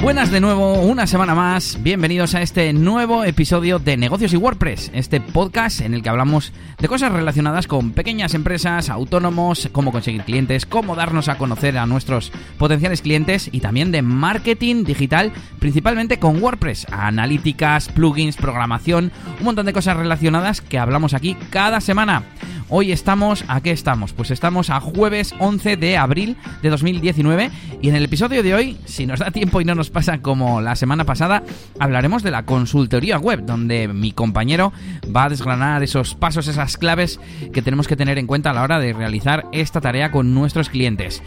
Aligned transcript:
Buenas 0.00 0.30
de 0.30 0.40
nuevo, 0.40 0.74
una 0.74 1.08
semana 1.08 1.34
más. 1.34 1.76
Bienvenidos 1.82 2.36
a 2.36 2.40
este 2.40 2.72
nuevo 2.72 3.24
episodio 3.24 3.80
de 3.80 3.96
Negocios 3.96 4.32
y 4.32 4.36
WordPress, 4.36 4.92
este 4.94 5.20
podcast 5.20 5.80
en 5.80 5.92
el 5.92 6.02
que 6.02 6.08
hablamos 6.08 6.52
de 6.78 6.86
cosas 6.86 7.10
relacionadas 7.10 7.66
con 7.66 7.90
pequeñas 7.90 8.34
empresas, 8.34 8.90
autónomos, 8.90 9.68
cómo 9.72 9.90
conseguir 9.90 10.22
clientes, 10.22 10.66
cómo 10.66 10.94
darnos 10.94 11.28
a 11.28 11.36
conocer 11.36 11.76
a 11.76 11.86
nuestros 11.86 12.30
potenciales 12.58 13.02
clientes 13.02 13.50
y 13.50 13.58
también 13.60 13.90
de 13.90 14.02
marketing 14.02 14.84
digital, 14.84 15.32
principalmente 15.58 16.20
con 16.20 16.40
WordPress, 16.40 16.86
analíticas, 16.92 17.88
plugins, 17.88 18.36
programación, 18.36 19.10
un 19.40 19.44
montón 19.44 19.66
de 19.66 19.72
cosas 19.72 19.96
relacionadas 19.96 20.60
que 20.60 20.78
hablamos 20.78 21.12
aquí 21.12 21.36
cada 21.50 21.80
semana. 21.80 22.22
Hoy 22.70 22.92
estamos, 22.92 23.46
¿a 23.48 23.62
qué 23.62 23.70
estamos? 23.70 24.12
Pues 24.12 24.30
estamos 24.30 24.68
a 24.68 24.78
jueves 24.78 25.34
11 25.38 25.78
de 25.78 25.96
abril 25.96 26.36
de 26.60 26.68
2019 26.68 27.50
y 27.80 27.88
en 27.88 27.94
el 27.94 28.04
episodio 28.04 28.42
de 28.42 28.52
hoy, 28.52 28.76
si 28.84 29.06
nos 29.06 29.20
da 29.20 29.30
tiempo 29.30 29.62
y 29.62 29.64
no 29.64 29.74
nos 29.74 29.88
pasa 29.88 30.20
como 30.20 30.60
la 30.60 30.76
semana 30.76 31.04
pasada, 31.04 31.42
hablaremos 31.78 32.22
de 32.22 32.30
la 32.30 32.44
consultoría 32.44 33.18
web, 33.18 33.46
donde 33.46 33.88
mi 33.88 34.12
compañero 34.12 34.74
va 35.14 35.24
a 35.24 35.28
desgranar 35.30 35.82
esos 35.82 36.14
pasos, 36.14 36.46
esas 36.46 36.76
claves 36.76 37.18
que 37.54 37.62
tenemos 37.62 37.88
que 37.88 37.96
tener 37.96 38.18
en 38.18 38.26
cuenta 38.26 38.50
a 38.50 38.52
la 38.52 38.62
hora 38.62 38.78
de 38.78 38.92
realizar 38.92 39.46
esta 39.52 39.80
tarea 39.80 40.10
con 40.10 40.34
nuestros 40.34 40.68
clientes. 40.68 41.22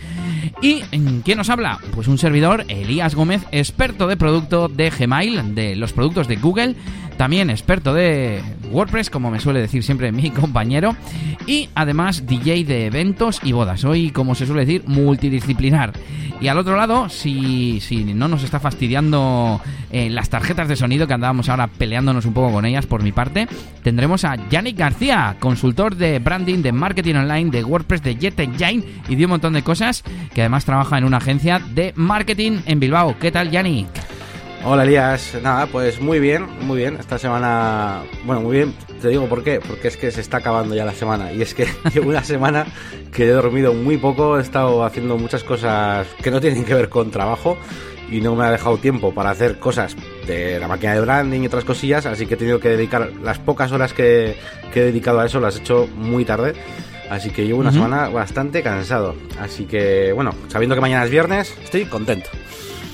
¿Y 0.62 0.82
quién 1.24 1.40
nos 1.40 1.50
habla? 1.50 1.80
Pues 1.96 2.08
un 2.08 2.20
servidor, 2.20 2.66
Elías 2.68 3.16
Gómez, 3.16 3.42
experto 3.52 4.06
de 4.06 4.16
producto 4.16 4.68
de 4.68 4.92
Gmail, 4.92 5.56
de 5.56 5.76
los 5.76 5.92
productos 5.92 6.28
de 6.28 6.36
Google, 6.36 6.76
también 7.22 7.52
experto 7.52 7.94
de 7.94 8.42
WordPress, 8.72 9.12
como 9.12 9.30
me 9.30 9.40
suele 9.40 9.62
decir 9.62 9.84
siempre 9.84 10.12
mi 10.12 10.32
compañero, 10.32 10.96
y 11.46 11.70
además 11.76 12.26
DJ 12.26 12.64
de 12.64 12.88
eventos 12.88 13.42
y 13.44 13.52
bodas. 13.52 13.86
Hoy, 13.86 14.10
como 14.10 14.34
se 14.34 14.48
suele 14.48 14.66
decir, 14.66 14.82
multidisciplinar. 14.88 15.94
Y 16.40 16.48
al 16.48 16.58
otro 16.58 16.76
lado, 16.76 17.10
si, 17.10 17.80
si 17.80 18.04
no 18.06 18.28
nos 18.28 18.42
está 18.42 18.60
fastidiando 18.60 19.62
eh, 19.92 20.10
las 20.10 20.30
tarjetas 20.30 20.68
de 20.68 20.76
sonido 20.76 21.06
que 21.06 21.14
andábamos 21.14 21.48
ahora 21.48 21.68
peleándonos 21.68 22.26
un 22.26 22.34
poco 22.34 22.54
con 22.54 22.66
ellas 22.66 22.88
por 22.88 23.04
mi 23.04 23.12
parte, 23.12 23.48
tendremos 23.84 24.26
a 24.26 24.38
Yannick 24.50 24.80
García, 24.80 25.36
consultor 25.40 25.98
de 25.98 26.18
branding, 26.18 26.64
de 26.64 26.72
marketing 26.72 27.14
online, 27.14 27.52
de 27.52 27.64
WordPress, 27.64 28.02
de 28.02 28.16
Jet 28.16 28.40
Engine 28.40 28.84
y 29.08 29.16
de 29.16 29.26
un 29.26 29.30
montón 29.30 29.54
de 29.54 29.62
cosas, 29.62 30.04
que 30.34 30.42
además 30.42 30.66
trabaja 30.66 30.98
en 30.98 31.04
una 31.04 31.18
agencia 31.18 31.60
de 31.60 31.94
marketing 31.96 32.62
en 32.66 32.80
Bilbao. 32.80 33.16
¿Qué 33.20 33.32
tal, 33.32 33.52
Yannick? 33.52 34.21
Hola 34.64 34.84
Elías, 34.84 35.36
nada, 35.42 35.66
pues 35.66 36.00
muy 36.00 36.20
bien, 36.20 36.46
muy 36.62 36.78
bien. 36.78 36.96
Esta 37.00 37.18
semana, 37.18 38.04
bueno, 38.26 38.42
muy 38.42 38.58
bien. 38.58 38.76
Te 39.02 39.08
digo 39.08 39.28
por 39.28 39.44
qué, 39.44 39.60
porque 39.60 39.88
es 39.88 39.98
que 39.98 40.12
se 40.12 40.22
está 40.22 40.38
acabando 40.38 40.76
ya 40.76 40.86
la 40.86 40.94
semana. 40.94 41.34
Y 41.34 41.42
es 41.42 41.56
que 41.56 41.68
llevo 41.94 42.10
una 42.10 42.24
semana 42.24 42.68
que 43.12 43.26
he 43.26 43.30
dormido 43.30 43.74
muy 43.74 43.98
poco, 43.98 44.38
he 44.38 44.42
estado 44.42 44.86
haciendo 44.86 45.18
muchas 45.18 45.44
cosas 45.44 46.06
que 46.22 46.30
no 46.30 46.40
tienen 46.40 46.64
que 46.64 46.76
ver 46.76 46.90
con 46.90 47.10
trabajo 47.10 47.58
y 48.12 48.22
no 48.22 48.36
me 48.36 48.46
ha 48.46 48.52
dejado 48.52 48.78
tiempo 48.78 49.12
para 49.16 49.32
hacer 49.32 49.58
cosas 49.58 49.96
de 50.28 50.60
la 50.60 50.68
máquina 50.68 50.94
de 50.94 51.02
branding 51.02 51.42
y 51.42 51.48
otras 51.48 51.64
cosillas, 51.64 52.06
así 52.06 52.28
que 52.28 52.36
he 52.36 52.38
tenido 52.38 52.60
que 52.60 52.70
dedicar 52.70 53.12
las 53.24 53.40
pocas 53.40 53.72
horas 53.72 53.94
que, 53.94 54.36
he 54.76 54.80
dedicado 54.80 55.22
a 55.22 55.26
eso, 55.26 55.40
las 55.40 55.56
he 55.58 55.60
hecho 55.62 55.88
muy 55.96 56.24
tarde. 56.24 56.54
Así 57.10 57.32
que 57.32 57.46
llevo 57.46 57.60
una 57.60 57.74
semana 57.74 58.08
bastante 58.08 58.64
cansado. 58.64 59.16
Así 59.38 59.66
que, 59.66 60.14
bueno, 60.14 60.34
sabiendo 60.48 60.76
que 60.76 60.82
mañana 60.82 61.04
es 61.04 61.12
viernes, 61.12 61.54
estoy 61.62 61.84
contento. 61.84 62.30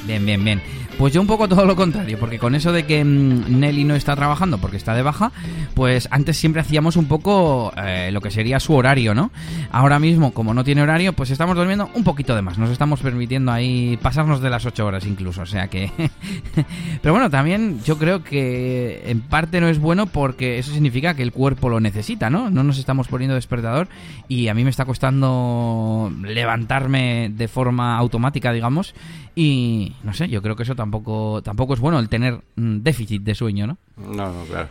Bien, 0.06 0.26
bien, 0.26 0.44
bien. 0.44 0.62
Pues 0.98 1.14
yo 1.14 1.22
un 1.22 1.28
poco 1.28 1.48
todo 1.48 1.64
lo 1.66 1.76
contrario, 1.76 2.18
porque 2.20 2.40
con 2.40 2.56
eso 2.56 2.72
de 2.72 2.88
que 2.88 3.06
mm, 3.06 3.60
Nelly 3.60 3.84
no 3.84 3.94
está 3.94 4.16
trabajando 4.16 4.58
porque 4.58 4.78
está 4.78 4.96
de 4.96 5.04
baja, 5.04 5.32
pues 5.76 6.08
antes 6.10 6.38
siempre 6.38 6.62
hacíamos 6.62 6.96
un 6.96 7.06
poco 7.06 7.72
eh, 7.78 8.10
lo 8.12 8.20
que 8.20 8.32
sería 8.32 8.60
su 8.60 8.74
horario, 8.74 9.14
¿no? 9.14 9.30
Ahora 9.72 10.00
mismo, 10.00 10.34
como 10.34 10.56
no 10.56 10.64
tiene 10.64 10.82
horario, 10.82 11.14
pues 11.14 11.30
estamos 11.30 11.56
durmiendo 11.56 11.92
un 11.94 12.04
poquito 12.04 12.36
de 12.36 12.42
más. 12.42 12.58
Nos 12.58 12.72
estamos 12.72 13.00
permitiendo 13.02 13.52
ahí 13.52 14.00
pasarnos 14.02 14.42
de 14.42 14.50
las 14.50 14.66
8 14.66 14.86
horas 14.88 15.06
incluso, 15.06 15.44
o 15.44 15.46
sea 15.46 15.68
que... 15.68 15.92
Pero 17.04 17.14
bueno, 17.14 17.30
también 17.30 17.80
yo 17.84 18.00
creo 18.00 18.24
que 18.24 19.04
en 19.06 19.22
parte 19.22 19.62
no 19.62 19.68
es 19.68 19.78
bueno 19.78 20.08
porque 20.08 20.58
eso 20.58 20.72
significa 20.72 21.14
que 21.14 21.22
el 21.22 21.32
cuerpo 21.32 21.70
lo 21.70 21.80
necesita, 21.80 22.32
¿no? 22.32 22.50
No 22.50 22.64
nos 22.64 22.80
estamos 22.80 23.08
poniendo 23.08 23.36
despertador 23.36 23.88
y 24.28 24.48
a 24.48 24.56
mí 24.56 24.64
me 24.64 24.72
está 24.72 24.86
costando 24.86 26.12
levantarme 26.24 27.32
de 27.32 27.48
forma 27.48 27.98
automática, 27.98 28.52
digamos, 28.52 28.96
y 29.40 29.94
no 30.02 30.16
sé, 30.16 30.28
yo 30.30 30.42
creo 30.42 30.56
que 30.56 30.64
eso 30.64 30.74
tampoco, 30.74 31.44
tampoco 31.44 31.76
es 31.76 31.80
bueno 31.80 32.00
el 32.00 32.10
tener 32.10 32.42
mm, 32.56 32.80
déficit 32.80 33.22
de 33.22 33.36
sueño, 33.36 33.68
¿no? 33.68 33.78
No, 33.96 34.34
no, 34.34 34.44
claro. 34.46 34.70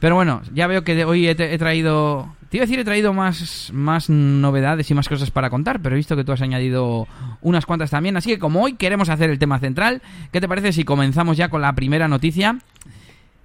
Pero 0.00 0.14
bueno, 0.14 0.40
ya 0.54 0.66
veo 0.66 0.82
que 0.82 1.04
hoy 1.04 1.28
he, 1.28 1.34
traído... 1.34 2.34
Te 2.48 2.56
iba 2.56 2.64
a 2.64 2.66
decir, 2.66 2.78
he 2.78 2.84
traído 2.84 3.12
más, 3.12 3.70
más 3.74 4.08
novedades 4.08 4.90
y 4.90 4.94
más 4.94 5.10
cosas 5.10 5.30
para 5.30 5.50
contar, 5.50 5.82
pero 5.82 5.94
he 5.94 5.98
visto 5.98 6.16
que 6.16 6.24
tú 6.24 6.32
has 6.32 6.40
añadido 6.40 7.06
unas 7.42 7.66
cuantas 7.66 7.90
también. 7.90 8.16
Así 8.16 8.30
que 8.30 8.38
como 8.38 8.62
hoy 8.62 8.76
queremos 8.76 9.10
hacer 9.10 9.28
el 9.28 9.38
tema 9.38 9.58
central, 9.58 10.00
¿qué 10.32 10.40
te 10.40 10.48
parece 10.48 10.72
si 10.72 10.84
comenzamos 10.84 11.36
ya 11.36 11.50
con 11.50 11.60
la 11.60 11.74
primera 11.74 12.08
noticia? 12.08 12.60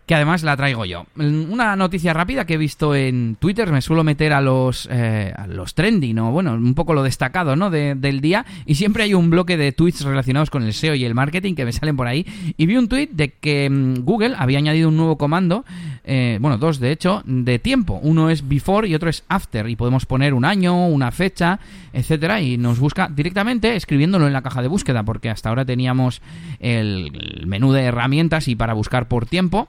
Que 0.07 0.15
además 0.15 0.41
la 0.41 0.55
traigo 0.55 0.85
yo. 0.85 1.05
Una 1.17 1.75
noticia 1.75 2.13
rápida 2.13 2.45
que 2.45 2.53
he 2.53 2.57
visto 2.57 2.95
en 2.95 3.35
Twitter, 3.35 3.69
me 3.73 3.81
suelo 3.81 4.05
meter 4.05 4.31
a 4.31 4.39
los, 4.39 4.87
eh, 4.89 5.33
a 5.35 5.47
los 5.47 5.75
trending, 5.75 6.17
o 6.19 6.31
bueno, 6.31 6.53
un 6.53 6.75
poco 6.75 6.93
lo 6.93 7.03
destacado, 7.03 7.57
¿no? 7.57 7.69
del 7.69 8.21
día, 8.21 8.45
y 8.65 8.75
siempre 8.75 9.03
hay 9.03 9.13
un 9.13 9.29
bloque 9.29 9.57
de 9.57 9.73
tweets 9.73 10.05
relacionados 10.05 10.49
con 10.49 10.63
el 10.63 10.73
SEO 10.73 10.95
y 10.95 11.03
el 11.03 11.13
marketing 11.13 11.55
que 11.55 11.65
me 11.65 11.73
salen 11.73 11.97
por 11.97 12.07
ahí, 12.07 12.25
y 12.55 12.65
vi 12.65 12.77
un 12.77 12.87
tweet 12.87 13.09
de 13.11 13.33
que 13.33 13.69
mm, 13.69 14.05
Google 14.05 14.35
había 14.37 14.59
añadido 14.59 14.87
un 14.87 14.95
nuevo 14.95 15.17
comando, 15.17 15.65
eh, 16.05 16.37
bueno, 16.39 16.57
dos 16.57 16.79
de 16.79 16.91
hecho, 16.93 17.21
de 17.25 17.59
tiempo. 17.59 17.99
Uno 18.01 18.29
es 18.29 18.47
before 18.47 18.87
y 18.87 18.95
otro 18.95 19.09
es 19.09 19.25
after, 19.27 19.67
y 19.67 19.75
podemos 19.75 20.05
poner 20.05 20.33
un 20.33 20.45
año, 20.45 20.87
una 20.87 21.11
fecha, 21.11 21.59
etcétera, 21.91 22.39
y 22.39 22.57
nos 22.57 22.79
busca 22.79 23.09
directamente 23.13 23.75
escribiéndolo 23.75 24.25
en 24.25 24.31
la 24.31 24.41
caja 24.41 24.61
de 24.61 24.69
búsqueda, 24.69 25.03
porque 25.03 25.29
hasta 25.29 25.49
ahora 25.49 25.65
teníamos 25.65 26.21
el 26.61 27.43
menú 27.45 27.73
de 27.73 27.81
herramientas 27.81 28.47
y 28.47 28.55
para 28.55 28.71
buscar 28.71 29.09
por 29.09 29.25
tiempo, 29.25 29.67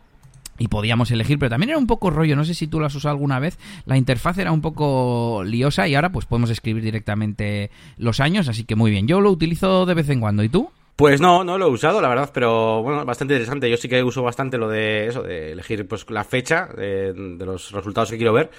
y 0.59 0.69
podíamos 0.69 1.11
elegir, 1.11 1.39
pero 1.39 1.51
también 1.51 1.71
era 1.71 1.79
un 1.79 1.87
poco 1.87 2.11
rollo, 2.11 2.37
no 2.37 2.45
sé 2.45 2.55
si 2.55 2.67
tú 2.67 2.81
lo 2.81 2.87
has 2.87 2.95
usado 2.95 3.13
alguna 3.13 3.39
vez, 3.39 3.59
la 3.87 3.97
interfaz 3.97 4.39
era 4.39 4.53
un 4.53 4.61
poco 4.61 5.43
liosa 5.45 5.89
y 5.89 5.95
ahora 5.95 6.11
pues 6.11 6.27
podemos 6.27 6.51
escribir 6.51 6.83
directamente 6.83 7.71
los 7.97 8.21
años, 8.21 8.49
así 8.49 8.65
que 8.65 8.77
muy 8.77 8.91
bien, 8.91 9.07
yo 9.07 9.21
lo 9.21 9.31
utilizo 9.31 9.87
de 9.87 9.95
vez 9.95 10.09
en 10.11 10.21
cuando, 10.21 10.43
¿y 10.43 10.49
tú? 10.49 10.71
Pues 10.99 11.21
no, 11.21 11.45
no 11.45 11.59
lo 11.59 11.67
he 11.67 11.71
usado, 11.71 12.01
la 12.03 12.09
verdad, 12.09 12.31
pero 12.35 12.83
bueno, 12.83 13.05
bastante 13.05 13.35
interesante. 13.35 13.71
Yo 13.71 13.77
sí 13.77 13.89
que 13.89 14.03
uso 14.03 14.21
bastante 14.21 14.59
lo 14.59 14.69
de 14.69 15.07
eso, 15.07 15.23
de 15.23 15.53
elegir 15.53 15.87
pues 15.87 16.05
la 16.11 16.25
fecha 16.25 16.67
de, 16.77 17.15
los 17.39 17.71
resultados 17.71 18.11
que 18.11 18.17
quiero 18.17 18.33
ver. 18.33 18.51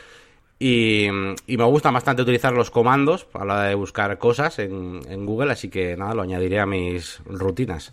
Y, 0.57 1.09
me 1.11 1.63
gusta 1.65 1.91
bastante 1.91 2.21
utilizar 2.21 2.53
los 2.53 2.71
comandos 2.71 3.27
a 3.33 3.39
la 3.43 3.55
hora 3.55 3.63
de 3.63 3.75
buscar 3.75 4.17
cosas 4.17 4.57
en, 4.59 5.01
en 5.09 5.25
Google, 5.25 5.51
así 5.51 5.69
que 5.69 5.97
nada, 5.97 6.13
lo 6.13 6.21
añadiré 6.21 6.61
a 6.61 6.65
mis 6.65 7.19
rutinas. 7.25 7.91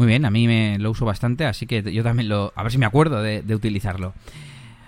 Muy 0.00 0.06
bien, 0.06 0.24
a 0.24 0.30
mí 0.30 0.46
me 0.46 0.78
lo 0.78 0.92
uso 0.92 1.04
bastante, 1.04 1.44
así 1.44 1.66
que 1.66 1.82
yo 1.92 2.02
también 2.02 2.30
lo... 2.30 2.54
A 2.56 2.62
ver 2.62 2.72
si 2.72 2.78
me 2.78 2.86
acuerdo 2.86 3.20
de, 3.20 3.54
utilizarlo. 3.54 4.14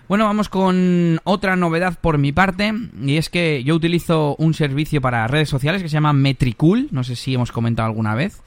Bueno, 0.08 0.24
vamos 0.24 0.48
con 0.48 1.20
otra 1.24 1.54
novedad 1.54 1.98
por 2.00 2.16
mi 2.16 2.32
parte, 2.32 2.72
y 2.98 3.18
es 3.18 3.28
que 3.28 3.62
yo 3.62 3.74
utilizo 3.74 4.34
un 4.38 4.54
servicio 4.54 5.02
para 5.02 5.28
redes 5.28 5.50
sociales 5.50 5.82
que 5.82 5.90
se 5.90 5.92
llama 5.92 6.14
Metricool, 6.14 6.88
no 6.92 7.04
sé 7.04 7.14
si 7.16 7.34
hemos 7.34 7.52
comentado 7.52 7.88
alguna 7.88 8.14
vez, 8.14 8.40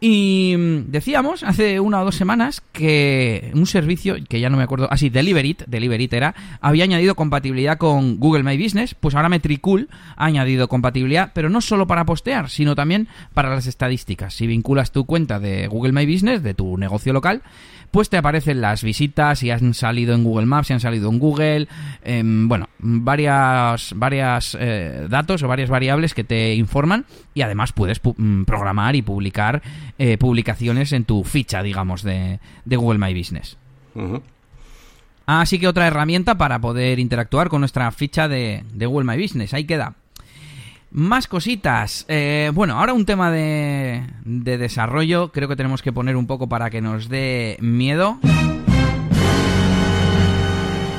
y 0.00 0.54
mm, 0.56 0.90
decíamos 0.90 1.42
hace 1.42 1.80
una 1.80 2.00
o 2.00 2.04
dos 2.04 2.16
semanas 2.16 2.62
que 2.72 3.50
un 3.54 3.66
servicio, 3.66 4.16
que 4.28 4.40
ya 4.40 4.50
no 4.50 4.58
me 4.58 4.64
acuerdo, 4.64 4.88
así, 4.90 5.06
ah, 5.06 5.10
Deliverit, 5.12 5.64
Deliverit 5.66 6.12
era, 6.12 6.34
había 6.60 6.84
añadido 6.84 7.14
compatibilidad 7.14 7.78
con 7.78 8.18
Google 8.18 8.42
My 8.42 8.62
Business, 8.62 8.94
pues 8.94 9.14
ahora 9.14 9.28
Metricool 9.28 9.88
ha 10.16 10.26
añadido 10.26 10.68
compatibilidad, 10.68 11.32
pero 11.34 11.48
no 11.48 11.60
solo 11.60 11.86
para 11.86 12.04
postear, 12.04 12.50
sino 12.50 12.74
también 12.74 13.08
para 13.32 13.50
las 13.50 13.66
estadísticas. 13.66 14.34
Si 14.34 14.46
vinculas 14.46 14.92
tu 14.92 15.06
cuenta 15.06 15.40
de 15.40 15.66
Google 15.66 15.92
My 15.92 16.04
Business, 16.04 16.42
de 16.42 16.54
tu 16.54 16.76
negocio 16.76 17.12
local, 17.12 17.42
pues 17.90 18.08
te 18.10 18.16
aparecen 18.16 18.60
las 18.60 18.82
visitas, 18.82 19.38
si 19.38 19.50
han 19.50 19.74
salido 19.74 20.14
en 20.14 20.24
Google 20.24 20.46
Maps, 20.46 20.68
si 20.68 20.72
han 20.72 20.80
salido 20.80 21.10
en 21.10 21.18
Google, 21.18 21.68
em, 22.04 22.48
bueno, 22.48 22.68
varias, 22.78 23.92
varias 23.96 24.56
eh, 24.60 25.06
datos 25.08 25.42
o 25.42 25.48
varias 25.48 25.70
variables 25.70 26.14
que 26.14 26.24
te 26.24 26.54
informan 26.54 27.04
y 27.34 27.42
además 27.42 27.72
puedes 27.72 28.00
mm, 28.04 28.44
programar 28.44 28.96
y 28.96 29.02
publicar 29.02 29.62
eh, 29.98 30.18
publicaciones 30.18 30.92
en 30.92 31.04
tu 31.04 31.24
ficha, 31.24 31.62
digamos, 31.62 32.02
de, 32.02 32.38
Google 32.64 32.98
My 32.98 33.16
Business. 33.16 33.56
Así 35.26 35.58
que 35.58 35.68
otra 35.68 35.86
herramienta 35.86 36.36
para 36.36 36.60
poder 36.60 36.98
interactuar 36.98 37.48
con 37.48 37.60
nuestra 37.60 37.90
ficha 37.90 38.28
de, 38.28 38.64
de 38.72 38.86
Google 38.86 39.12
My 39.12 39.20
Business. 39.20 39.54
Ahí 39.54 39.64
queda. 39.64 39.94
Más 40.96 41.26
cositas. 41.26 42.06
Eh, 42.08 42.50
bueno, 42.54 42.78
ahora 42.78 42.94
un 42.94 43.04
tema 43.04 43.30
de, 43.30 44.02
de 44.24 44.56
desarrollo. 44.56 45.30
Creo 45.30 45.46
que 45.46 45.54
tenemos 45.54 45.82
que 45.82 45.92
poner 45.92 46.16
un 46.16 46.26
poco 46.26 46.48
para 46.48 46.70
que 46.70 46.80
nos 46.80 47.10
dé 47.10 47.58
miedo. 47.60 48.18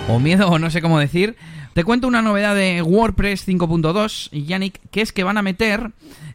O 0.08 0.20
miedo, 0.20 0.50
o 0.50 0.60
no 0.60 0.70
sé 0.70 0.84
cómo 0.84 1.00
decir. 1.00 1.36
Te 1.74 1.84
cuento 1.84 2.08
una 2.08 2.22
novedad 2.22 2.54
de 2.54 2.84
WordPress 2.84 3.48
5.2, 3.48 4.30
Yannick, 4.46 4.80
que 4.92 5.02
es 5.02 5.12
que 5.12 5.24
van 5.24 5.40
a 5.40 5.42
meter 5.42 5.92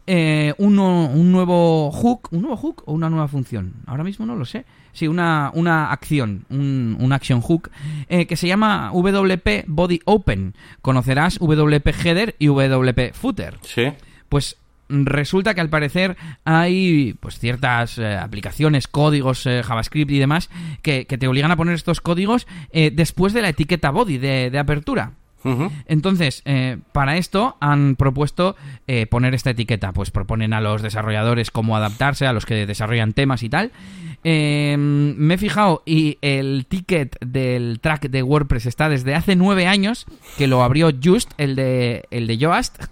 eh, 0.08 0.54
un, 0.58 0.80
un, 0.80 1.30
nuevo 1.30 1.92
hook. 1.92 2.30
¿Un 2.32 2.42
nuevo 2.42 2.56
hook 2.56 2.82
o 2.86 2.92
una 2.92 3.10
nueva 3.10 3.28
función? 3.28 3.74
Ahora 3.86 4.02
mismo 4.02 4.26
no 4.26 4.34
lo 4.34 4.44
sé. 4.44 4.64
Sí, 4.92 5.08
una, 5.08 5.50
una 5.54 5.90
acción, 5.90 6.44
un, 6.50 6.96
un 6.98 7.12
action 7.12 7.40
hook, 7.40 7.70
eh, 8.08 8.26
que 8.26 8.36
se 8.36 8.48
llama 8.48 8.90
WP 8.92 9.64
Body 9.66 10.00
Open. 10.04 10.54
Conocerás 10.80 11.38
WP 11.38 11.88
Header 12.04 12.36
y 12.38 12.48
WP 12.48 13.14
Footer. 13.14 13.58
Sí. 13.62 13.92
Pues 14.28 14.56
resulta 14.92 15.54
que 15.54 15.60
al 15.60 15.70
parecer 15.70 16.16
hay 16.44 17.14
pues 17.20 17.38
ciertas 17.38 17.98
eh, 17.98 18.16
aplicaciones, 18.16 18.88
códigos 18.88 19.46
eh, 19.46 19.62
JavaScript 19.62 20.10
y 20.10 20.18
demás 20.18 20.50
que, 20.82 21.06
que 21.06 21.18
te 21.18 21.26
obligan 21.26 21.50
a 21.50 21.56
poner 21.56 21.74
estos 21.74 22.00
códigos 22.00 22.46
eh, 22.72 22.90
después 22.92 23.32
de 23.32 23.42
la 23.42 23.48
etiqueta 23.48 23.90
body 23.90 24.18
de, 24.18 24.50
de 24.50 24.58
apertura. 24.58 25.12
Entonces, 25.86 26.42
eh, 26.44 26.78
para 26.92 27.16
esto 27.16 27.56
han 27.60 27.96
propuesto 27.96 28.56
eh, 28.86 29.06
poner 29.06 29.34
esta 29.34 29.50
etiqueta. 29.50 29.92
Pues 29.92 30.10
proponen 30.10 30.52
a 30.52 30.60
los 30.60 30.82
desarrolladores 30.82 31.50
cómo 31.50 31.76
adaptarse, 31.76 32.26
a 32.26 32.32
los 32.32 32.46
que 32.46 32.66
desarrollan 32.66 33.12
temas 33.12 33.42
y 33.42 33.48
tal. 33.48 33.72
Eh, 34.24 34.76
me 34.78 35.34
he 35.34 35.38
fijado 35.38 35.82
y 35.84 36.18
el 36.22 36.66
ticket 36.68 37.16
del 37.20 37.80
track 37.80 38.08
de 38.08 38.22
WordPress 38.22 38.66
está 38.66 38.88
desde 38.88 39.14
hace 39.14 39.34
nueve 39.34 39.66
años, 39.66 40.06
que 40.38 40.46
lo 40.46 40.62
abrió 40.62 40.90
Just, 41.02 41.32
el 41.38 41.56
de, 41.56 42.04
el 42.10 42.26
de 42.26 42.38
Yoast. 42.38 42.84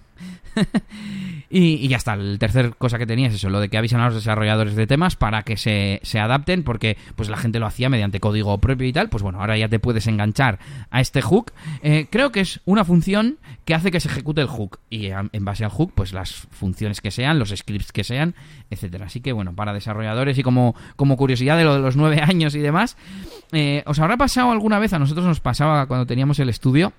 Y, 1.51 1.73
y 1.73 1.87
ya 1.89 1.97
está, 1.97 2.13
el 2.13 2.39
tercer 2.39 2.75
cosa 2.77 2.97
que 2.97 3.05
tenía 3.05 3.27
es 3.27 3.35
eso, 3.35 3.49
lo 3.49 3.59
de 3.59 3.67
que 3.67 3.77
avisan 3.77 3.99
a 3.99 4.05
los 4.05 4.15
desarrolladores 4.15 4.75
de 4.75 4.87
temas 4.87 5.17
para 5.17 5.43
que 5.43 5.57
se, 5.57 5.99
se 6.01 6.17
adapten, 6.17 6.63
porque 6.63 6.97
pues 7.17 7.27
la 7.27 7.35
gente 7.35 7.59
lo 7.59 7.65
hacía 7.65 7.89
mediante 7.89 8.21
código 8.21 8.57
propio 8.59 8.87
y 8.87 8.93
tal, 8.93 9.09
pues 9.09 9.21
bueno, 9.21 9.41
ahora 9.41 9.57
ya 9.57 9.67
te 9.67 9.77
puedes 9.77 10.07
enganchar 10.07 10.59
a 10.89 11.01
este 11.01 11.21
hook. 11.21 11.51
Eh, 11.83 12.07
creo 12.09 12.31
que 12.31 12.39
es 12.39 12.61
una 12.63 12.85
función 12.85 13.37
que 13.65 13.75
hace 13.75 13.91
que 13.91 13.99
se 13.99 14.07
ejecute 14.07 14.39
el 14.39 14.47
hook, 14.47 14.79
y 14.89 15.07
en 15.07 15.45
base 15.45 15.65
al 15.65 15.71
hook, 15.71 15.91
pues 15.93 16.13
las 16.13 16.31
funciones 16.31 17.01
que 17.01 17.11
sean, 17.11 17.37
los 17.37 17.49
scripts 17.49 17.91
que 17.91 18.05
sean, 18.05 18.33
etcétera. 18.69 19.07
Así 19.07 19.19
que 19.19 19.33
bueno, 19.33 19.53
para 19.53 19.73
desarrolladores 19.73 20.37
y 20.37 20.43
como, 20.43 20.73
como 20.95 21.17
curiosidad 21.17 21.57
de 21.57 21.65
lo 21.65 21.75
de 21.75 21.81
los 21.81 21.97
nueve 21.97 22.21
años 22.25 22.55
y 22.55 22.59
demás, 22.59 22.95
eh, 23.51 23.83
¿os 23.85 23.99
habrá 23.99 24.15
pasado 24.15 24.51
alguna 24.51 24.79
vez? 24.79 24.93
A 24.93 24.99
nosotros 24.99 25.25
nos 25.25 25.41
pasaba 25.41 25.85
cuando 25.85 26.05
teníamos 26.05 26.39
el 26.39 26.47
estudio 26.47 26.93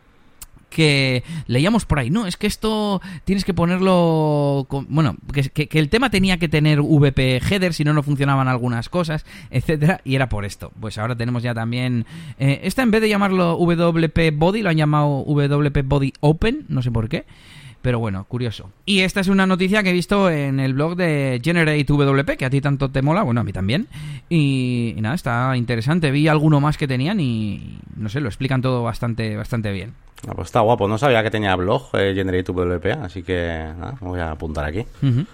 que 0.73 1.23
leíamos 1.47 1.85
por 1.85 1.99
ahí, 1.99 2.11
no, 2.11 2.27
es 2.27 2.37
que 2.37 2.47
esto 2.47 3.01
tienes 3.25 3.45
que 3.45 3.55
ponerlo, 3.55 4.67
bueno, 4.89 5.17
que 5.33 5.79
el 5.79 5.89
tema 5.89 6.11
tenía 6.11 6.39
que 6.39 6.49
tener 6.49 6.81
VP 6.81 7.41
header, 7.49 7.75
si 7.75 7.85
no, 7.85 7.93
no 7.93 8.03
funcionaban 8.03 8.49
algunas 8.49 8.89
cosas, 8.89 9.25
etcétera, 9.51 10.01
y 10.05 10.15
era 10.15 10.29
por 10.29 10.45
esto. 10.45 10.73
Pues 10.81 10.99
ahora 10.99 11.17
tenemos 11.17 11.43
ya 11.43 11.55
también, 11.55 12.07
eh, 12.39 12.61
esta 12.65 12.83
en 12.83 12.91
vez 12.91 13.03
de 13.03 13.09
llamarlo 13.09 13.57
WP 13.57 14.33
Body, 14.35 14.63
lo 14.63 14.71
han 14.71 14.77
llamado 14.77 15.25
WP 15.27 15.83
Body 15.85 16.13
Open, 16.21 16.65
no 16.69 16.83
sé 16.83 16.91
por 16.91 17.09
qué. 17.09 17.25
Pero 17.83 17.99
bueno, 17.99 18.25
curioso. 18.25 18.71
Y 18.87 19.01
esta 19.01 19.21
es 19.21 19.29
una 19.29 19.47
noticia 19.47 19.83
que 19.83 19.91
he 19.91 19.93
visto 19.93 20.31
en 20.31 20.61
el 20.61 20.73
blog 20.73 20.95
de 20.97 21.41
Generate 21.43 21.85
WP, 21.85 22.37
que 22.37 22.45
a 22.45 22.51
ti 22.51 22.61
tanto 22.61 22.91
te 22.91 23.03
mola, 23.03 23.23
bueno, 23.25 23.41
a 23.41 23.45
mí 23.45 23.53
también. 23.53 23.89
Y, 24.29 24.95
y 24.97 25.01
nada, 25.01 25.17
está 25.17 25.57
interesante. 25.57 26.13
Vi 26.13 26.29
alguno 26.29 26.61
más 26.61 26.79
que 26.79 26.87
tenían 26.87 27.19
y 27.21 27.79
no 27.97 28.09
sé, 28.09 28.21
lo 28.21 28.29
explican 28.29 28.63
todo 28.63 28.85
bastante, 28.85 29.37
bastante 29.37 29.73
bien. 29.73 29.95
Ah, 30.29 30.33
pues 30.37 30.47
está 30.47 30.61
guapo. 30.61 30.87
No 30.87 30.99
sabía 30.99 31.23
que 31.25 31.31
tenía 31.31 31.57
blog 31.57 31.89
eh, 31.95 32.13
Generate 32.15 32.45
WP, 32.53 32.87
así 33.03 33.25
que 33.25 33.49
nada, 33.77 33.97
me 34.01 34.09
voy 34.09 34.21
a 34.21 34.31
apuntar 34.31 34.65
aquí. 34.65 34.87
Ujú. 35.03 35.27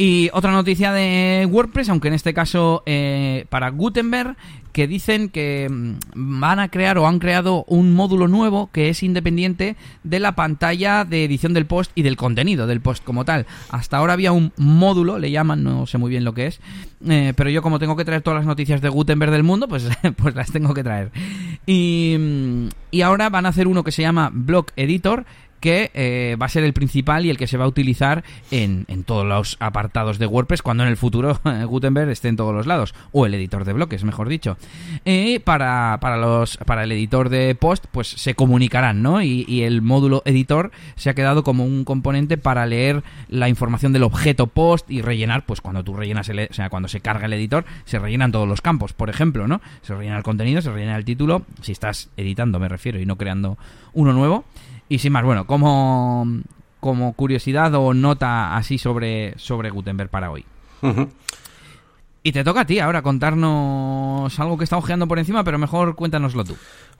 Y 0.00 0.30
otra 0.32 0.50
noticia 0.50 0.94
de 0.94 1.46
WordPress, 1.50 1.90
aunque 1.90 2.08
en 2.08 2.14
este 2.14 2.32
caso 2.32 2.82
eh, 2.86 3.44
para 3.50 3.68
Gutenberg, 3.68 4.34
que 4.72 4.86
dicen 4.86 5.28
que 5.28 5.68
mm, 5.70 6.40
van 6.40 6.58
a 6.58 6.70
crear 6.70 6.96
o 6.96 7.06
han 7.06 7.18
creado 7.18 7.64
un 7.68 7.92
módulo 7.92 8.26
nuevo 8.26 8.70
que 8.72 8.88
es 8.88 9.02
independiente 9.02 9.76
de 10.02 10.18
la 10.18 10.34
pantalla 10.34 11.04
de 11.04 11.26
edición 11.26 11.52
del 11.52 11.66
post 11.66 11.92
y 11.94 12.00
del 12.00 12.16
contenido 12.16 12.66
del 12.66 12.80
post 12.80 13.04
como 13.04 13.26
tal. 13.26 13.44
Hasta 13.68 13.98
ahora 13.98 14.14
había 14.14 14.32
un 14.32 14.54
módulo, 14.56 15.18
le 15.18 15.30
llaman, 15.30 15.62
no 15.62 15.86
sé 15.86 15.98
muy 15.98 16.08
bien 16.08 16.24
lo 16.24 16.32
que 16.32 16.46
es, 16.46 16.60
eh, 17.06 17.34
pero 17.36 17.50
yo 17.50 17.60
como 17.60 17.78
tengo 17.78 17.94
que 17.94 18.06
traer 18.06 18.22
todas 18.22 18.38
las 18.38 18.46
noticias 18.46 18.80
de 18.80 18.88
Gutenberg 18.88 19.32
del 19.32 19.42
mundo, 19.42 19.68
pues, 19.68 19.86
pues 20.16 20.34
las 20.34 20.50
tengo 20.50 20.72
que 20.72 20.82
traer. 20.82 21.12
Y, 21.66 22.16
mm, 22.18 22.68
y 22.90 23.02
ahora 23.02 23.28
van 23.28 23.44
a 23.44 23.50
hacer 23.50 23.68
uno 23.68 23.84
que 23.84 23.92
se 23.92 24.00
llama 24.00 24.30
Block 24.32 24.72
Editor, 24.76 25.26
que 25.60 25.90
eh, 25.94 26.36
va 26.40 26.46
a 26.46 26.48
ser 26.48 26.64
el 26.64 26.72
principal 26.72 27.24
y 27.26 27.30
el 27.30 27.36
que 27.36 27.46
se 27.46 27.56
va 27.56 27.64
a 27.64 27.68
utilizar 27.68 28.24
en, 28.50 28.84
en 28.88 29.04
todos 29.04 29.26
los 29.26 29.56
apartados 29.60 30.18
de 30.18 30.26
WordPress 30.26 30.62
cuando 30.62 30.82
en 30.82 30.88
el 30.88 30.96
futuro 30.96 31.38
Gutenberg 31.66 32.08
esté 32.10 32.28
en 32.28 32.36
todos 32.36 32.54
los 32.54 32.66
lados. 32.66 32.94
O 33.12 33.26
el 33.26 33.34
editor 33.34 33.64
de 33.64 33.72
bloques 33.72 34.04
mejor 34.04 34.28
dicho. 34.28 34.56
Eh, 35.04 35.40
para, 35.44 35.98
para 36.00 36.16
los 36.16 36.56
para 36.58 36.84
el 36.84 36.92
editor 36.92 37.28
de 37.28 37.54
post 37.54 37.84
pues 37.90 38.08
se 38.08 38.34
comunicarán 38.34 39.02
no 39.02 39.22
y, 39.22 39.44
y 39.48 39.62
el 39.62 39.82
módulo 39.82 40.22
editor 40.24 40.70
se 40.96 41.10
ha 41.10 41.14
quedado 41.14 41.44
como 41.44 41.64
un 41.64 41.84
componente 41.84 42.38
para 42.38 42.66
leer 42.66 43.02
la 43.28 43.48
información 43.48 43.92
del 43.92 44.02
objeto 44.02 44.46
post 44.46 44.90
y 44.90 45.02
rellenar 45.02 45.44
pues 45.46 45.60
cuando 45.60 45.84
tú 45.84 45.94
rellenas 45.94 46.28
el, 46.28 46.40
e- 46.40 46.48
o 46.50 46.54
sea 46.54 46.70
cuando 46.70 46.88
se 46.88 47.00
carga 47.00 47.26
el 47.26 47.32
editor 47.32 47.64
se 47.84 47.98
rellenan 47.98 48.32
todos 48.32 48.48
los 48.48 48.60
campos 48.60 48.92
por 48.92 49.10
ejemplo 49.10 49.46
no 49.48 49.60
se 49.82 49.94
rellena 49.94 50.16
el 50.16 50.22
contenido 50.22 50.62
se 50.62 50.70
rellena 50.72 50.96
el 50.96 51.04
título 51.04 51.42
si 51.62 51.72
estás 51.72 52.08
editando 52.16 52.58
me 52.58 52.68
refiero 52.68 52.98
y 53.00 53.06
no 53.06 53.16
creando 53.16 53.58
uno 53.92 54.12
nuevo 54.12 54.44
y 54.90 54.98
sin 54.98 55.12
más, 55.12 55.24
bueno, 55.24 55.46
como, 55.46 56.26
como 56.80 57.14
curiosidad 57.14 57.72
o 57.76 57.94
nota 57.94 58.56
así 58.56 58.76
sobre, 58.76 59.38
sobre 59.38 59.70
Gutenberg 59.70 60.10
para 60.10 60.32
hoy. 60.32 60.44
Y 62.24 62.32
te 62.32 62.42
toca 62.42 62.62
a 62.62 62.66
ti 62.66 62.80
ahora 62.80 63.00
contarnos 63.00 64.38
algo 64.40 64.58
que 64.58 64.64
está 64.64 64.76
ojeando 64.76 65.06
por 65.06 65.20
encima, 65.20 65.44
pero 65.44 65.58
mejor 65.58 65.94
cuéntanoslo 65.94 66.44
tú. 66.44 66.56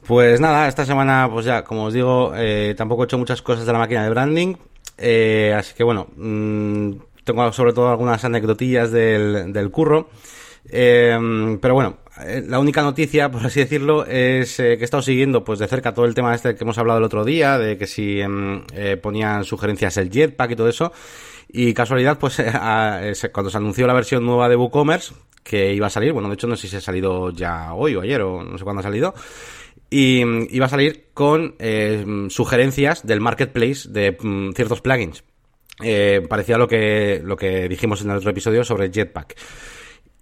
Pues 0.06 0.40
nada, 0.40 0.69
esta 0.69 0.87
semana, 0.87 1.28
pues 1.31 1.44
ya, 1.44 1.64
como 1.64 1.84
os 1.87 1.92
digo, 1.92 2.32
eh, 2.37 2.75
tampoco 2.78 3.02
he 3.02 3.06
hecho 3.06 3.19
muchas 3.19 3.42
cosas 3.42 3.66
de 3.66 3.72
la 3.72 3.81
máquina 3.81 4.04
de 4.04 4.10
branding. 4.10 4.54
eh, 4.96 5.52
así 5.58 5.75
que 5.75 5.82
bueno, 5.82 6.06
mm, 6.16 6.92
tengo 7.25 7.52
sobre 7.52 7.72
todo 7.72 7.90
algunas 7.90 8.25
anecdotillas 8.25 8.92
del, 8.92 9.52
del 9.52 9.70
curro. 9.72 10.10
Eh, 10.68 11.58
pero 11.60 11.74
bueno, 11.74 11.98
eh, 12.24 12.42
la 12.46 12.58
única 12.58 12.82
noticia, 12.82 13.30
por 13.30 13.44
así 13.44 13.60
decirlo, 13.60 14.04
es 14.06 14.60
eh, 14.60 14.76
que 14.76 14.82
he 14.82 14.84
estado 14.84 15.02
siguiendo 15.02 15.42
pues 15.44 15.58
de 15.58 15.66
cerca 15.68 15.94
todo 15.94 16.04
el 16.04 16.14
tema 16.14 16.34
este 16.34 16.54
que 16.54 16.64
hemos 16.64 16.78
hablado 16.78 16.98
el 16.98 17.04
otro 17.04 17.24
día, 17.24 17.58
de 17.58 17.76
que 17.78 17.86
si 17.86 18.20
em, 18.20 18.62
eh, 18.74 18.96
ponían 18.96 19.44
sugerencias 19.44 19.96
el 19.96 20.10
jetpack 20.10 20.50
y 20.52 20.56
todo 20.56 20.68
eso. 20.68 20.92
Y 21.48 21.72
casualidad, 21.74 22.18
pues 22.18 22.38
eh, 22.40 22.50
a- 22.52 23.00
cuando 23.32 23.50
se 23.50 23.56
anunció 23.56 23.86
la 23.86 23.94
versión 23.94 24.24
nueva 24.24 24.48
de 24.48 24.56
WooCommerce, 24.56 25.14
que 25.42 25.72
iba 25.72 25.86
a 25.86 25.90
salir, 25.90 26.12
bueno, 26.12 26.28
de 26.28 26.34
hecho 26.34 26.46
no 26.46 26.56
sé 26.56 26.68
si 26.68 26.76
ha 26.76 26.80
salido 26.80 27.30
ya 27.30 27.72
hoy 27.74 27.94
o 27.96 28.02
ayer 28.02 28.20
o 28.22 28.44
no 28.44 28.58
sé 28.58 28.64
cuándo 28.64 28.80
ha 28.80 28.82
salido, 28.84 29.14
y 29.88 30.22
mm, 30.24 30.46
iba 30.50 30.66
a 30.66 30.68
salir 30.68 31.06
con 31.14 31.56
sugerencias 32.28 33.04
del 33.06 33.20
marketplace 33.20 33.88
de 33.88 34.16
mm, 34.20 34.52
ciertos 34.52 34.80
plugins. 34.82 35.24
Parecía 36.28 36.58
lo 36.58 36.68
que, 36.68 37.22
lo 37.24 37.36
que 37.36 37.66
dijimos 37.68 38.02
en 38.02 38.10
el 38.10 38.18
otro 38.18 38.30
episodio 38.30 38.62
sobre 38.64 38.90
Jetpack. 38.92 39.34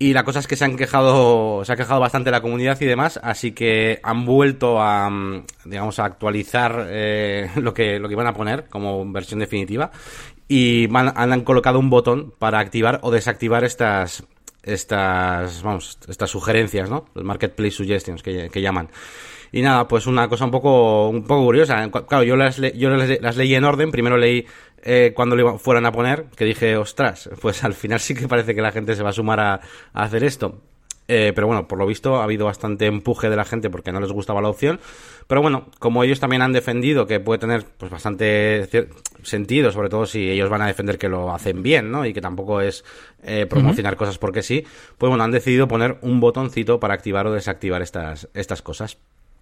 Y 0.00 0.12
la 0.12 0.22
cosa 0.22 0.38
es 0.38 0.46
que 0.46 0.54
se 0.54 0.64
han 0.64 0.76
quejado, 0.76 1.64
se 1.64 1.72
ha 1.72 1.76
quejado 1.76 1.98
bastante 1.98 2.30
la 2.30 2.40
comunidad 2.40 2.80
y 2.80 2.84
demás, 2.84 3.18
así 3.22 3.50
que 3.50 3.98
han 4.04 4.24
vuelto 4.24 4.80
a, 4.80 5.10
mm, 5.10 5.44
digamos, 5.64 5.98
a 5.98 6.04
actualizar 6.04 6.86
eh, 6.88 7.50
lo 7.56 7.74
que 7.74 7.98
lo 7.98 8.06
que 8.08 8.14
iban 8.14 8.28
a 8.28 8.34
poner 8.34 8.66
como 8.68 9.10
versión 9.10 9.40
definitiva 9.40 9.90
y 10.46 10.88
han, 10.94 11.40
colocado 11.42 11.78
un 11.80 11.90
botón 11.90 12.32
para 12.38 12.60
activar 12.60 13.00
o 13.02 13.10
desactivar 13.10 13.64
estas 13.64 14.22
estas 14.62 15.62
vamos 15.62 15.98
estas 16.08 16.30
sugerencias, 16.30 16.88
¿no? 16.90 17.06
Los 17.14 17.24
marketplace 17.24 17.72
suggestions 17.72 18.22
que, 18.22 18.48
que 18.50 18.60
llaman. 18.60 18.88
Y 19.50 19.62
nada, 19.62 19.88
pues 19.88 20.06
una 20.06 20.28
cosa 20.28 20.44
un 20.44 20.50
poco 20.50 21.08
un 21.08 21.24
poco 21.24 21.44
curiosa. 21.44 21.88
Cu- 21.90 22.04
Claro, 22.06 22.22
yo 22.22 22.36
las 22.36 22.58
le- 22.58 22.76
yo 22.76 22.90
las, 22.90 23.08
le- 23.08 23.18
las 23.20 23.36
leí 23.36 23.54
en 23.54 23.64
orden. 23.64 23.90
Primero 23.90 24.18
leí 24.18 24.44
eh, 24.82 25.12
cuando 25.14 25.36
lo 25.36 25.58
fueran 25.58 25.86
a 25.86 25.92
poner, 25.92 26.26
que 26.36 26.44
dije, 26.44 26.76
ostras, 26.76 27.30
pues 27.40 27.64
al 27.64 27.74
final 27.74 28.00
sí 28.00 28.14
que 28.14 28.28
parece 28.28 28.54
que 28.54 28.62
la 28.62 28.72
gente 28.72 28.94
se 28.94 29.02
va 29.02 29.10
a 29.10 29.12
sumar 29.12 29.40
a, 29.40 29.54
a 29.54 30.02
hacer 30.02 30.24
esto. 30.24 30.60
Eh, 31.10 31.32
pero 31.34 31.46
bueno, 31.46 31.66
por 31.66 31.78
lo 31.78 31.86
visto 31.86 32.16
ha 32.16 32.24
habido 32.24 32.44
bastante 32.44 32.84
empuje 32.84 33.30
de 33.30 33.36
la 33.36 33.46
gente 33.46 33.70
porque 33.70 33.92
no 33.92 34.00
les 34.00 34.12
gustaba 34.12 34.42
la 34.42 34.50
opción. 34.50 34.78
Pero 35.26 35.40
bueno, 35.40 35.68
como 35.78 36.04
ellos 36.04 36.20
también 36.20 36.42
han 36.42 36.52
defendido 36.52 37.06
que 37.06 37.18
puede 37.18 37.38
tener 37.38 37.64
pues 37.78 37.90
bastante 37.90 38.68
sentido, 39.22 39.72
sobre 39.72 39.88
todo 39.88 40.04
si 40.04 40.30
ellos 40.30 40.50
van 40.50 40.60
a 40.60 40.66
defender 40.66 40.98
que 40.98 41.08
lo 41.08 41.32
hacen 41.32 41.62
bien, 41.62 41.90
¿no? 41.90 42.04
Y 42.04 42.12
que 42.12 42.20
tampoco 42.20 42.60
es 42.60 42.84
eh, 43.22 43.46
promocionar 43.46 43.96
cosas 43.96 44.18
porque 44.18 44.42
sí, 44.42 44.66
pues 44.98 45.08
bueno, 45.08 45.24
han 45.24 45.30
decidido 45.30 45.66
poner 45.66 45.96
un 46.02 46.20
botoncito 46.20 46.78
para 46.78 46.94
activar 46.94 47.26
o 47.26 47.32
desactivar 47.32 47.80
estas, 47.80 48.28
estas 48.34 48.60
cosas. 48.60 48.98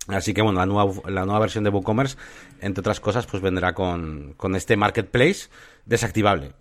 Así 0.09 0.35
que 0.35 0.43
bueno, 0.43 0.59
la 0.61 0.67
nueva, 0.67 0.93
la 1.11 1.25
nueva 1.25 1.41
versión 1.41 1.65
de 1.65 1.71
WooCommerce, 1.71 2.17
entre 2.61 2.81
otras 2.81 3.01
cosas, 3.01 3.27
pues 3.27 3.43
vendrá 3.43 3.75
con, 3.75 4.35
con 4.37 4.55
este 4.55 4.77
marketplace 4.77 5.49
desactivable. 5.85 6.53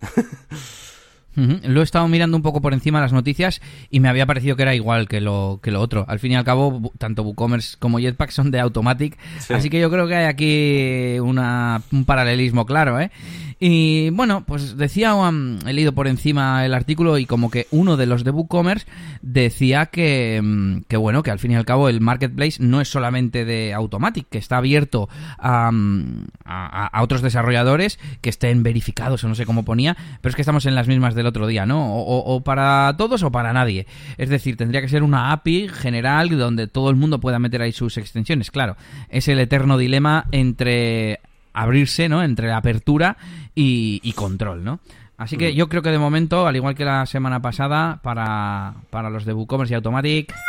Lo 1.36 1.82
he 1.82 1.84
estado 1.84 2.08
mirando 2.08 2.34
un 2.34 2.42
poco 2.42 2.62
por 2.62 2.72
encima 2.72 2.98
las 2.98 3.12
noticias 3.12 3.60
y 3.90 4.00
me 4.00 4.08
había 4.08 4.24
parecido 4.24 4.56
que 4.56 4.62
era 4.62 4.74
igual 4.74 5.06
que 5.06 5.20
lo, 5.20 5.60
que 5.62 5.70
lo 5.70 5.82
otro. 5.82 6.06
Al 6.08 6.18
fin 6.18 6.32
y 6.32 6.34
al 6.36 6.44
cabo, 6.44 6.90
tanto 6.96 7.22
WooCommerce 7.24 7.76
como 7.78 7.98
Jetpack 7.98 8.30
son 8.30 8.50
de 8.50 8.58
Automatic, 8.58 9.18
Sí. 9.40 9.52
así 9.52 9.68
que 9.68 9.78
yo 9.78 9.90
creo 9.90 10.08
que 10.08 10.14
hay 10.14 10.24
aquí 10.24 11.18
una, 11.20 11.82
un 11.92 12.06
paralelismo 12.06 12.64
claro, 12.64 12.98
¿eh? 12.98 13.10
Y 13.58 14.10
bueno, 14.10 14.44
pues 14.46 14.76
decía, 14.76 15.14
um, 15.14 15.58
he 15.66 15.72
leído 15.72 15.92
por 15.92 16.08
encima 16.08 16.66
el 16.66 16.74
artículo 16.74 17.16
y 17.16 17.24
como 17.24 17.50
que 17.50 17.66
uno 17.70 17.96
de 17.96 18.04
los 18.04 18.22
de 18.22 18.30
WooCommerce 18.30 18.86
decía 19.22 19.86
que, 19.86 20.38
um, 20.42 20.82
que 20.82 20.98
bueno, 20.98 21.22
que 21.22 21.30
al 21.30 21.38
fin 21.38 21.52
y 21.52 21.56
al 21.56 21.64
cabo 21.64 21.88
el 21.88 22.02
marketplace 22.02 22.62
no 22.62 22.82
es 22.82 22.88
solamente 22.88 23.46
de 23.46 23.72
Automatic, 23.72 24.26
que 24.28 24.36
está 24.36 24.58
abierto 24.58 25.08
a, 25.38 25.70
um, 25.70 26.26
a, 26.44 26.86
a 26.86 27.02
otros 27.02 27.22
desarrolladores 27.22 27.98
que 28.20 28.28
estén 28.28 28.62
verificados 28.62 29.24
o 29.24 29.28
no 29.28 29.34
sé 29.34 29.46
cómo 29.46 29.64
ponía, 29.64 29.96
pero 30.20 30.30
es 30.30 30.36
que 30.36 30.42
estamos 30.42 30.66
en 30.66 30.74
las 30.74 30.86
mismas 30.86 31.14
del 31.14 31.26
otro 31.26 31.46
día, 31.46 31.64
¿no? 31.64 31.96
O 31.96 32.42
para 32.42 32.94
todos 32.98 33.22
o 33.22 33.32
para 33.32 33.52
nadie. 33.52 33.86
Es 34.18 34.28
decir, 34.28 34.56
tendría 34.56 34.82
que 34.82 34.88
ser 34.88 35.02
una 35.02 35.32
API 35.32 35.68
general 35.68 36.28
donde 36.36 36.66
todo 36.66 36.90
el 36.90 36.96
mundo 36.96 37.20
pueda 37.20 37.38
meter 37.38 37.62
ahí 37.62 37.72
sus 37.72 37.96
extensiones. 37.96 38.50
Claro, 38.50 38.76
es 39.08 39.28
el 39.28 39.38
eterno 39.38 39.78
dilema 39.78 40.26
entre 40.32 41.20
abrirse, 41.56 42.08
¿no? 42.08 42.22
Entre 42.22 42.52
apertura 42.52 43.16
y, 43.54 44.00
y 44.02 44.12
control, 44.12 44.62
¿no? 44.64 44.80
Así 45.18 45.36
que 45.38 45.54
yo 45.54 45.68
creo 45.68 45.80
que 45.82 45.90
de 45.90 45.98
momento, 45.98 46.46
al 46.46 46.56
igual 46.56 46.74
que 46.74 46.84
la 46.84 47.06
semana 47.06 47.40
pasada, 47.40 48.00
para, 48.02 48.74
para 48.90 49.08
los 49.10 49.24
de 49.24 49.32
WooCommerce 49.32 49.72
y 49.72 49.76
Automatic. 49.76 50.34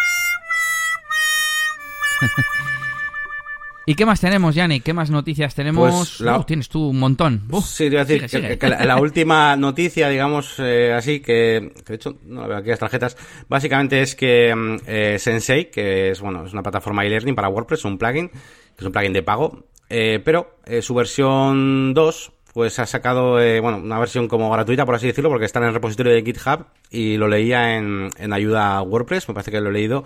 ¿Y 3.89 3.95
qué 3.95 4.05
más 4.05 4.19
tenemos, 4.19 4.53
Yannick? 4.53 4.83
¿Qué 4.83 4.91
más 4.93 5.09
noticias 5.09 5.55
tenemos? 5.55 5.95
Pues 5.95 6.19
la- 6.19 6.39
Uh, 6.39 6.43
tienes 6.43 6.67
tú 6.67 6.89
un 6.89 6.99
montón. 6.99 7.43
Sí, 7.63 7.89
te 7.89 7.97
a 7.97 8.03
decir 8.03 8.27
sigue, 8.29 8.41
que, 8.41 8.47
sigue. 8.47 8.57
que 8.57 8.67
la, 8.67 8.83
la 8.83 8.97
última 8.97 9.55
noticia, 9.55 10.09
digamos, 10.09 10.55
eh, 10.59 10.91
así, 10.93 11.21
que, 11.21 11.71
que 11.85 11.93
de 11.93 11.95
hecho 11.95 12.17
no 12.25 12.41
la 12.41 12.47
veo 12.47 12.57
aquí 12.57 12.69
las 12.69 12.79
tarjetas, 12.79 13.15
básicamente 13.47 14.01
es 14.01 14.13
que 14.15 14.53
mm, 14.53 14.75
eh, 14.87 15.15
Sensei, 15.19 15.71
que 15.71 16.11
es, 16.11 16.19
bueno, 16.19 16.45
es 16.45 16.51
una 16.51 16.63
plataforma 16.63 17.05
e-learning 17.05 17.33
para 17.35 17.47
WordPress, 17.47 17.85
un 17.85 17.97
plugin, 17.97 18.27
que 18.27 18.37
es 18.79 18.85
un 18.85 18.91
plugin 18.91 19.13
de 19.13 19.23
pago, 19.23 19.63
eh, 19.89 20.21
pero 20.23 20.55
eh, 20.65 20.81
su 20.81 20.93
versión 20.93 21.93
2, 21.93 22.31
pues 22.53 22.79
ha 22.79 22.85
sacado, 22.85 23.39
eh, 23.39 23.59
bueno, 23.59 23.77
una 23.77 23.99
versión 23.99 24.27
como 24.27 24.49
gratuita, 24.49 24.85
por 24.85 24.95
así 24.95 25.07
decirlo, 25.07 25.29
porque 25.29 25.45
está 25.45 25.59
en 25.59 25.65
el 25.65 25.73
repositorio 25.73 26.13
de 26.13 26.23
GitHub 26.23 26.65
y 26.89 27.17
lo 27.17 27.27
leía 27.27 27.77
en, 27.77 28.09
en 28.17 28.33
ayuda 28.33 28.77
a 28.77 28.81
WordPress, 28.81 29.27
me 29.29 29.33
parece 29.33 29.51
que 29.51 29.61
lo 29.61 29.69
he 29.69 29.73
leído. 29.73 30.03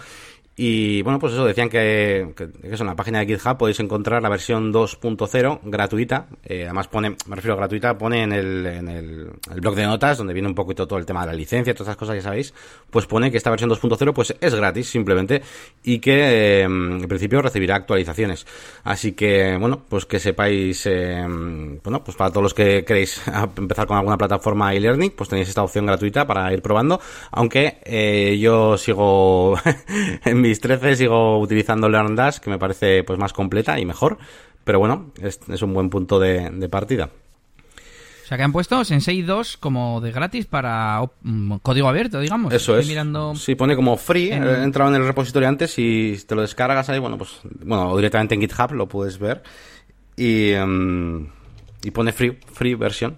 Y 0.63 1.01
bueno, 1.01 1.18
pues 1.18 1.34
eso, 1.34 1.44
decían 1.44 1.70
que, 1.70 2.34
que, 2.36 2.51
que 2.51 2.68
en 2.68 2.86
la 2.86 2.96
página 2.96 3.18
de 3.18 3.25
GitHub 3.25 3.58
podéis 3.58 3.80
encontrar 3.80 4.22
la 4.22 4.30
versión 4.30 4.72
2.0 4.72 5.62
gratuita. 5.63 6.27
Eh, 6.46 6.65
además 6.65 6.88
pone, 6.88 7.15
me 7.25 7.36
refiero 7.36 7.56
a 7.56 7.58
gratuita, 7.58 7.98
pone 7.98 8.22
en 8.22 8.32
el, 8.32 8.68
en 8.68 8.88
el, 8.88 9.32
blog 9.60 9.74
de 9.74 9.88
notas, 9.88 10.20
donde 10.20 10.34
viene 10.34 10.48
un 10.48 10.53
poquito 10.53 10.88
todo 10.88 11.00
el 11.00 11.06
tema 11.08 11.22
de 11.22 11.32
la 11.32 11.34
licencia, 11.34 11.74
todas 11.74 11.88
esas 11.88 11.98
cosas, 11.98 12.18
ya 12.18 12.22
sabéis, 12.22 12.53
pues 12.91 13.08
pone 13.08 13.32
que 13.32 13.38
esta 13.38 13.50
versión 13.50 13.72
2.0 13.72 14.13
pues 14.13 14.36
es 14.39 14.53
gratis 14.53 14.88
simplemente 14.88 15.41
y 15.84 15.98
que 15.98 16.60
eh, 16.60 16.62
en 16.62 17.08
principio 17.08 17.41
recibirá 17.41 17.77
actualizaciones. 17.77 18.46
Así 18.84 19.13
que, 19.13 19.58
bueno, 19.58 19.82
pues 19.89 20.06
que 20.06 20.20
sepáis, 20.20 20.86
eh, 20.86 21.25
bueno, 21.84 22.03
pues 22.03 22.15
para 22.15 22.30
todos 22.30 22.44
los 22.44 22.53
que 22.53 22.86
queréis 22.86 23.20
empezar 23.58 23.88
con 23.88 23.98
alguna 23.98 24.15
plataforma 24.15 24.75
e-learning, 24.75 25.10
pues 25.15 25.27
tenéis 25.27 25.50
esta 25.50 25.63
opción 25.63 25.88
gratuita 25.88 26.27
para 26.27 26.53
ir 26.53 26.62
probando, 26.62 27.01
aunque 27.32 27.80
eh, 27.84 28.38
yo 28.39 28.77
sigo 28.77 29.56
en 30.24 30.50
mis 30.51 30.60
13 30.60 30.96
sigo 30.98 31.39
utilizando 31.39 31.88
LearnDash, 31.88 32.39
que 32.39 32.50
me 32.50 32.60
parece 32.60 33.03
pues 33.05 33.17
más 33.17 33.31
completa 33.31 33.79
y 33.79 33.86
mejor, 33.86 34.17
pero 34.65 34.79
bueno, 34.79 35.12
es, 35.22 35.39
es 35.48 35.62
un 35.62 35.74
buen 35.74 35.89
punto 35.89 36.20
de, 36.20 36.50
de 36.50 36.67
partida. 36.70 37.05
O 37.05 38.27
sea, 38.27 38.38
que 38.38 38.43
han 38.43 38.51
puesto 38.51 38.84
Sensei 38.86 39.22
2 39.24 39.58
como 39.58 40.00
de 40.01 40.12
gratis 40.12 40.46
para 40.46 41.01
mm, 41.22 41.55
código 41.63 41.88
abierto, 41.89 42.20
digamos. 42.20 42.53
Eso 42.53 42.74
Estoy 42.74 42.81
es. 42.84 42.88
mirando... 42.89 43.34
Sí, 43.36 43.55
pone 43.55 43.75
como 43.75 43.96
free. 43.98 44.31
en- 44.31 44.43
He 44.43 44.63
entrado 44.63 44.89
en 44.93 45.01
el 45.01 45.08
repositorio 45.08 45.48
antes 45.50 45.74
y 45.77 46.17
te 46.27 46.36
lo 46.36 46.41
descargas 46.41 46.89
ahí, 46.89 47.00
bueno, 47.00 47.17
pues, 47.17 47.39
bueno, 47.43 47.91
o 47.91 47.96
directamente 47.98 48.36
en 48.36 48.41
GitHub 48.41 48.72
lo 48.74 48.88
puedes 48.88 49.17
ver. 49.20 49.41
Y, 50.17 50.51
em, 50.51 51.27
y 51.84 51.91
pone 51.91 52.12
free, 52.13 52.38
free 52.53 52.75
versión. 52.75 53.17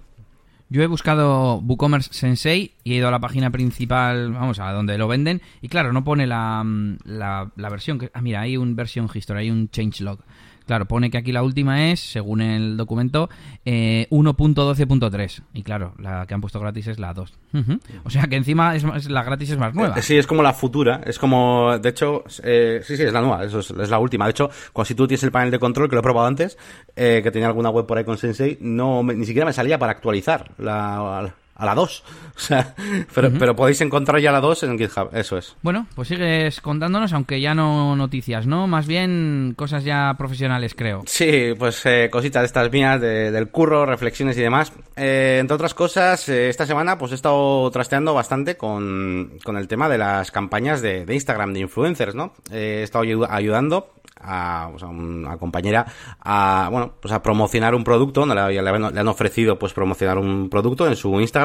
Yo 0.74 0.82
he 0.82 0.88
buscado 0.88 1.60
WooCommerce 1.60 2.12
Sensei 2.12 2.74
y 2.84 2.94
he 2.94 2.96
ido 2.96 3.08
a 3.08 3.12
la 3.12 3.20
página 3.20 3.52
principal, 3.52 4.34
vamos, 4.34 4.58
a 4.58 4.72
donde 4.72 4.98
lo 4.98 5.08
venden. 5.08 5.40
Y 5.62 5.68
claro, 5.68 5.94
no 5.94 6.04
pone 6.04 6.26
la, 6.26 6.64
mm, 6.64 6.98
la, 7.06 7.52
la 7.56 7.70
versión. 7.70 8.00
Que, 8.00 8.10
ah, 8.12 8.22
mira, 8.22 8.42
hay 8.42 8.58
un 8.58 8.76
version 8.76 9.08
history, 9.14 9.42
hay 9.42 9.52
un 9.52 9.70
changelog. 9.70 10.18
Claro, 10.66 10.86
pone 10.86 11.12
que 11.12 11.18
aquí 11.18 11.32
la 11.32 11.44
última 11.44 11.90
es, 11.92 12.00
según 12.00 12.42
el 12.42 12.78
documento, 12.78 13.30
eh, 13.66 14.08
1.12.3. 14.12 15.42
Y 15.54 15.64
claro, 15.64 15.94
la 16.00 16.26
que 16.26 16.34
han 16.34 16.42
puesto 16.42 16.60
gratis 16.60 16.88
es 16.88 17.00
la 17.00 17.14
2. 17.14 17.34
Ujú. 17.54 17.80
O 18.04 18.10
sea 18.10 18.24
que 18.28 18.36
encima 18.36 18.76
es, 18.76 18.84
más- 18.84 19.10
la 19.10 19.24
gratis 19.24 19.52
es 19.52 19.58
más 19.58 19.74
nueva. 19.74 19.98
Eh, 19.98 20.02
Sí, 20.02 20.18
es 20.18 20.28
como 20.28 20.42
la 20.44 20.54
futura. 20.54 21.02
Es 21.06 21.20
como, 21.20 21.78
de 21.80 21.90
hecho, 21.90 22.24
eh, 22.44 22.82
sí, 22.84 22.96
sí, 22.98 23.04
es 23.04 23.14
la 23.14 23.22
nueva. 23.22 23.44
Es, 23.44 23.54
es 23.54 23.90
la 23.90 24.00
última. 24.00 24.26
De 24.26 24.32
hecho, 24.32 24.50
cuando 24.72 24.86
si 24.88 24.96
tú 24.96 25.08
tienes 25.08 25.24
el 25.24 25.32
panel 25.32 25.52
de 25.52 25.60
control, 25.60 25.90
que 25.90 25.96
lo 25.96 26.00
he 26.00 26.04
probado 26.04 26.28
antes, 26.28 26.58
eh, 26.96 27.22
que 27.24 27.32
tenía 27.32 27.48
alguna 27.48 27.70
web 27.70 27.86
por 27.86 27.98
ahí 27.98 28.04
con 28.06 28.18
Sensei, 28.18 28.58
no, 28.62 29.04
me- 29.04 29.16
ni 29.16 29.26
siquiera 29.26 29.46
me 29.46 29.54
salía 29.54 29.78
para 29.80 29.92
actualizar 29.92 30.52
la, 30.58 31.34
a 31.56 31.66
la 31.66 31.76
2. 31.76 32.04
O 32.36 32.40
sea, 32.40 32.74
pero, 33.14 33.30
pero 33.38 33.56
podéis 33.56 33.80
encontrar 33.82 34.20
ya 34.20 34.32
la 34.32 34.42
2 34.42 34.64
en 34.64 34.80
GitHub. 34.80 35.10
Eso 35.14 35.38
es. 35.38 35.56
Bueno, 35.62 35.86
pues 35.94 36.08
sigues 36.08 36.60
contándonos, 36.62 37.14
aunque 37.14 37.40
ya 37.40 37.54
no 37.54 37.96
noticias, 37.96 38.48
¿no? 38.48 38.66
Más 38.66 38.88
bien 38.88 39.54
cosas 39.56 39.84
ya 39.84 40.16
profesionales, 40.18 40.74
creo. 40.74 41.04
Sí, 41.06 41.54
pues 41.60 41.86
eh, 41.86 42.10
cositas 42.12 42.42
de 42.42 42.46
estas 42.48 42.72
mías, 42.72 43.00
de- 43.00 43.30
del 43.30 43.50
curro, 43.50 43.86
reflexiones 43.86 44.36
y 44.40 44.42
demás. 44.42 44.74
Eh, 44.96 45.38
entre 45.40 45.54
otras 45.54 45.76
cosas, 45.76 46.28
eh, 46.28 46.50
esta 46.50 46.66
semana 46.66 46.98
pues 46.98 47.12
he 47.12 47.16
estado 47.16 47.70
trasteando 47.70 48.16
bastante 48.16 48.58
con, 48.58 49.34
con 49.44 49.56
el 49.56 49.68
tema 49.68 49.88
de 49.88 50.00
las 50.00 50.32
campañas 50.32 50.82
de, 50.82 51.06
de 51.06 51.14
Instagram, 51.14 51.54
de 51.54 51.60
influencers, 51.60 52.16
¿no? 52.16 52.34
He 52.52 52.82
estado 52.82 53.04
ayu- 53.06 53.28
ayudando 53.30 53.92
a, 54.26 54.70
pues, 54.72 54.82
a 54.84 54.88
una 54.88 55.38
compañera 55.38 55.86
a, 56.22 56.70
bueno, 56.72 56.94
pues 57.02 57.14
a 57.14 57.22
promocionar 57.22 57.76
un 57.76 57.84
producto, 57.84 58.26
¿no? 58.26 58.34
le, 58.34 58.60
le 58.62 58.70
han 59.00 59.08
ofrecido 59.08 59.60
pues 59.60 59.74
promocionar 59.74 60.18
un 60.18 60.50
producto 60.50 60.88
en 60.88 60.96
su 60.96 61.20
Instagram. 61.20 61.43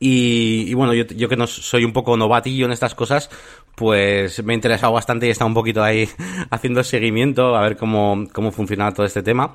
Y, 0.00 0.74
bueno, 0.74 0.92
yo, 0.92 1.04
yo 1.04 1.28
que 1.28 1.36
no 1.36 1.46
soy 1.46 1.84
un 1.84 1.92
poco 1.92 2.16
novatillo 2.16 2.66
en 2.66 2.72
estas 2.72 2.94
cosas, 2.94 3.30
pues 3.74 4.42
me 4.44 4.52
he 4.52 4.56
interesado 4.56 4.92
bastante 4.92 5.26
y 5.26 5.28
he 5.30 5.32
estado 5.32 5.48
un 5.48 5.54
poquito 5.54 5.82
ahí 5.82 6.08
haciendo 6.50 6.84
seguimiento 6.84 7.56
a 7.56 7.62
ver 7.62 7.76
cómo, 7.76 8.26
cómo 8.32 8.52
funcionaba 8.52 8.92
todo 8.92 9.06
este 9.06 9.22
tema. 9.22 9.54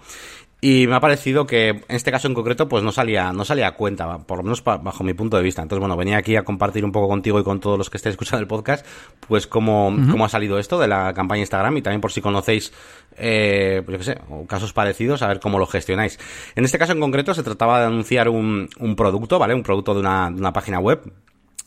Y 0.61 0.87
me 0.87 0.95
ha 0.95 0.99
parecido 0.99 1.47
que 1.47 1.69
en 1.69 1.83
este 1.87 2.11
caso 2.11 2.27
en 2.27 2.33
concreto 2.33 2.67
pues 2.67 2.83
no 2.83 2.91
salía, 2.91 3.31
no 3.31 3.45
salía 3.45 3.67
a 3.67 3.71
cuenta, 3.75 4.17
por 4.17 4.39
lo 4.39 4.43
menos 4.43 4.61
bajo 4.63 5.03
mi 5.05 5.13
punto 5.13 5.37
de 5.37 5.43
vista. 5.43 5.61
Entonces 5.61 5.79
bueno, 5.79 5.95
venía 5.95 6.17
aquí 6.17 6.35
a 6.35 6.43
compartir 6.43 6.83
un 6.83 6.91
poco 6.91 7.07
contigo 7.07 7.39
y 7.39 7.43
con 7.43 7.61
todos 7.61 7.77
los 7.77 7.89
que 7.89 7.95
estén 7.95 8.11
escuchando 8.11 8.41
el 8.41 8.47
podcast, 8.47 8.85
pues 9.25 9.47
cómo, 9.47 9.95
cómo 10.11 10.25
ha 10.25 10.29
salido 10.29 10.59
esto 10.59 10.77
de 10.77 10.89
la 10.89 11.13
campaña 11.13 11.41
Instagram 11.41 11.77
y 11.77 11.81
también 11.81 12.01
por 12.01 12.11
si 12.11 12.19
conocéis, 12.19 12.73
eh, 13.15 13.81
pues 13.85 13.93
yo 13.93 13.97
qué 13.99 14.03
sé, 14.03 14.21
o 14.29 14.45
casos 14.47 14.73
parecidos, 14.73 15.21
a 15.21 15.27
ver 15.27 15.39
cómo 15.39 15.59
lo 15.59 15.65
gestionáis. 15.65 16.19
En 16.55 16.65
este 16.65 16.77
caso 16.77 16.91
en 16.91 16.99
concreto 16.99 17.33
se 17.33 17.43
trataba 17.43 17.79
de 17.79 17.85
anunciar 17.85 18.27
un, 18.27 18.67
un 18.79 18.95
producto, 18.97 19.39
¿vale? 19.39 19.53
Un 19.53 19.63
producto 19.63 19.93
de 19.93 20.01
una, 20.01 20.29
de 20.29 20.39
una 20.39 20.51
página 20.51 20.79
web, 20.79 21.01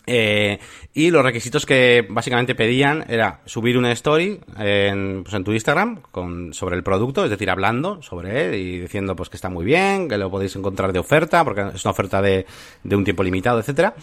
eh, 0.07 0.59
y 0.93 1.11
los 1.11 1.23
requisitos 1.23 1.65
que 1.65 2.07
básicamente 2.09 2.55
pedían 2.55 3.05
era 3.09 3.41
subir 3.45 3.79
una 3.79 3.93
story 3.93 4.41
en, 4.59 5.23
pues 5.23 5.35
en 5.35 5.45
tu 5.45 5.53
Instagram 5.53 6.03
con, 6.11 6.53
sobre 6.53 6.77
el 6.77 6.83
producto, 6.83 7.25
es 7.25 7.31
decir, 7.31 7.51
hablando 7.51 8.03
sobre 8.03 8.47
él 8.47 8.55
y 8.55 8.79
diciendo 8.81 9.15
pues 9.15 9.29
que 9.29 9.37
está 9.37 9.49
muy 9.49 9.65
bien, 9.65 10.09
que 10.09 10.19
lo 10.19 10.31
podéis 10.31 10.57
encontrar 10.57 10.93
de 10.93 10.99
oferta, 10.99 11.45
porque 11.45 11.63
es 11.75 11.85
una 11.85 11.93
oferta 11.93 12.21
de, 12.21 12.47
de 12.83 12.97
un 12.97 13.05
tiempo 13.05 13.23
limitado, 13.23 13.61
etcétera. 13.61 13.95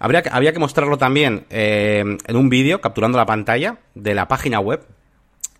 Habría 0.00 0.22
que, 0.22 0.30
había 0.32 0.52
que 0.52 0.58
mostrarlo 0.58 0.96
también 0.96 1.44
eh, 1.50 2.04
en 2.26 2.36
un 2.36 2.48
vídeo, 2.48 2.80
capturando 2.80 3.18
la 3.18 3.26
pantalla 3.26 3.78
de 3.94 4.14
la 4.14 4.28
página 4.28 4.60
web, 4.60 4.80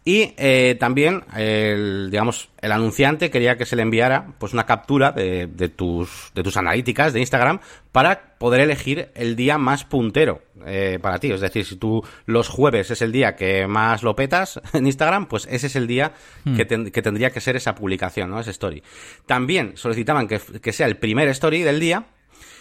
y 0.08 0.32
eh, 0.38 0.74
también, 0.80 1.22
el, 1.36 2.08
digamos, 2.10 2.48
el 2.62 2.72
anunciante 2.72 3.28
quería 3.30 3.56
que 3.58 3.66
se 3.66 3.76
le 3.76 3.82
enviara 3.82 4.32
pues 4.38 4.54
una 4.54 4.64
captura 4.64 5.12
de, 5.12 5.46
de 5.46 5.68
tus, 5.68 6.30
de 6.34 6.42
tus 6.42 6.56
analíticas 6.56 7.12
de 7.12 7.20
Instagram 7.20 7.60
para 7.92 8.36
poder 8.38 8.62
elegir 8.62 9.10
el 9.14 9.36
día 9.36 9.58
más 9.58 9.84
puntero 9.84 10.40
eh, 10.64 10.98
para 11.02 11.18
ti. 11.18 11.30
Es 11.30 11.42
decir, 11.42 11.66
si 11.66 11.76
tú 11.76 12.00
los 12.24 12.48
jueves 12.48 12.90
es 12.90 13.02
el 13.02 13.12
día 13.12 13.36
que 13.36 13.66
más 13.66 14.02
lo 14.02 14.14
petas 14.14 14.58
en 14.72 14.86
Instagram, 14.86 15.26
pues 15.26 15.46
ese 15.50 15.66
es 15.66 15.76
el 15.76 15.86
día 15.86 16.12
que, 16.56 16.64
ten- 16.64 16.90
que 16.90 17.02
tendría 17.02 17.28
que 17.28 17.40
ser 17.42 17.56
esa 17.56 17.74
publicación, 17.74 18.30
¿no? 18.30 18.40
Esa 18.40 18.50
story. 18.52 18.82
También 19.26 19.76
solicitaban 19.76 20.26
que, 20.26 20.40
que 20.62 20.72
sea 20.72 20.86
el 20.86 20.96
primer 20.96 21.28
story 21.28 21.62
del 21.62 21.80
día 21.80 22.06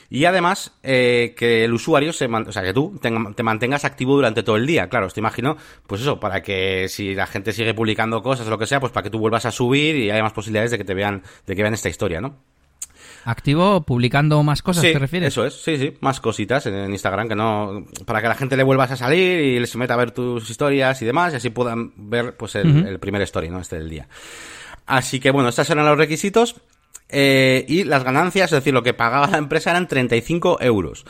y 0.10 0.26
además, 0.26 0.72
eh, 0.84 1.34
que 1.38 1.66
el 1.66 1.74
usuario 1.74 2.14
se 2.14 2.28
man- 2.28 2.48
o 2.48 2.52
sea, 2.52 2.64
que 2.64 2.74
tú 2.74 2.98
te, 3.02 3.12
te 3.36 3.44
mantengas 3.44 3.84
activo 3.86 4.16
durante 4.16 4.44
todo 4.44 4.56
el 4.56 4.66
día. 4.66 4.88
Claro, 4.88 5.10
te 5.10 5.20
imagino, 5.20 5.58
pues 5.86 6.02
eso, 6.02 6.20
para 6.20 6.42
que 6.42 6.88
si 6.90 7.14
la 7.14 7.28
gente 7.28 7.52
sigue 7.52 7.74
publicando 7.74 8.22
cosas 8.22 8.48
o 8.48 8.50
lo 8.50 8.58
que 8.58 8.68
sea, 8.68 8.80
pues 8.80 8.92
para 8.92 9.04
que 9.04 9.10
tú 9.10 9.20
vuelvas 9.20 9.46
a 9.46 9.52
subir 9.52 9.96
y 9.96 10.10
haya 10.10 10.24
más 10.24 10.34
posibilidades 10.34 10.72
de 10.72 10.78
que 10.78 10.86
te 10.86 10.94
vean, 10.94 11.24
de 11.46 11.56
que 11.56 11.62
vean 11.62 11.74
esta 11.74 11.90
historia, 11.90 12.22
¿no? 12.22 12.36
Activo 13.26 13.82
publicando 13.82 14.42
más 14.44 14.62
cosas, 14.62 14.84
sí, 14.84 14.94
¿te 14.94 15.00
refieres? 15.00 15.34
Eso 15.34 15.46
es, 15.46 15.62
sí, 15.62 15.78
sí, 15.78 15.94
más 16.00 16.22
cositas 16.22 16.66
en, 16.66 16.90
Instagram 16.92 17.28
que 17.28 17.36
no, 17.36 17.86
para 18.06 18.22
que 18.22 18.30
la 18.30 18.36
gente 18.36 18.56
le 18.56 18.64
vuelvas 18.64 18.92
a 18.92 18.96
salir 18.96 19.62
y 19.62 19.68
se 19.68 19.78
meta 19.78 19.96
a 19.96 19.98
ver 19.98 20.12
tus 20.12 20.50
historias 20.50 21.02
y 21.02 21.06
demás 21.06 21.34
y 21.34 21.36
así 21.36 21.50
puedan 21.50 21.92
ver, 21.98 22.38
pues 22.38 22.56
el, 22.56 22.88
el 22.88 23.00
primer 23.00 23.22
story, 23.24 23.50
¿no? 23.50 23.60
Este 23.60 23.78
del 23.78 23.90
día. 23.90 24.08
Así 24.86 25.20
que 25.20 25.32
bueno, 25.32 25.50
estos 25.50 25.70
eran 25.70 25.86
los 25.86 25.98
requisitos. 25.98 26.56
Eh, 27.10 27.66
y 27.68 27.84
las 27.84 28.04
ganancias, 28.04 28.52
es 28.52 28.58
decir, 28.60 28.74
lo 28.74 28.84
que 28.84 28.94
pagaba 28.94 29.28
la 29.28 29.38
empresa 29.38 29.72
eran 29.72 29.88
35 29.88 30.62
euros. 30.62 31.06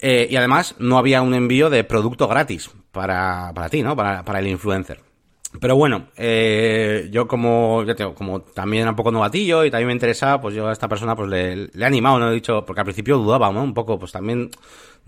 Eh, 0.00 0.28
y 0.30 0.36
además 0.36 0.76
no 0.78 0.98
había 0.98 1.22
un 1.22 1.34
envío 1.34 1.70
de 1.70 1.84
producto 1.84 2.28
gratis 2.28 2.70
para, 2.92 3.52
para 3.54 3.68
ti, 3.68 3.82
¿no? 3.82 3.96
Para, 3.96 4.24
para 4.24 4.38
el 4.38 4.46
influencer. 4.46 5.00
pero 5.60 5.76
bueno, 5.76 6.08
eh, 6.16 7.08
yo 7.10 7.26
como, 7.26 7.82
ya 7.84 7.94
como 8.14 8.42
también 8.42 8.88
un 8.88 8.94
poco 8.94 9.10
novatillo 9.10 9.64
y 9.64 9.70
también 9.70 9.88
me 9.88 9.92
interesaba, 9.94 10.40
pues 10.40 10.54
yo 10.54 10.68
a 10.68 10.72
esta 10.72 10.88
persona 10.88 11.16
pues 11.16 11.28
le, 11.28 11.56
le 11.56 11.70
he 11.74 11.84
animado, 11.84 12.18
¿no? 12.18 12.30
He 12.30 12.34
dicho, 12.34 12.64
porque 12.64 12.80
al 12.80 12.84
principio 12.84 13.18
dudaba, 13.18 13.50
¿no? 13.50 13.62
Un 13.62 13.74
poco, 13.74 13.98
pues 13.98 14.12
también, 14.12 14.50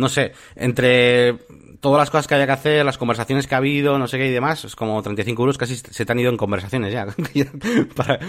no 0.01 0.09
sé, 0.09 0.33
entre 0.57 1.37
todas 1.81 1.99
las 1.99 2.11
cosas 2.11 2.27
que 2.27 2.35
haya 2.35 2.47
que 2.47 2.53
hacer, 2.53 2.85
las 2.85 2.99
conversaciones 2.99 3.47
que 3.47 3.55
ha 3.55 3.59
habido, 3.59 3.99
no 3.99 4.07
sé 4.07 4.19
qué 4.19 4.27
y 4.27 4.31
demás, 4.31 4.65
es 4.65 4.77
como 4.77 5.03
35 5.03 5.43
euros 5.43 5.59
casi 5.59 5.77
se 5.77 6.05
te 6.05 6.13
han 6.13 6.19
ido 6.19 6.31
en 6.31 6.37
conversaciones 6.37 6.93
ya, 6.93 7.07
para, 7.97 8.21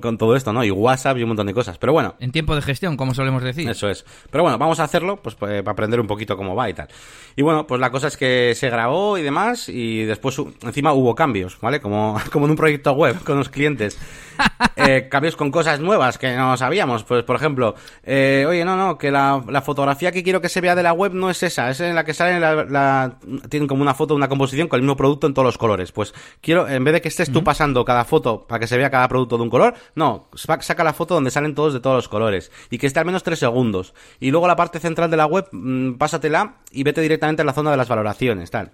con 0.00 0.18
todo 0.18 0.34
esto, 0.34 0.52
¿no? 0.52 0.64
Y 0.64 0.70
WhatsApp 0.70 1.16
y 1.16 1.22
un 1.22 1.28
montón 1.28 1.46
de 1.46 1.54
cosas. 1.54 1.78
Pero 1.78 1.92
bueno. 1.92 2.16
En 2.18 2.32
tiempo 2.32 2.54
de 2.54 2.62
gestión, 2.62 2.96
como 2.96 3.14
solemos 3.14 3.42
decir. 3.42 3.68
Eso 3.68 3.88
es. 3.88 4.04
Pero 4.30 4.42
bueno, 4.42 4.58
vamos 4.58 4.80
a 4.80 4.84
hacerlo, 4.84 5.22
pues, 5.22 5.36
pues 5.36 5.62
para 5.62 5.72
aprender 5.72 6.00
un 6.00 6.06
poquito 6.06 6.36
cómo 6.36 6.54
va 6.54 6.68
y 6.68 6.74
tal. 6.74 6.88
Y 7.36 7.42
bueno, 7.42 7.66
pues 7.66 7.80
la 7.80 7.90
cosa 7.90 8.08
es 8.08 8.16
que 8.16 8.54
se 8.54 8.68
grabó 8.68 9.16
y 9.16 9.22
demás, 9.22 9.68
y 9.68 10.04
después 10.04 10.36
encima 10.62 10.92
hubo 10.92 11.14
cambios, 11.14 11.58
¿vale? 11.60 11.80
Como, 11.80 12.20
como 12.32 12.46
en 12.46 12.50
un 12.50 12.56
proyecto 12.56 12.92
web 12.92 13.22
con 13.22 13.38
los 13.38 13.48
clientes. 13.48 13.98
Eh, 14.80 15.08
cambios 15.10 15.34
con 15.34 15.50
cosas 15.50 15.80
nuevas 15.80 16.18
que 16.18 16.36
no 16.36 16.56
sabíamos. 16.56 17.02
Pues, 17.02 17.24
por 17.24 17.34
ejemplo, 17.34 17.74
eh, 18.04 18.46
oye, 18.48 18.64
no, 18.64 18.76
no, 18.76 18.96
que 18.96 19.10
la, 19.10 19.42
fotografía 19.64 20.12
que 20.12 20.22
quiero 20.22 20.40
que 20.40 20.48
se 20.48 20.60
vea 20.60 20.76
de 20.76 20.84
la 20.84 20.92
web 20.92 21.12
no 21.14 21.30
es 21.30 21.42
esa, 21.42 21.68
es 21.68 21.80
en 21.80 21.96
la 21.96 22.04
que 22.04 22.14
sale 22.14 22.38
la, 22.38 23.18
tienen 23.50 23.66
como 23.66 23.82
una 23.82 23.94
foto, 23.94 24.14
una 24.14 24.28
composición 24.28 24.68
con 24.68 24.78
el 24.78 24.82
mismo 24.82 24.96
producto 24.96 25.26
en 25.26 25.34
todos 25.34 25.44
los 25.44 25.58
colores. 25.58 25.90
Pues 25.90 26.14
quiero, 26.40 26.68
en 26.68 26.84
vez 26.84 26.94
de 26.94 27.00
que 27.00 27.08
estés 27.08 27.30
tú 27.30 27.42
pasando 27.42 27.84
cada 27.84 28.04
foto 28.04 28.46
para 28.46 28.60
que 28.60 28.68
se 28.68 28.78
vea 28.78 28.88
cada 28.88 29.08
producto 29.08 29.36
de 29.36 29.42
un 29.42 29.50
color, 29.50 29.74
no, 29.96 30.28
saca 30.34 30.84
la 30.84 30.92
foto 30.92 31.14
donde 31.14 31.32
salen 31.32 31.56
todos 31.56 31.74
de 31.74 31.80
todos 31.80 31.96
los 31.96 32.08
colores 32.08 32.52
y 32.70 32.78
que 32.78 32.86
esté 32.86 33.00
al 33.00 33.06
menos 33.06 33.24
tres 33.24 33.40
segundos. 33.40 33.94
Y 34.20 34.30
luego 34.30 34.46
la 34.46 34.56
parte 34.56 34.78
central 34.78 35.10
de 35.10 35.16
la 35.16 35.26
web, 35.26 35.48
mm, 35.50 35.94
pásatela 35.94 36.58
y 36.70 36.84
vete 36.84 37.00
directamente 37.00 37.42
a 37.42 37.44
la 37.44 37.52
zona 37.52 37.72
de 37.72 37.76
las 37.76 37.88
valoraciones, 37.88 38.50
tal. 38.50 38.72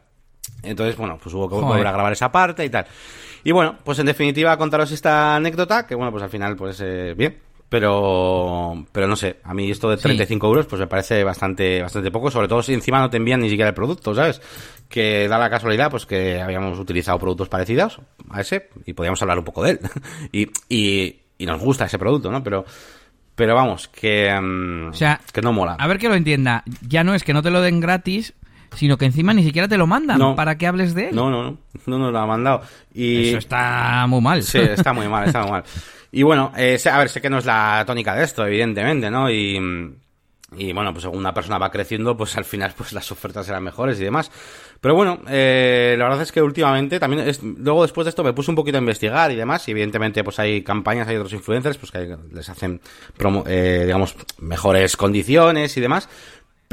Entonces, 0.63 0.97
bueno, 0.97 1.19
pues 1.23 1.35
hubo 1.35 1.49
que 1.49 1.55
volver 1.55 1.87
a 1.87 1.93
grabar 1.93 2.13
esa 2.13 2.31
parte 2.31 2.65
y 2.65 2.71
tal. 2.71 2.87
Y 3.45 3.53
bueno, 3.53 3.77
pues 3.85 3.99
en 3.99 4.07
definitiva 4.07 4.57
contaros 4.57 4.91
esta 4.91 5.37
anécdota, 5.37 5.87
que 5.87 5.95
bueno, 5.95 6.11
pues 6.11 6.23
al 6.23 6.31
final, 6.31 6.57
pues 6.57 6.81
eh, 6.81 7.15
bien. 7.17 7.39
Pero, 7.69 8.87
pero 8.93 9.09
no 9.09 9.17
sé, 9.17 9.41
a 9.43 9.53
mí 9.53 9.69
esto 9.69 9.91
de 9.91 9.97
35 9.97 10.47
euros 10.47 10.67
pues 10.67 10.79
me 10.79 10.87
parece 10.87 11.25
bastante, 11.25 11.83
bastante 11.83 12.11
poco, 12.13 12.31
sobre 12.31 12.47
todo 12.47 12.63
si 12.63 12.73
encima 12.73 13.01
no 13.01 13.11
te 13.11 13.17
envían 13.17 13.41
ni 13.41 13.49
siquiera 13.49 13.71
el 13.71 13.75
producto, 13.75 14.15
¿sabes? 14.15 14.41
Que 14.89 15.27
da 15.27 15.39
la 15.39 15.51
casualidad 15.51 15.91
pues 15.91 16.07
que 16.07 16.41
habíamos 16.41 16.79
utilizado 16.79 17.19
productos 17.19 17.49
parecidos 17.49 18.01
a 18.31 18.43
ese 18.43 18.69
y 18.87 18.93
podíamos 18.93 19.21
hablar 19.23 19.39
un 19.39 19.45
poco 19.45 19.65
de 19.65 19.73
él. 19.73 19.81
y, 20.33 20.49
y, 20.69 21.21
y 21.37 21.47
nos 21.47 21.61
gusta 21.61 21.87
ese 21.87 21.99
producto, 21.99 22.31
¿no? 22.31 22.45
Pero, 22.45 22.65
pero 23.35 23.55
vamos, 23.57 23.89
que, 23.89 24.33
mm, 24.41 24.91
o 24.91 24.95
sea, 24.95 25.21
que 25.33 25.43
no 25.43 25.53
mola. 25.53 25.75
A 25.75 25.89
ver 25.89 25.99
que 25.99 26.09
lo 26.09 26.15
entienda, 26.15 26.63
ya 26.87 27.03
no 27.03 27.15
es 27.15 27.25
que 27.25 27.33
no 27.33 27.43
te 27.43 27.51
lo 27.51 27.61
den 27.61 27.81
gratis, 27.81 28.35
sino 28.77 28.97
que 28.97 29.05
encima 29.05 29.33
ni 29.35 29.43
siquiera 29.43 29.69
te 29.69 29.77
lo 29.77 29.87
mandan 29.87 30.37
para 30.37 30.57
que 30.57 30.67
hables 30.67 30.95
de 30.95 31.09
él. 31.09 31.15
No, 31.15 31.31
no, 31.31 31.43
no, 31.45 31.59
no 31.87 31.99
nos 31.99 32.13
lo 32.13 32.19
ha 32.19 32.27
mandado. 32.27 32.63
Y... 32.93 33.29
Eso 33.29 33.39
está 33.39 34.07
muy 34.09 34.21
mal. 34.21 34.43
Sí, 34.43 34.59
está 34.59 34.93
muy 34.93 35.09
mal, 35.09 35.27
está 35.27 35.43
muy 35.43 35.51
mal. 35.51 35.65
Y 36.13 36.23
bueno, 36.23 36.53
eh, 36.57 36.79
a 36.91 36.99
ver, 36.99 37.09
sé 37.09 37.21
que 37.21 37.29
no 37.29 37.39
es 37.39 37.45
la 37.45 37.83
tónica 37.87 38.15
de 38.15 38.23
esto, 38.23 38.47
evidentemente, 38.47 39.11
¿no? 39.11 39.29
Y, 39.29 39.59
y 40.57 40.73
bueno, 40.73 40.93
pues 40.93 41.03
según 41.03 41.19
una 41.19 41.35
persona 41.35 41.59
va 41.59 41.71
creciendo, 41.71 42.17
pues 42.17 42.37
al 42.37 42.45
final 42.45 42.73
pues 42.77 42.93
las 42.93 43.11
ofertas 43.11 43.47
serán 43.47 43.65
mejores 43.65 44.01
y 44.01 44.05
demás. 44.05 44.31
Pero 44.81 44.95
bueno, 44.95 45.21
eh, 45.29 45.97
la 45.99 46.05
verdad 46.05 46.23
es 46.23 46.31
que 46.31 46.43
últimamente 46.43 47.01
también, 47.01 47.27
es, 47.27 47.43
luego 47.43 47.83
después 47.83 48.05
de 48.05 48.11
esto 48.11 48.23
me 48.23 48.33
puse 48.33 48.51
un 48.51 48.55
poquito 48.55 48.77
a 48.77 48.81
investigar 48.81 49.33
y 49.33 49.35
demás, 49.35 49.67
y 49.67 49.71
evidentemente 49.71 50.23
pues 50.23 50.39
hay 50.39 50.63
campañas, 50.63 51.09
hay 51.09 51.17
otros 51.17 51.33
influencers 51.33 51.79
pues 51.79 51.91
que 51.91 52.17
les 52.33 52.49
hacen, 52.49 52.81
promo, 53.17 53.45
eh, 53.47 53.85
digamos, 53.87 54.15
mejores 54.39 54.97
condiciones 54.97 55.77
y 55.77 55.81
demás. 55.81 56.09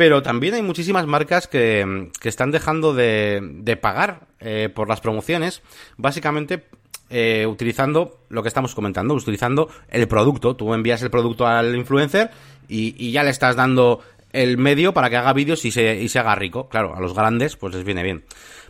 Pero 0.02 0.24
también 0.24 0.56
hay 0.56 0.64
muchísimas 0.64 1.06
marcas 1.06 1.48
que, 1.48 2.10
que 2.20 2.28
están 2.28 2.50
dejando 2.50 2.96
de, 2.96 3.40
de 3.40 3.78
pagar 3.78 4.22
eh, 4.40 4.68
por 4.74 4.90
las 4.90 5.00
promociones, 5.00 5.62
básicamente 5.96 6.64
eh, 7.12 7.46
utilizando 7.46 8.18
lo 8.30 8.42
que 8.42 8.48
estamos 8.48 8.74
comentando, 8.74 9.14
utilizando 9.14 9.70
el 9.90 10.08
producto. 10.08 10.56
Tú 10.56 10.74
envías 10.74 11.04
el 11.04 11.12
producto 11.12 11.46
al 11.46 11.76
influencer 11.76 12.32
y, 12.68 12.96
y 12.98 13.12
ya 13.12 13.22
le 13.22 13.30
estás 13.30 13.56
dando 13.56 14.02
el 14.32 14.58
medio 14.58 14.92
para 14.92 15.08
que 15.12 15.18
haga 15.18 15.34
vídeos 15.34 15.66
y 15.66 15.72
se, 15.72 16.02
y 16.02 16.10
se 16.10 16.18
haga 16.18 16.34
rico. 16.34 16.68
Claro, 16.68 16.96
a 16.96 17.00
los 17.00 17.14
grandes 17.14 17.56
pues 17.56 17.76
les 17.76 17.84
viene 17.84 18.02
bien. 18.02 18.24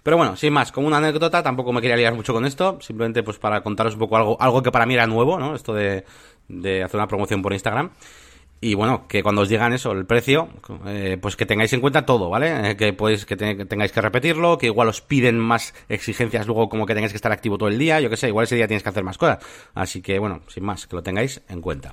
Pero 0.03 0.17
bueno, 0.17 0.35
sin 0.35 0.51
más, 0.51 0.73
como 0.73 0.88
una 0.88 0.97
anécdota, 0.97 1.41
tampoco 1.41 1.71
me 1.71 1.79
quería 1.79 1.95
liar 1.95 2.13
mucho 2.13 2.33
con 2.33 2.43
esto, 2.43 2.77
simplemente 2.81 3.23
pues 3.23 3.38
para 3.38 3.63
contaros 3.63 3.93
un 3.93 4.00
poco 4.00 4.17
algo, 4.17 4.35
algo 4.41 4.61
que 4.61 4.71
para 4.73 4.85
mí 4.85 4.95
era 4.95 5.07
nuevo, 5.07 5.39
¿no? 5.39 5.55
Esto 5.55 5.73
de, 5.73 6.03
de 6.50 6.83
hacer 6.83 6.97
una 6.97 7.07
promoción 7.07 7.41
por 7.41 7.53
Instagram. 7.53 7.91
Y 8.63 8.75
bueno, 8.75 9.07
que 9.07 9.23
cuando 9.23 9.41
os 9.41 9.49
digan 9.49 9.73
eso, 9.73 9.91
el 9.91 10.05
precio, 10.05 10.47
eh, 10.85 11.17
pues 11.19 11.35
que 11.35 11.47
tengáis 11.47 11.73
en 11.73 11.81
cuenta 11.81 12.05
todo, 12.05 12.29
¿vale? 12.29 12.69
Eh, 12.69 12.77
que 12.77 12.93
pues 12.93 13.25
que, 13.25 13.35
tengáis 13.35 13.91
que 13.91 14.01
repetirlo, 14.01 14.59
que 14.59 14.67
igual 14.67 14.87
os 14.87 15.01
piden 15.01 15.39
más 15.39 15.73
exigencias 15.89 16.45
luego 16.45 16.69
como 16.69 16.85
que 16.85 16.93
tengáis 16.93 17.11
que 17.11 17.17
estar 17.17 17.31
activo 17.31 17.57
todo 17.57 17.69
el 17.69 17.79
día, 17.79 17.99
yo 17.99 18.11
que 18.11 18.17
sé, 18.17 18.27
igual 18.27 18.43
ese 18.43 18.55
día 18.55 18.67
tienes 18.67 18.83
que 18.83 18.89
hacer 18.89 19.03
más 19.03 19.17
cosas. 19.17 19.39
Así 19.73 20.03
que 20.03 20.19
bueno, 20.19 20.41
sin 20.47 20.63
más, 20.63 20.85
que 20.85 20.95
lo 20.95 21.01
tengáis 21.01 21.41
en 21.50 21.59
cuenta. 21.59 21.91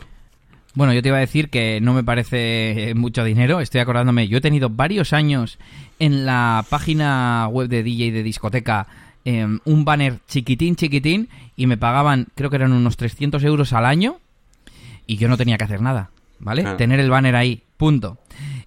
Bueno, 0.75 0.93
yo 0.93 1.01
te 1.01 1.09
iba 1.09 1.17
a 1.17 1.21
decir 1.21 1.49
que 1.49 1.81
no 1.81 1.95
me 1.95 2.05
parece 2.05 2.93
mucho 2.95 3.25
dinero, 3.25 3.61
estoy 3.61 3.81
acordándome, 3.81 4.29
yo 4.29 4.37
he 4.37 4.43
tenido 4.43 4.69
varios 4.69 5.15
años 5.15 5.59
en 5.99 6.27
la 6.27 6.67
página 6.69 7.49
web 7.51 7.69
de 7.69 7.83
DJ 7.83 8.13
de 8.13 8.23
discoteca 8.23 8.87
em, 9.25 9.59
un 9.65 9.87
banner 9.87 10.19
chiquitín, 10.29 10.77
chiquitín, 10.77 11.31
y 11.57 11.67
me 11.67 11.79
pagaban, 11.79 12.27
creo 12.35 12.51
que 12.51 12.57
eran 12.57 12.73
unos 12.73 12.99
300 12.99 13.43
euros 13.45 13.73
al 13.73 13.87
año, 13.87 14.19
y 15.07 15.17
yo 15.17 15.29
no 15.29 15.39
tenía 15.39 15.57
que 15.57 15.65
hacer 15.65 15.81
nada. 15.81 16.11
¿Vale? 16.39 16.65
Tener 16.77 17.01
el 17.01 17.11
banner 17.11 17.37
ahí, 17.37 17.65
punto. 17.77 18.19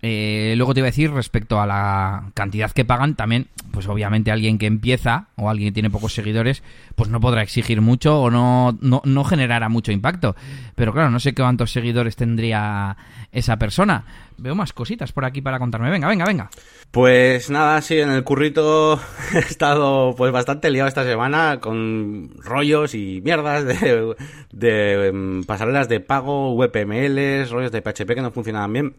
Eh, 0.02 0.56
luego 0.58 0.74
te 0.74 0.80
iba 0.80 0.88
a 0.88 0.92
decir 0.92 1.12
respecto 1.12 1.62
a 1.62 1.68
la 1.68 2.32
cantidad 2.34 2.72
que 2.72 2.86
pagan, 2.86 3.16
también, 3.16 3.48
pues 3.72 3.88
obviamente 3.88 4.32
alguien 4.32 4.58
que 4.58 4.66
empieza 4.66 5.28
o 5.36 5.50
alguien 5.50 5.70
que 5.70 5.74
tiene 5.74 5.90
pocos 5.90 6.14
seguidores, 6.14 6.64
pues 6.96 7.10
no 7.10 7.20
podrá 7.20 7.44
exigir 7.44 7.82
mucho 7.82 8.20
o 8.20 8.32
no, 8.32 8.78
no, 8.82 9.02
no 9.06 9.24
generará 9.24 9.70
mucho 9.70 9.92
impacto. 9.92 10.36
Pero 10.76 10.94
claro, 10.94 11.12
no 11.12 11.20
sé 11.20 11.36
cuántos 11.36 11.72
seguidores 11.72 12.16
tendría 12.16 12.98
esa 13.32 13.58
persona. 13.58 14.06
Veo 14.38 14.56
más 14.56 14.74
cositas 14.74 15.12
por 15.12 15.24
aquí 15.24 15.42
para 15.42 15.60
contarme. 15.60 15.92
Venga, 15.92 16.08
venga, 16.08 16.26
venga. 16.26 16.50
Pues 16.90 17.52
nada, 17.52 17.80
sí, 17.82 18.00
en 18.00 18.10
el 18.10 18.24
currito 18.24 19.00
he 19.36 19.40
estado 19.40 20.16
pues 20.16 20.32
bastante 20.32 20.72
liado 20.72 20.88
esta 20.88 21.04
semana 21.04 21.60
con 21.60 22.32
rollos 22.44 22.96
y 22.96 23.22
mierdas 23.24 23.66
de, 23.66 25.08
em, 25.08 25.44
pasarelas 25.44 25.88
de 25.90 26.00
pago, 26.00 26.56
VPMLs, 26.56 27.52
rollos 27.52 27.72
de 27.72 27.82
PHP 27.82 28.16
que 28.16 28.22
no 28.22 28.32
funcionaban 28.32 28.74
bien. 28.74 28.96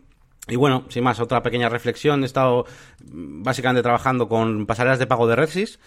Y 0.48 0.56
bueno, 0.56 0.84
sin 0.88 1.04
más, 1.04 1.20
otra 1.20 1.42
pequeña 1.42 1.68
reflexión. 1.68 2.22
He 2.22 2.26
estado 2.26 2.66
mm, 3.04 3.42
básicamente 3.42 3.82
trabajando 3.82 4.28
con 4.28 4.66
pasarelas 4.66 4.98
de 4.98 5.06
pago 5.06 5.26
de 5.26 5.36
RedSys, 5.36 5.78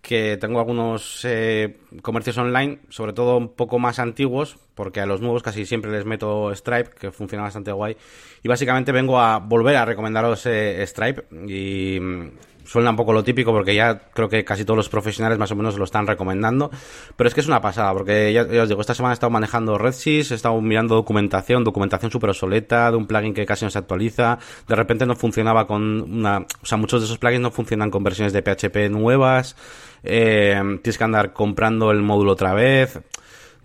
que 0.00 0.36
tengo 0.36 0.60
algunos 0.60 1.24
eh, 1.24 1.78
comercios 2.02 2.38
online, 2.38 2.78
sobre 2.88 3.12
todo 3.12 3.36
un 3.36 3.48
poco 3.54 3.80
más 3.80 3.98
antiguos, 3.98 4.58
porque 4.74 5.00
a 5.00 5.06
los 5.06 5.20
nuevos 5.20 5.42
casi 5.42 5.66
siempre 5.66 5.90
les 5.90 6.04
meto 6.04 6.54
Stripe, 6.54 6.90
que 6.90 7.10
funciona 7.10 7.42
bastante 7.42 7.72
guay. 7.72 7.96
Y 8.42 8.48
básicamente 8.48 8.92
vengo 8.92 9.18
a 9.18 9.38
volver 9.38 9.76
a 9.76 9.84
recomendaros 9.84 10.46
eh, 10.46 10.86
Stripe 10.86 11.24
y 11.48 11.98
mm, 11.98 12.30
suena 12.66 12.90
un 12.90 12.96
poco 12.96 13.12
lo 13.12 13.24
típico 13.24 13.52
porque 13.52 13.74
ya 13.74 13.98
creo 14.12 14.28
que 14.28 14.44
casi 14.44 14.64
todos 14.64 14.76
los 14.76 14.88
profesionales 14.88 15.38
más 15.38 15.50
o 15.52 15.56
menos 15.56 15.78
lo 15.78 15.84
están 15.84 16.06
recomendando, 16.06 16.70
pero 17.16 17.28
es 17.28 17.34
que 17.34 17.40
es 17.40 17.46
una 17.46 17.60
pasada 17.60 17.92
porque 17.92 18.32
ya, 18.32 18.42
os 18.62 18.68
digo, 18.68 18.80
esta 18.80 18.94
semana 18.94 19.12
he 19.12 19.14
estado 19.14 19.30
manejando 19.30 19.78
RedSys, 19.78 20.32
he 20.32 20.34
estado 20.34 20.60
mirando 20.60 20.94
documentación, 20.94 21.64
documentación 21.64 22.10
súper 22.10 22.30
obsoleta 22.30 22.90
de 22.90 22.96
un 22.96 23.06
plugin 23.06 23.34
que 23.34 23.46
casi 23.46 23.64
no 23.64 23.70
se 23.70 23.78
actualiza, 23.78 24.38
de 24.68 24.74
repente 24.74 25.06
no 25.06 25.16
funcionaba 25.16 25.66
con 25.66 26.02
una, 26.02 26.38
o 26.38 26.66
sea, 26.66 26.78
muchos 26.78 27.00
de 27.00 27.06
esos 27.06 27.18
plugins 27.18 27.42
no 27.42 27.50
funcionan 27.50 27.90
con 27.90 28.02
versiones 28.02 28.32
de 28.32 28.42
PHP 28.42 28.90
nuevas, 28.90 29.56
eh, 30.02 30.60
tienes 30.82 30.98
que 30.98 31.04
andar 31.04 31.32
comprando 31.32 31.90
el 31.90 32.02
módulo 32.02 32.32
otra 32.32 32.54
vez, 32.54 33.00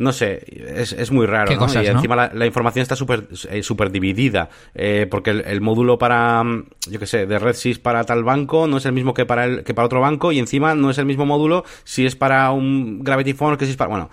no 0.01 0.11
sé, 0.11 0.43
es, 0.75 0.93
es 0.93 1.11
muy 1.11 1.27
raro, 1.27 1.55
¿no? 1.55 1.67
y 1.81 1.85
encima 1.85 2.31
la, 2.33 2.45
información 2.45 2.81
está 2.81 2.95
súper 2.95 3.27
eh, 3.49 3.61
super 3.61 3.91
dividida, 3.91 4.49
eh, 4.73 5.07
porque 5.09 5.29
el, 5.29 5.61
módulo 5.61 5.99
para, 5.99 6.43
yo 6.89 6.99
qué 6.99 7.05
sé, 7.05 7.27
de 7.27 7.37
RedSys 7.37 7.77
para 7.77 8.03
tal 8.03 8.23
banco 8.23 8.65
no 8.65 8.77
es 8.77 8.85
el 8.85 8.93
mismo 8.93 9.13
que 9.13 9.27
para, 9.27 9.45
el, 9.45 9.63
que 9.63 9.75
para 9.75 9.85
otro 9.85 10.01
banco, 10.01 10.31
y 10.31 10.39
encima 10.39 10.73
no 10.73 10.89
es 10.89 10.97
el 10.97 11.05
mismo 11.05 11.27
módulo 11.27 11.63
si 11.83 12.05
es 12.05 12.15
para 12.15 12.49
un 12.51 13.03
Gravity 13.03 13.33
Phone 13.33 13.57
que 13.57 13.65
si 13.65 13.71
es 13.71 13.77
para, 13.77 13.89
bueno 13.89 14.09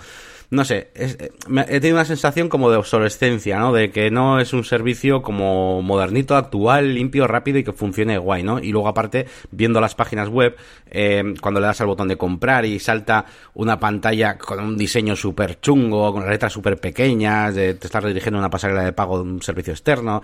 no 0.50 0.64
sé, 0.64 0.90
eh, 0.94 1.30
he 1.68 1.80
tenido 1.80 1.96
una 1.96 2.06
sensación 2.06 2.48
como 2.48 2.70
de 2.70 2.78
obsolescencia, 2.78 3.58
¿no? 3.58 3.72
De 3.72 3.90
que 3.90 4.10
no 4.10 4.40
es 4.40 4.54
un 4.54 4.64
servicio 4.64 5.20
como 5.20 5.82
modernito, 5.82 6.36
actual, 6.36 6.94
limpio, 6.94 7.26
rápido 7.26 7.58
y 7.58 7.64
que 7.64 7.74
funcione 7.74 8.16
guay, 8.16 8.42
¿no? 8.42 8.58
Y 8.58 8.72
luego 8.72 8.88
aparte, 8.88 9.26
viendo 9.50 9.78
las 9.80 9.94
páginas 9.94 10.30
web, 10.30 10.56
eh, 10.90 11.34
cuando 11.42 11.60
le 11.60 11.66
das 11.66 11.82
al 11.82 11.88
botón 11.88 12.08
de 12.08 12.16
comprar 12.16 12.64
y 12.64 12.78
salta 12.78 13.26
una 13.54 13.78
pantalla 13.78 14.38
con 14.38 14.60
un 14.60 14.78
diseño 14.78 15.16
súper 15.16 15.60
chungo, 15.60 16.12
con 16.12 16.22
las 16.22 16.30
letras 16.30 16.54
súper 16.54 16.78
pequeñas, 16.78 17.54
de, 17.54 17.74
te 17.74 17.86
estás 17.86 18.02
redirigiendo 18.02 18.38
una 18.38 18.48
pasarela 18.48 18.84
de 18.84 18.92
pago 18.92 19.18
de 19.18 19.24
un 19.24 19.42
servicio 19.42 19.74
externo, 19.74 20.22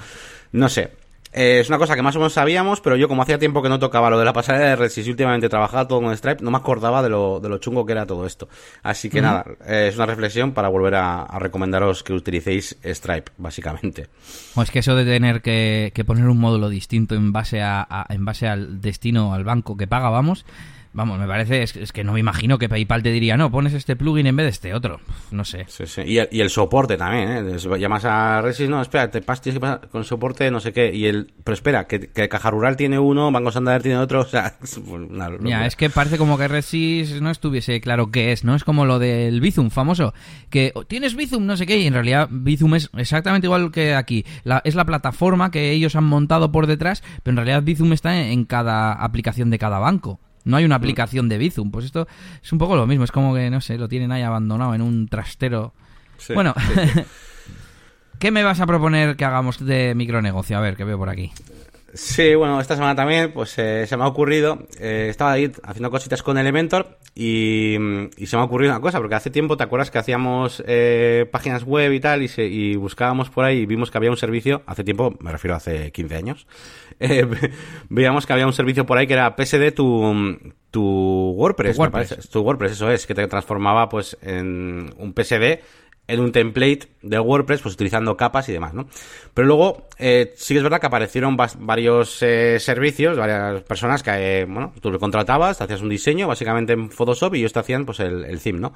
no 0.52 0.68
sé, 0.70 0.90
eh, 1.34 1.58
es 1.60 1.68
una 1.68 1.78
cosa 1.78 1.96
que 1.96 2.02
más 2.02 2.14
o 2.14 2.20
menos 2.20 2.32
sabíamos, 2.32 2.80
pero 2.80 2.94
yo 2.94 3.08
como 3.08 3.22
hacía 3.22 3.38
tiempo 3.38 3.60
que 3.60 3.68
no 3.68 3.80
tocaba 3.80 4.08
lo 4.08 4.18
de 4.18 4.24
la 4.24 4.32
pasarela 4.32 4.70
de 4.70 4.76
Red 4.76 4.92
y 4.96 5.10
últimamente 5.10 5.48
trabajaba 5.48 5.88
todo 5.88 6.00
con 6.00 6.16
Stripe, 6.16 6.44
no 6.44 6.52
me 6.52 6.58
acordaba 6.58 7.02
de 7.02 7.08
lo, 7.08 7.40
de 7.40 7.48
lo 7.48 7.58
chungo 7.58 7.84
que 7.84 7.92
era 7.92 8.06
todo 8.06 8.24
esto. 8.24 8.48
Así 8.84 9.10
que 9.10 9.20
nada, 9.20 9.44
eh, 9.66 9.88
es 9.88 9.96
una 9.96 10.06
reflexión 10.06 10.52
para 10.52 10.68
volver 10.68 10.94
a, 10.94 11.26
recomendaros 11.38 12.04
que 12.04 12.12
utilicéis 12.12 12.78
Stripe, 12.84 13.32
básicamente. 13.36 14.06
O 14.54 14.62
es 14.62 14.70
que 14.70 14.78
eso 14.78 14.94
de 14.94 15.04
tener 15.04 15.42
que, 15.42 15.92
poner 16.06 16.28
un 16.28 16.38
módulo 16.38 16.68
distinto 16.68 17.16
en 17.16 17.32
base, 17.32 17.60
a, 17.60 18.06
en 18.08 18.24
base 18.24 18.46
al 18.46 18.80
destino, 18.80 19.34
al 19.34 19.42
banco 19.42 19.76
que 19.76 19.88
paga, 19.88 20.10
vamos, 20.10 20.46
Vamos, 20.94 21.18
me 21.18 21.26
parece, 21.26 21.62
es, 21.62 21.92
que 21.92 22.04
no 22.04 22.12
me 22.12 22.20
imagino 22.20 22.56
que 22.56 22.68
PayPal 22.68 23.02
te 23.02 23.10
diría, 23.10 23.36
no, 23.36 23.50
pones 23.50 23.74
este 23.74 23.96
plugin 23.96 24.28
en 24.28 24.36
vez 24.36 24.44
de 24.44 24.50
este 24.50 24.74
otro. 24.74 25.00
No 25.32 25.44
sé. 25.44 25.64
Sí, 25.66 25.86
sí. 25.86 26.02
Y, 26.02 26.18
el, 26.18 26.28
y 26.30 26.40
el 26.40 26.50
soporte 26.50 26.96
también, 26.96 27.48
¿eh? 27.48 27.78
Llamas 27.80 28.04
a 28.04 28.40
Resys, 28.40 28.68
no, 28.68 28.80
espera, 28.80 29.10
te 29.10 29.20
pasas, 29.20 29.58
con 29.90 30.04
soporte, 30.04 30.48
no 30.52 30.60
sé 30.60 30.72
qué. 30.72 30.94
Y 30.94 31.06
el, 31.06 31.32
pero 31.42 31.54
espera, 31.54 31.88
que, 31.88 31.98
que 32.10 32.28
Caja 32.28 32.48
Rural 32.48 32.76
tiene 32.76 33.00
uno, 33.00 33.32
Banco 33.32 33.50
Santander 33.50 33.82
tiene 33.82 33.98
otro, 33.98 34.20
o 34.22 34.24
sea, 34.24 34.54
es 34.62 34.76
una 34.76 35.30
Ya, 35.42 35.66
es 35.66 35.74
que 35.74 35.90
parece 35.90 36.16
como 36.16 36.38
que 36.38 36.46
Resys 36.46 37.20
no 37.20 37.30
estuviese 37.30 37.80
claro 37.80 38.12
qué 38.12 38.30
es, 38.30 38.44
¿no? 38.44 38.54
Es 38.54 38.62
como 38.62 38.84
lo 38.84 39.00
del 39.00 39.40
Bizum 39.40 39.70
famoso, 39.70 40.14
que 40.48 40.70
oh, 40.76 40.84
tienes 40.84 41.16
Bizum, 41.16 41.44
no 41.44 41.56
sé 41.56 41.66
qué, 41.66 41.76
y 41.76 41.88
en 41.88 41.94
realidad 41.94 42.28
Bizum 42.30 42.76
es 42.76 42.88
exactamente 42.96 43.48
igual 43.48 43.72
que 43.72 43.96
aquí. 43.96 44.24
La, 44.44 44.62
es 44.64 44.76
la 44.76 44.84
plataforma 44.84 45.50
que 45.50 45.72
ellos 45.72 45.96
han 45.96 46.04
montado 46.04 46.52
por 46.52 46.68
detrás, 46.68 47.02
pero 47.24 47.32
en 47.32 47.36
realidad 47.38 47.64
Bizum 47.64 47.92
está 47.92 48.16
en 48.16 48.44
cada 48.44 48.92
aplicación 48.92 49.50
de 49.50 49.58
cada 49.58 49.80
banco. 49.80 50.20
No 50.44 50.56
hay 50.56 50.64
una 50.64 50.76
mm. 50.76 50.82
aplicación 50.82 51.28
de 51.28 51.38
Bizum. 51.38 51.70
Pues 51.70 51.86
esto 51.86 52.06
es 52.42 52.52
un 52.52 52.58
poco 52.58 52.76
lo 52.76 52.86
mismo. 52.86 53.04
Es 53.04 53.12
como 53.12 53.34
que, 53.34 53.50
no 53.50 53.60
sé, 53.60 53.78
lo 53.78 53.88
tienen 53.88 54.12
ahí 54.12 54.22
abandonado 54.22 54.74
en 54.74 54.82
un 54.82 55.08
trastero. 55.08 55.72
bueno, 56.34 56.54
¿qué 58.18 58.30
me 58.30 58.42
vas 58.42 58.60
a 58.60 58.66
proponer 58.66 59.16
que 59.16 59.24
hagamos 59.24 59.64
de 59.64 59.94
micronegocio? 59.94 60.56
A 60.56 60.60
ver, 60.60 60.76
que 60.76 60.84
veo 60.84 60.98
por 60.98 61.08
aquí. 61.08 61.32
Sí, 61.94 62.34
bueno, 62.34 62.60
esta 62.60 62.74
semana 62.74 62.96
también 62.96 63.32
pues 63.32 63.56
eh, 63.56 63.86
se 63.86 63.96
me 63.96 64.02
ha 64.02 64.08
ocurrido, 64.08 64.66
eh, 64.80 65.06
estaba 65.08 65.30
ahí 65.30 65.52
haciendo 65.62 65.92
cositas 65.92 66.24
con 66.24 66.36
Elementor 66.36 66.98
y, 67.14 67.76
y, 68.16 68.26
se 68.26 68.36
me 68.36 68.42
ha 68.42 68.46
ocurrido 68.46 68.72
una 68.72 68.80
cosa, 68.80 68.98
porque 68.98 69.14
hace 69.14 69.30
tiempo, 69.30 69.56
¿te 69.56 69.62
acuerdas 69.62 69.92
que 69.92 69.98
hacíamos 69.98 70.60
eh, 70.66 71.28
páginas 71.30 71.62
web 71.62 71.92
y 71.92 72.00
tal 72.00 72.22
y, 72.22 72.28
se, 72.28 72.46
y 72.46 72.74
buscábamos 72.74 73.30
por 73.30 73.44
ahí 73.44 73.58
y 73.58 73.66
vimos 73.66 73.92
que 73.92 73.98
había 73.98 74.10
un 74.10 74.16
servicio, 74.16 74.62
hace 74.66 74.82
tiempo, 74.82 75.14
me 75.20 75.30
refiero 75.30 75.54
a 75.54 75.58
hace 75.58 75.92
15 75.92 76.16
años, 76.16 76.48
eh, 76.98 77.28
veíamos 77.88 78.26
que 78.26 78.32
había 78.32 78.46
un 78.46 78.52
servicio 78.52 78.84
por 78.84 78.98
ahí 78.98 79.06
que 79.06 79.14
era 79.14 79.36
PSD 79.36 79.72
tu, 79.72 80.36
tu 80.72 81.34
WordPress, 81.36 81.76
tu 81.76 81.82
WordPress. 81.82 82.28
tu 82.28 82.40
WordPress, 82.40 82.72
eso 82.72 82.90
es, 82.90 83.06
que 83.06 83.14
te 83.14 83.24
transformaba 83.28 83.88
pues 83.88 84.18
en 84.20 84.92
un 84.98 85.14
PSD 85.14 85.60
en 86.06 86.20
un 86.20 86.32
template 86.32 86.88
de 87.02 87.18
WordPress, 87.18 87.62
pues 87.62 87.74
utilizando 87.74 88.16
capas 88.16 88.48
y 88.48 88.52
demás, 88.52 88.74
¿no? 88.74 88.86
Pero 89.32 89.48
luego, 89.48 89.88
eh, 89.98 90.34
sí 90.36 90.54
que 90.54 90.58
es 90.58 90.62
verdad 90.62 90.80
que 90.80 90.86
aparecieron 90.86 91.36
varios 91.36 92.22
eh, 92.22 92.58
servicios, 92.60 93.16
varias 93.16 93.62
personas 93.62 94.02
que, 94.02 94.10
eh, 94.10 94.44
bueno, 94.44 94.72
tú 94.80 94.90
lo 94.90 94.98
contratabas, 94.98 95.58
te 95.58 95.64
hacías 95.64 95.80
un 95.80 95.88
diseño, 95.88 96.28
básicamente 96.28 96.74
en 96.74 96.90
Photoshop, 96.90 97.34
y 97.34 97.38
ellos 97.38 97.52
te 97.52 97.60
hacían, 97.60 97.86
pues, 97.86 98.00
el, 98.00 98.24
el 98.24 98.40
theme, 98.40 98.60
¿no? 98.60 98.74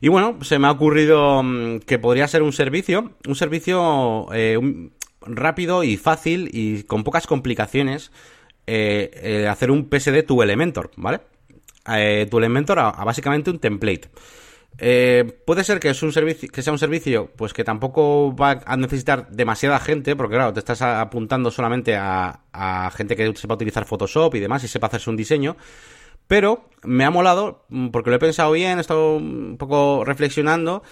Y 0.00 0.08
bueno, 0.08 0.38
se 0.42 0.58
me 0.58 0.66
ha 0.68 0.70
ocurrido 0.70 1.42
mm, 1.42 1.80
que 1.80 1.98
podría 1.98 2.28
ser 2.28 2.42
un 2.42 2.52
servicio, 2.52 3.12
un 3.26 3.34
servicio 3.34 4.28
rápido 5.24 5.84
y 5.84 5.96
fácil 5.96 6.48
y 6.52 6.82
con 6.84 7.04
pocas 7.04 7.26
complicaciones, 7.26 8.10
hacer 8.66 9.70
un 9.70 9.88
PSD 9.88 10.24
tu 10.26 10.42
Elementor, 10.42 10.90
¿vale? 10.96 11.20
tu 12.28 12.38
Elementor 12.38 12.78
a 12.80 13.04
básicamente 13.04 13.50
un 13.50 13.60
template. 13.60 14.08
Eh, 14.78 15.40
puede 15.46 15.64
ser 15.64 15.80
que 15.80 15.90
es 15.90 16.02
un 16.02 16.12
servicio, 16.12 16.48
que 16.50 16.62
sea 16.62 16.72
un 16.72 16.78
servicio, 16.78 17.30
pues 17.36 17.52
que 17.52 17.64
tampoco 17.64 18.34
va 18.34 18.62
a 18.64 18.76
necesitar 18.76 19.28
demasiada 19.30 19.78
gente, 19.78 20.16
porque 20.16 20.36
claro, 20.36 20.52
te 20.52 20.60
estás 20.60 20.82
apuntando 20.82 21.50
solamente 21.50 21.96
a, 21.96 22.40
gente 22.96 23.16
que 23.16 23.34
sepa 23.36 23.54
utilizar 23.54 23.84
Photoshop 23.84 24.34
y 24.34 24.40
demás 24.40 24.64
y 24.64 24.68
sepa 24.68 24.86
hacerse 24.86 25.10
un 25.10 25.16
diseño. 25.16 25.56
Pero 26.26 26.68
me 26.82 27.04
ha 27.04 27.10
molado, 27.10 27.66
mm, 27.68 27.88
porque 27.88 28.10
lo 28.10 28.16
he 28.16 28.18
pensado 28.18 28.52
bien, 28.52 28.78
he 28.78 28.80
estado 28.80 29.16
un 29.16 29.56
poco 29.58 30.04
reflexionando, 30.04 30.82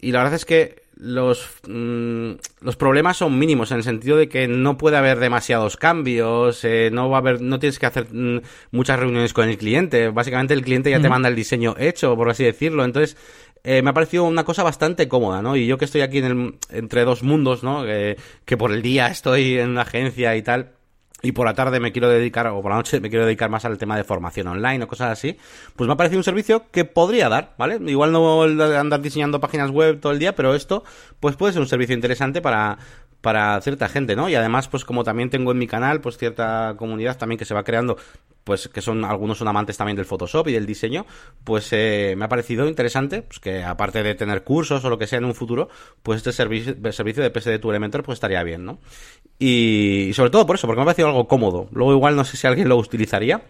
y 0.00 0.12
la 0.12 0.18
verdad 0.20 0.34
es 0.34 0.44
que 0.44 0.87
los, 1.00 1.48
mm, 1.68 2.32
los 2.60 2.76
problemas 2.76 3.16
son 3.16 3.38
mínimos 3.38 3.70
en 3.70 3.78
el 3.78 3.84
sentido 3.84 4.16
de 4.16 4.28
que 4.28 4.48
no 4.48 4.76
puede 4.76 4.96
haber 4.96 5.20
demasiados 5.20 5.76
cambios, 5.76 6.64
eh, 6.64 6.90
no 6.92 7.08
va 7.08 7.18
a 7.18 7.20
haber, 7.20 7.40
no 7.40 7.60
tienes 7.60 7.78
que 7.78 7.86
hacer 7.86 8.08
mm, 8.12 8.40
muchas 8.72 8.98
reuniones 8.98 9.32
con 9.32 9.48
el 9.48 9.56
cliente. 9.56 10.08
Básicamente 10.08 10.54
el 10.54 10.62
cliente 10.62 10.90
ya 10.90 11.00
te 11.00 11.08
manda 11.08 11.28
el 11.28 11.36
diseño 11.36 11.76
hecho, 11.78 12.16
por 12.16 12.28
así 12.30 12.42
decirlo. 12.44 12.84
Entonces, 12.84 13.16
eh, 13.62 13.80
me 13.82 13.90
ha 13.90 13.94
parecido 13.94 14.24
una 14.24 14.44
cosa 14.44 14.64
bastante 14.64 15.06
cómoda, 15.06 15.40
¿no? 15.40 15.56
Y 15.56 15.66
yo 15.66 15.78
que 15.78 15.84
estoy 15.84 16.00
aquí 16.00 16.18
en 16.18 16.24
el, 16.24 16.54
entre 16.70 17.04
dos 17.04 17.22
mundos, 17.22 17.62
¿no? 17.62 17.84
que 17.84 18.56
por 18.56 18.72
el 18.72 18.82
día 18.82 19.06
estoy 19.08 19.58
en 19.58 19.70
una 19.70 19.82
agencia 19.82 20.36
y 20.36 20.42
tal 20.42 20.77
y 21.22 21.32
por 21.32 21.46
la 21.46 21.54
tarde 21.54 21.80
me 21.80 21.92
quiero 21.92 22.08
dedicar, 22.08 22.46
o 22.46 22.62
por 22.62 22.70
la 22.70 22.76
noche 22.76 23.00
me 23.00 23.10
quiero 23.10 23.24
dedicar 23.24 23.50
más 23.50 23.64
al 23.64 23.76
tema 23.76 23.96
de 23.96 24.04
formación 24.04 24.46
online 24.46 24.84
o 24.84 24.88
cosas 24.88 25.10
así, 25.10 25.36
pues 25.74 25.86
me 25.88 25.94
ha 25.94 25.96
parecido 25.96 26.20
un 26.20 26.24
servicio 26.24 26.66
que 26.70 26.84
podría 26.84 27.28
dar, 27.28 27.54
¿vale? 27.58 27.78
Igual 27.90 28.12
no 28.12 28.42
andar 28.42 29.00
diseñando 29.00 29.40
páginas 29.40 29.70
web 29.70 30.00
todo 30.00 30.12
el 30.12 30.18
día, 30.18 30.34
pero 30.34 30.54
esto, 30.54 30.84
pues 31.18 31.36
puede 31.36 31.52
ser 31.52 31.62
un 31.62 31.68
servicio 31.68 31.94
interesante 31.94 32.40
para, 32.40 32.78
para 33.20 33.60
cierta 33.60 33.88
gente, 33.88 34.14
¿no? 34.14 34.28
Y 34.28 34.36
además, 34.36 34.68
pues 34.68 34.84
como 34.84 35.02
también 35.02 35.30
tengo 35.30 35.50
en 35.50 35.58
mi 35.58 35.66
canal, 35.66 36.00
pues 36.00 36.18
cierta 36.18 36.74
comunidad 36.78 37.18
también 37.18 37.38
que 37.38 37.44
se 37.44 37.54
va 37.54 37.64
creando, 37.64 37.96
pues 38.48 38.68
que 38.68 38.80
son 38.80 39.04
algunos 39.04 39.36
son 39.36 39.48
amantes 39.48 39.76
también 39.76 39.96
del 39.96 40.06
Photoshop 40.06 40.48
y 40.48 40.52
del 40.52 40.64
diseño, 40.64 41.04
pues 41.44 41.68
eh, 41.72 42.14
me 42.16 42.24
ha 42.24 42.28
parecido 42.28 42.66
interesante, 42.66 43.20
pues 43.20 43.40
que 43.40 43.62
aparte 43.62 44.02
de 44.02 44.14
tener 44.14 44.42
cursos 44.42 44.82
o 44.84 44.88
lo 44.88 44.96
que 44.98 45.06
sea 45.06 45.18
en 45.18 45.26
un 45.26 45.34
futuro, 45.34 45.68
pues 46.02 46.16
este 46.16 46.32
servicio, 46.32 46.74
servicio 46.92 47.22
de 47.22 47.30
PSD 47.30 47.60
tu 47.60 47.68
Elementor 47.68 48.02
pues 48.04 48.16
estaría 48.16 48.42
bien, 48.44 48.64
¿no? 48.64 48.78
Y, 49.38 50.10
sobre 50.14 50.30
todo 50.30 50.46
por 50.46 50.56
eso, 50.56 50.66
porque 50.66 50.78
me 50.78 50.82
ha 50.82 50.86
parecido 50.86 51.08
algo 51.08 51.28
cómodo. 51.28 51.68
Luego 51.72 51.92
igual 51.92 52.16
no 52.16 52.24
sé 52.24 52.36
si 52.36 52.46
alguien 52.46 52.68
lo 52.68 52.76
utilizaría. 52.76 53.42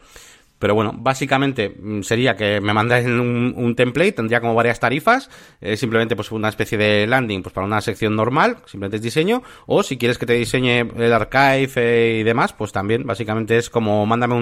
Pero 0.58 0.74
bueno, 0.74 0.92
básicamente 0.96 1.68
mm, 1.68 2.02
sería 2.02 2.34
que 2.34 2.60
me 2.60 2.74
mandáis 2.74 3.06
un, 3.06 3.74
template, 3.76 4.12
tendría 4.12 4.40
como 4.40 4.54
varias 4.54 4.80
tarifas, 4.80 5.30
eh, 5.60 5.76
simplemente 5.76 6.16
pues 6.16 6.32
una 6.32 6.48
especie 6.48 6.76
de 6.76 7.06
landing 7.06 7.42
pues 7.42 7.52
para 7.52 7.66
una 7.66 7.80
sección 7.80 8.16
normal, 8.16 8.56
simplemente 8.66 8.96
es 8.96 9.02
diseño, 9.02 9.42
o 9.66 9.84
si 9.84 9.96
quieres 9.96 10.18
que 10.18 10.26
te 10.26 10.32
diseñe 10.32 10.80
el 10.80 11.12
archive 11.12 11.70
eh, 11.76 12.18
y 12.20 12.22
demás, 12.24 12.52
pues 12.54 12.72
también 12.72 13.04
básicamente 13.04 13.56
es 13.56 13.70
como 13.70 14.04
mándame 14.04 14.34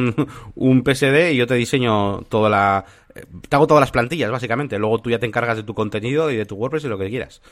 un 0.55 0.83
PSD 0.85 1.33
y 1.33 1.37
yo 1.37 1.47
te 1.47 1.55
diseño 1.55 2.23
toda 2.31 2.49
la... 2.49 2.85
Te 3.49 3.57
hago 3.57 3.67
todas 3.67 3.81
las 3.81 3.91
plantillas, 3.91 4.31
básicamente. 4.31 4.79
Luego 4.79 4.99
tú 4.99 5.11
ya 5.11 5.19
te 5.19 5.27
encargas 5.27 5.57
de 5.57 5.63
tu 5.63 5.75
contenido 5.75 6.31
y 6.31 6.37
de 6.37 6.47
tu 6.47 6.57
WordPress 6.57 6.85
y 6.85 6.89
lo 6.89 6.99
que 6.99 7.09
quieras. 7.09 7.43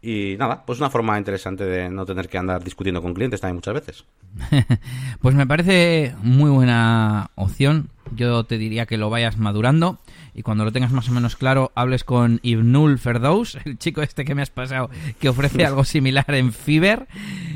Y 0.00 0.34
nada, 0.36 0.64
pues 0.66 0.80
una 0.80 0.90
forma 0.90 1.16
interesante 1.16 1.64
de 1.64 1.88
no 1.88 2.04
tener 2.04 2.28
que 2.28 2.36
andar 2.36 2.64
discutiendo 2.64 3.00
con 3.00 3.14
clientes 3.14 3.40
también 3.40 3.56
muchas 3.56 3.74
veces. 3.74 4.04
pues 5.20 5.34
me 5.36 5.46
parece 5.46 6.14
muy 6.22 6.50
buena 6.50 7.30
opción. 7.36 7.88
Yo 8.14 8.44
te 8.44 8.58
diría 8.58 8.84
que 8.84 8.98
lo 8.98 9.10
vayas 9.10 9.38
madurando 9.38 10.00
y 10.34 10.42
cuando 10.42 10.64
lo 10.64 10.72
tengas 10.72 10.92
más 10.92 11.08
o 11.08 11.12
menos 11.12 11.36
claro, 11.36 11.72
hables 11.74 12.04
con 12.04 12.40
Ibnul 12.42 12.98
Ferdows, 12.98 13.58
el 13.64 13.78
chico 13.78 14.02
este 14.02 14.24
que 14.24 14.34
me 14.34 14.42
has 14.42 14.50
pasado, 14.50 14.90
que 15.20 15.28
ofrece 15.28 15.64
algo 15.66 15.84
similar 15.84 16.34
en 16.34 16.52
Fiverr. 16.52 17.06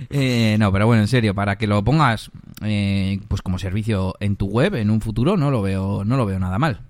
Eh, 0.08 0.56
no, 0.58 0.72
pero 0.72 0.86
bueno, 0.86 1.02
en 1.02 1.08
serio, 1.08 1.34
para 1.34 1.56
que 1.56 1.66
lo 1.66 1.82
pongas 1.82 2.30
eh, 2.62 3.20
pues 3.28 3.42
como 3.42 3.58
servicio 3.58 4.14
en 4.20 4.36
tu 4.36 4.46
web 4.46 4.76
en 4.76 4.90
un 4.90 5.00
futuro, 5.00 5.36
no 5.36 5.50
lo 5.50 5.62
veo, 5.62 6.04
no 6.04 6.16
lo 6.16 6.26
veo 6.26 6.38
nada 6.38 6.58
mal. 6.58 6.80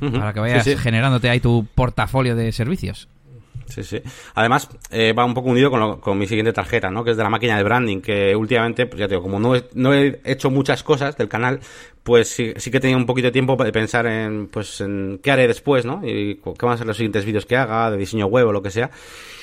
Para 0.00 0.32
que 0.32 0.40
vayas 0.40 0.66
generándote 0.80 1.28
ahí 1.30 1.40
tu 1.40 1.66
portafolio 1.74 2.36
de 2.36 2.52
servicios. 2.52 3.08
Sí, 3.68 3.82
sí. 3.84 4.02
Además, 4.34 4.68
eh, 4.90 5.12
va 5.12 5.24
un 5.24 5.34
poco 5.34 5.50
unido 5.50 5.70
con, 5.70 6.00
con, 6.00 6.18
mi 6.18 6.26
siguiente 6.26 6.52
tarjeta, 6.52 6.90
¿no? 6.90 7.04
Que 7.04 7.10
es 7.12 7.16
de 7.16 7.22
la 7.22 7.28
máquina 7.28 7.56
de 7.56 7.62
branding, 7.62 8.00
que 8.00 8.34
últimamente, 8.34 8.86
pues 8.86 9.00
ya 9.00 9.06
te 9.06 9.14
digo, 9.14 9.22
como 9.22 9.38
no 9.38 9.94
he, 9.94 10.20
hecho 10.24 10.50
muchas 10.50 10.82
cosas 10.82 11.16
del 11.16 11.28
canal, 11.28 11.60
pues 12.02 12.28
sí, 12.28 12.54
sí 12.56 12.70
que 12.70 12.80
tenido 12.80 12.98
un 12.98 13.06
poquito 13.06 13.26
de 13.26 13.32
tiempo 13.32 13.56
de 13.56 13.72
pensar 13.72 14.06
en, 14.06 14.48
pues, 14.48 14.80
en 14.80 15.20
qué 15.22 15.30
haré 15.30 15.46
después, 15.46 15.84
¿no? 15.84 16.00
Y 16.02 16.36
qué 16.36 16.66
van 16.66 16.74
a 16.74 16.78
ser 16.78 16.86
los 16.86 16.96
siguientes 16.96 17.24
vídeos 17.24 17.44
que 17.44 17.56
haga, 17.56 17.90
de 17.90 17.98
diseño 17.98 18.26
web 18.26 18.46
o 18.46 18.52
lo 18.52 18.62
que 18.62 18.70
sea. 18.70 18.90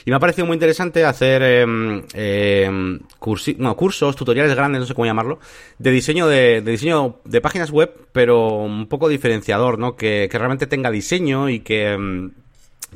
Y 0.06 0.12
me 0.12 0.18
ha 0.18 0.20
parecido 0.20 0.46
muy 0.46 0.56
interesante 0.56 1.04
hacer 1.04 1.42
eh, 1.44 1.66
eh, 2.14 3.00
cursos, 3.20 4.16
tutoriales 4.16 4.56
grandes, 4.56 4.80
no 4.80 4.86
sé 4.86 4.94
cómo 4.94 5.06
llamarlo, 5.06 5.40
de 5.80 5.92
diseño 5.92 6.28
de, 6.28 6.62
de, 6.62 6.72
diseño 6.72 7.20
de 7.26 7.42
páginas 7.42 7.72
web, 7.72 7.92
pero 8.12 8.50
un 8.50 8.88
poco 8.88 9.10
diferenciador, 9.10 9.80
¿no? 9.80 9.96
Que, 9.96 10.28
que 10.32 10.38
realmente 10.38 10.68
tenga 10.68 10.90
diseño 10.90 11.50
y 11.50 11.60
que... 11.60 12.32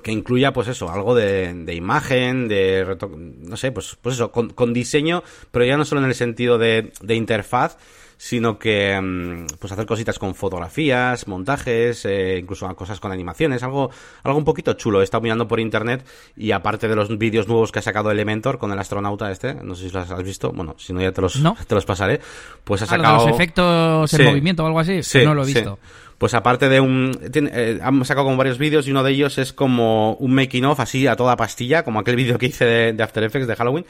Que 0.01 0.11
incluya 0.11 0.53
pues 0.53 0.67
eso, 0.67 0.89
algo 0.91 1.15
de, 1.15 1.53
de 1.53 1.75
imagen, 1.75 2.47
de 2.47 2.97
no 3.39 3.57
sé, 3.57 3.71
pues, 3.71 3.97
pues 4.01 4.15
eso, 4.15 4.31
con, 4.31 4.49
con, 4.49 4.73
diseño, 4.73 5.23
pero 5.51 5.65
ya 5.65 5.77
no 5.77 5.85
solo 5.85 6.01
en 6.01 6.07
el 6.07 6.15
sentido 6.15 6.57
de, 6.57 6.91
de 7.01 7.15
interfaz, 7.15 7.77
sino 8.19 8.59
que 8.59 8.99
mm, 8.99 9.57
pues 9.59 9.71
hacer 9.71 9.85
cositas 9.85 10.19
con 10.19 10.35
fotografías, 10.35 11.25
montajes, 11.29 12.03
eh, 12.03 12.37
incluso 12.41 12.67
cosas 12.75 12.99
con 12.99 13.13
animaciones, 13.13 13.63
algo, 13.63 13.91
algo 14.23 14.37
un 14.37 14.43
poquito 14.43 14.73
chulo. 14.73 14.99
He 14.99 15.05
estado 15.05 15.21
mirando 15.21 15.47
por 15.47 15.61
internet 15.61 16.05
y 16.35 16.51
aparte 16.51 16.89
de 16.89 16.97
los 16.97 17.17
vídeos 17.17 17.47
nuevos 17.47 17.71
que 17.71 17.79
ha 17.79 17.81
sacado 17.81 18.11
Elementor 18.11 18.59
con 18.59 18.73
el 18.73 18.77
astronauta 18.77 19.31
este, 19.31 19.53
no 19.53 19.73
sé 19.73 19.87
si 19.87 19.95
los 19.95 20.11
has 20.11 20.21
visto, 20.21 20.51
bueno, 20.51 20.75
si 20.77 20.91
no 20.91 21.01
ya 21.01 21.13
te 21.13 21.21
los, 21.21 21.41
te 21.67 21.75
los 21.75 21.85
pasaré, 21.85 22.19
pues 22.65 22.81
ha 22.81 22.87
sacado... 22.87 23.25
los 23.25 23.33
efectos 23.33 24.13
en 24.13 24.25
movimiento 24.25 24.63
o 24.63 24.67
algo 24.67 24.81
así, 24.81 25.01
sí, 25.01 25.23
no 25.23 25.33
lo 25.33 25.43
he 25.43 25.47
visto. 25.47 25.79
Pues 26.19 26.33
aparte 26.33 26.67
de 26.67 26.81
un... 26.81 27.17
Eh, 27.33 27.79
han 27.81 28.05
sacado 28.05 28.25
como 28.25 28.37
varios 28.37 28.57
vídeos 28.57 28.85
y 28.87 28.91
uno 28.91 29.03
de 29.03 29.11
ellos 29.11 29.37
es 29.37 29.53
como 29.53 30.13
un 30.15 30.33
making 30.33 30.65
of 30.65 30.79
así 30.79 31.07
a 31.07 31.15
toda 31.15 31.37
pastilla, 31.37 31.83
como 31.83 31.99
aquel 31.99 32.17
vídeo 32.17 32.37
que 32.37 32.47
hice 32.47 32.65
de, 32.65 33.03
After 33.03 33.23
Effects 33.23 33.47
de 33.47 33.55
Halloween, 33.55 33.85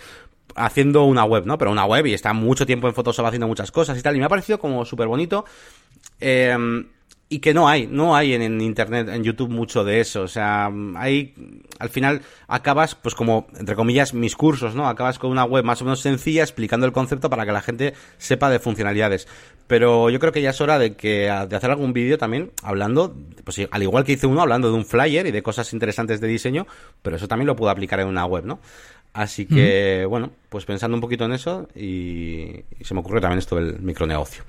haciendo 0.55 1.05
una 1.05 1.25
web, 1.25 1.47
¿no? 1.47 1.57
Pero 1.57 1.71
una 1.71 1.85
web 1.85 2.05
y 2.05 2.13
está 2.13 2.31
mucho 2.33 2.67
tiempo 2.67 2.87
en 2.87 2.93
Photoshop 2.93 3.25
haciendo 3.25 3.47
muchas 3.47 3.71
cosas 3.71 3.97
y 3.97 4.03
tal. 4.03 4.15
Y 4.15 4.19
me 4.19 4.25
ha 4.25 4.29
parecido 4.29 4.59
como 4.59 4.85
súper 4.85 5.07
bonito. 5.07 5.43
Eh, 6.21 6.55
y 7.31 7.39
que 7.39 7.53
no 7.53 7.69
hay, 7.69 7.85
no 7.85 8.15
hay 8.15 8.33
en, 8.33 8.41
en, 8.41 8.59
internet, 8.59 9.07
en 9.07 9.23
YouTube 9.23 9.49
mucho 9.49 9.83
de 9.83 10.01
eso. 10.01 10.23
O 10.23 10.27
sea, 10.27 10.71
hay, 10.95 11.35
al 11.77 11.89
final 11.89 12.23
acabas, 12.47 12.95
pues 12.95 13.13
como, 13.13 13.47
entre 13.57 13.75
comillas, 13.75 14.15
mis 14.15 14.35
cursos, 14.35 14.73
¿no? 14.73 14.89
Acabas 14.89 15.19
con 15.19 15.29
una 15.29 15.43
web 15.43 15.63
más 15.63 15.79
o 15.83 15.85
menos 15.85 15.99
sencilla 15.99 16.41
explicando 16.41 16.87
el 16.87 16.91
concepto 16.91 17.29
para 17.29 17.45
que 17.45 17.51
la 17.51 17.61
gente 17.61 17.93
sepa 18.17 18.49
de 18.49 18.57
funcionalidades. 18.57 19.27
Pero 19.67 20.09
yo 20.09 20.19
creo 20.19 20.31
que 20.31 20.41
ya 20.41 20.49
es 20.49 20.59
hora 20.59 20.79
de 20.79 20.95
que, 20.95 21.31
de 21.47 21.55
hacer 21.55 21.69
algún 21.69 21.93
vídeo 21.93 22.17
también 22.17 22.51
hablando, 22.63 23.15
pues 23.43 23.61
al 23.69 23.83
igual 23.83 24.05
que 24.05 24.13
hice 24.13 24.25
uno, 24.25 24.41
hablando 24.41 24.71
de 24.71 24.73
un 24.73 24.85
flyer 24.85 25.27
y 25.27 25.31
de 25.31 25.43
cosas 25.43 25.71
interesantes 25.71 26.19
de 26.19 26.27
diseño, 26.27 26.65
pero 27.03 27.17
eso 27.17 27.27
también 27.27 27.45
lo 27.45 27.55
puedo 27.55 27.69
aplicar 27.69 27.99
en 27.99 28.07
una 28.07 28.25
web, 28.25 28.43
¿no? 28.43 28.59
Así 29.13 29.45
que, 29.45 30.05
bueno, 30.07 30.31
pues 30.49 30.65
pensando 30.65 30.95
un 30.95 31.01
poquito 31.01 31.25
en 31.25 31.33
eso 31.33 31.67
y, 31.75 32.63
y 32.79 32.83
se 32.83 32.93
me 32.93 33.01
ocurre 33.01 33.19
también 33.21 33.39
esto 33.39 33.55
del 33.55 33.79
micronegocio. 33.79 34.43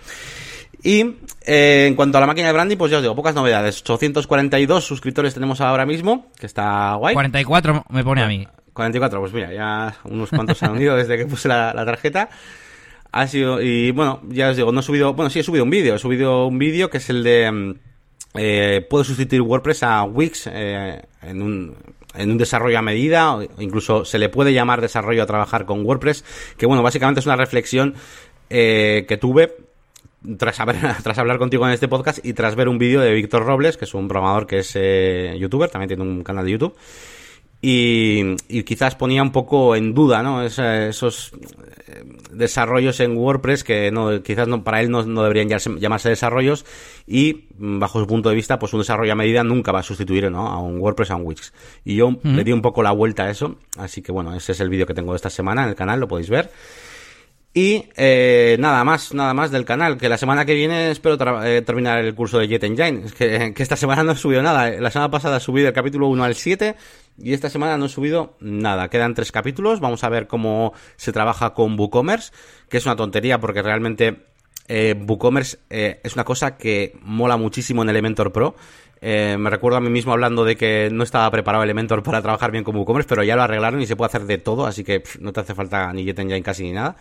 Y 0.82 1.16
eh, 1.46 1.86
en 1.88 1.94
cuanto 1.94 2.18
a 2.18 2.20
la 2.20 2.26
máquina 2.26 2.46
de 2.46 2.52
branding, 2.52 2.76
pues 2.76 2.90
ya 2.90 2.98
os 2.98 3.02
digo, 3.02 3.14
pocas 3.14 3.34
novedades. 3.34 3.82
842 3.82 4.84
suscriptores 4.84 5.34
tenemos 5.34 5.60
ahora 5.60 5.84
mismo, 5.86 6.28
que 6.38 6.46
está 6.46 6.94
guay. 6.94 7.14
44 7.14 7.84
me 7.90 8.04
pone 8.04 8.22
a 8.22 8.26
mí. 8.26 8.46
44, 8.72 9.20
pues 9.20 9.32
mira, 9.32 9.52
ya 9.52 9.94
unos 10.04 10.30
cuantos 10.30 10.56
se 10.58 10.64
han 10.64 10.72
unido 10.72 10.96
desde 10.96 11.16
que 11.16 11.26
puse 11.26 11.48
la, 11.48 11.74
la, 11.74 11.84
tarjeta. 11.84 12.30
Ha 13.12 13.26
sido, 13.26 13.60
y 13.60 13.90
bueno, 13.90 14.22
ya 14.28 14.50
os 14.50 14.56
digo, 14.56 14.72
no 14.72 14.80
he 14.80 14.82
subido, 14.82 15.12
bueno, 15.12 15.28
sí 15.28 15.40
he 15.40 15.42
subido 15.42 15.64
un 15.64 15.70
vídeo, 15.70 15.96
he 15.96 15.98
subido 15.98 16.46
un 16.46 16.58
vídeo 16.58 16.88
que 16.88 16.98
es 16.98 17.10
el 17.10 17.24
de, 17.24 17.74
eh, 18.34 18.86
puedo 18.88 19.02
sustituir 19.02 19.42
WordPress 19.42 19.82
a 19.82 20.04
Wix 20.04 20.48
eh, 20.52 21.02
en 21.22 21.42
un, 21.42 21.76
en 22.14 22.30
un 22.30 22.38
desarrollo 22.38 22.78
a 22.78 22.82
medida, 22.82 23.34
o 23.34 23.42
incluso 23.58 24.04
se 24.04 24.18
le 24.18 24.28
puede 24.28 24.52
llamar 24.52 24.80
desarrollo 24.80 25.22
a 25.22 25.26
trabajar 25.26 25.64
con 25.64 25.84
WordPress, 25.84 26.24
que 26.56 26.66
bueno, 26.66 26.82
básicamente 26.82 27.20
es 27.20 27.26
una 27.26 27.36
reflexión 27.36 27.94
eh, 28.48 29.04
que 29.08 29.16
tuve 29.16 29.56
tras, 30.38 30.60
haber, 30.60 30.76
tras 31.02 31.18
hablar 31.18 31.38
contigo 31.38 31.66
en 31.66 31.72
este 31.72 31.88
podcast 31.88 32.24
y 32.24 32.32
tras 32.32 32.56
ver 32.56 32.68
un 32.68 32.78
vídeo 32.78 33.00
de 33.00 33.12
Víctor 33.12 33.44
Robles, 33.44 33.76
que 33.76 33.84
es 33.84 33.94
un 33.94 34.08
programador 34.08 34.46
que 34.46 34.58
es 34.58 34.72
eh, 34.74 35.36
youtuber, 35.38 35.70
también 35.70 35.88
tiene 35.88 36.02
un 36.02 36.22
canal 36.22 36.44
de 36.44 36.52
YouTube, 36.52 36.76
y, 37.62 38.36
y, 38.48 38.62
quizás 38.62 38.94
ponía 38.94 39.22
un 39.22 39.32
poco 39.32 39.76
en 39.76 39.92
duda 39.92 40.22
¿no? 40.22 40.42
Es, 40.42 40.58
esos 40.58 41.32
eh, 41.88 42.04
desarrollos 42.32 43.00
en 43.00 43.14
WordPress 43.18 43.64
que 43.64 43.90
no, 43.90 44.22
quizás 44.22 44.48
no, 44.48 44.64
para 44.64 44.80
él 44.80 44.90
no, 44.90 45.02
no, 45.02 45.22
deberían 45.22 45.60
llamarse 45.78 46.08
desarrollos 46.08 46.64
y 47.06 47.44
bajo 47.58 48.00
su 48.00 48.06
punto 48.06 48.30
de 48.30 48.34
vista 48.34 48.58
pues 48.58 48.72
un 48.72 48.80
desarrollo 48.80 49.12
a 49.12 49.16
medida 49.16 49.44
nunca 49.44 49.72
va 49.72 49.80
a 49.80 49.82
sustituir 49.82 50.30
¿no? 50.30 50.46
a 50.46 50.58
un 50.58 50.78
WordPress 50.78 51.10
a 51.10 51.16
un 51.16 51.26
Wix 51.26 51.52
y 51.84 51.96
yo 51.96 52.12
mm. 52.12 52.34
le 52.34 52.44
di 52.44 52.52
un 52.52 52.62
poco 52.62 52.82
la 52.82 52.92
vuelta 52.92 53.24
a 53.24 53.30
eso 53.30 53.56
así 53.76 54.00
que 54.00 54.10
bueno 54.10 54.34
ese 54.34 54.52
es 54.52 54.60
el 54.60 54.70
vídeo 54.70 54.86
que 54.86 54.94
tengo 54.94 55.14
esta 55.14 55.28
semana 55.28 55.64
en 55.64 55.68
el 55.68 55.74
canal 55.74 56.00
lo 56.00 56.08
podéis 56.08 56.30
ver 56.30 56.50
y 57.52 57.88
eh, 57.96 58.56
nada 58.60 58.84
más, 58.84 59.12
nada 59.12 59.34
más 59.34 59.50
del 59.50 59.64
canal, 59.64 59.98
que 59.98 60.08
la 60.08 60.16
semana 60.16 60.44
que 60.44 60.54
viene 60.54 60.92
espero 60.92 61.18
eh, 61.44 61.62
terminar 61.62 61.98
el 62.04 62.14
curso 62.14 62.38
de 62.38 62.46
Jet 62.46 62.62
Engine. 62.62 63.02
Que, 63.18 63.52
que, 63.56 63.62
esta 63.62 63.74
semana 63.74 64.04
no 64.04 64.12
he 64.12 64.16
subido 64.16 64.40
nada. 64.40 64.70
La 64.70 64.90
semana 64.90 65.10
pasada 65.10 65.40
subí 65.40 65.62
del 65.62 65.72
capítulo 65.72 66.06
1 66.08 66.22
al 66.22 66.36
7 66.36 66.76
y 67.18 67.32
esta 67.32 67.50
semana 67.50 67.76
no 67.76 67.86
he 67.86 67.88
subido 67.88 68.36
nada. 68.38 68.88
Quedan 68.88 69.14
tres 69.14 69.32
capítulos. 69.32 69.80
Vamos 69.80 70.04
a 70.04 70.08
ver 70.08 70.28
cómo 70.28 70.74
se 70.94 71.12
trabaja 71.12 71.52
con 71.52 71.78
WooCommerce, 71.78 72.32
que 72.68 72.76
es 72.76 72.86
una 72.86 72.94
tontería 72.94 73.40
porque 73.40 73.62
realmente 73.62 74.26
eh, 74.68 74.94
WooCommerce 74.94 75.58
eh, 75.70 76.00
es 76.04 76.14
una 76.14 76.24
cosa 76.24 76.56
que 76.56 76.96
mola 77.02 77.36
muchísimo 77.36 77.82
en 77.82 77.88
Elementor 77.88 78.30
Pro. 78.32 78.54
Me 79.02 79.48
recuerdo 79.48 79.78
a 79.78 79.80
mí 79.80 79.88
mismo 79.88 80.12
hablando 80.12 80.44
de 80.44 80.56
que 80.56 80.90
no 80.92 81.02
estaba 81.04 81.30
preparado 81.30 81.64
Elementor 81.64 82.02
para 82.02 82.20
trabajar 82.20 82.52
bien 82.52 82.62
con 82.62 82.76
WooCommerce, 82.76 83.08
pero 83.08 83.24
ya 83.24 83.34
lo 83.34 83.42
arreglaron 83.42 83.80
y 83.80 83.86
se 83.86 83.96
puede 83.96 84.08
hacer 84.08 84.26
de 84.26 84.36
todo, 84.36 84.66
así 84.66 84.84
que 84.84 85.02
no 85.20 85.32
te 85.32 85.40
hace 85.40 85.54
falta 85.54 85.90
ni 85.94 86.04
Jet 86.04 86.18
Engine 86.18 86.42
casi 86.42 86.64
ni 86.64 86.72
nada. 86.72 86.96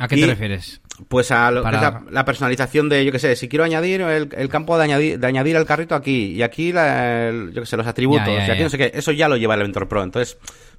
¿A 0.00 0.08
qué 0.08 0.16
y, 0.16 0.20
te 0.22 0.26
refieres? 0.26 0.80
Pues 1.08 1.30
a 1.30 1.50
lo, 1.50 1.62
Para... 1.62 1.80
la, 1.80 2.02
la, 2.10 2.24
personalización 2.24 2.88
de, 2.88 3.04
yo 3.04 3.12
qué 3.12 3.18
sé, 3.18 3.36
si 3.36 3.48
quiero 3.48 3.64
añadir 3.64 4.00
el, 4.00 4.30
el, 4.34 4.48
campo 4.48 4.76
de 4.78 4.84
añadir, 4.84 5.18
de 5.18 5.26
añadir 5.26 5.56
el 5.56 5.66
carrito 5.66 5.94
aquí 5.94 6.32
y 6.32 6.42
aquí, 6.42 6.72
la, 6.72 7.28
el, 7.28 7.52
yo 7.52 7.60
qué 7.62 7.66
sé, 7.66 7.76
los 7.76 7.86
atributos 7.86 8.26
Ya, 8.26 8.32
ya, 8.38 8.46
y 8.48 8.50
aquí 8.50 8.58
ya. 8.58 8.64
no 8.64 8.70
sé 8.70 8.78
qué, 8.78 8.90
eso 8.94 9.12
ya 9.12 9.28
lo 9.28 9.36
lleva 9.36 9.54
Elementor 9.54 9.88
Pro, 9.88 10.02
entonces 10.02 10.38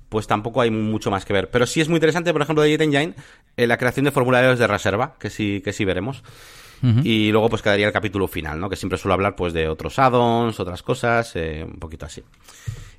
pues 0.09 0.27
tampoco 0.27 0.59
hay 0.59 0.71
mucho 0.71 1.09
más 1.09 1.23
que 1.23 1.33
ver. 1.33 1.49
Pero 1.49 1.65
sí 1.65 1.79
es 1.79 1.87
muy 1.87 1.97
interesante, 1.97 2.33
por 2.33 2.41
ejemplo, 2.41 2.63
de 2.63 2.71
Jet 2.71 2.81
Engine, 2.81 3.13
eh, 3.55 3.65
la 3.67 3.77
creación 3.77 4.03
de 4.03 4.11
formularios 4.11 4.59
de 4.59 4.67
reserva, 4.67 5.15
que 5.19 5.29
sí, 5.29 5.61
que 5.63 5.71
sí 5.71 5.85
veremos. 5.85 6.23
Uh 6.83 6.87
-huh. 6.87 7.05
Y 7.05 7.31
luego 7.31 7.47
pues 7.47 7.61
quedaría 7.61 7.87
el 7.87 7.93
capítulo 7.93 8.27
final, 8.27 8.59
¿no? 8.59 8.69
Que 8.69 8.75
siempre 8.75 8.97
suelo 8.97 9.13
hablar 9.13 9.35
pues 9.37 9.53
de 9.53 9.69
otros 9.69 9.99
add-ons, 9.99 10.59
otras 10.59 10.83
cosas, 10.83 11.31
eh, 11.35 11.63
un 11.65 11.79
poquito 11.79 12.07
así. 12.07 12.23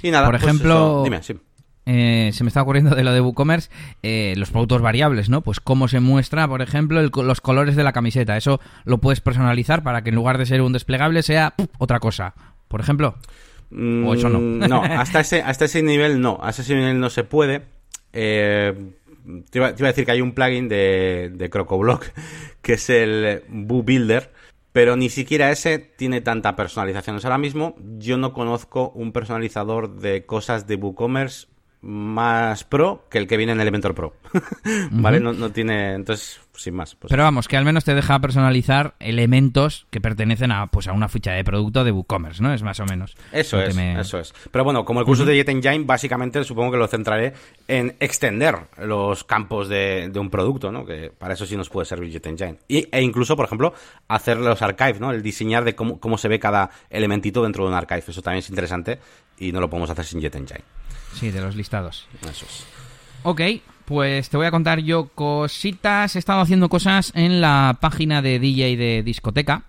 Y 0.03 0.11
nada, 0.11 0.27
Por 0.27 0.39
pues, 0.39 0.45
ejemplo, 0.45 0.75
eso. 0.75 1.05
dime, 1.05 1.23
sí. 1.23 1.37
Eh, 1.85 2.31
se 2.33 2.45
me 2.45 2.49
está 2.49 2.62
ocurriendo 2.62 2.95
de 2.95 3.03
lo 3.03 3.12
de 3.12 3.21
WooCommerce, 3.21 3.71
eh, 4.03 4.35
los 4.37 4.51
productos 4.51 4.83
variables, 4.83 5.29
¿no? 5.29 5.40
Pues 5.40 5.59
cómo 5.59 5.88
se 5.88 6.01
muestra, 6.01 6.47
por 6.47 6.62
ejemplo, 6.62 7.03
los 7.03 7.40
colores 7.40 7.75
de 7.75 7.83
la 7.83 7.92
camiseta. 7.92 8.37
Eso 8.37 8.61
lo 8.85 8.99
puedes 8.99 9.21
personalizar 9.21 9.83
para 9.83 10.03
que 10.03 10.11
en 10.11 10.14
lugar 10.16 10.38
de 10.38 10.47
ser 10.47 10.62
un 10.62 10.73
desplegable 10.73 11.23
sea 11.23 11.55
otra 11.79 11.99
cosa. 11.99 12.35
Por 12.68 12.81
ejemplo. 12.81 13.16
Mm, 13.71 14.07
¿O 14.07 14.14
eso 14.14 14.29
no? 14.29 14.38
no, 14.38 14.83
hasta 14.83 15.21
ese, 15.21 15.42
hasta 15.42 15.64
ese 15.64 15.83
nivel 15.83 16.21
no. 16.21 16.38
Hasta 16.42 16.62
ese 16.62 16.75
nivel 16.75 17.01
no 17.01 17.11
se 17.11 17.25
puede. 17.25 17.62
Eh, 18.12 18.75
te, 19.51 19.59
iba, 19.59 19.68
a 19.68 19.73
decir 19.73 20.05
que 20.05 20.12
hay 20.12 20.21
un 20.21 20.33
plugin 20.33 20.68
de, 20.68 21.33
de 21.35 21.51
CrocoBlock 21.51 22.07
que 22.62 22.75
es 22.75 22.90
el 22.90 23.42
Boo 23.49 23.83
Builder. 23.83 24.31
Pero 24.73 24.97
ni 24.97 25.11
siquiera 25.11 25.51
ese 25.51 25.79
tiene 25.79 26.23
tanta 26.23 26.57
personalización. 26.57 27.16
O 27.16 27.21
ahora 27.23 27.37
mismo 27.38 27.75
yo 27.99 28.16
no 28.16 28.33
conozco 28.33 28.90
un 28.95 29.12
personalizador 29.12 29.97
de 29.99 30.25
cosas 30.25 30.66
de 30.66 30.77
WooCommerce 30.77 31.52
más 31.83 32.62
pro 32.62 33.07
que 33.11 33.18
el 33.18 33.27
que 33.27 33.37
viene 33.37 33.53
en 33.53 33.61
Elementor 33.61 33.95
Pro. 33.95 34.14
¿Vale? 34.92 35.18
Uh 35.18 35.21
-huh. 35.21 35.25
no, 35.25 35.33
no, 35.33 35.51
tiene. 35.51 35.95
Entonces, 35.95 36.40
sin 36.55 36.75
más. 36.75 36.95
Pues... 36.95 37.11
Pero 37.11 37.25
vamos, 37.25 37.49
que 37.49 37.57
al 37.57 37.64
menos 37.64 37.85
te 37.85 37.95
deja 37.95 38.21
personalizar 38.21 38.95
elementos 39.01 39.87
que 39.90 40.01
pertenecen 40.01 40.53
a, 40.53 40.68
pues, 40.68 40.87
a 40.87 40.92
una 40.92 41.09
ficha 41.09 41.33
de 41.33 41.42
producto 41.42 41.83
de 41.83 41.90
WooCommerce, 41.90 42.42
¿no? 42.42 42.55
Es 42.55 42.62
más 42.62 42.79
o 42.79 42.87
menos. 42.87 43.16
Eso 43.33 43.61
es, 43.61 43.75
me... 43.75 44.01
eso 44.01 44.18
es. 44.21 44.33
Pero 44.51 44.64
bueno, 44.64 44.85
como 44.85 45.01
el 45.01 45.07
curso 45.07 45.25
uh 45.25 45.27
-huh. 45.27 45.31
de 45.31 45.37
Jet 45.37 45.49
Engine, 45.49 45.85
básicamente 45.85 46.45
supongo 46.45 46.73
que 46.73 46.79
lo 46.79 46.87
centraré 46.87 47.33
en 47.66 47.97
extender 47.99 48.57
los 48.79 49.25
campos 49.25 49.68
de, 49.68 50.09
de, 50.09 50.21
un 50.21 50.31
producto, 50.31 50.71
¿no? 50.71 50.87
Que 50.87 51.11
para 51.11 51.35
eso 51.35 51.47
sí 51.47 51.57
nos 51.57 51.68
puede 51.68 51.85
servir 51.87 52.11
Jet 52.11 52.27
Engine. 52.27 52.59
Y, 52.68 52.88
e 52.92 53.03
incluso, 53.03 53.35
por 53.35 53.47
ejemplo, 53.47 53.75
hacer 54.07 54.37
los 54.37 54.62
archives, 54.62 55.01
¿no? 55.01 55.11
El 55.11 55.23
diseñar 55.23 55.64
de 55.64 55.75
cómo, 55.75 55.99
cómo 55.99 56.16
se 56.16 56.29
ve 56.29 56.38
cada 56.38 56.71
elementito 56.90 57.42
dentro 57.42 57.64
de 57.64 57.71
un 57.71 57.77
archive. 57.77 58.05
Eso 58.07 58.23
también 58.23 58.38
es 58.38 58.49
interesante 58.51 59.01
y 59.38 59.51
no 59.51 59.61
lo 59.61 59.68
podemos 59.68 59.90
hacer 59.90 60.05
sin 60.05 60.21
Jet 60.21 60.37
Engine. 60.37 60.62
Sí, 61.14 61.31
de 61.31 61.40
los 61.40 61.57
listados. 61.57 62.07
Eso 62.22 62.46
es. 62.46 62.64
Ok, 63.22 63.40
pues 63.85 64.31
te 64.31 64.37
voy 64.37 64.46
a 64.46 64.51
contar 64.51 64.81
yo 64.81 65.09
cositas. 65.09 66.16
He 66.16 66.18
estado 66.18 66.40
haciendo 66.40 66.68
cosas 66.68 67.12
en 67.14 67.40
la 67.40 67.79
página 67.81 68.22
de 68.22 68.38
DJ 68.38 68.77
de 68.77 69.03
discoteca, 69.03 69.64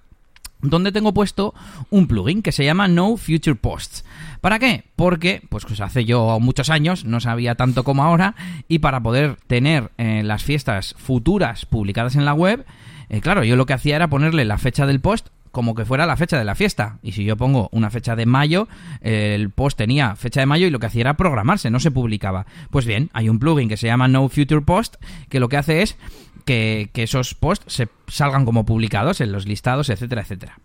donde 0.62 0.92
tengo 0.92 1.14
puesto 1.14 1.54
un 1.90 2.08
plugin 2.08 2.42
que 2.42 2.52
se 2.52 2.66
llama 2.66 2.88
No 2.88 3.18
Future 3.18 3.56
Posts. 3.56 4.06
¿Para 4.42 4.60
qué? 4.60 4.86
Porque, 4.96 5.42
pues, 5.50 5.66
pues 5.66 5.80
hace 5.82 6.06
yo 6.06 6.40
muchos 6.40 6.70
años, 6.70 7.06
no 7.06 7.20
sabía 7.20 7.56
tanto 7.56 7.84
como 7.84 8.04
ahora, 8.04 8.36
y 8.68 8.80
para 8.80 9.02
poder 9.02 9.38
tener 9.48 9.92
eh, 9.98 10.22
las 10.24 10.44
fiestas 10.44 10.96
futuras 10.98 11.66
publicadas 11.66 12.16
en 12.16 12.26
la 12.26 12.34
web, 12.34 12.66
eh, 13.10 13.22
claro, 13.22 13.44
yo 13.44 13.56
lo 13.56 13.66
que 13.66 13.74
hacía 13.74 13.96
era 13.96 14.10
ponerle 14.10 14.46
la 14.46 14.58
fecha 14.58 14.86
del 14.86 15.00
post 15.00 15.30
como 15.54 15.76
que 15.76 15.86
fuera 15.86 16.08
la 16.08 16.18
fecha 16.18 16.40
de 16.40 16.44
la 16.44 16.56
fiesta. 16.56 16.98
Y 17.04 17.12
si 17.12 17.24
yo 17.24 17.38
pongo 17.38 17.70
una 17.72 17.92
fecha 17.92 18.16
de 18.16 18.26
mayo, 18.26 18.68
el 19.02 19.52
post 19.52 19.78
tenía 19.78 20.16
fecha 20.16 20.40
de 20.40 20.48
mayo 20.48 20.66
y 20.66 20.72
lo 20.72 20.80
que 20.80 20.88
hacía 20.88 21.02
era 21.02 21.14
programarse, 21.16 21.70
no 21.70 21.80
se 21.80 21.92
publicaba. 21.92 22.48
Pues 22.72 22.88
bien, 22.88 23.12
hay 23.14 23.30
un 23.30 23.38
plugin 23.38 23.70
que 23.70 23.78
se 23.78 23.86
llama 23.86 24.08
No 24.08 24.28
Future 24.30 24.62
Post 24.62 24.96
que 25.30 25.40
lo 25.40 25.50
que 25.50 25.58
hace 25.58 25.84
es 25.84 25.96
que, 26.44 26.90
esos 26.96 27.36
posts 27.36 27.72
se 27.72 27.88
salgan 28.08 28.46
como 28.46 28.66
publicados 28.66 29.22
en 29.22 29.32
los 29.32 29.46
listados, 29.46 29.90
etcétera, 29.90 30.24
etcétera. 30.24 30.58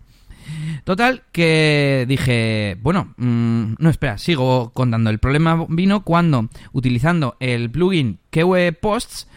Total, 0.85 1.21
que 1.31 2.05
dije, 2.07 2.75
bueno, 2.81 3.13
mmm, 3.17 3.75
no, 3.77 3.89
espera, 3.91 4.17
sigo 4.17 4.71
contando. 4.71 5.11
El 5.11 5.19
problema 5.19 5.67
vino 5.69 6.03
cuando, 6.03 6.49
utilizando 6.73 7.37
el 7.39 7.69
plugin 7.69 8.17
Kewe 8.31 8.71
Posts, 8.73 9.27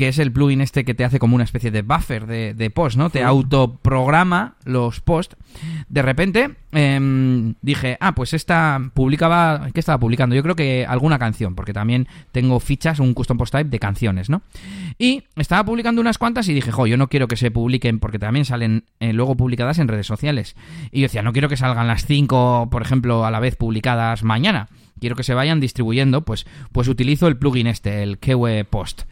que 0.00 0.08
es 0.08 0.18
el 0.18 0.32
plugin 0.32 0.62
este 0.62 0.86
que 0.86 0.94
te 0.94 1.04
hace 1.04 1.18
como 1.18 1.34
una 1.34 1.44
especie 1.44 1.70
de 1.70 1.82
buffer 1.82 2.26
de, 2.26 2.54
de 2.54 2.70
post, 2.70 2.96
¿no? 2.96 3.10
Te 3.10 3.22
autoprograma 3.22 4.54
los 4.64 5.02
posts. 5.02 5.36
De 5.90 6.00
repente 6.00 6.52
eh, 6.72 7.52
dije, 7.60 7.98
ah, 8.00 8.14
pues 8.14 8.32
esta 8.32 8.80
publicaba, 8.94 9.68
¿qué 9.74 9.78
estaba 9.78 10.00
publicando? 10.00 10.34
Yo 10.34 10.42
creo 10.42 10.56
que 10.56 10.86
alguna 10.88 11.18
canción, 11.18 11.54
porque 11.54 11.74
también 11.74 12.08
tengo 12.32 12.60
fichas, 12.60 12.98
un 12.98 13.12
custom 13.12 13.36
post 13.36 13.52
type 13.52 13.68
de 13.68 13.78
canciones, 13.78 14.30
¿no? 14.30 14.40
Y 14.96 15.24
estaba 15.36 15.66
publicando 15.66 16.00
unas 16.00 16.16
cuantas 16.16 16.48
y 16.48 16.54
dije, 16.54 16.72
jo, 16.72 16.86
yo 16.86 16.96
no 16.96 17.08
quiero 17.08 17.28
que 17.28 17.36
se 17.36 17.50
publiquen, 17.50 17.98
porque 17.98 18.18
también 18.18 18.46
salen 18.46 18.84
eh, 19.00 19.12
luego 19.12 19.36
publicadas 19.36 19.78
en 19.80 19.88
redes 19.88 20.06
sociales. 20.06 20.56
Y 20.92 21.00
yo 21.00 21.08
decía, 21.08 21.20
no 21.20 21.34
quiero 21.34 21.50
que 21.50 21.58
salgan 21.58 21.88
las 21.88 22.06
cinco, 22.06 22.68
por 22.70 22.80
ejemplo, 22.80 23.26
a 23.26 23.30
la 23.30 23.40
vez 23.40 23.54
publicadas 23.54 24.22
mañana. 24.22 24.68
Quiero 24.98 25.16
que 25.16 25.24
se 25.24 25.34
vayan 25.34 25.60
distribuyendo, 25.60 26.22
pues, 26.24 26.46
pues 26.72 26.88
utilizo 26.88 27.26
el 27.26 27.36
plugin 27.36 27.66
este, 27.66 28.02
el 28.02 28.18
Kewe 28.18 28.64
Post. 28.64 29.02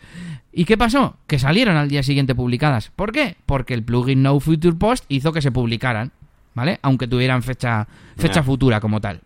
¿Y 0.59 0.65
qué 0.65 0.77
pasó? 0.77 1.15
Que 1.29 1.39
salieron 1.39 1.77
al 1.77 1.89
día 1.89 2.03
siguiente 2.03 2.35
publicadas. 2.35 2.91
¿Por 2.97 3.13
qué? 3.13 3.37
Porque 3.47 3.75
el 3.75 3.85
plugin 3.85 4.25
No 4.25 4.41
Future 4.41 4.75
Post 4.75 5.05
hizo 5.09 5.31
que 5.31 5.41
se 5.41 5.53
publicaran, 5.53 6.11
¿vale? 6.53 6.81
Aunque 6.83 7.07
tuvieran 7.07 7.45
fecha, 7.45 7.87
fecha 8.17 8.43
futura 8.43 8.81
como 8.81 9.01
tal. 9.01 9.21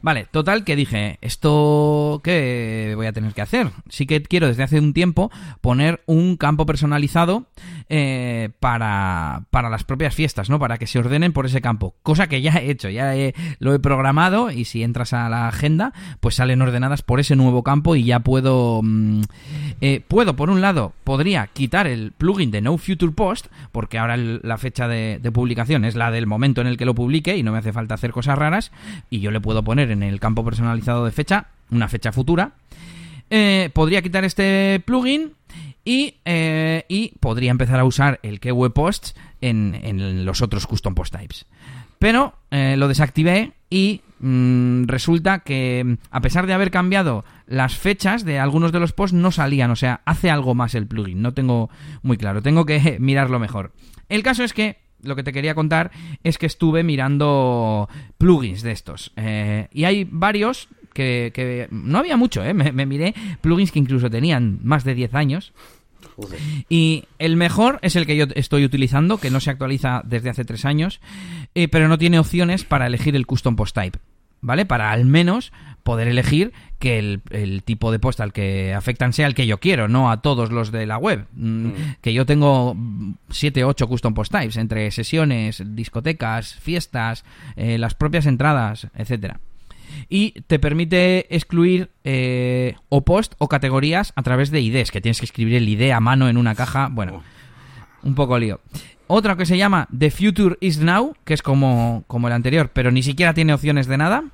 Vale, 0.00 0.26
total 0.30 0.64
que 0.64 0.74
dije, 0.74 1.18
¿esto 1.20 2.22
qué 2.24 2.94
voy 2.96 3.04
a 3.04 3.12
tener 3.12 3.34
que 3.34 3.42
hacer? 3.42 3.68
Sí 3.90 4.06
que 4.06 4.22
quiero 4.22 4.46
desde 4.46 4.62
hace 4.62 4.78
un 4.78 4.94
tiempo 4.94 5.30
poner 5.60 6.02
un 6.06 6.38
campo 6.38 6.64
personalizado 6.64 7.44
eh, 7.88 8.50
para, 8.60 9.44
para 9.50 9.70
las 9.70 9.84
propias 9.84 10.14
fiestas, 10.14 10.50
¿no? 10.50 10.58
Para 10.58 10.78
que 10.78 10.86
se 10.86 10.98
ordenen 10.98 11.32
por 11.32 11.46
ese 11.46 11.60
campo. 11.60 11.94
Cosa 12.02 12.28
que 12.28 12.42
ya 12.42 12.52
he 12.52 12.70
hecho, 12.70 12.88
ya 12.88 13.14
lo 13.58 13.74
he 13.74 13.78
programado 13.78 14.50
y 14.50 14.64
si 14.64 14.82
entras 14.82 15.12
a 15.12 15.28
la 15.28 15.48
agenda, 15.48 15.92
pues 16.20 16.34
salen 16.34 16.62
ordenadas 16.62 17.02
por 17.02 17.20
ese 17.20 17.36
nuevo 17.36 17.62
campo 17.62 17.96
y 17.96 18.04
ya 18.04 18.20
puedo... 18.20 18.80
Mm, 18.82 19.22
eh, 19.80 20.02
puedo, 20.06 20.36
por 20.36 20.50
un 20.50 20.60
lado, 20.60 20.92
podría 21.04 21.46
quitar 21.46 21.86
el 21.86 22.12
plugin 22.12 22.50
de 22.50 22.60
No 22.60 22.76
Future 22.78 23.12
Post, 23.12 23.46
porque 23.72 23.98
ahora 23.98 24.16
la 24.16 24.58
fecha 24.58 24.88
de, 24.88 25.18
de 25.22 25.32
publicación 25.32 25.84
es 25.84 25.94
la 25.94 26.10
del 26.10 26.26
momento 26.26 26.60
en 26.60 26.66
el 26.66 26.76
que 26.76 26.84
lo 26.84 26.94
publique 26.94 27.36
y 27.36 27.42
no 27.42 27.52
me 27.52 27.58
hace 27.58 27.72
falta 27.72 27.94
hacer 27.94 28.12
cosas 28.12 28.38
raras 28.38 28.72
y 29.10 29.20
yo 29.20 29.30
le 29.30 29.40
puedo 29.40 29.62
poner 29.62 29.90
en 29.90 30.02
el 30.02 30.20
campo 30.20 30.44
personalizado 30.44 31.04
de 31.04 31.12
fecha 31.12 31.46
una 31.70 31.88
fecha 31.88 32.12
futura. 32.12 32.52
Eh, 33.30 33.70
podría 33.74 34.02
quitar 34.02 34.24
este 34.24 34.82
plugin 34.84 35.32
y, 35.88 36.16
eh, 36.26 36.84
y, 36.86 37.14
podría 37.18 37.50
empezar 37.50 37.80
a 37.80 37.84
usar 37.84 38.20
el 38.22 38.40
que 38.40 38.52
Posts 38.52 39.14
en, 39.40 40.26
los 40.26 40.42
otros 40.42 40.66
custom 40.66 40.94
post 40.94 41.16
types. 41.16 41.46
Pero 41.98 42.34
eh, 42.50 42.74
lo 42.76 42.88
desactivé 42.88 43.52
y 43.70 44.02
mm, 44.20 44.84
resulta 44.84 45.38
que 45.38 45.96
a 46.10 46.20
pesar 46.20 46.46
de 46.46 46.52
haber 46.52 46.70
cambiado 46.70 47.24
las 47.46 47.74
fechas 47.74 48.26
de 48.26 48.38
algunos 48.38 48.70
de 48.70 48.80
los 48.80 48.92
posts 48.92 49.14
no 49.14 49.32
salían, 49.32 49.70
o 49.70 49.76
sea, 49.76 50.02
hace 50.04 50.28
algo 50.28 50.54
más 50.54 50.74
el 50.74 50.86
plugin, 50.86 51.22
no 51.22 51.32
tengo 51.32 51.70
muy 52.02 52.18
claro, 52.18 52.42
tengo 52.42 52.66
que 52.66 52.98
mirarlo 53.00 53.38
mejor. 53.38 53.72
El 54.10 54.22
caso 54.22 54.44
es 54.44 54.52
que 54.52 54.76
lo 55.02 55.16
que 55.16 55.22
te 55.22 55.32
quería 55.32 55.54
contar 55.54 55.90
es 56.22 56.36
que 56.36 56.44
estuve 56.44 56.82
mirando 56.82 57.88
plugins 58.18 58.60
de 58.60 58.72
estos. 58.72 59.14
y 59.72 59.84
hay 59.84 60.06
varios 60.10 60.68
que, 60.92 61.68
no 61.70 61.98
había 61.98 62.16
mucho, 62.16 62.44
¿eh? 62.44 62.54
Me, 62.54 62.86
miré 62.86 63.14
plugins 63.40 63.72
que 63.72 63.78
incluso 63.78 64.10
tenían 64.10 64.58
más 64.62 64.84
de 64.84 64.94
10 64.94 65.14
años. 65.14 65.52
Y 66.68 67.04
el 67.18 67.36
mejor 67.36 67.78
es 67.82 67.96
el 67.96 68.06
que 68.06 68.16
yo 68.16 68.26
estoy 68.34 68.64
utilizando, 68.64 69.18
que 69.18 69.30
no 69.30 69.40
se 69.40 69.50
actualiza 69.50 70.02
desde 70.04 70.30
hace 70.30 70.44
3 70.44 70.64
años, 70.64 71.00
eh, 71.54 71.68
pero 71.68 71.88
no 71.88 71.98
tiene 71.98 72.18
opciones 72.18 72.64
para 72.64 72.86
elegir 72.86 73.16
el 73.16 73.26
custom 73.26 73.56
post 73.56 73.74
type. 73.74 73.98
¿Vale? 74.40 74.66
Para 74.66 74.92
al 74.92 75.04
menos 75.04 75.52
poder 75.82 76.06
elegir 76.06 76.52
que 76.78 76.98
el, 76.98 77.62
tipo 77.64 77.90
de 77.90 77.98
post 77.98 78.20
al 78.20 78.32
que 78.32 78.72
afectan 78.72 79.12
sea 79.12 79.26
el 79.26 79.34
que 79.34 79.48
yo 79.48 79.58
quiero, 79.58 79.88
no 79.88 80.12
a 80.12 80.22
todos 80.22 80.52
los 80.52 80.70
de 80.70 80.86
la 80.86 80.96
web. 80.96 81.26
Mm, 81.32 81.66
mm. 81.66 81.96
Que 82.00 82.12
yo 82.12 82.24
tengo 82.24 82.76
7 83.30 83.64
8 83.64 83.88
custom 83.88 84.14
post 84.14 84.30
types 84.30 84.56
entre 84.56 84.90
sesiones, 84.92 85.60
discotecas, 85.74 86.54
fiestas, 86.54 87.24
eh, 87.56 87.78
las 87.78 87.94
propias 87.94 88.26
entradas, 88.26 88.86
etcétera 88.94 89.40
y 90.08 90.40
te 90.42 90.58
permite 90.58 91.34
excluir 91.34 91.90
eh, 92.04 92.74
o 92.88 93.04
post 93.04 93.34
o 93.38 93.48
categorías 93.48 94.12
a 94.16 94.22
través 94.22 94.50
de 94.50 94.60
IDs, 94.60 94.90
que 94.90 95.00
tienes 95.00 95.20
que 95.20 95.26
escribir 95.26 95.56
el 95.56 95.68
ID 95.68 95.90
a 95.90 96.00
mano 96.00 96.28
en 96.28 96.36
una 96.36 96.54
caja. 96.54 96.88
Bueno, 96.90 97.22
un 98.02 98.14
poco 98.14 98.38
lío. 98.38 98.60
Otra 99.06 99.36
que 99.36 99.46
se 99.46 99.56
llama 99.56 99.88
The 99.96 100.10
Future 100.10 100.56
is 100.60 100.78
Now, 100.80 101.14
que 101.24 101.34
es 101.34 101.42
como, 101.42 102.04
como 102.06 102.28
el 102.28 102.34
anterior, 102.34 102.70
pero 102.72 102.90
ni 102.90 103.02
siquiera 103.02 103.32
tiene 103.32 103.54
opciones 103.54 103.86
de 103.86 103.96
nada. 103.96 104.24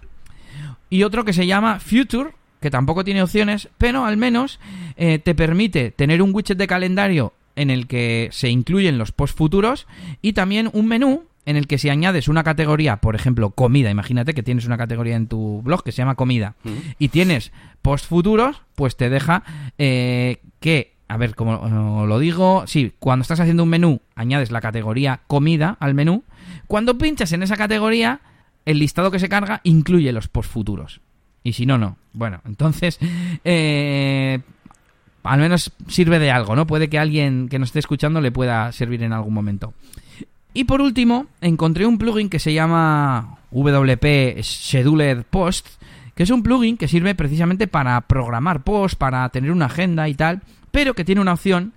Y 0.90 1.04
otro 1.04 1.24
que 1.24 1.32
se 1.32 1.46
llama 1.46 1.78
Future, 1.78 2.32
que 2.60 2.70
tampoco 2.70 3.04
tiene 3.04 3.22
opciones, 3.22 3.68
pero 3.78 4.04
al 4.04 4.16
menos 4.16 4.58
eh, 4.96 5.18
te 5.18 5.34
permite 5.34 5.90
tener 5.90 6.22
un 6.22 6.34
widget 6.34 6.58
de 6.58 6.66
calendario 6.66 7.32
en 7.56 7.70
el 7.70 7.86
que 7.86 8.28
se 8.32 8.48
incluyen 8.48 8.98
los 8.98 9.12
post 9.12 9.36
futuros 9.36 9.86
y 10.22 10.32
también 10.32 10.70
un 10.72 10.86
menú 10.86 11.24
en 11.46 11.56
el 11.56 11.66
que 11.66 11.78
si 11.78 11.88
añades 11.88 12.28
una 12.28 12.44
categoría, 12.44 12.96
por 12.96 13.14
ejemplo, 13.14 13.50
comida, 13.50 13.90
imagínate 13.90 14.34
que 14.34 14.42
tienes 14.42 14.66
una 14.66 14.78
categoría 14.78 15.16
en 15.16 15.26
tu 15.26 15.62
blog 15.62 15.82
que 15.82 15.92
se 15.92 15.98
llama 15.98 16.14
comida, 16.14 16.54
y 16.98 17.08
tienes 17.08 17.52
post 17.82 18.06
futuros, 18.06 18.62
pues 18.74 18.96
te 18.96 19.10
deja 19.10 19.42
eh, 19.78 20.40
que, 20.60 20.94
a 21.08 21.16
ver, 21.16 21.34
como 21.34 22.06
lo 22.06 22.18
digo, 22.18 22.64
sí, 22.66 22.92
cuando 22.98 23.22
estás 23.22 23.40
haciendo 23.40 23.62
un 23.62 23.68
menú, 23.68 24.00
añades 24.14 24.50
la 24.50 24.60
categoría 24.60 25.20
comida 25.26 25.76
al 25.80 25.94
menú, 25.94 26.24
cuando 26.66 26.96
pinchas 26.96 27.32
en 27.32 27.42
esa 27.42 27.56
categoría, 27.56 28.20
el 28.64 28.78
listado 28.78 29.10
que 29.10 29.18
se 29.18 29.28
carga 29.28 29.60
incluye 29.64 30.12
los 30.12 30.28
post 30.28 30.50
futuros. 30.50 31.00
Y 31.42 31.52
si 31.52 31.66
no, 31.66 31.76
no. 31.76 31.98
Bueno, 32.14 32.40
entonces, 32.46 32.98
eh, 33.44 34.40
al 35.22 35.40
menos 35.40 35.72
sirve 35.88 36.18
de 36.18 36.30
algo, 36.30 36.56
¿no? 36.56 36.66
Puede 36.66 36.88
que 36.88 36.98
alguien 36.98 37.48
que 37.50 37.58
nos 37.58 37.68
esté 37.68 37.80
escuchando 37.80 38.22
le 38.22 38.32
pueda 38.32 38.72
servir 38.72 39.02
en 39.02 39.12
algún 39.12 39.34
momento. 39.34 39.74
Y 40.54 40.64
por 40.64 40.80
último, 40.80 41.26
encontré 41.40 41.84
un 41.84 41.98
plugin 41.98 42.30
que 42.30 42.38
se 42.38 42.54
llama 42.54 43.38
WP 43.50 44.40
Scheduled 44.40 45.24
Post, 45.28 45.66
que 46.14 46.22
es 46.22 46.30
un 46.30 46.44
plugin 46.44 46.76
que 46.76 46.86
sirve 46.86 47.16
precisamente 47.16 47.66
para 47.66 48.00
programar 48.02 48.62
posts, 48.62 48.96
para 48.96 49.28
tener 49.30 49.50
una 49.50 49.66
agenda 49.66 50.08
y 50.08 50.14
tal, 50.14 50.42
pero 50.70 50.94
que 50.94 51.04
tiene 51.04 51.20
una 51.20 51.32
opción 51.32 51.72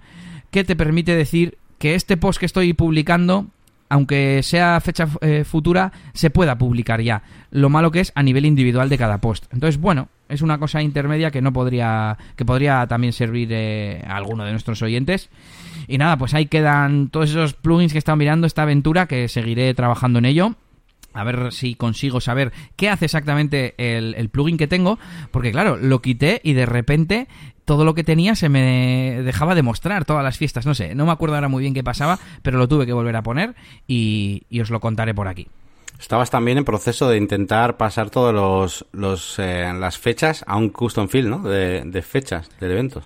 que 0.51 0.63
te 0.63 0.75
permite 0.75 1.15
decir 1.15 1.57
que 1.79 1.95
este 1.95 2.17
post 2.17 2.39
que 2.39 2.45
estoy 2.45 2.73
publicando, 2.73 3.47
aunque 3.89 4.41
sea 4.43 4.79
fecha 4.79 5.07
eh, 5.21 5.43
futura, 5.43 5.91
se 6.13 6.29
pueda 6.29 6.57
publicar 6.57 7.01
ya. 7.01 7.23
Lo 7.49 7.69
malo 7.69 7.91
que 7.91 8.01
es 8.01 8.11
a 8.13 8.21
nivel 8.21 8.45
individual 8.45 8.89
de 8.89 8.97
cada 8.97 9.19
post. 9.19 9.45
Entonces, 9.51 9.81
bueno, 9.81 10.09
es 10.29 10.41
una 10.41 10.59
cosa 10.59 10.81
intermedia 10.81 11.31
que 11.31 11.41
no 11.41 11.53
podría, 11.53 12.17
que 12.35 12.45
podría 12.45 12.85
también 12.87 13.13
servir 13.13 13.49
eh, 13.51 14.03
a 14.07 14.17
alguno 14.17 14.45
de 14.45 14.51
nuestros 14.51 14.81
oyentes. 14.81 15.29
Y 15.87 15.97
nada, 15.97 16.17
pues 16.17 16.33
ahí 16.33 16.47
quedan 16.47 17.09
todos 17.09 17.29
esos 17.29 17.53
plugins 17.53 17.93
que 17.93 17.97
estado 17.99 18.17
mirando 18.17 18.45
esta 18.45 18.63
aventura, 18.63 19.07
que 19.07 19.27
seguiré 19.29 19.73
trabajando 19.73 20.19
en 20.19 20.25
ello. 20.25 20.55
A 21.13 21.23
ver 21.23 21.51
si 21.51 21.75
consigo 21.75 22.21
saber 22.21 22.51
qué 22.75 22.89
hace 22.89 23.05
exactamente 23.05 23.73
el, 23.77 24.29
plugin 24.29 24.57
que 24.57 24.67
tengo. 24.67 24.99
Porque 25.31 25.51
claro, 25.51 25.77
lo 25.77 26.01
quité 26.01 26.41
y 26.43 26.53
de 26.53 26.65
repente 26.65 27.27
todo 27.65 27.85
lo 27.85 27.95
que 27.95 28.03
tenía 28.03 28.35
se 28.35 28.49
me 28.49 29.21
dejaba 29.23 29.55
de 29.55 29.63
mostrar, 29.63 30.05
todas 30.05 30.23
las 30.23 30.37
fiestas. 30.37 30.65
No 30.65 30.75
sé, 30.75 30.93
no 30.93 31.05
me 31.05 31.11
acuerdo 31.11 31.35
ahora 31.35 31.47
muy 31.47 31.61
bien 31.61 31.73
qué 31.73 31.83
pasaba, 31.83 32.19
pero 32.43 32.57
lo 32.57 32.67
tuve 32.67 32.85
que 32.85 32.93
volver 32.93 33.15
a 33.15 33.23
poner 33.23 33.55
y, 33.87 34.43
os 34.61 34.69
lo 34.69 34.79
contaré 34.79 35.15
por 35.15 35.27
aquí. 35.27 35.47
Estabas 35.99 36.29
también 36.29 36.59
en 36.59 36.65
proceso 36.65 37.09
de 37.09 37.17
intentar 37.17 37.77
pasar 37.77 38.11
todas 38.11 38.35
los, 38.93 39.39
eh, 39.39 39.73
las 39.75 39.97
fechas 39.97 40.43
a 40.45 40.55
un 40.57 40.69
custom 40.69 41.07
field, 41.07 41.29
¿no? 41.29 41.39
De, 41.39 41.81
de 41.83 42.01
fechas, 42.03 42.51
de 42.59 42.71
eventos. 42.71 43.05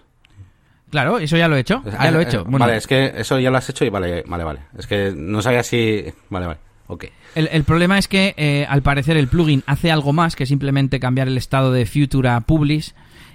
Claro, 0.91 1.19
eso 1.19 1.37
ya 1.37 1.47
lo 1.47 1.55
he 1.55 1.61
hecho. 1.61 1.81
Ya 1.85 2.11
lo 2.11 2.19
he 2.19 2.23
hecho. 2.23 2.43
Vale, 2.45 2.75
es 2.75 2.85
que 2.85 3.13
eso 3.15 3.39
ya 3.39 3.49
lo 3.49 3.57
has 3.57 3.69
hecho 3.69 3.85
y 3.85 3.89
vale, 3.89 4.23
vale, 4.27 4.43
vale. 4.43 4.59
Es 4.77 4.85
que 4.85 5.13
no 5.15 5.41
sabía 5.41 5.63
si. 5.63 6.05
Vale, 6.29 6.45
vale. 6.45 6.59
Ok. 6.87 7.05
El, 7.35 7.63
problema 7.63 7.97
es 7.97 8.09
que 8.09 8.33
eh, 8.35 8.65
al 8.67 8.81
parecer 8.81 9.15
el 9.15 9.29
plugin 9.29 9.63
hace 9.65 9.89
algo 9.89 10.11
más 10.11 10.35
que 10.35 10.45
simplemente 10.45 10.99
cambiar 10.99 11.29
el 11.29 11.37
estado 11.37 11.71
de 11.71 11.85
Future 11.85 12.27
a 12.27 12.41
Publish 12.41 12.93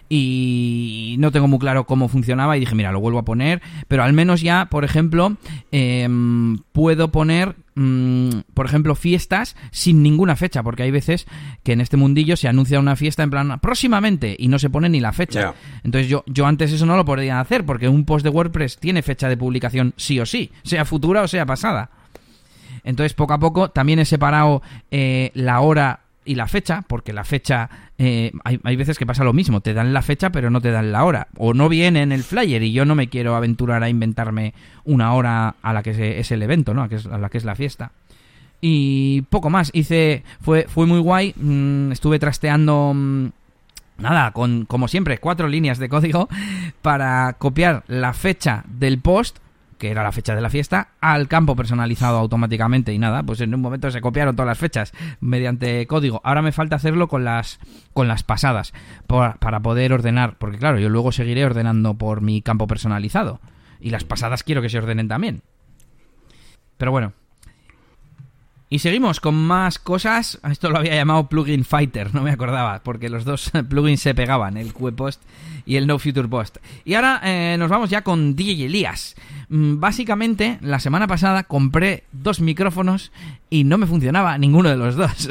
y 0.08 1.16
no 1.18 1.32
tengo 1.32 1.48
muy 1.48 1.58
claro 1.58 1.84
cómo 1.84 2.08
funcionaba 2.08 2.56
y 2.56 2.60
dije, 2.60 2.74
mira, 2.74 2.92
lo 2.92 3.00
vuelvo 3.00 3.18
a 3.18 3.24
poner, 3.24 3.62
pero 3.88 4.02
al 4.02 4.12
menos 4.12 4.40
ya, 4.40 4.66
por 4.70 4.84
ejemplo, 4.84 5.36
em, 5.72 6.58
puedo 6.72 7.10
poner, 7.10 7.56
mm, 7.74 8.30
por 8.54 8.66
ejemplo, 8.66 8.94
fiestas 8.94 9.56
sin 9.70 10.02
ninguna 10.02 10.36
fecha, 10.36 10.62
porque 10.62 10.84
hay 10.84 10.90
veces 10.90 11.26
que 11.62 11.72
en 11.72 11.80
este 11.80 11.96
mundillo 11.96 12.36
se 12.36 12.48
anuncia 12.48 12.78
una 12.78 12.96
fiesta 12.96 13.22
en 13.22 13.30
plan 13.30 13.58
próximamente 13.60 14.36
y 14.38 14.48
no 14.48 14.58
se 14.58 14.70
pone 14.70 14.88
ni 14.88 15.00
la 15.00 15.12
fecha. 15.12 15.54
Entonces 15.82 16.08
yo, 16.08 16.24
yo 16.26 16.46
antes 16.46 16.72
eso 16.72 16.86
no 16.86 16.96
lo 16.96 17.04
podía 17.04 17.40
hacer, 17.40 17.64
porque 17.64 17.88
un 17.88 18.04
post 18.04 18.24
de 18.24 18.30
WordPress 18.30 18.78
tiene 18.78 19.02
fecha 19.02 19.28
de 19.28 19.36
publicación 19.36 19.94
sí 19.96 20.20
o 20.20 20.26
sí, 20.26 20.50
sea 20.62 20.84
futura 20.84 21.22
o 21.22 21.28
sea 21.28 21.46
pasada. 21.46 21.90
Entonces, 22.84 23.14
poco 23.14 23.34
a 23.34 23.40
poco, 23.40 23.70
también 23.70 23.98
he 23.98 24.04
separado 24.04 24.62
eh, 24.92 25.32
la 25.34 25.60
hora 25.60 26.05
y 26.26 26.34
la 26.34 26.46
fecha, 26.48 26.82
porque 26.86 27.12
la 27.12 27.24
fecha, 27.24 27.70
eh, 27.98 28.32
hay, 28.44 28.76
veces 28.76 28.98
que 28.98 29.06
pasa 29.06 29.24
lo 29.24 29.32
mismo, 29.32 29.60
te 29.60 29.72
dan 29.72 29.92
la 29.92 30.02
fecha 30.02 30.30
pero 30.30 30.50
no 30.50 30.60
te 30.60 30.70
dan 30.70 30.92
la 30.92 31.04
hora, 31.04 31.28
o 31.38 31.54
no 31.54 31.68
viene 31.68 32.02
en 32.02 32.12
el 32.12 32.22
flyer 32.22 32.62
y 32.62 32.72
yo 32.72 32.84
no 32.84 32.94
me 32.94 33.08
quiero 33.08 33.36
aventurar 33.36 33.82
a 33.82 33.88
inventarme 33.88 34.52
una 34.84 35.14
hora 35.14 35.54
a 35.62 35.72
la 35.72 35.82
que 35.82 36.20
es 36.20 36.30
el 36.30 36.42
evento, 36.42 36.74
¿no? 36.74 36.82
A, 36.82 37.18
la 37.18 37.28
que 37.28 37.38
es 37.38 37.44
la 37.44 37.54
fiesta. 37.54 37.92
Y 38.60 39.22
poco 39.22 39.50
más, 39.50 39.70
hice, 39.72 40.24
fue, 40.40 40.66
fue 40.68 40.86
muy 40.86 40.98
guay, 40.98 41.34
mm, 41.36 41.92
estuve 41.92 42.18
trasteando... 42.18 42.92
Mm, 42.94 43.28
nada, 43.98 44.32
con 44.32 44.66
como 44.66 44.88
siempre, 44.88 45.18
cuatro 45.18 45.48
líneas 45.48 45.78
de 45.78 45.88
código 45.88 46.28
para 46.82 47.34
copiar 47.34 47.84
la 47.86 48.12
fecha 48.12 48.64
del 48.66 48.98
post 48.98 49.38
que 49.78 49.90
era 49.90 50.02
la 50.02 50.12
fecha 50.12 50.34
de 50.34 50.40
la 50.40 50.50
fiesta, 50.50 50.88
al 51.00 51.28
campo 51.28 51.56
personalizado 51.56 52.18
automáticamente 52.18 52.92
y 52.92 52.98
nada, 52.98 53.22
pues 53.22 53.40
en 53.40 53.54
un 53.54 53.60
momento 53.60 53.90
se 53.90 54.00
copiaron 54.00 54.36
todas 54.36 54.48
las 54.48 54.58
fechas 54.58 54.92
mediante 55.20 55.86
código. 55.86 56.20
Ahora 56.24 56.42
me 56.42 56.52
falta 56.52 56.76
hacerlo 56.76 57.08
con 57.08 57.24
las 57.24 57.58
con 57.92 58.08
las 58.08 58.22
pasadas 58.22 58.72
para 59.06 59.60
poder 59.60 59.92
ordenar, 59.92 60.36
porque 60.38 60.58
claro, 60.58 60.78
yo 60.78 60.88
luego 60.88 61.12
seguiré 61.12 61.44
ordenando 61.44 61.94
por 61.94 62.20
mi 62.20 62.42
campo 62.42 62.66
personalizado 62.66 63.40
y 63.80 63.90
las 63.90 64.04
pasadas 64.04 64.42
quiero 64.42 64.62
que 64.62 64.68
se 64.68 64.78
ordenen 64.78 65.08
también. 65.08 65.42
Pero 66.76 66.90
bueno, 66.90 67.12
y 68.68 68.80
seguimos 68.80 69.20
con 69.20 69.34
más 69.34 69.78
cosas. 69.78 70.40
Esto 70.50 70.70
lo 70.70 70.78
había 70.78 70.94
llamado 70.94 71.28
Plugin 71.28 71.64
Fighter, 71.64 72.14
no 72.14 72.22
me 72.22 72.30
acordaba, 72.30 72.82
porque 72.82 73.08
los 73.08 73.24
dos 73.24 73.50
plugins 73.68 74.00
se 74.00 74.14
pegaban, 74.14 74.56
el 74.56 74.72
QE-Post 74.74 75.22
y 75.64 75.76
el 75.76 75.86
No 75.86 75.98
Future 75.98 76.28
Post. 76.28 76.58
Y 76.84 76.94
ahora 76.94 77.20
eh, 77.22 77.56
nos 77.58 77.70
vamos 77.70 77.90
ya 77.90 78.02
con 78.02 78.34
DJ 78.34 78.66
Elías. 78.66 79.14
Mm, 79.48 79.78
básicamente, 79.78 80.58
la 80.62 80.80
semana 80.80 81.06
pasada 81.06 81.44
compré 81.44 82.04
dos 82.12 82.40
micrófonos 82.40 83.12
y 83.50 83.64
no 83.64 83.78
me 83.78 83.86
funcionaba 83.86 84.36
ninguno 84.38 84.68
de 84.68 84.76
los 84.76 84.96
dos. 84.96 85.28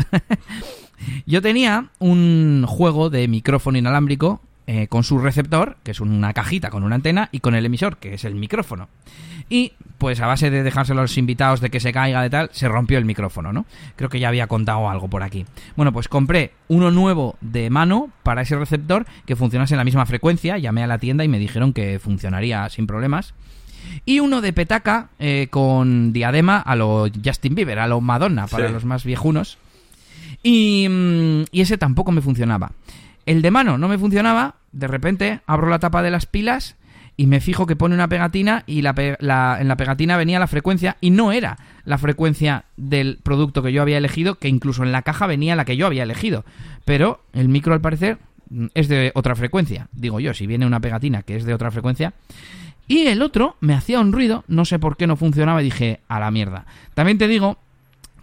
Yo 1.25 1.41
tenía 1.41 1.89
un 1.99 2.65
juego 2.67 3.09
de 3.09 3.27
micrófono 3.27 3.77
inalámbrico 3.77 4.41
eh, 4.67 4.87
con 4.87 5.03
su 5.03 5.19
receptor, 5.19 5.77
que 5.83 5.91
es 5.91 5.99
una 5.99 6.33
cajita 6.33 6.69
con 6.69 6.83
una 6.83 6.95
antena, 6.95 7.29
y 7.31 7.39
con 7.39 7.55
el 7.55 7.65
emisor, 7.65 7.97
que 7.97 8.13
es 8.15 8.25
el 8.25 8.35
micrófono. 8.35 8.87
Y 9.49 9.73
pues 9.99 10.19
a 10.21 10.25
base 10.27 10.49
de 10.49 10.63
dejárselo 10.63 11.01
a 11.01 11.03
los 11.03 11.17
invitados 11.19 11.61
de 11.61 11.69
que 11.69 11.79
se 11.79 11.93
caiga 11.93 12.21
de 12.23 12.29
tal, 12.31 12.49
se 12.51 12.67
rompió 12.67 12.97
el 12.97 13.05
micrófono, 13.05 13.53
¿no? 13.53 13.65
Creo 13.95 14.09
que 14.09 14.19
ya 14.19 14.27
había 14.29 14.47
contado 14.47 14.89
algo 14.89 15.07
por 15.07 15.21
aquí. 15.21 15.45
Bueno, 15.75 15.93
pues 15.93 16.07
compré 16.07 16.51
uno 16.67 16.89
nuevo 16.89 17.37
de 17.41 17.69
mano 17.69 18.09
para 18.23 18.41
ese 18.41 18.57
receptor 18.57 19.05
que 19.27 19.35
funcionase 19.35 19.75
en 19.75 19.77
la 19.77 19.83
misma 19.83 20.05
frecuencia, 20.07 20.57
llamé 20.57 20.83
a 20.83 20.87
la 20.87 20.97
tienda 20.97 21.23
y 21.23 21.27
me 21.27 21.37
dijeron 21.39 21.73
que 21.73 21.99
funcionaría 21.99 22.67
sin 22.69 22.87
problemas. 22.87 23.35
Y 24.03 24.19
uno 24.19 24.41
de 24.41 24.51
petaca 24.51 25.09
eh, 25.19 25.47
con 25.51 26.11
diadema 26.11 26.57
a 26.57 26.75
lo 26.75 27.07
Justin 27.23 27.53
Bieber, 27.53 27.77
a 27.77 27.85
lo 27.87 28.01
Madonna, 28.01 28.47
para 28.47 28.65
Sí. 28.67 28.73
los 28.73 28.83
más 28.83 29.03
viejunos. 29.03 29.59
Y, 30.41 30.87
mm, 30.89 31.43
y 31.51 31.61
ese 31.61 31.77
tampoco 31.77 32.11
me 32.11 32.21
funcionaba. 32.21 32.71
El 33.25 33.41
de 33.41 33.51
mano 33.51 33.77
no 33.77 33.87
me 33.87 33.97
funcionaba, 33.97 34.55
de 34.71 34.87
repente 34.87 35.41
abro 35.47 35.69
la 35.69 35.79
tapa 35.79 36.01
de 36.01 36.11
las 36.11 36.25
pilas 36.25 36.75
y 37.17 37.27
me 37.27 37.39
fijo 37.39 37.65
que 37.65 37.75
pone 37.75 37.95
una 37.95 38.07
pegatina 38.07 38.63
y 38.67 38.81
la 38.81 38.93
en 39.59 39.67
la 39.67 39.77
pegatina 39.77 40.17
venía 40.17 40.39
la 40.39 40.47
frecuencia 40.47 40.97
y 41.01 41.11
no 41.11 41.31
era 41.31 41.57
la 41.85 41.97
frecuencia 41.97 42.65
del 42.77 43.19
producto 43.23 43.63
que 43.63 43.71
yo 43.71 43.81
había 43.81 43.97
elegido, 43.97 44.35
que 44.35 44.49
incluso 44.49 44.83
en 44.83 44.91
la 44.91 45.01
caja 45.01 45.27
venía 45.27 45.55
la 45.55 45.65
que 45.65 45.77
yo 45.77 45.87
había 45.87 46.03
elegido. 46.03 46.45
Pero 46.83 47.23
el 47.33 47.47
micro 47.47 47.73
al 47.73 47.81
parecer 47.81 48.17
mm, 48.49 48.67
es 48.73 48.87
de 48.87 49.11
otra 49.15 49.35
frecuencia. 49.35 49.87
Digo 49.93 50.19
yo, 50.19 50.33
si 50.33 50.45
viene 50.45 50.65
una 50.65 50.79
pegatina 50.79 51.23
que 51.23 51.37
es 51.37 51.45
de 51.45 51.53
otra 51.53 51.71
frecuencia. 51.71 52.13
Y 52.87 53.07
el 53.07 53.23
otro 53.23 53.55
me 53.61 53.73
hacía 53.73 53.99
un 53.99 54.11
ruido, 54.11 54.43
no 54.47 54.63
sé 54.63 54.77
por 54.77 54.95
qué 54.95 55.07
no 55.07 55.15
funcionaba 55.15 55.61
y 55.61 55.65
dije, 55.65 56.01
a 56.07 56.19
la 56.19 56.29
mierda. 56.29 56.65
También 56.93 57.17
te 57.17 57.27
digo 57.27 57.57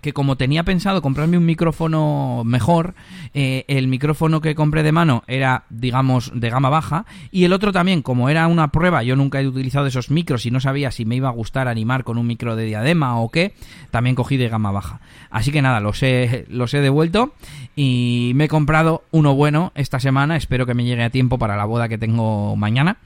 que 0.02 0.12
como 0.12 0.36
tenía 0.36 0.64
pensado 0.64 1.00
comprarme 1.00 1.38
un 1.38 1.46
micrófono 1.46 2.42
mejor, 2.44 2.94
eh, 3.34 3.64
el 3.68 3.86
micrófono 3.86 4.40
que 4.40 4.56
compré 4.56 4.82
de 4.82 4.90
mano 4.90 5.22
era, 5.28 5.64
digamos, 5.70 6.32
de 6.34 6.50
gama 6.50 6.68
baja, 6.68 7.06
y 7.30 7.44
el 7.44 7.52
otro 7.52 7.72
también, 7.72 8.02
como 8.02 8.28
era 8.28 8.48
una 8.48 8.72
prueba, 8.72 9.04
yo 9.04 9.14
nunca 9.14 9.40
he 9.40 9.46
utilizado 9.46 9.86
esos 9.86 10.10
micros 10.10 10.44
y 10.44 10.50
no 10.50 10.58
sabía 10.58 10.90
si 10.90 11.04
me 11.04 11.14
iba 11.14 11.28
a 11.28 11.32
gustar 11.32 11.68
animar 11.68 12.02
con 12.02 12.18
un 12.18 12.26
micro 12.26 12.56
de 12.56 12.64
diadema 12.64 13.20
o 13.20 13.30
qué, 13.30 13.54
también 13.92 14.16
cogí 14.16 14.36
de 14.36 14.48
gama 14.48 14.72
baja. 14.72 15.00
Así 15.30 15.52
que 15.52 15.62
nada, 15.62 15.78
los 15.78 16.02
he, 16.02 16.46
los 16.48 16.74
he 16.74 16.80
devuelto 16.80 17.34
y 17.76 18.32
me 18.34 18.44
he 18.44 18.48
comprado 18.48 19.04
uno 19.12 19.36
bueno 19.36 19.70
esta 19.76 20.00
semana, 20.00 20.36
espero 20.36 20.66
que 20.66 20.74
me 20.74 20.84
llegue 20.84 21.04
a 21.04 21.10
tiempo 21.10 21.38
para 21.38 21.56
la 21.56 21.64
boda 21.64 21.88
que 21.88 21.96
tengo 21.96 22.56
mañana 22.56 22.98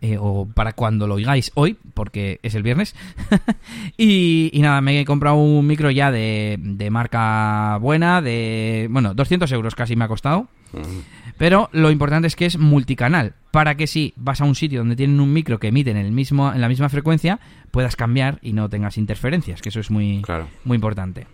eh, 0.00 0.16
o 0.18 0.46
para 0.46 0.72
cuando 0.74 1.06
lo 1.06 1.14
oigáis 1.14 1.50
hoy, 1.54 1.76
porque 1.94 2.38
es 2.42 2.54
el 2.54 2.62
viernes. 2.62 2.94
y, 3.96 4.50
y 4.52 4.60
nada, 4.62 4.80
me 4.80 5.00
he 5.00 5.04
comprado 5.04 5.36
un 5.36 5.66
micro 5.66 5.90
ya 5.90 6.10
de, 6.10 6.56
de 6.60 6.90
marca 6.90 7.78
buena, 7.80 8.22
de... 8.22 8.88
Bueno, 8.90 9.14
200 9.14 9.50
euros 9.52 9.74
casi 9.74 9.96
me 9.96 10.04
ha 10.04 10.08
costado. 10.08 10.48
Pero 11.38 11.70
lo 11.72 11.90
importante 11.90 12.26
es 12.28 12.36
que 12.36 12.44
es 12.46 12.58
multicanal, 12.58 13.34
para 13.52 13.76
que 13.76 13.86
si 13.86 14.12
vas 14.16 14.40
a 14.40 14.44
un 14.44 14.54
sitio 14.54 14.80
donde 14.80 14.96
tienen 14.96 15.18
un 15.20 15.32
micro 15.32 15.58
que 15.58 15.68
emite 15.68 15.90
en, 15.90 15.96
el 15.96 16.12
mismo, 16.12 16.52
en 16.52 16.60
la 16.60 16.68
misma 16.68 16.88
frecuencia, 16.88 17.40
puedas 17.70 17.96
cambiar 17.96 18.38
y 18.42 18.52
no 18.52 18.68
tengas 18.68 18.98
interferencias, 18.98 19.62
que 19.62 19.70
eso 19.70 19.80
es 19.80 19.90
muy, 19.90 20.20
Claro. 20.22 20.48
muy 20.64 20.74
importante. 20.74 21.26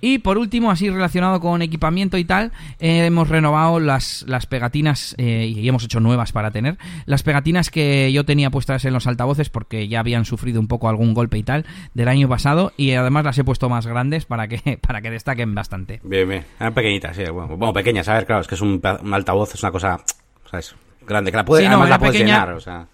Y 0.00 0.18
por 0.18 0.38
último, 0.38 0.70
así 0.70 0.88
relacionado 0.90 1.40
con 1.40 1.62
equipamiento 1.62 2.18
y 2.18 2.24
tal, 2.24 2.52
eh, 2.78 3.06
hemos 3.06 3.28
renovado 3.28 3.80
las, 3.80 4.24
las 4.28 4.46
pegatinas 4.46 5.14
eh, 5.18 5.52
y 5.54 5.68
hemos 5.68 5.84
hecho 5.84 6.00
nuevas 6.00 6.32
para 6.32 6.50
tener. 6.50 6.78
Las 7.06 7.22
pegatinas 7.22 7.70
que 7.70 8.12
yo 8.12 8.24
tenía 8.24 8.50
puestas 8.50 8.84
en 8.84 8.92
los 8.92 9.06
altavoces 9.06 9.50
porque 9.50 9.88
ya 9.88 10.00
habían 10.00 10.24
sufrido 10.24 10.60
un 10.60 10.68
poco 10.68 10.88
algún 10.88 11.14
golpe 11.14 11.38
y 11.38 11.42
tal 11.42 11.66
del 11.94 12.08
año 12.08 12.28
pasado 12.28 12.72
y 12.76 12.92
además 12.92 13.24
las 13.24 13.38
he 13.38 13.44
puesto 13.44 13.68
más 13.68 13.86
grandes 13.86 14.24
para 14.24 14.48
que, 14.48 14.78
para 14.86 15.00
que 15.00 15.10
destaquen 15.10 15.54
bastante. 15.54 16.00
Bien, 16.04 16.28
bien. 16.28 16.44
Eran 16.60 16.74
pequeñitas, 16.74 17.16
sí. 17.16 17.24
Bueno, 17.24 17.56
bueno, 17.56 17.72
pequeñas, 17.72 18.08
a 18.08 18.14
ver, 18.14 18.26
claro, 18.26 18.42
es 18.42 18.46
que 18.48 18.54
es 18.54 18.60
un, 18.60 18.80
altavoz, 19.12 19.54
es 19.54 19.62
una 19.62 19.72
cosa, 19.72 19.98
¿sabes? 20.50 20.74
Grande, 21.06 21.30
que 21.30 21.36
la 21.38 21.44
puedes, 21.44 21.64
Sí, 21.64 21.68
no, 21.68 21.74
además 21.76 21.90
la 21.90 21.98
puedes 21.98 22.12
pequeña. 22.14 22.40
llenar, 22.40 22.52
o 22.54 22.60
sea. 22.60 22.86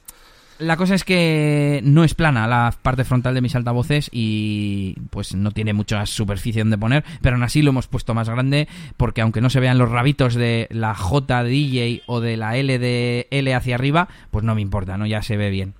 La 0.64 0.78
cosa 0.78 0.94
es 0.94 1.04
que 1.04 1.80
no 1.84 2.04
es 2.04 2.14
plana 2.14 2.46
la 2.46 2.74
parte 2.80 3.04
frontal 3.04 3.34
de 3.34 3.42
mis 3.42 3.54
altavoces 3.54 4.08
y 4.10 4.94
pues 5.10 5.34
no 5.34 5.50
tiene 5.50 5.74
mucha 5.74 6.06
superficie 6.06 6.62
donde 6.62 6.78
poner, 6.78 7.04
pero 7.20 7.36
aún 7.36 7.42
así 7.42 7.60
lo 7.60 7.68
hemos 7.68 7.86
puesto 7.86 8.14
más 8.14 8.30
grande 8.30 8.66
porque 8.96 9.20
aunque 9.20 9.42
no 9.42 9.50
se 9.50 9.60
vean 9.60 9.76
los 9.76 9.90
rabitos 9.90 10.34
de 10.34 10.66
la 10.70 10.94
J 10.94 11.44
de 11.44 11.50
DJ 11.50 12.02
o 12.06 12.20
de 12.20 12.38
la 12.38 12.56
L 12.56 12.78
de 12.78 13.28
L 13.30 13.54
hacia 13.54 13.74
arriba, 13.74 14.08
pues 14.30 14.42
no 14.42 14.54
me 14.54 14.62
importa, 14.62 14.96
¿no? 14.96 15.04
Ya 15.04 15.20
se 15.20 15.36
ve 15.36 15.50
bien. 15.50 15.74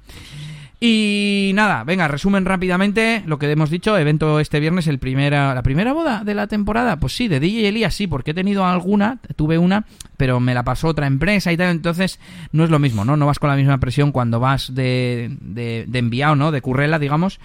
Y 0.87 1.53
nada, 1.55 1.83
venga, 1.83 2.09
resumen 2.09 2.45
rápidamente 2.45 3.23
lo 3.25 3.39
que 3.39 3.51
hemos 3.51 3.71
dicho. 3.71 3.97
Evento 3.97 4.39
este 4.39 4.61
viernes, 4.61 4.87
el 4.87 4.99
primera, 4.99 5.55
la 5.55 5.63
primera 5.63 5.95
boda 5.95 6.25
de 6.25 6.35
la 6.35 6.47
temporada. 6.47 7.01
Pues 7.01 7.17
sí, 7.17 7.27
de 7.27 7.41
DJ 7.41 7.69
Elías 7.69 7.95
sí, 7.95 8.07
porque 8.07 8.33
he 8.33 8.35
tenido 8.35 8.67
alguna, 8.67 9.19
tuve 9.35 9.57
una, 9.57 9.87
pero 10.19 10.41
me 10.41 10.53
la 10.53 10.63
pasó 10.63 10.89
otra 10.89 11.07
empresa 11.07 11.51
y 11.51 11.57
tal. 11.57 11.71
Entonces 11.71 12.21
no 12.53 12.65
es 12.65 12.71
lo 12.71 12.79
mismo, 12.79 13.07
¿no? 13.07 13.17
No 13.17 13.25
vas 13.25 13.39
con 13.39 13.49
la 13.49 13.57
misma 13.57 13.79
presión 13.79 14.13
cuando 14.13 14.41
vas 14.41 14.75
de, 14.75 15.35
de, 15.41 15.87
de 15.89 15.99
enviado, 15.99 16.37
¿no? 16.37 16.53
De 16.53 16.61
currela, 16.61 16.99
digamos, 16.99 17.41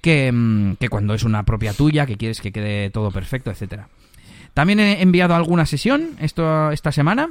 que, 0.00 0.30
mm, 0.30 0.74
que 0.76 0.88
cuando 0.88 1.14
es 1.14 1.24
una 1.24 1.42
propia 1.42 1.72
tuya, 1.72 2.06
que 2.06 2.16
quieres 2.16 2.40
que 2.40 2.52
quede 2.52 2.90
todo 2.90 3.10
perfecto, 3.10 3.50
etcétera. 3.50 3.88
También 4.52 4.78
he 4.78 5.02
enviado 5.02 5.34
alguna 5.34 5.66
sesión 5.66 6.10
esto, 6.20 6.70
esta 6.70 6.92
semana 6.92 7.30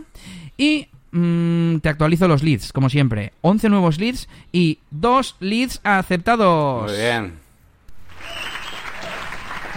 y 0.58 0.90
mm, 1.14 1.78
te 1.78 1.90
actualizo 1.90 2.28
los 2.28 2.44
leads, 2.44 2.74
como 2.74 2.90
siempre. 2.90 3.32
11 3.42 3.70
nuevos 3.70 4.00
leads 4.00 4.28
y 4.52 4.80
2 4.92 5.38
leads 5.40 5.80
aceptados. 5.84 6.92
Muy 6.92 7.00
bien. 7.00 7.34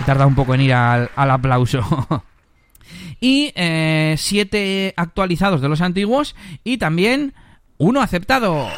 He 0.00 0.04
tardado 0.04 0.28
un 0.28 0.34
poco 0.34 0.54
en 0.54 0.62
ir 0.62 0.74
al, 0.74 1.10
al 1.14 1.30
aplauso. 1.30 1.80
y 3.20 3.52
7 3.54 4.94
actualizados 4.96 5.60
de 5.60 5.68
los 5.68 5.80
antiguos 5.80 6.34
y 6.64 6.78
también 6.78 7.34
uno 7.78 8.00
aceptado. 8.00 8.68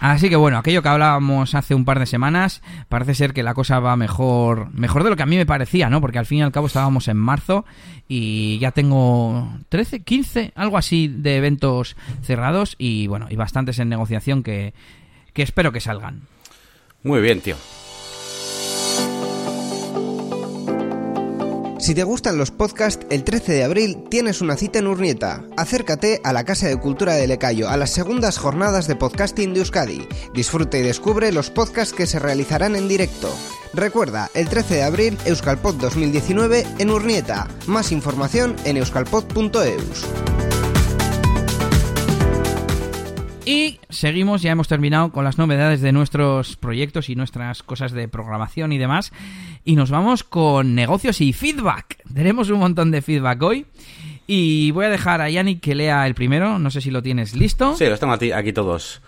Así 0.00 0.30
que 0.30 0.36
bueno, 0.36 0.56
aquello 0.56 0.82
que 0.82 0.88
hablábamos 0.88 1.54
hace 1.54 1.74
un 1.74 1.84
par 1.84 1.98
de 1.98 2.06
semanas, 2.06 2.62
parece 2.88 3.14
ser 3.14 3.34
que 3.34 3.42
la 3.42 3.52
cosa 3.52 3.80
va 3.80 3.96
mejor, 3.96 4.72
mejor 4.72 5.04
de 5.04 5.10
lo 5.10 5.16
que 5.16 5.22
a 5.22 5.26
mí 5.26 5.36
me 5.36 5.44
parecía, 5.44 5.90
¿no? 5.90 6.00
Porque 6.00 6.18
al 6.18 6.24
fin 6.24 6.38
y 6.38 6.42
al 6.42 6.52
cabo 6.52 6.68
estábamos 6.68 7.06
en 7.08 7.18
marzo 7.18 7.66
y 8.08 8.58
ya 8.58 8.70
tengo 8.72 9.52
13, 9.68 10.00
15, 10.00 10.52
algo 10.54 10.78
así 10.78 11.06
de 11.06 11.36
eventos 11.36 11.96
cerrados 12.22 12.76
y 12.78 13.08
bueno, 13.08 13.26
y 13.28 13.36
bastantes 13.36 13.78
en 13.78 13.90
negociación 13.90 14.42
que, 14.42 14.72
que 15.34 15.42
espero 15.42 15.70
que 15.70 15.80
salgan. 15.80 16.22
Muy 17.02 17.20
bien, 17.20 17.40
tío. 17.40 17.56
Si 21.80 21.94
te 21.94 22.04
gustan 22.04 22.36
los 22.36 22.50
podcasts, 22.50 23.06
el 23.10 23.24
13 23.24 23.52
de 23.54 23.64
abril 23.64 24.04
tienes 24.10 24.42
una 24.42 24.56
cita 24.56 24.78
en 24.78 24.86
Urnieta. 24.86 25.42
Acércate 25.56 26.20
a 26.24 26.34
la 26.34 26.44
Casa 26.44 26.68
de 26.68 26.78
Cultura 26.78 27.14
de 27.14 27.26
Lecayo 27.26 27.70
a 27.70 27.78
las 27.78 27.88
segundas 27.88 28.36
jornadas 28.36 28.86
de 28.86 28.96
podcasting 28.96 29.54
de 29.54 29.60
Euskadi. 29.60 30.06
Disfruta 30.34 30.76
y 30.76 30.82
descubre 30.82 31.32
los 31.32 31.48
podcasts 31.48 31.94
que 31.94 32.06
se 32.06 32.18
realizarán 32.18 32.76
en 32.76 32.86
directo. 32.86 33.34
Recuerda, 33.72 34.28
el 34.34 34.48
13 34.48 34.74
de 34.74 34.82
abril, 34.82 35.18
Euskalpod 35.24 35.76
2019 35.76 36.66
en 36.78 36.90
Urnieta. 36.90 37.48
Más 37.66 37.92
información 37.92 38.56
en 38.66 38.76
euskalpod.eus. 38.76 40.06
Y 43.46 43.80
seguimos, 43.88 44.42
ya 44.42 44.52
hemos 44.52 44.68
terminado 44.68 45.10
con 45.10 45.24
las 45.24 45.38
novedades 45.38 45.80
de 45.80 45.92
nuestros 45.92 46.56
proyectos 46.56 47.08
y 47.08 47.16
nuestras 47.16 47.62
cosas 47.62 47.90
de 47.90 48.06
programación 48.06 48.72
y 48.72 48.78
demás. 48.78 49.12
Y 49.64 49.76
nos 49.76 49.90
vamos 49.90 50.24
con 50.24 50.74
negocios 50.74 51.20
y 51.20 51.32
feedback. 51.32 51.98
Tenemos 52.14 52.50
un 52.50 52.58
montón 52.58 52.90
de 52.90 53.02
feedback 53.02 53.42
hoy. 53.42 53.66
Y 54.26 54.70
voy 54.70 54.86
a 54.86 54.90
dejar 54.90 55.20
a 55.20 55.28
Yannick 55.28 55.60
que 55.60 55.74
lea 55.74 56.06
el 56.06 56.14
primero. 56.14 56.58
No 56.58 56.70
sé 56.70 56.80
si 56.80 56.90
lo 56.90 57.02
tienes 57.02 57.34
listo. 57.34 57.76
Sí, 57.76 57.86
los 57.86 57.98
tengo 58.00 58.12
aquí, 58.12 58.32
aquí 58.32 58.52
todos. 58.52 59.02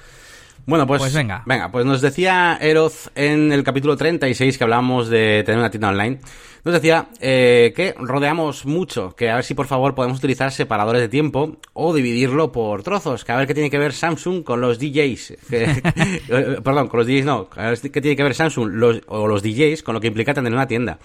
Bueno, 0.67 0.87
pues, 0.87 1.01
Pues 1.01 1.15
venga. 1.15 1.43
Venga, 1.47 1.73
pues 1.73 1.85
nos 1.85 2.01
decía 2.01 2.59
Eroz 2.61 3.11
en 3.15 3.53
el 3.53 3.65
capítulo 3.65 3.97
36 3.97 4.59
que 4.59 4.65
hablábamos 4.65 5.09
de 5.09 5.43
tener 5.45 5.59
una 5.59 5.71
tienda 5.71 5.89
online. 5.89 6.21
Nos 6.65 6.75
decía 6.75 7.09
eh, 7.21 7.73
que 7.75 7.93
rodeamos 7.99 8.67
mucho, 8.67 9.17
que 9.17 9.29
a 9.31 9.35
ver 9.35 9.45
si 9.45 9.53
por 9.55 9.67
favor 9.67 9.97
podemos 9.97 10.19
utilizar 10.19 10.53
separadores 10.53 11.03
de 11.03 11.09
tiempo 11.09 11.57
o 11.73 11.93
dividirlo 11.93 12.53
por 12.53 12.85
trozos, 12.85 13.25
que 13.25 13.33
a 13.33 13.37
ver 13.37 13.49
qué 13.49 13.55
tiene 13.55 13.69
que 13.69 13.79
ver 13.79 13.93
Samsung 13.93 14.45
con 14.45 14.61
los 14.61 14.79
DJs. 14.79 15.35
Que- 15.51 15.83
perdón, 16.63 16.87
con 16.87 16.99
los 16.99 17.07
DJs 17.09 17.25
no, 17.25 17.49
a 17.57 17.71
ver 17.71 17.81
qué 17.81 18.01
tiene 18.01 18.17
que 18.17 18.23
ver 18.23 18.35
Samsung 18.35 18.69
los- 18.75 19.01
o 19.09 19.27
los 19.27 19.43
DJs 19.43 19.83
con 19.83 19.95
lo 19.95 20.01
que 20.01 20.07
implica 20.07 20.35
tener 20.35 20.53
una 20.53 20.69
tienda. 20.69 20.99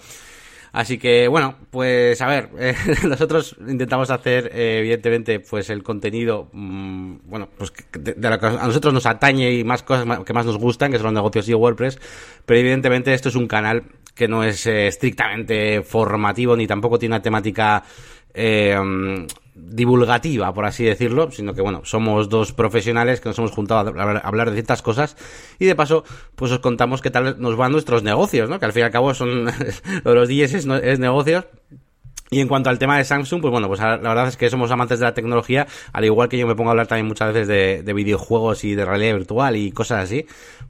Así 0.72 0.98
que, 0.98 1.28
bueno, 1.28 1.56
pues 1.70 2.20
a 2.20 2.26
ver, 2.26 2.50
eh, 2.58 2.74
nosotros 3.08 3.56
intentamos 3.66 4.10
hacer, 4.10 4.50
eh, 4.54 4.78
evidentemente, 4.80 5.40
pues 5.40 5.70
el 5.70 5.82
contenido, 5.82 6.48
mm, 6.52 7.16
bueno, 7.24 7.48
pues 7.56 7.72
de, 7.92 8.14
de 8.14 8.30
lo 8.30 8.38
que 8.38 8.46
a 8.46 8.66
nosotros 8.66 8.92
nos 8.92 9.06
atañe 9.06 9.52
y 9.52 9.64
más 9.64 9.82
cosas 9.82 10.06
que 10.24 10.32
más 10.32 10.46
nos 10.46 10.58
gustan, 10.58 10.90
que 10.90 10.98
son 10.98 11.06
los 11.06 11.14
negocios 11.14 11.48
y 11.48 11.54
WordPress, 11.54 11.98
pero 12.44 12.60
evidentemente 12.60 13.14
esto 13.14 13.28
es 13.28 13.34
un 13.34 13.46
canal 13.46 13.84
que 14.14 14.28
no 14.28 14.42
es 14.42 14.66
eh, 14.66 14.88
estrictamente 14.88 15.82
formativo 15.82 16.56
ni 16.56 16.66
tampoco 16.66 16.98
tiene 16.98 17.14
una 17.14 17.22
temática 17.22 17.84
eh, 18.34 18.76
divulgativa, 19.58 20.52
por 20.54 20.64
así 20.64 20.84
decirlo, 20.84 21.30
sino 21.30 21.54
que, 21.54 21.60
bueno, 21.60 21.82
somos 21.84 22.28
dos 22.28 22.52
profesionales 22.52 23.20
que 23.20 23.28
nos 23.28 23.38
hemos 23.38 23.50
juntado 23.50 23.80
a 23.80 24.18
hablar, 24.20 24.50
de 24.50 24.56
ciertas 24.56 24.82
cosas 24.82 25.16
y 25.58 25.66
de 25.66 25.74
paso, 25.74 26.04
pues 26.34 26.52
os 26.52 26.58
contamos 26.60 27.02
qué 27.02 27.10
tal 27.10 27.40
nos 27.40 27.56
van 27.56 27.72
nuestros 27.72 28.02
negocios, 28.02 28.48
¿no? 28.48 28.58
Que 28.58 28.66
al 28.66 28.72
fin 28.72 28.80
y 28.80 28.84
al 28.84 28.90
cabo 28.90 29.14
son, 29.14 29.44
los 30.04 30.28
DJs 30.28 30.54
es, 30.54 30.66
es 30.66 30.98
negocios 30.98 31.46
Y 32.30 32.40
en 32.40 32.48
cuanto 32.48 32.68
al 32.68 32.78
tema 32.78 32.98
de 32.98 33.04
Samsung, 33.04 33.40
pues 33.40 33.50
bueno, 33.50 33.68
pues 33.68 33.80
la 33.80 33.96
verdad 33.96 34.28
es 34.28 34.36
que 34.36 34.50
somos 34.50 34.70
amantes 34.70 34.98
de 34.98 35.06
la 35.06 35.14
tecnología, 35.14 35.66
al 35.92 36.04
igual 36.04 36.28
que 36.28 36.36
yo 36.36 36.46
me 36.46 36.54
pongo 36.54 36.70
a 36.70 36.72
hablar 36.72 36.86
también 36.86 37.06
muchas 37.06 37.32
veces 37.32 37.48
de, 37.48 37.92
videojuegos 37.92 38.64
y 38.64 38.74
de 38.74 38.84
realidad 38.84 39.14
virtual 39.14 39.56
y 39.56 39.72
cosas 39.72 40.04
así, 40.04 40.26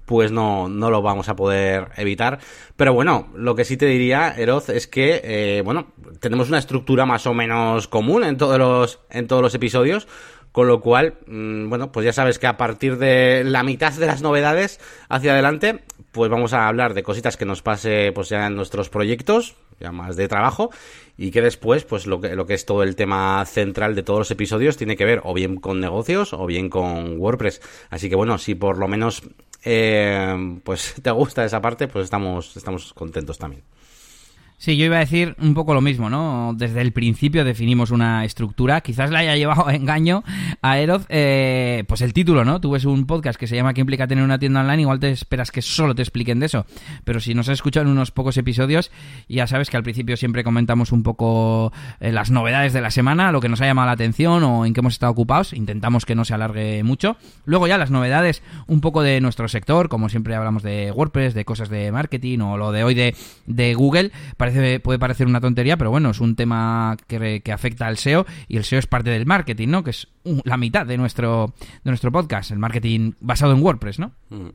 pues 0.06 0.30
no, 0.30 0.68
no 0.68 0.90
lo 0.90 1.02
vamos 1.02 1.28
a 1.28 1.36
poder 1.36 1.88
evitar. 1.96 2.38
Pero 2.76 2.94
bueno, 2.94 3.28
lo 3.34 3.54
que 3.54 3.64
sí 3.64 3.76
te 3.76 3.86
diría, 3.86 4.34
Eroz, 4.36 4.68
es 4.68 4.86
que, 4.86 5.20
eh, 5.24 5.62
bueno, 5.64 5.88
tenemos 6.20 6.48
una 6.48 6.58
estructura 6.58 7.06
más 7.06 7.26
o 7.26 7.34
menos 7.34 7.88
común 7.88 8.24
en 8.24 8.36
todos 8.36 8.58
los, 8.58 9.00
en 9.10 9.26
todos 9.26 9.42
los 9.42 9.54
episodios, 9.54 10.06
con 10.52 10.68
lo 10.68 10.80
cual, 10.80 11.14
mm, 11.26 11.68
bueno, 11.68 11.92
pues 11.92 12.06
ya 12.06 12.12
sabes 12.12 12.38
que 12.38 12.46
a 12.46 12.56
partir 12.56 12.98
de 12.98 13.44
la 13.44 13.62
mitad 13.62 13.92
de 13.92 14.06
las 14.06 14.22
novedades 14.22 14.80
hacia 15.08 15.32
adelante, 15.32 15.84
pues 16.12 16.30
vamos 16.30 16.52
a 16.52 16.68
hablar 16.68 16.94
de 16.94 17.02
cositas 17.02 17.36
que 17.36 17.44
nos 17.44 17.62
pase 17.62 18.12
pues 18.14 18.28
ya 18.28 18.46
en 18.46 18.56
nuestros 18.56 18.88
proyectos, 18.88 19.56
ya 19.80 19.92
más 19.92 20.16
de 20.16 20.28
trabajo, 20.28 20.70
y 21.16 21.30
que 21.30 21.42
después, 21.42 21.84
pues 21.84 22.06
lo 22.06 22.20
que, 22.20 22.34
lo 22.34 22.46
que 22.46 22.54
es 22.54 22.64
todo 22.64 22.82
el 22.82 22.96
tema 22.96 23.44
central 23.44 23.94
de 23.94 24.02
todos 24.02 24.20
los 24.20 24.30
episodios 24.30 24.76
tiene 24.76 24.96
que 24.96 25.04
ver 25.04 25.20
o 25.24 25.34
bien 25.34 25.56
con 25.56 25.80
negocios 25.80 26.32
o 26.32 26.46
bien 26.46 26.68
con 26.70 27.18
WordPress. 27.18 27.60
Así 27.90 28.08
que 28.08 28.16
bueno, 28.16 28.38
si 28.38 28.54
por 28.54 28.78
lo 28.78 28.88
menos 28.88 29.22
eh, 29.64 30.60
pues 30.64 30.94
te 31.02 31.10
gusta 31.10 31.44
esa 31.44 31.60
parte, 31.60 31.88
pues 31.88 32.04
estamos, 32.04 32.56
estamos 32.56 32.92
contentos 32.94 33.38
también. 33.38 33.62
Sí, 34.60 34.76
yo 34.76 34.86
iba 34.86 34.96
a 34.96 35.00
decir 35.00 35.36
un 35.40 35.54
poco 35.54 35.72
lo 35.72 35.80
mismo, 35.80 36.10
¿no? 36.10 36.52
Desde 36.52 36.80
el 36.80 36.90
principio 36.90 37.44
definimos 37.44 37.92
una 37.92 38.24
estructura, 38.24 38.80
quizás 38.80 39.08
la 39.12 39.20
haya 39.20 39.36
llevado 39.36 39.68
a 39.68 39.74
engaño 39.76 40.24
a 40.62 40.80
Eroz, 40.80 41.06
eh, 41.10 41.84
pues 41.86 42.00
el 42.00 42.12
título, 42.12 42.44
¿no? 42.44 42.60
Tú 42.60 42.72
ves 42.72 42.84
un 42.84 43.06
podcast 43.06 43.38
que 43.38 43.46
se 43.46 43.54
llama 43.54 43.72
¿Qué 43.72 43.82
implica 43.82 44.08
tener 44.08 44.24
una 44.24 44.40
tienda 44.40 44.62
online? 44.62 44.82
Igual 44.82 44.98
te 44.98 45.12
esperas 45.12 45.52
que 45.52 45.62
solo 45.62 45.94
te 45.94 46.02
expliquen 46.02 46.40
de 46.40 46.46
eso, 46.46 46.66
pero 47.04 47.20
si 47.20 47.34
nos 47.34 47.48
has 47.48 47.54
escuchado 47.54 47.86
en 47.86 47.92
unos 47.92 48.10
pocos 48.10 48.36
episodios, 48.36 48.90
ya 49.28 49.46
sabes 49.46 49.70
que 49.70 49.76
al 49.76 49.84
principio 49.84 50.16
siempre 50.16 50.42
comentamos 50.42 50.90
un 50.90 51.04
poco 51.04 51.72
eh, 52.00 52.10
las 52.10 52.32
novedades 52.32 52.72
de 52.72 52.80
la 52.80 52.90
semana, 52.90 53.30
lo 53.30 53.40
que 53.40 53.48
nos 53.48 53.60
ha 53.60 53.66
llamado 53.66 53.86
la 53.86 53.92
atención 53.92 54.42
o 54.42 54.66
en 54.66 54.74
qué 54.74 54.80
hemos 54.80 54.94
estado 54.94 55.12
ocupados, 55.12 55.52
intentamos 55.52 56.04
que 56.04 56.16
no 56.16 56.24
se 56.24 56.34
alargue 56.34 56.82
mucho. 56.82 57.16
Luego 57.44 57.68
ya 57.68 57.78
las 57.78 57.92
novedades 57.92 58.42
un 58.66 58.80
poco 58.80 59.02
de 59.02 59.20
nuestro 59.20 59.46
sector, 59.46 59.88
como 59.88 60.08
siempre 60.08 60.34
hablamos 60.34 60.64
de 60.64 60.90
WordPress, 60.90 61.34
de 61.34 61.44
cosas 61.44 61.68
de 61.68 61.92
marketing 61.92 62.40
o 62.40 62.56
lo 62.56 62.72
de 62.72 62.82
hoy 62.82 62.94
de, 62.94 63.14
de 63.46 63.74
Google, 63.74 64.10
puede 64.82 64.98
parecer 64.98 65.26
una 65.26 65.40
tontería, 65.40 65.76
pero 65.76 65.90
bueno, 65.90 66.10
es 66.10 66.20
un 66.20 66.36
tema 66.36 66.96
que, 67.06 67.42
afecta 67.52 67.86
al 67.86 67.98
SEO 67.98 68.26
y 68.48 68.56
el 68.56 68.64
SEO 68.64 68.78
es 68.78 68.86
parte 68.86 69.10
del 69.10 69.26
marketing, 69.26 69.68
¿no? 69.68 69.84
Que 69.84 69.90
es 69.90 70.08
la 70.44 70.56
mitad 70.56 70.86
de 70.86 70.96
nuestro, 70.96 71.54
de 71.84 71.90
nuestro 71.90 72.12
podcast, 72.12 72.50
el 72.50 72.58
marketing 72.58 73.12
basado 73.20 73.52
en 73.52 73.62
WordPress, 73.62 73.98
¿no? 73.98 74.12
Mm. 74.30 74.48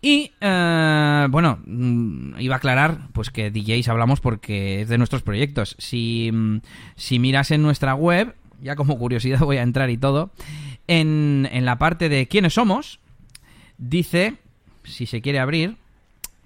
Y 0.00 0.30
eh, 0.40 1.26
bueno, 1.30 1.58
mm, 1.64 2.38
iba 2.38 2.54
a 2.54 2.58
aclarar 2.58 3.08
pues 3.12 3.30
que 3.30 3.50
DJs 3.50 3.88
hablamos 3.88 4.20
porque 4.20 4.82
es 4.82 4.88
de 4.88 4.98
nuestros 4.98 5.22
proyectos. 5.22 5.74
Si, 5.78 6.30
mm, 6.32 6.60
si 6.96 7.18
miras 7.18 7.50
en 7.50 7.62
nuestra 7.62 7.94
web, 7.94 8.34
ya 8.62 8.76
como 8.76 8.98
curiosidad 8.98 9.40
voy 9.40 9.56
a 9.56 9.62
entrar 9.62 9.90
y 9.90 9.98
todo, 9.98 10.30
en, 10.86 11.48
en 11.52 11.64
la 11.64 11.78
parte 11.78 12.08
de 12.08 12.28
quiénes 12.28 12.54
somos, 12.54 13.00
dice, 13.76 14.34
si 14.84 15.06
se 15.06 15.20
quiere 15.20 15.40
abrir, 15.40 15.76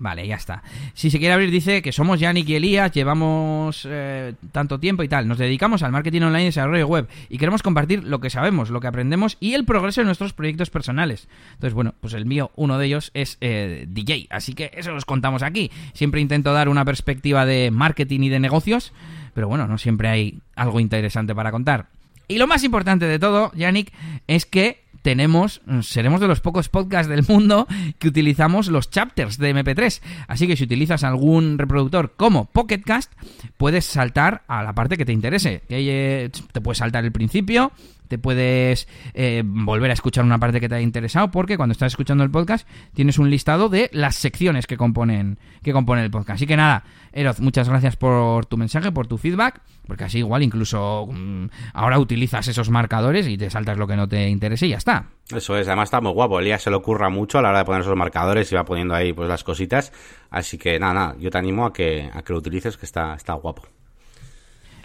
Vale, 0.03 0.27
ya 0.27 0.35
está. 0.35 0.65
Si 0.95 1.13
se 1.13 1.21
quiere 1.21 1.33
abrir, 1.33 1.53
dice 1.53 1.81
que 1.81 1.93
somos 1.93 2.19
Yannick 2.19 2.49
y 2.49 2.57
Elías, 2.57 2.91
llevamos 2.91 3.87
eh, 3.89 4.35
tanto 4.51 4.81
tiempo 4.81 5.05
y 5.05 5.09
tal. 5.09 5.29
Nos 5.29 5.39
dedicamos 5.39 5.85
al 5.85 5.93
marketing 5.93 6.23
online 6.23 6.43
y 6.43 6.47
desarrollo 6.47 6.89
web 6.89 7.09
y 7.29 7.39
queremos 7.39 7.63
compartir 7.63 8.03
lo 8.03 8.19
que 8.19 8.29
sabemos, 8.29 8.71
lo 8.71 8.81
que 8.81 8.89
aprendemos 8.89 9.37
y 9.39 9.55
el 9.55 9.65
progreso 9.65 10.01
de 10.01 10.07
nuestros 10.07 10.33
proyectos 10.33 10.71
personales. 10.71 11.29
Entonces, 11.53 11.73
bueno, 11.73 11.95
pues 12.01 12.15
el 12.15 12.27
mío, 12.27 12.51
uno 12.57 12.79
de 12.79 12.87
ellos 12.87 13.13
es 13.15 13.39
eh, 13.41 13.87
DJ, 13.89 14.27
así 14.31 14.55
que 14.55 14.73
eso 14.75 14.91
los 14.91 15.05
contamos 15.05 15.45
aquí. 15.45 15.71
Siempre 15.93 16.21
intento 16.21 16.53
dar 16.53 16.69
una 16.69 16.85
perspectiva 16.85 17.47
de 17.47 17.71
marketing 17.71 18.23
y 18.23 18.29
de 18.29 18.41
negocios, 18.41 18.93
pero 19.35 19.47
bueno, 19.47 19.69
no 19.69 19.79
siempre 19.79 20.09
hay 20.09 20.41
algo 20.57 20.81
interesante 20.81 21.33
para 21.33 21.53
contar. 21.53 21.87
Y 22.27 22.39
lo 22.39 22.49
más 22.49 22.65
importante 22.65 23.07
de 23.07 23.21
todo, 23.21 23.53
Yannick, 23.55 23.93
es 24.27 24.47
que 24.47 24.82
tenemos, 25.03 25.61
seremos 25.83 26.21
de 26.21 26.29
los 26.29 26.41
pocos 26.41 26.69
podcasts 26.69 27.09
del 27.09 27.25
mundo 27.29 27.67
que 27.99 28.09
utilizamos 28.09 28.69
los 28.69 28.91
chapters 28.91 29.37
de 29.39 29.55
MP3. 29.55 30.01
Así 30.29 30.47
que 30.47 30.57
si 30.57 30.65
utilizas 30.65 31.05
algún 31.05 31.59
reproductor 31.59 32.15
como 32.17 32.47
Pocketcast, 32.47 33.13
puedes 33.57 33.85
saltar 33.85 34.43
a 34.47 34.63
la 34.63 34.75
parte 34.75 34.97
que 34.97 35.05
te 35.05 35.13
interese. 35.13 35.63
Que 35.69 36.31
te 36.53 36.61
puedes 36.61 36.79
saltar 36.79 37.05
el 37.05 37.13
principio, 37.13 37.73
te 38.13 38.19
puedes 38.19 38.89
eh, 39.15 39.43
volver 39.43 39.91
a 39.91 39.95
escuchar 39.95 40.23
una 40.23 40.39
parte 40.39 40.61
que 40.61 40.69
te 40.69 40.75
haya 40.75 40.85
interesado, 40.85 41.31
porque 41.31 41.57
cuando 41.57 41.73
estás 41.73 41.93
escuchando 41.93 42.23
el 42.23 42.31
podcast 42.31 42.69
tienes 42.93 43.19
un 43.19 43.31
listado 43.31 43.71
de 43.71 43.89
las 43.95 44.17
secciones 44.17 44.67
que 44.67 44.77
componen, 44.77 45.39
que 45.63 45.73
componen 45.73 46.05
el 46.05 46.11
podcast. 46.11 46.37
Así 46.37 46.47
que 46.47 46.55
nada, 46.55 46.85
Eroz, 47.11 47.41
muchas 47.41 47.71
gracias 47.71 47.97
por 47.97 48.45
tu 48.45 48.59
mensaje, 48.59 48.93
por 48.93 49.07
tu 49.07 49.17
feedback, 49.17 49.63
porque 49.87 50.05
así 50.05 50.19
igual 50.19 50.43
incluso 50.43 51.09
mm, 51.11 51.47
ahora 51.73 51.99
utilizas 51.99 52.47
esos 52.49 52.69
marcadores 52.69 53.27
y 53.27 53.39
te 53.39 53.49
saltas 53.49 53.79
lo 53.79 53.87
que 53.87 53.97
no 53.97 54.07
te 54.07 54.29
interese 54.29 54.67
y 54.67 54.71
ya 54.71 54.77
está. 54.77 55.07
Eso 55.35 55.57
es, 55.57 55.67
además 55.67 55.87
está 55.87 56.03
muy 56.03 56.13
guapo. 56.13 56.39
Elías 56.39 56.61
se 56.61 56.69
le 56.69 56.77
ocurra 56.77 57.09
mucho 57.09 57.39
a 57.39 57.43
la 57.43 57.49
hora 57.49 57.61
de 57.61 57.65
poner 57.65 57.81
esos 57.81 57.97
marcadores 57.97 58.53
y 58.53 58.57
va 58.57 58.67
poniendo 58.67 58.95
ahí 58.95 59.15
pues 59.15 59.27
las 59.27 59.43
cositas. 59.43 59.91
Así 60.29 60.59
que 60.59 60.79
nada, 60.79 60.93
nada, 60.93 61.17
yo 61.19 61.31
te 61.31 61.39
animo 61.39 61.65
a 61.65 61.73
que, 61.73 62.11
a 62.13 62.21
que 62.21 62.35
lo 62.35 62.41
utilices, 62.41 62.77
que 62.77 62.85
está, 62.85 63.15
está 63.15 63.33
guapo. 63.33 63.63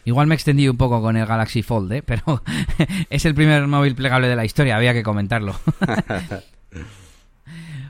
Igual 0.07 0.27
me 0.27 0.35
extendí 0.35 0.69
un 0.69 0.77
poco 0.77 1.01
con 1.01 1.17
el 1.17 1.25
Galaxy 1.25 1.63
Fold, 1.63 1.91
¿eh? 1.91 2.01
pero 2.01 2.41
es 3.09 3.25
el 3.25 3.35
primer 3.35 3.67
móvil 3.67 3.93
plegable 3.93 4.29
de 4.29 4.37
la 4.37 4.45
historia, 4.45 4.77
había 4.77 4.93
que 4.93 5.03
comentarlo. 5.03 5.59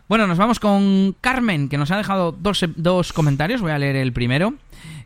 bueno, 0.07 0.25
nos 0.25 0.39
vamos 0.39 0.59
con 0.59 1.15
Carmen, 1.21 1.69
que 1.69 1.77
nos 1.77 1.91
ha 1.91 1.97
dejado 1.97 2.31
dos, 2.31 2.65
dos 2.75 3.13
comentarios. 3.13 3.61
Voy 3.61 3.71
a 3.71 3.77
leer 3.77 3.97
el 3.97 4.13
primero 4.13 4.55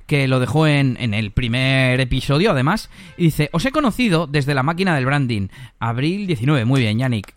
que 0.07 0.29
lo 0.29 0.39
dejó 0.39 0.67
en, 0.67 0.95
en, 1.01 1.13
el 1.13 1.31
primer 1.31 1.99
episodio, 1.99 2.51
además, 2.51 2.89
y 3.17 3.25
dice, 3.25 3.49
os 3.51 3.65
he 3.65 3.71
conocido 3.71 4.25
desde 4.25 4.53
la 4.53 4.63
máquina 4.63 4.95
del 4.95 5.05
branding, 5.05 5.49
abril 5.79 6.27
19, 6.27 6.63
muy 6.63 6.79
bien, 6.79 6.97
Yannick. 6.97 7.33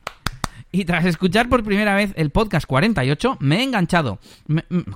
Y 0.74 0.86
tras 0.86 1.04
escuchar 1.04 1.48
por 1.48 1.62
primera 1.62 1.94
vez 1.94 2.12
el 2.16 2.30
podcast 2.30 2.66
48, 2.66 3.36
me 3.38 3.60
he 3.60 3.62
enganchado. 3.62 4.18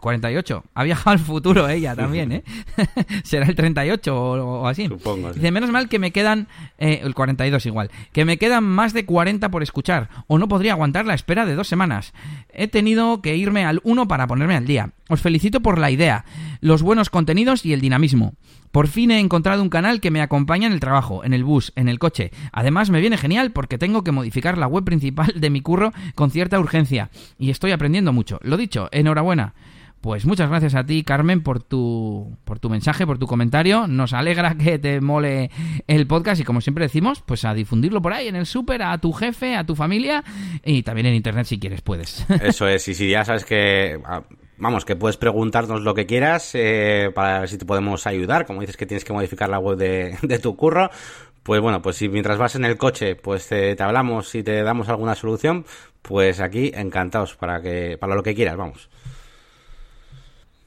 48. 0.01 0.59
Mm, 0.59 0.69
ha 0.75 0.83
viajado 0.83 1.11
al 1.11 1.19
futuro 1.21 1.69
ella 1.69 1.95
también, 1.95 2.33
¿eh? 2.33 2.45
Será 3.23 3.47
el 3.47 3.55
38 3.55 4.13
o, 4.13 4.67
así. 4.67 4.89
Supongo. 4.89 5.33
Dice, 5.33 5.53
menos 5.53 5.71
mal 5.71 5.89
que 5.89 6.01
me 6.01 6.11
quedan... 6.11 6.49
Eh, 6.79 6.99
el 7.05 7.15
42 7.15 7.65
igual. 7.67 7.93
Que 8.11 8.25
me 8.25 8.39
quedan 8.39 8.65
más 8.65 8.93
de 8.93 9.07
40 9.07 9.53
por 9.53 9.63
escuchar. 9.63 10.09
O 10.27 10.37
no 10.39 10.49
podría 10.49 10.73
aguantar 10.73 11.07
la 11.07 11.15
espera 11.15 11.47
de 11.47 11.55
dos 11.55 11.69
semanas. 11.69 12.13
He 12.53 12.67
tenido 12.67 13.23
que 13.23 13.37
irme 13.37 13.65
al 13.65 13.81
1 13.85 14.09
para 14.09 14.27
ponerme 14.27 14.57
al 14.57 14.67
día. 14.67 14.91
Os 15.09 15.21
felicito 15.21 15.61
por 15.61 15.79
la 15.79 15.93
idea, 15.93 16.25
los 16.61 16.83
buenos 16.83 17.09
contenidos 17.09 17.65
y 17.65 17.73
el 17.73 17.81
dinamismo. 17.81 18.35
Por 18.73 18.89
fin 18.89 19.11
he 19.11 19.21
encontrado 19.21 19.63
un 19.63 19.71
canal 19.71 20.01
que 20.01 20.11
me 20.11 20.21
acompaña 20.21 20.67
en 20.67 20.73
el 20.73 20.81
trabajo, 20.81 21.25
en 21.25 21.33
el 21.33 21.45
bus, 21.45 21.73
en 21.77 21.89
el 21.89 21.99
coche. 21.99 22.31
Además 22.53 22.91
me 22.91 23.01
viene 23.01 23.17
genial 23.17 23.53
porque 23.53 23.79
tengo 23.79 24.05
que 24.05 24.13
modificar 24.13 24.59
la 24.59 24.67
web 24.67 24.85
principal 24.85 25.33
de 25.37 25.51
mi 25.51 25.61
curro 25.61 25.93
con 26.15 26.31
cierta 26.31 26.59
urgencia 26.59 27.11
y 27.39 27.51
estoy 27.51 27.73
aprendiendo 27.73 28.13
mucho. 28.13 28.39
Lo 28.43 28.57
dicho, 28.57 28.89
enhorabuena. 28.93 29.55
Pues 30.01 30.27
muchas 30.27 30.49
gracias 30.49 30.77
a 30.77 30.87
ti, 30.87 31.03
Carmen, 31.03 31.43
por 31.43 31.61
tu, 31.61 32.37
por 32.45 32.61
tu 32.61 32.71
mensaje, 32.71 33.05
por 33.05 33.19
tu 33.19 33.27
comentario. 33.27 33.89
Nos 33.89 34.13
alegra 34.13 34.55
que 34.55 34.79
te 34.79 35.01
mole 35.01 35.51
el 35.89 36.07
podcast 36.07 36.41
y 36.41 36.45
como 36.45 36.61
siempre 36.61 36.85
decimos, 36.85 37.23
pues 37.27 37.45
a 37.45 37.53
difundirlo 37.53 38.01
por 38.01 38.13
ahí 38.13 38.29
en 38.29 38.37
el 38.37 38.47
súper, 38.47 38.83
a 38.83 38.99
tu 38.99 39.13
jefe, 39.13 39.57
a 39.57 39.67
tu 39.67 39.75
familia 39.75 40.23
y 40.65 40.85
también 40.85 41.09
en 41.09 41.15
internet 41.15 41.47
si 41.47 41.59
quieres 41.59 41.81
puedes. 41.83 42.25
Eso 42.43 42.69
es, 42.69 42.87
y 42.87 42.95
si 42.95 43.11
ya 43.11 43.25
sabes 43.25 43.45
que 43.45 44.01
vamos, 44.59 44.85
que 44.85 44.97
puedes 44.97 45.17
preguntarnos 45.17 45.83
lo 45.83 45.95
que 45.95 46.07
quieras 46.07 46.51
eh, 46.55 47.11
para 47.15 47.41
ver 47.41 47.49
si 47.49 47.59
te 47.59 47.65
podemos 47.65 48.07
ayudar. 48.07 48.47
Como 48.47 48.61
dices 48.61 48.77
que 48.77 48.87
tienes 48.87 49.05
que 49.05 49.13
modificar 49.13 49.49
la 49.49 49.59
web 49.59 49.79
de, 49.79 50.39
tu 50.43 50.57
curro, 50.57 50.91
pues 51.43 51.61
bueno, 51.61 51.81
pues 51.83 51.97
si 51.97 52.09
mientras 52.09 52.39
vas 52.39 52.55
en 52.55 52.65
el 52.65 52.77
coche, 52.77 53.17
pues 53.17 53.49
te, 53.49 53.77
hablamos 53.83 54.35
y 54.35 54.43
te 54.43 54.63
damos 54.63 54.89
alguna 54.89 55.15
solución, 55.15 55.65
pues 56.03 56.41
aquí 56.41 56.73
encantados 56.75 57.37
para 57.37 57.63
que 57.63 57.97
para 57.99 58.15
lo 58.15 58.23
que 58.23 58.35
quieras, 58.35 58.57
vamos. 58.57 58.89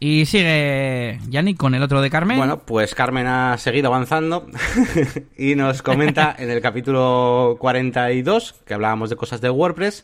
Y 0.04 0.26
sigue 0.26 1.20
Yannick 1.30 1.58
con 1.58 1.76
el 1.76 1.84
otro 1.84 2.02
de 2.02 2.10
Carmen. 2.10 2.36
Bueno, 2.36 2.64
pues 2.66 2.96
Carmen 2.96 3.28
ha 3.28 3.56
seguido 3.60 3.90
avanzando 3.90 4.48
y 5.38 5.54
nos 5.54 5.84
comenta 5.84 6.36
en 6.40 6.50
el 6.50 6.60
capítulo 6.60 7.58
42, 7.60 8.56
que 8.66 8.74
hablábamos 8.74 9.12
de 9.12 9.16
cosas 9.16 9.42
de 9.42 9.52
WordPress, 9.52 10.04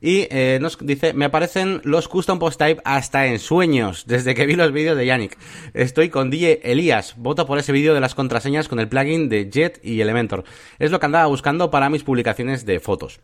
y 0.00 0.26
eh, 0.30 0.58
nos 0.60 0.78
dice, 0.78 1.12
me 1.12 1.26
aparecen 1.26 1.80
los 1.84 2.08
custom 2.08 2.38
post 2.38 2.58
type 2.58 2.80
hasta 2.84 3.26
en 3.26 3.38
sueños, 3.38 4.04
desde 4.06 4.34
que 4.34 4.46
vi 4.46 4.56
los 4.56 4.72
vídeos 4.72 4.96
de 4.96 5.06
Yannick. 5.06 5.36
Estoy 5.74 6.08
con 6.08 6.30
DJ 6.30 6.60
Elías, 6.64 7.14
voto 7.16 7.46
por 7.46 7.58
ese 7.58 7.72
vídeo 7.72 7.94
de 7.94 8.00
las 8.00 8.14
contraseñas 8.14 8.68
con 8.68 8.80
el 8.80 8.88
plugin 8.88 9.28
de 9.28 9.50
Jet 9.50 9.80
y 9.82 10.00
Elementor. 10.00 10.44
Es 10.78 10.90
lo 10.90 11.00
que 11.00 11.06
andaba 11.06 11.26
buscando 11.26 11.70
para 11.70 11.90
mis 11.90 12.02
publicaciones 12.02 12.64
de 12.64 12.80
fotos. 12.80 13.20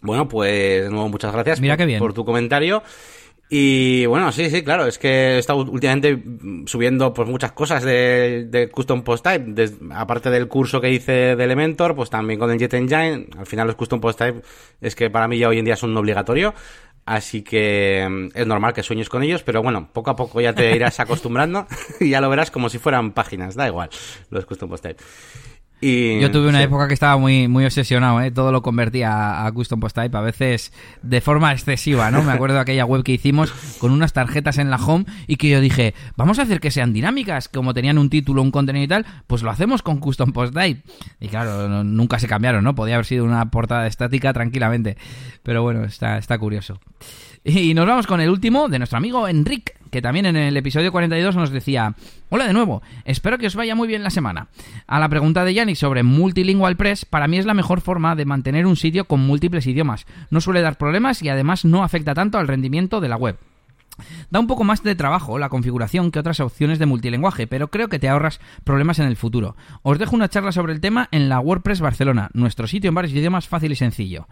Bueno, 0.00 0.28
pues 0.28 0.84
de 0.84 0.90
nuevo 0.90 1.08
muchas 1.08 1.32
gracias 1.32 1.60
Mira 1.60 1.76
por, 1.76 1.86
bien. 1.86 1.98
por 1.98 2.12
tu 2.12 2.24
comentario. 2.24 2.82
Y 3.48 4.06
bueno, 4.06 4.32
sí, 4.32 4.50
sí, 4.50 4.64
claro, 4.64 4.86
es 4.86 4.98
que 4.98 5.08
he 5.08 5.38
estado 5.38 5.60
últimamente 5.60 6.20
subiendo 6.66 7.14
pues 7.14 7.28
muchas 7.28 7.52
cosas 7.52 7.84
de, 7.84 8.68
Custom 8.72 9.02
Post 9.02 9.24
Type, 9.24 9.70
aparte 9.92 10.30
del 10.30 10.48
curso 10.48 10.80
que 10.80 10.90
hice 10.90 11.36
de 11.36 11.44
Elementor, 11.44 11.94
pues 11.94 12.10
también 12.10 12.40
con 12.40 12.50
el 12.50 12.58
Jet 12.58 12.74
Engine, 12.74 13.28
al 13.38 13.46
final 13.46 13.68
los 13.68 13.76
Custom 13.76 14.00
Post 14.00 14.18
Type 14.18 14.42
es 14.80 14.96
que 14.96 15.10
para 15.10 15.28
mí 15.28 15.38
ya 15.38 15.48
hoy 15.48 15.60
en 15.60 15.64
día 15.64 15.76
son 15.76 15.90
un 15.90 15.98
obligatorio, 15.98 16.54
Así 17.06 17.42
que 17.42 18.04
mm, 18.10 18.36
es 18.36 18.46
normal 18.48 18.74
que 18.74 18.82
sueñes 18.82 19.08
con 19.08 19.22
ellos, 19.22 19.44
pero 19.44 19.62
bueno, 19.62 19.88
poco 19.92 20.10
a 20.10 20.16
poco 20.16 20.40
ya 20.40 20.52
te 20.52 20.74
irás 20.74 20.98
acostumbrando 20.98 21.68
y 22.00 22.10
ya 22.10 22.20
lo 22.20 22.28
verás 22.28 22.50
como 22.50 22.68
si 22.68 22.78
fueran 22.78 23.12
páginas, 23.12 23.54
da 23.54 23.68
igual, 23.68 23.90
los 24.28 24.44
custom 24.44 24.68
post 24.68 24.82
type. 24.82 25.02
Y, 25.80 26.20
Yo 26.20 26.30
tuve 26.30 26.48
una 26.48 26.62
época 26.62 26.88
que 26.88 26.94
estaba 26.94 27.18
muy, 27.18 27.48
muy 27.48 27.66
obsesionado, 27.66 28.20
¿eh? 28.22 28.30
todo 28.30 28.50
lo 28.50 28.62
convertía 28.62 29.44
a, 29.44 29.52
custom 29.52 29.78
post 29.78 29.94
type, 29.94 30.16
a 30.16 30.22
veces 30.22 30.72
de 31.02 31.20
forma 31.20 31.52
excesiva, 31.52 32.10
¿no? 32.10 32.22
Me 32.22 32.32
acuerdo 32.32 32.54
de 32.56 32.62
aquella 32.62 32.86
web 32.86 33.02
que 33.02 33.12
hicimos 33.12 33.52
con 33.78 33.92
unas 33.92 34.14
tarjetas 34.14 34.56
en 34.56 34.70
la 34.70 34.76
home 34.76 35.04
y 35.26 35.36
que 35.36 35.50
yo 35.50 35.60
dije, 35.60 35.94
vamos 36.16 36.38
a 36.38 36.42
hacer 36.42 36.60
que 36.60 36.70
sean 36.70 36.94
dinámicas, 36.94 37.48
como 37.48 37.74
tenían 37.74 37.98
un 37.98 38.08
título, 38.08 38.40
un 38.40 38.50
contenido 38.50 38.84
y 38.84 38.88
tal, 38.88 39.06
pues 39.26 39.42
lo 39.42 39.50
hacemos 39.50 39.82
con 39.82 39.98
custom 39.98 40.32
post 40.32 40.54
type. 40.54 40.82
Y 41.20 41.28
claro, 41.28 41.84
nunca 41.84 42.18
se 42.18 42.26
cambiaron, 42.26 42.64
¿no? 42.64 42.74
Podía 42.74 42.94
haber 42.94 43.06
sido 43.06 43.24
una 43.24 43.50
portada 43.50 43.86
estática 43.86 44.32
tranquilamente. 44.32 44.96
Pero 45.42 45.62
bueno, 45.62 45.84
está, 45.84 46.16
está 46.16 46.38
curioso. 46.38 46.80
Y 47.44 47.74
nos 47.74 47.86
vamos 47.86 48.08
con 48.08 48.20
el 48.20 48.28
último 48.28 48.68
de 48.68 48.78
nuestro 48.78 48.98
amigo 48.98 49.28
Enric, 49.28 49.75
que 49.96 50.02
también 50.02 50.26
en 50.26 50.36
el 50.36 50.54
episodio 50.58 50.92
42 50.92 51.36
nos 51.36 51.48
decía, 51.48 51.94
hola 52.28 52.46
de 52.46 52.52
nuevo, 52.52 52.82
espero 53.06 53.38
que 53.38 53.46
os 53.46 53.56
vaya 53.56 53.74
muy 53.74 53.88
bien 53.88 54.02
la 54.02 54.10
semana. 54.10 54.48
A 54.86 55.00
la 55.00 55.08
pregunta 55.08 55.42
de 55.42 55.54
Yannick 55.54 55.76
sobre 55.76 56.02
Multilingual 56.02 56.76
Press, 56.76 57.06
para 57.06 57.26
mí 57.28 57.38
es 57.38 57.46
la 57.46 57.54
mejor 57.54 57.80
forma 57.80 58.14
de 58.14 58.26
mantener 58.26 58.66
un 58.66 58.76
sitio 58.76 59.06
con 59.06 59.20
múltiples 59.20 59.66
idiomas. 59.66 60.04
No 60.28 60.42
suele 60.42 60.60
dar 60.60 60.76
problemas 60.76 61.22
y 61.22 61.30
además 61.30 61.64
no 61.64 61.82
afecta 61.82 62.12
tanto 62.12 62.36
al 62.36 62.46
rendimiento 62.46 63.00
de 63.00 63.08
la 63.08 63.16
web. 63.16 63.38
Da 64.30 64.38
un 64.38 64.46
poco 64.46 64.64
más 64.64 64.82
de 64.82 64.94
trabajo 64.94 65.38
la 65.38 65.48
configuración 65.48 66.10
que 66.10 66.18
otras 66.18 66.40
opciones 66.40 66.78
de 66.78 66.84
multilenguaje, 66.84 67.46
pero 67.46 67.68
creo 67.68 67.88
que 67.88 67.98
te 67.98 68.10
ahorras 68.10 68.40
problemas 68.64 68.98
en 68.98 69.06
el 69.06 69.16
futuro. 69.16 69.56
Os 69.82 69.98
dejo 69.98 70.14
una 70.14 70.28
charla 70.28 70.52
sobre 70.52 70.74
el 70.74 70.82
tema 70.82 71.08
en 71.10 71.30
la 71.30 71.40
WordPress 71.40 71.80
Barcelona, 71.80 72.28
nuestro 72.34 72.66
sitio 72.66 72.88
en 72.88 72.94
varios 72.94 73.14
idiomas 73.14 73.48
fácil 73.48 73.72
y 73.72 73.76
sencillo. 73.76 74.28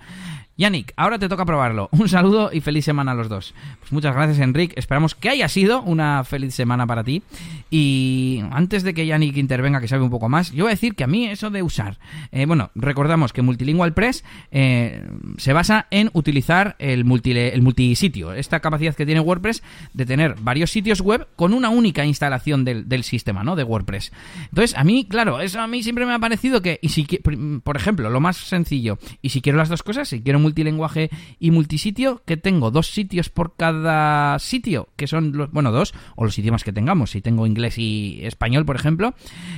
Yannick, 0.57 0.93
ahora 0.97 1.19
te 1.19 1.29
toca 1.29 1.45
probarlo. 1.45 1.89
Un 1.93 2.09
saludo 2.09 2.51
y 2.53 2.61
feliz 2.61 2.85
semana 2.85 3.13
a 3.13 3.15
los 3.15 3.29
dos. 3.29 3.55
Pues 3.81 3.93
muchas 3.93 4.15
gracias, 4.15 4.39
Enric. 4.39 4.73
Esperamos 4.77 5.15
que 5.15 5.29
haya 5.29 5.49
sido 5.49 5.83
una 5.83 6.23
feliz 6.25 6.55
semana 6.55 6.87
para 6.87 7.03
ti. 7.03 7.23
Y 7.71 8.43
antes 8.53 8.85
de 8.85 8.95
que 8.95 9.07
Yannick 9.07 9.37
intervenga, 9.37 9.81
que 9.81 9.89
sabe 9.89 10.05
un 10.05 10.11
poco 10.11 10.29
más, 10.29 10.53
yo 10.53 10.65
voy 10.65 10.71
a 10.71 10.75
decir 10.75 10.95
que 10.95 11.05
a 11.05 11.09
mí 11.09 11.27
eso 11.27 11.51
de 11.51 11.63
usar. 11.63 11.99
Eh, 12.31 12.47
bueno, 12.47 12.71
recordamos 12.75 13.33
que 13.33 13.43
Multilingual 13.43 13.95
Press 13.95 14.25
eh, 14.53 15.05
se 15.39 15.53
basa 15.53 15.87
en 15.91 16.11
utilizar 16.13 16.77
el, 16.79 17.05
multi, 17.05 17.33
el 17.33 17.63
multisitio, 17.63 18.33
esta 18.33 18.61
capacidad 18.61 18.95
que 18.95 19.07
tiene 19.07 19.21
WordPress 19.21 19.63
de 19.93 20.07
tener 20.07 20.37
varios 20.41 20.71
sitios 20.71 21.01
web 21.01 21.27
con 21.35 21.53
una 21.53 21.69
única 21.69 22.05
instalación 22.05 22.65
del, 22.65 22.89
del 22.89 23.03
sistema, 23.03 23.43
¿no? 23.43 23.57
De 23.57 23.65
WordPress. 23.65 24.13
Entonces, 24.51 24.77
a 24.77 24.85
mí, 24.85 25.07
claro, 25.09 25.41
eso 25.41 25.61
a 25.61 25.67
mí 25.67 25.83
siempre 25.83 26.07
me 26.07 26.15
ha 26.15 26.19
parecido 26.19 26.63
que, 26.63 26.79
y 26.81 26.91
si, 26.91 27.05
por 27.65 27.77
ejemplo, 27.77 28.09
lo 28.09 28.21
más 28.21 28.37
sencillo, 28.37 28.99
y 29.21 29.31
si 29.31 29.41
quiero 29.41 29.59
las 29.59 29.69
dos 29.69 29.83
cosas, 29.83 30.09
si 30.09 30.21
quiero 30.23 30.39
multilenguaje 30.45 31.11
y 31.41 31.51
multisitio, 31.51 32.23
que 32.25 32.37
tengo 32.37 32.71
dos 32.71 32.87
sitios 32.87 33.29
por 33.29 33.57
cada 33.57 34.39
sitio, 34.39 34.89
que 34.97 35.09
son, 35.09 35.37
los, 35.37 35.51
bueno, 35.51 35.73
dos, 35.73 35.95
o 36.15 36.25
los 36.25 36.39
idiomas 36.39 36.63
que 36.63 36.73
tengamos, 36.73 37.11
si 37.11 37.21
tengo 37.21 37.47
inglés 37.47 37.79
y 37.79 38.21
español, 38.23 38.65
por 38.65 38.77
ejemplo, 38.77 39.15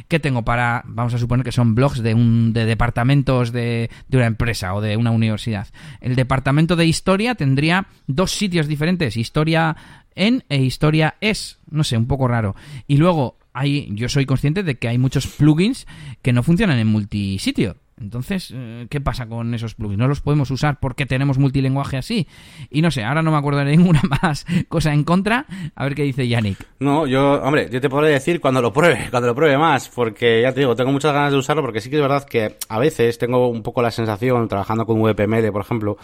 que 0.09 0.20
tengo 0.20 0.43
para, 0.43 0.82
vamos 0.87 1.12
a 1.12 1.18
suponer 1.18 1.45
que 1.45 1.53
son 1.53 1.74
blogs 1.74 2.03
de, 2.03 2.14
un, 2.14 2.53
de 2.53 2.64
departamentos 2.64 3.53
de, 3.53 3.91
de 4.09 4.16
una 4.16 4.26
empresa 4.26 4.74
o 4.74 4.80
de 4.80 4.97
una 4.97 5.11
universidad. 5.11 5.68
El 6.01 6.16
departamento 6.16 6.76
de 6.76 6.87
historia 6.87 7.34
tendría 7.34 7.89
dos 8.07 8.30
sitios 8.30 8.66
diferentes, 8.66 9.16
historia 9.16 9.76
en 10.14 10.45
e 10.49 10.62
historia 10.62 11.16
es, 11.20 11.59
no 11.70 11.84
sé, 11.84 11.97
un 11.97 12.07
poco 12.07 12.26
raro. 12.26 12.57
Y 12.87 12.97
luego 12.97 13.37
hay, 13.53 13.89
yo 13.93 14.09
soy 14.09 14.26
consciente 14.26 14.62
de 14.62 14.76
que 14.76 14.89
hay 14.89 14.99
muchos 14.99 15.26
plugins 15.26 15.87
que 16.22 16.32
no 16.32 16.43
funcionan 16.43 16.78
en 16.78 16.89
multisitio. 16.89 17.76
Entonces, 17.99 18.53
eh, 18.55 18.86
¿qué 18.90 19.01
pasa 19.01 19.26
con 19.26 19.55
esos 19.55 19.74
plugins? 19.74 19.99
¿No 19.99 20.07
los 20.07 20.20
podemos 20.20 20.51
usar 20.51 20.78
porque 20.80 21.07
tenemos 21.07 21.38
multilenguaje 21.38 21.97
así? 21.97 22.26
Y 22.70 22.82
no 22.82 22.90
sé, 22.90 23.03
ahora 23.05 23.22
no 23.22 23.30
me 23.30 23.38
acuerdo 23.38 23.61
de 23.61 23.76
ninguna 23.76 24.03
más 24.22 24.44
cosa 24.68 24.92
en 24.92 25.03
contra. 25.05 25.47
A 25.74 25.84
ver 25.84 25.94
qué 25.94 26.03
dice 26.03 26.28
Yannick. 26.28 26.59
No, 26.78 27.07
yo, 27.07 27.42
hombre, 27.42 27.68
yo 27.70 27.80
te 27.80 27.88
podré 27.88 28.11
decir 28.11 28.40
cuando 28.40 28.61
lo 28.61 28.72
pruebe, 28.72 29.07
cuando 29.11 29.28
lo 29.28 29.34
pruebe 29.34 29.57
más, 29.57 29.88
porque 29.88 30.42
ya 30.42 30.53
te 30.53 30.61
digo, 30.61 30.76
tengo 30.76 30.92
muchas 30.92 31.14
ganas 31.14 31.32
de 31.32 31.38
usarlo 31.38 31.62
porque 31.62 31.80
sí 31.80 31.88
que 31.88 31.97
es 31.97 32.03
verdad 32.03 32.24
que 32.24 32.57
a 32.68 32.78
veces 32.78 33.16
tengo 33.16 33.49
un 33.49 33.62
poco 33.62 33.80
la 33.80 33.90
sensación, 33.90 34.49
trabajando 34.49 34.84
con 34.84 35.01
VPML, 35.01 35.51
por 35.51 35.62
ejemplo, 35.62 35.97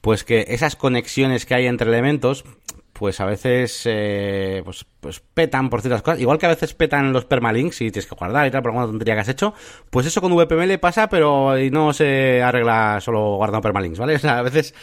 pues 0.00 0.22
que 0.24 0.44
esas 0.48 0.76
conexiones 0.76 1.44
que 1.44 1.54
hay 1.54 1.66
entre 1.66 1.88
elementos, 1.88 2.44
pues 2.92 3.20
a 3.20 3.26
veces 3.26 3.82
eh, 3.86 4.62
pues, 4.64 4.84
pues 5.00 5.20
petan 5.20 5.70
por 5.70 5.80
ciertas 5.80 6.02
cosas. 6.02 6.20
Igual 6.20 6.38
que 6.38 6.46
a 6.46 6.50
veces 6.50 6.74
petan 6.74 7.12
los 7.12 7.24
permalinks 7.24 7.80
y 7.80 7.90
tienes 7.90 8.06
que 8.06 8.14
guardar 8.14 8.46
y 8.46 8.50
tal 8.50 8.62
por 8.62 8.70
alguna 8.70 8.86
tontería 8.86 9.14
que 9.14 9.20
has 9.20 9.28
hecho. 9.28 9.54
Pues 9.90 10.06
eso 10.06 10.20
con 10.20 10.34
VPML 10.36 10.78
pasa, 10.78 11.08
pero 11.08 11.54
no 11.70 11.92
se 11.92 12.42
arregla 12.42 13.00
solo 13.00 13.36
guardando 13.36 13.62
permalinks, 13.62 13.98
¿vale? 13.98 14.16
O 14.16 14.18
sea, 14.18 14.38
a 14.38 14.42
veces 14.42 14.74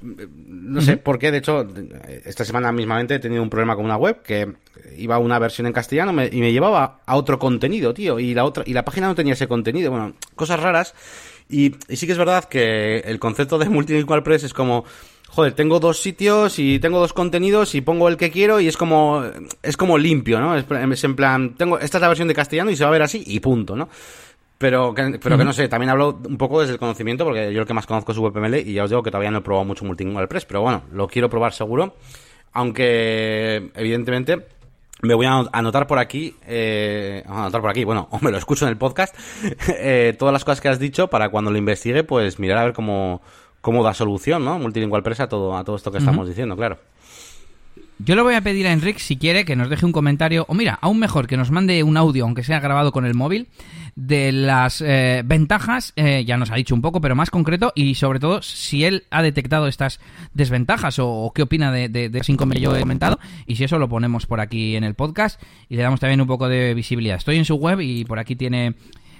no 0.00 0.80
sé 0.82 0.98
por 0.98 1.18
qué. 1.18 1.30
De 1.30 1.38
hecho, 1.38 1.66
esta 2.24 2.44
semana 2.44 2.70
mismamente 2.70 3.14
he 3.14 3.18
tenido 3.18 3.42
un 3.42 3.50
problema 3.50 3.74
con 3.74 3.84
una 3.84 3.96
web 3.96 4.22
que 4.22 4.52
iba 4.96 5.16
a 5.16 5.18
una 5.18 5.38
versión 5.38 5.66
en 5.66 5.72
castellano 5.72 6.12
y 6.30 6.40
me 6.40 6.52
llevaba 6.52 7.00
a 7.06 7.16
otro 7.16 7.38
contenido, 7.38 7.94
tío. 7.94 8.20
Y 8.20 8.34
la 8.34 8.44
otra 8.44 8.62
y 8.66 8.74
la 8.74 8.84
página 8.84 9.08
no 9.08 9.14
tenía 9.14 9.32
ese 9.32 9.48
contenido. 9.48 9.90
Bueno, 9.90 10.14
cosas 10.36 10.60
raras. 10.60 10.94
Y, 11.48 11.76
y 11.88 11.96
sí 11.96 12.06
que 12.06 12.12
es 12.12 12.18
verdad 12.18 12.44
que 12.44 12.98
el 13.00 13.18
concepto 13.18 13.58
de 13.58 13.68
multilingual 13.70 14.22
press 14.22 14.44
es 14.44 14.54
como 14.54 14.84
joder, 15.34 15.52
tengo 15.52 15.80
dos 15.80 16.00
sitios 16.00 16.58
y 16.58 16.78
tengo 16.78 17.00
dos 17.00 17.12
contenidos 17.12 17.74
y 17.74 17.80
pongo 17.80 18.08
el 18.08 18.16
que 18.16 18.30
quiero 18.30 18.60
y 18.60 18.68
es 18.68 18.76
como, 18.76 19.24
es 19.62 19.76
como 19.76 19.98
limpio, 19.98 20.38
¿no? 20.38 20.56
Es, 20.56 21.04
en 21.04 21.16
plan, 21.16 21.54
tengo, 21.56 21.78
esta 21.78 21.98
es 21.98 22.02
la 22.02 22.08
versión 22.08 22.28
de 22.28 22.34
castellano 22.34 22.70
y 22.70 22.76
se 22.76 22.84
va 22.84 22.90
a 22.90 22.92
ver 22.92 23.02
así 23.02 23.22
y 23.26 23.40
punto, 23.40 23.74
¿no? 23.74 23.88
Pero, 24.58 24.94
que, 24.94 25.18
pero 25.20 25.36
que 25.36 25.44
no 25.44 25.52
sé, 25.52 25.68
también 25.68 25.90
hablo 25.90 26.20
un 26.24 26.38
poco 26.38 26.60
desde 26.60 26.74
el 26.74 26.78
conocimiento, 26.78 27.24
porque 27.24 27.52
yo 27.52 27.60
lo 27.60 27.66
que 27.66 27.74
más 27.74 27.86
conozco 27.86 28.12
es 28.12 28.18
VPML 28.18 28.60
y 28.60 28.74
ya 28.74 28.84
os 28.84 28.90
digo 28.90 29.02
que 29.02 29.10
todavía 29.10 29.32
no 29.32 29.38
he 29.38 29.42
probado 29.42 29.64
mucho 29.64 29.84
Multilingual 29.84 30.28
Press, 30.28 30.44
pero 30.44 30.62
bueno, 30.62 30.84
lo 30.92 31.08
quiero 31.08 31.28
probar 31.28 31.52
seguro. 31.52 31.96
Aunque, 32.52 33.72
evidentemente, 33.74 34.46
me 35.02 35.14
voy 35.14 35.26
a 35.26 35.44
anotar 35.52 35.88
por 35.88 35.98
aquí, 35.98 36.36
eh, 36.46 37.24
anotar 37.26 37.60
por 37.60 37.70
aquí, 37.70 37.82
bueno, 37.82 38.06
o 38.12 38.20
me 38.20 38.30
lo 38.30 38.38
escucho 38.38 38.64
en 38.66 38.70
el 38.70 38.76
podcast, 38.76 39.16
eh, 39.68 40.14
todas 40.16 40.32
las 40.32 40.44
cosas 40.44 40.60
que 40.60 40.68
has 40.68 40.78
dicho 40.78 41.08
para 41.08 41.28
cuando 41.28 41.50
lo 41.50 41.58
investigue, 41.58 42.04
pues 42.04 42.38
mirar 42.38 42.58
a 42.58 42.64
ver 42.64 42.72
cómo, 42.72 43.20
cómo 43.64 43.82
da 43.82 43.94
solución, 43.94 44.44
¿no? 44.44 44.58
Multilingual 44.58 45.02
Press 45.02 45.20
a 45.20 45.26
todo, 45.26 45.56
a 45.56 45.64
todo 45.64 45.76
esto 45.76 45.90
que 45.90 45.96
estamos 45.96 46.28
diciendo, 46.28 46.54
claro. 46.54 46.78
Yo 47.98 48.14
le 48.14 48.20
voy 48.20 48.34
a 48.34 48.42
pedir 48.42 48.66
a 48.66 48.72
Enric, 48.72 48.98
si 48.98 49.16
quiere, 49.16 49.46
que 49.46 49.56
nos 49.56 49.70
deje 49.70 49.86
un 49.86 49.92
comentario, 49.92 50.44
o 50.48 50.54
mira, 50.54 50.78
aún 50.82 50.98
mejor, 50.98 51.26
que 51.26 51.38
nos 51.38 51.50
mande 51.50 51.82
un 51.82 51.96
audio, 51.96 52.24
aunque 52.24 52.42
sea 52.44 52.60
grabado 52.60 52.92
con 52.92 53.06
el 53.06 53.14
móvil, 53.14 53.48
de 53.96 54.32
las 54.32 54.82
eh, 54.82 55.22
ventajas, 55.24 55.94
eh, 55.96 56.24
ya 56.26 56.36
nos 56.36 56.50
ha 56.50 56.56
dicho 56.56 56.74
un 56.74 56.82
poco, 56.82 57.00
pero 57.00 57.14
más 57.14 57.30
concreto, 57.30 57.72
y 57.74 57.94
sobre 57.94 58.20
todo, 58.20 58.42
si 58.42 58.84
él 58.84 59.04
ha 59.10 59.22
detectado 59.22 59.66
estas 59.66 59.98
desventajas 60.34 60.98
o, 60.98 61.32
qué 61.34 61.40
opina 61.40 61.72
de, 61.72 61.88
de, 61.88 62.10
de 62.10 62.20
que 62.20 62.60
yo 62.60 62.76
he 62.76 62.80
comentado, 62.80 63.18
y 63.46 63.56
si 63.56 63.64
eso 63.64 63.78
lo 63.78 63.88
ponemos 63.88 64.26
por 64.26 64.40
aquí 64.40 64.76
en 64.76 64.84
el 64.84 64.94
podcast 64.94 65.40
y 65.70 65.76
le 65.76 65.82
damos 65.82 66.00
también 66.00 66.20
un 66.20 66.26
poco 66.26 66.48
de 66.48 66.74
visibilidad. 66.74 67.16
Estoy 67.16 67.38
en 67.38 67.46
su 67.46 67.54
web 67.54 67.80
y 67.80 68.04
por 68.04 68.18
aquí 68.18 68.36
tiene 68.36 68.74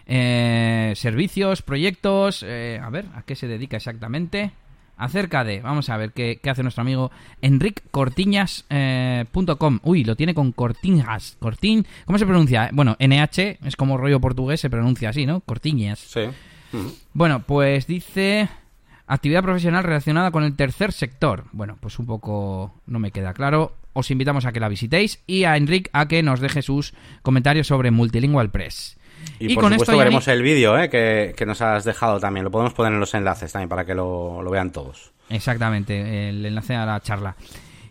eh, 0.07 0.93
servicios, 0.97 1.63
proyectos, 1.63 2.45
eh, 2.47 2.81
a 2.83 2.91
ver, 2.91 3.07
¿a 3.15 3.23
qué 3.23 3.35
se 3.37 3.47
dedica 3.49 3.77
exactamente? 3.77 4.53
Acerca 4.97 5.43
de, 5.43 5.61
vamos 5.61 5.89
a 5.89 5.97
ver 5.97 6.13
qué, 6.13 6.39
hace 6.49 6.63
nuestro 6.63 6.83
amigo 6.83 7.11
enriccortiñas.com. 7.43 8.65
Eh, 8.71 9.81
Uy, 9.83 10.05
lo 10.05 10.15
tiene 10.15 10.35
con 10.35 10.53
Cortiñas. 10.53 11.37
Cortin, 11.41 11.85
¿cómo 12.05 12.19
se 12.19 12.27
pronuncia? 12.27 12.71
Bueno, 12.73 12.97
NH 13.01 13.59
es 13.65 13.75
como 13.77 13.97
rollo 13.97 14.21
portugués, 14.21 14.61
se 14.61 14.71
pronuncia 14.71 15.09
así, 15.09 15.27
¿no? 15.27 15.41
Cortiñas. 15.41 15.99
Sí. 15.99 16.23
Bueno, 17.13 17.43
pues 17.45 17.87
dice 17.87 18.49
actividad 19.07 19.43
profesional 19.43 19.85
relacionada 19.85 20.31
con 20.31 20.45
el 20.45 20.57
tercer 20.57 20.93
sector. 20.93 21.45
Bueno, 21.53 21.77
pues 21.81 21.99
un 21.99 22.07
poco 22.07 22.75
no 22.87 22.99
me 22.99 23.11
queda 23.11 23.35
claro. 23.35 23.77
Os 23.93 24.11
invitamos 24.11 24.45
a 24.45 24.53
que 24.53 24.61
la 24.61 24.69
visitéis 24.69 25.23
y 25.27 25.45
a 25.45 25.57
Enric 25.57 25.89
a 25.93 26.09
que 26.09 26.23
nos 26.23 26.41
deje 26.41 26.63
sus 26.63 26.95
comentarios 27.23 27.67
sobre 27.67 27.91
Multilingual 27.91 28.51
Press. 28.51 28.97
Y, 29.39 29.55
por 29.55 29.71
supuesto 29.71 29.97
veremos 29.97 30.27
el 30.29 30.43
vídeo 30.43 30.79
¿eh? 30.79 30.89
que, 30.89 31.47
nos 31.47 31.61
has 31.61 31.85
dejado 31.85 32.21
también. 32.21 32.45
Lo 32.45 32.51
podemos 32.51 32.73
poner 32.73 32.93
en 32.93 33.01
los 33.01 33.15
enlaces 33.15 33.53
también 33.53 33.69
para 33.69 33.85
que 33.85 33.95
lo, 33.95 34.43
vean 34.51 34.71
todos. 34.71 35.13
Exactamente, 35.29 36.29
el 36.29 36.45
enlace 36.45 36.75
a 36.75 36.87
la 36.87 37.01
charla. 37.01 37.37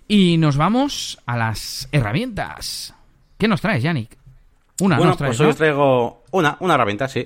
Y 0.07 0.37
nos 0.37 0.57
vamos 0.57 1.19
a 1.25 1.37
las 1.37 1.87
herramientas. 1.91 2.93
¿Qué 3.37 3.47
nos 3.47 3.61
traes, 3.61 3.83
Yannick? 3.83 4.17
Una, 4.81 4.97
bueno, 4.97 5.15
pues 5.17 5.39
hoy 5.39 5.47
os 5.47 5.55
traigo 5.55 6.23
una, 6.31 6.57
una 6.59 6.75
herramienta, 6.75 7.07
sí. 7.07 7.25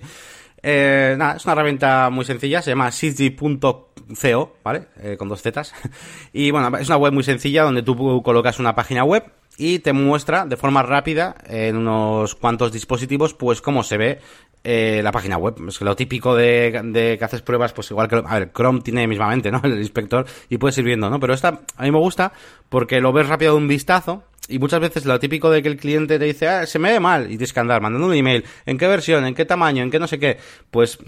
Eh, 0.61 1.15
nada, 1.17 1.35
es 1.37 1.45
una 1.45 1.53
herramienta 1.53 2.09
muy 2.09 2.25
sencilla, 2.25 2.61
se 2.61 2.71
llama 2.71 2.91
City.co, 2.91 4.57
¿vale? 4.63 4.87
Eh, 5.01 5.15
con 5.17 5.29
dos 5.29 5.41
zetas. 5.41 5.73
Y 6.33 6.51
bueno, 6.51 6.75
es 6.77 6.87
una 6.87 6.97
web 6.97 7.13
muy 7.13 7.23
sencilla 7.23 7.63
donde 7.63 7.83
tú 7.83 8.21
colocas 8.23 8.59
una 8.59 8.75
página 8.75 9.03
web 9.03 9.23
y 9.57 9.79
te 9.79 9.91
muestra 9.91 10.45
de 10.45 10.55
forma 10.55 10.83
rápida 10.83 11.35
en 11.47 11.75
unos 11.77 12.35
cuantos 12.35 12.71
dispositivos 12.71 13.33
pues 13.33 13.61
cómo 13.61 13.83
se 13.83 13.97
ve 13.97 14.19
eh, 14.63 15.01
la 15.03 15.11
página 15.11 15.37
web. 15.37 15.55
Es 15.67 15.79
que 15.79 15.85
lo 15.85 15.95
típico 15.95 16.35
de, 16.35 17.15
que 17.17 17.25
haces 17.25 17.41
pruebas, 17.41 17.73
pues 17.73 17.89
igual 17.91 18.07
que, 18.07 18.21
a 18.23 18.39
ver, 18.39 18.51
Chrome 18.53 18.81
tiene 18.81 19.07
mismamente, 19.07 19.51
¿no? 19.51 19.61
El 19.63 19.79
inspector 19.79 20.25
y 20.49 20.57
puedes 20.57 20.77
ir 20.77 20.85
viendo, 20.85 21.09
¿no? 21.09 21.19
Pero 21.19 21.33
esta 21.33 21.61
a 21.75 21.83
mí 21.83 21.91
me 21.91 21.99
gusta 21.99 22.31
porque 22.69 23.01
lo 23.01 23.11
ves 23.11 23.27
rápido 23.27 23.53
de 23.53 23.57
un 23.57 23.67
vistazo 23.67 24.23
y 24.47 24.59
muchas 24.59 24.79
veces 24.79 25.05
lo 25.05 25.19
típico 25.19 25.49
de 25.49 25.61
que 25.61 25.69
el 25.69 25.77
cliente 25.77 26.19
te 26.19 26.25
dice, 26.25 26.47
ah, 26.47 26.65
se 26.65 26.79
me 26.79 26.91
ve 26.91 26.99
mal, 26.99 27.25
y 27.25 27.29
tienes 27.29 27.51
que 27.51 27.59
andar 27.59 27.81
mandando 27.81 28.07
un 28.07 28.13
email, 28.13 28.45
¿en 28.65 28.77
qué 28.77 28.87
versión? 28.87 29.25
¿En 29.25 29.35
qué 29.35 29.43
tamaño? 29.43 29.83
¿En 29.83 29.91
qué 29.91 29.99
no 29.99 30.07
sé 30.07 30.19
qué? 30.19 30.37
Pues 30.71 30.99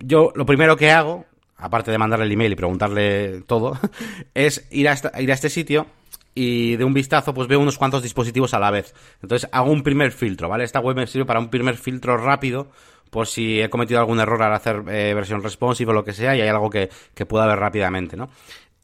yo 0.00 0.32
lo 0.34 0.44
primero 0.44 0.76
que 0.76 0.90
hago 0.90 1.24
aparte 1.58 1.90
de 1.90 1.98
mandarle 1.98 2.26
el 2.26 2.32
email 2.32 2.52
y 2.52 2.56
preguntarle 2.56 3.42
todo, 3.46 3.78
es 4.34 4.66
ir 4.70 4.88
a, 4.88 4.96
ir 5.20 5.30
a 5.30 5.34
este 5.34 5.50
sitio 5.50 5.86
y 6.34 6.76
de 6.76 6.84
un 6.84 6.94
vistazo 6.94 7.34
pues 7.34 7.48
veo 7.48 7.60
unos 7.60 7.78
cuantos 7.78 8.02
dispositivos 8.02 8.54
a 8.54 8.58
la 8.58 8.70
vez. 8.70 8.94
Entonces 9.22 9.48
hago 9.52 9.70
un 9.70 9.82
primer 9.82 10.12
filtro, 10.12 10.48
¿vale? 10.48 10.64
Esta 10.64 10.80
web 10.80 10.96
me 10.96 11.06
sirve 11.06 11.24
para 11.24 11.40
un 11.40 11.48
primer 11.48 11.76
filtro 11.76 12.16
rápido 12.16 12.68
por 13.10 13.26
si 13.26 13.60
he 13.60 13.70
cometido 13.70 14.00
algún 14.00 14.20
error 14.20 14.42
al 14.42 14.54
hacer 14.54 14.84
eh, 14.88 15.14
versión 15.14 15.42
responsive 15.42 15.90
o 15.90 15.94
lo 15.94 16.04
que 16.04 16.12
sea 16.12 16.36
y 16.36 16.40
hay 16.40 16.48
algo 16.48 16.70
que, 16.70 16.90
que 17.14 17.26
pueda 17.26 17.46
ver 17.46 17.58
rápidamente, 17.58 18.16
¿no? 18.16 18.28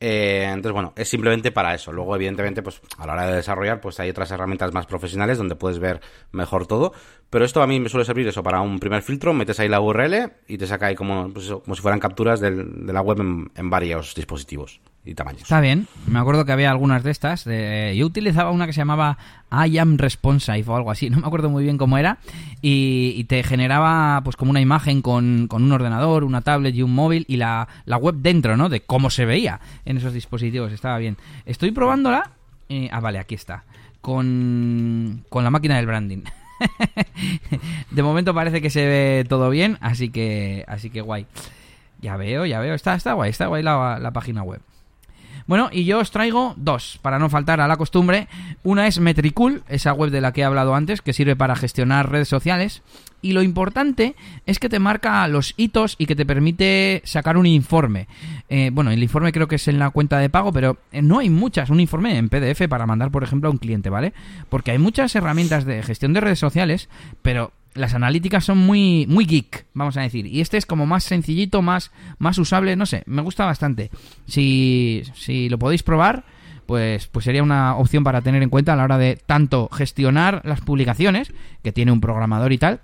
Eh, 0.00 0.44
entonces, 0.48 0.72
bueno, 0.72 0.92
es 0.96 1.08
simplemente 1.08 1.52
para 1.52 1.74
eso. 1.74 1.92
Luego, 1.92 2.14
evidentemente, 2.16 2.62
pues 2.62 2.80
a 2.98 3.06
la 3.06 3.14
hora 3.14 3.26
de 3.26 3.36
desarrollar, 3.36 3.80
pues 3.80 3.98
hay 4.00 4.10
otras 4.10 4.30
herramientas 4.30 4.72
más 4.72 4.86
profesionales 4.86 5.38
donde 5.38 5.56
puedes 5.56 5.78
ver 5.78 6.00
mejor 6.32 6.66
todo. 6.66 6.92
Pero 7.30 7.44
esto 7.44 7.62
a 7.62 7.66
mí 7.66 7.80
me 7.80 7.88
suele 7.88 8.04
servir 8.04 8.28
eso 8.28 8.42
para 8.42 8.60
un 8.60 8.78
primer 8.80 9.02
filtro, 9.02 9.32
metes 9.32 9.60
ahí 9.60 9.68
la 9.68 9.80
URL 9.80 10.32
y 10.46 10.58
te 10.58 10.66
saca 10.66 10.86
ahí 10.86 10.94
como, 10.94 11.32
pues 11.32 11.48
como 11.48 11.74
si 11.74 11.80
fueran 11.80 12.00
capturas 12.00 12.40
de 12.40 12.92
la 12.92 13.00
web 13.00 13.20
en 13.20 13.70
varios 13.70 14.14
dispositivos 14.14 14.80
y 15.04 15.14
tamaños. 15.14 15.42
Está 15.42 15.60
bien. 15.60 15.86
Me 16.06 16.18
acuerdo 16.18 16.44
que 16.44 16.52
había 16.52 16.70
algunas 16.70 17.02
de 17.02 17.10
estas. 17.10 17.44
yo 17.44 18.06
utilizaba 18.06 18.50
una 18.50 18.66
que 18.66 18.72
se 18.72 18.80
llamaba 18.80 19.18
I 19.50 19.78
am 19.78 19.98
responsive 19.98 20.64
o 20.66 20.76
algo 20.76 20.90
así. 20.90 21.10
No 21.14 21.20
me 21.20 21.26
acuerdo 21.26 21.50
muy 21.50 21.62
bien 21.62 21.78
cómo 21.78 21.98
era. 21.98 22.18
Y, 22.62 23.24
te 23.24 23.42
generaba 23.42 24.20
pues 24.24 24.36
como 24.36 24.50
una 24.50 24.60
imagen 24.60 25.02
con, 25.02 25.48
un 25.50 25.72
ordenador, 25.72 26.24
una 26.24 26.40
tablet 26.40 26.74
y 26.74 26.82
un 26.82 26.94
móvil 26.94 27.24
y 27.28 27.36
la, 27.36 27.68
web 27.86 28.16
dentro, 28.16 28.56
¿no? 28.56 28.68
De 28.68 28.80
cómo 28.80 29.10
se 29.10 29.24
veía 29.24 29.60
en 29.84 29.98
esos 29.98 30.12
dispositivos. 30.12 30.72
Estaba 30.72 30.98
bien. 30.98 31.16
Estoy 31.46 31.70
probándola. 31.70 32.30
ah, 32.90 33.00
vale, 33.00 33.18
aquí 33.18 33.34
está. 33.34 33.64
Con, 34.00 35.24
con 35.28 35.44
la 35.44 35.50
máquina 35.50 35.76
del 35.76 35.86
branding. 35.86 36.24
de 37.90 38.02
momento 38.02 38.34
parece 38.34 38.60
que 38.60 38.70
se 38.70 38.86
ve 38.86 39.24
todo 39.28 39.50
bien, 39.50 39.78
así 39.80 40.10
que 40.10 40.64
así 40.66 40.90
que 40.90 41.00
guay. 41.00 41.26
Ya 42.00 42.16
veo, 42.16 42.44
ya 42.44 42.60
veo. 42.60 42.74
Está, 42.74 42.94
está 42.94 43.14
guay, 43.14 43.30
está 43.30 43.46
guay 43.46 43.62
la, 43.62 43.98
la 43.98 44.12
página 44.12 44.42
web. 44.42 44.60
Bueno, 45.46 45.68
y 45.70 45.84
yo 45.84 45.98
os 45.98 46.10
traigo 46.10 46.54
dos, 46.56 46.98
para 47.02 47.18
no 47.18 47.28
faltar 47.28 47.60
a 47.60 47.68
la 47.68 47.76
costumbre. 47.76 48.28
Una 48.62 48.86
es 48.86 48.98
Metricool, 48.98 49.62
esa 49.68 49.92
web 49.92 50.10
de 50.10 50.20
la 50.20 50.32
que 50.32 50.40
he 50.40 50.44
hablado 50.44 50.74
antes, 50.74 51.02
que 51.02 51.12
sirve 51.12 51.36
para 51.36 51.56
gestionar 51.56 52.10
redes 52.10 52.28
sociales. 52.28 52.82
Y 53.20 53.32
lo 53.32 53.42
importante 53.42 54.16
es 54.44 54.58
que 54.58 54.68
te 54.68 54.78
marca 54.78 55.26
los 55.28 55.54
hitos 55.56 55.96
y 55.98 56.06
que 56.06 56.16
te 56.16 56.26
permite 56.26 57.00
sacar 57.04 57.36
un 57.36 57.46
informe. 57.46 58.06
Eh, 58.48 58.70
bueno, 58.72 58.90
el 58.90 59.02
informe 59.02 59.32
creo 59.32 59.48
que 59.48 59.56
es 59.56 59.68
en 59.68 59.78
la 59.78 59.90
cuenta 59.90 60.18
de 60.18 60.28
pago, 60.28 60.52
pero 60.52 60.78
eh, 60.92 61.00
no 61.00 61.18
hay 61.18 61.30
muchas. 61.30 61.70
Un 61.70 61.80
informe 61.80 62.18
en 62.18 62.28
PDF 62.28 62.68
para 62.68 62.86
mandar, 62.86 63.10
por 63.10 63.22
ejemplo, 63.22 63.48
a 63.48 63.52
un 63.52 63.58
cliente, 63.58 63.88
¿vale? 63.88 64.12
Porque 64.50 64.72
hay 64.72 64.78
muchas 64.78 65.14
herramientas 65.14 65.64
de 65.64 65.82
gestión 65.82 66.12
de 66.12 66.20
redes 66.20 66.38
sociales, 66.38 66.88
pero 67.22 67.52
las 67.74 67.94
analíticas 67.94 68.44
son 68.44 68.58
muy, 68.58 69.06
muy 69.08 69.26
geek, 69.26 69.66
vamos 69.74 69.96
a 69.96 70.02
decir. 70.02 70.26
Y 70.26 70.40
este 70.40 70.56
es 70.56 70.66
como 70.66 70.86
más 70.86 71.04
sencillito, 71.04 71.62
más, 71.62 71.90
más 72.18 72.38
usable, 72.38 72.76
no 72.76 72.86
sé, 72.86 73.02
me 73.06 73.22
gusta 73.22 73.44
bastante. 73.44 73.90
Si, 74.26 75.02
si 75.14 75.48
lo 75.48 75.58
podéis 75.58 75.82
probar, 75.82 76.24
pues, 76.66 77.08
pues 77.08 77.24
sería 77.24 77.42
una 77.42 77.76
opción 77.76 78.04
para 78.04 78.22
tener 78.22 78.42
en 78.42 78.50
cuenta 78.50 78.72
a 78.72 78.76
la 78.76 78.84
hora 78.84 78.98
de 78.98 79.16
tanto 79.16 79.68
gestionar 79.72 80.40
las 80.44 80.60
publicaciones, 80.60 81.32
que 81.62 81.72
tiene 81.72 81.92
un 81.92 82.00
programador 82.00 82.52
y 82.52 82.58
tal, 82.58 82.80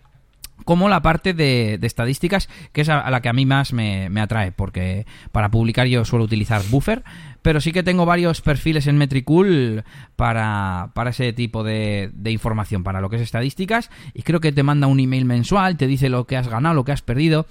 como 0.64 0.88
la 0.88 1.02
parte 1.02 1.34
de, 1.34 1.78
estadísticas, 1.82 2.48
que 2.72 2.82
es 2.82 2.88
a, 2.88 3.08
la 3.10 3.20
que 3.20 3.28
a 3.28 3.32
mí 3.32 3.46
más 3.46 3.72
me, 3.72 4.20
atrae, 4.20 4.52
porque 4.52 5.06
para 5.32 5.50
publicar 5.50 5.86
yo 5.86 6.04
suelo 6.04 6.24
utilizar 6.24 6.62
Buffer, 6.70 7.02
pero 7.42 7.60
sí 7.60 7.72
que 7.72 7.82
tengo 7.82 8.06
varios 8.06 8.40
perfiles 8.40 8.86
en 8.86 8.98
Metricool 8.98 9.84
para, 10.16 10.90
para 10.94 11.10
ese 11.10 11.32
tipo 11.32 11.64
de, 11.64 12.10
de, 12.12 12.30
información, 12.30 12.84
para 12.84 13.00
lo 13.00 13.10
que 13.10 13.16
es 13.16 13.22
estadísticas, 13.22 13.90
y 14.14 14.22
creo 14.22 14.40
que 14.40 14.52
te 14.52 14.62
manda 14.62 14.86
un 14.86 15.00
email 15.00 15.24
mensual, 15.24 15.76
te 15.76 15.86
dice 15.86 16.08
lo 16.08 16.26
que 16.26 16.36
has 16.36 16.48
ganado, 16.48 16.74
lo 16.74 16.84
que 16.84 16.92
has 16.92 17.02
perdido, 17.02 17.46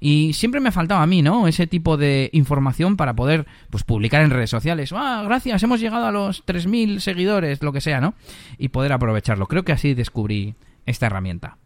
y 0.00 0.32
siempre 0.32 0.60
me 0.60 0.72
faltaba 0.72 1.02
a 1.02 1.06
mí, 1.06 1.22
¿no? 1.22 1.46
Ese 1.46 1.66
tipo 1.66 1.96
de 1.96 2.30
información 2.32 2.96
para 2.96 3.14
poder 3.14 3.46
pues 3.70 3.84
publicar 3.84 4.22
en 4.22 4.30
redes 4.30 4.50
sociales. 4.50 4.92
Ah, 4.94 5.22
gracias, 5.24 5.62
hemos 5.62 5.80
llegado 5.80 6.06
a 6.06 6.12
los 6.12 6.44
3.000 6.46 7.00
seguidores, 7.00 7.62
lo 7.62 7.72
que 7.72 7.80
sea, 7.80 8.00
¿no? 8.00 8.14
Y 8.58 8.68
poder 8.68 8.92
aprovecharlo. 8.92 9.46
Creo 9.46 9.64
que 9.64 9.72
así 9.72 9.94
descubrí 9.94 10.54
esta 10.86 11.06
herramienta. 11.06 11.56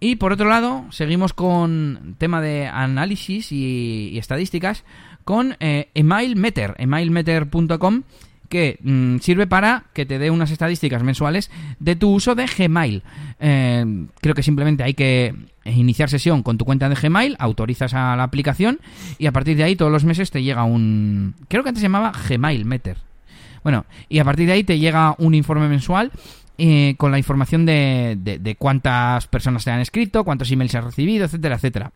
Y 0.00 0.16
por 0.16 0.32
otro 0.32 0.48
lado, 0.48 0.86
seguimos 0.90 1.32
con 1.32 2.14
tema 2.18 2.40
de 2.40 2.68
análisis 2.68 3.50
y, 3.50 4.16
estadísticas 4.16 4.84
con 5.28 5.58
eh, 5.60 5.90
EmailMeter, 5.92 6.74
emailmeter.com, 6.78 8.02
que 8.48 8.78
mm, 8.82 9.18
sirve 9.18 9.46
para 9.46 9.84
que 9.92 10.06
te 10.06 10.18
dé 10.18 10.30
unas 10.30 10.50
estadísticas 10.50 11.02
mensuales 11.02 11.50
de 11.80 11.96
tu 11.96 12.08
uso 12.14 12.34
de 12.34 12.46
Gmail. 12.46 13.02
Eh, 13.38 14.06
creo 14.22 14.34
que 14.34 14.42
simplemente 14.42 14.84
hay 14.84 14.94
que 14.94 15.34
iniciar 15.66 16.08
sesión 16.08 16.42
con 16.42 16.56
tu 16.56 16.64
cuenta 16.64 16.88
de 16.88 16.94
Gmail, 16.94 17.36
autorizas 17.40 17.92
a 17.92 18.16
la 18.16 18.22
aplicación 18.22 18.80
y 19.18 19.26
a 19.26 19.32
partir 19.32 19.58
de 19.58 19.64
ahí 19.64 19.76
todos 19.76 19.92
los 19.92 20.04
meses 20.04 20.30
te 20.30 20.42
llega 20.42 20.64
un... 20.64 21.34
Creo 21.48 21.62
que 21.62 21.68
antes 21.68 21.82
se 21.82 21.88
llamaba 21.88 22.10
Gmail 22.26 22.64
Meter. 22.64 22.96
Bueno, 23.62 23.84
y 24.08 24.20
a 24.20 24.24
partir 24.24 24.46
de 24.46 24.54
ahí 24.54 24.64
te 24.64 24.78
llega 24.78 25.14
un 25.18 25.34
informe 25.34 25.68
mensual 25.68 26.10
eh, 26.56 26.94
con 26.96 27.10
la 27.10 27.18
información 27.18 27.66
de, 27.66 28.16
de, 28.18 28.56
cuántas 28.56 29.26
personas 29.26 29.62
te 29.62 29.72
han 29.72 29.80
escrito, 29.80 30.24
cuántos 30.24 30.50
emails 30.50 30.74
has 30.74 30.84
recibido, 30.84 31.26
etcétera, 31.26 31.56
etcétera. 31.56 31.92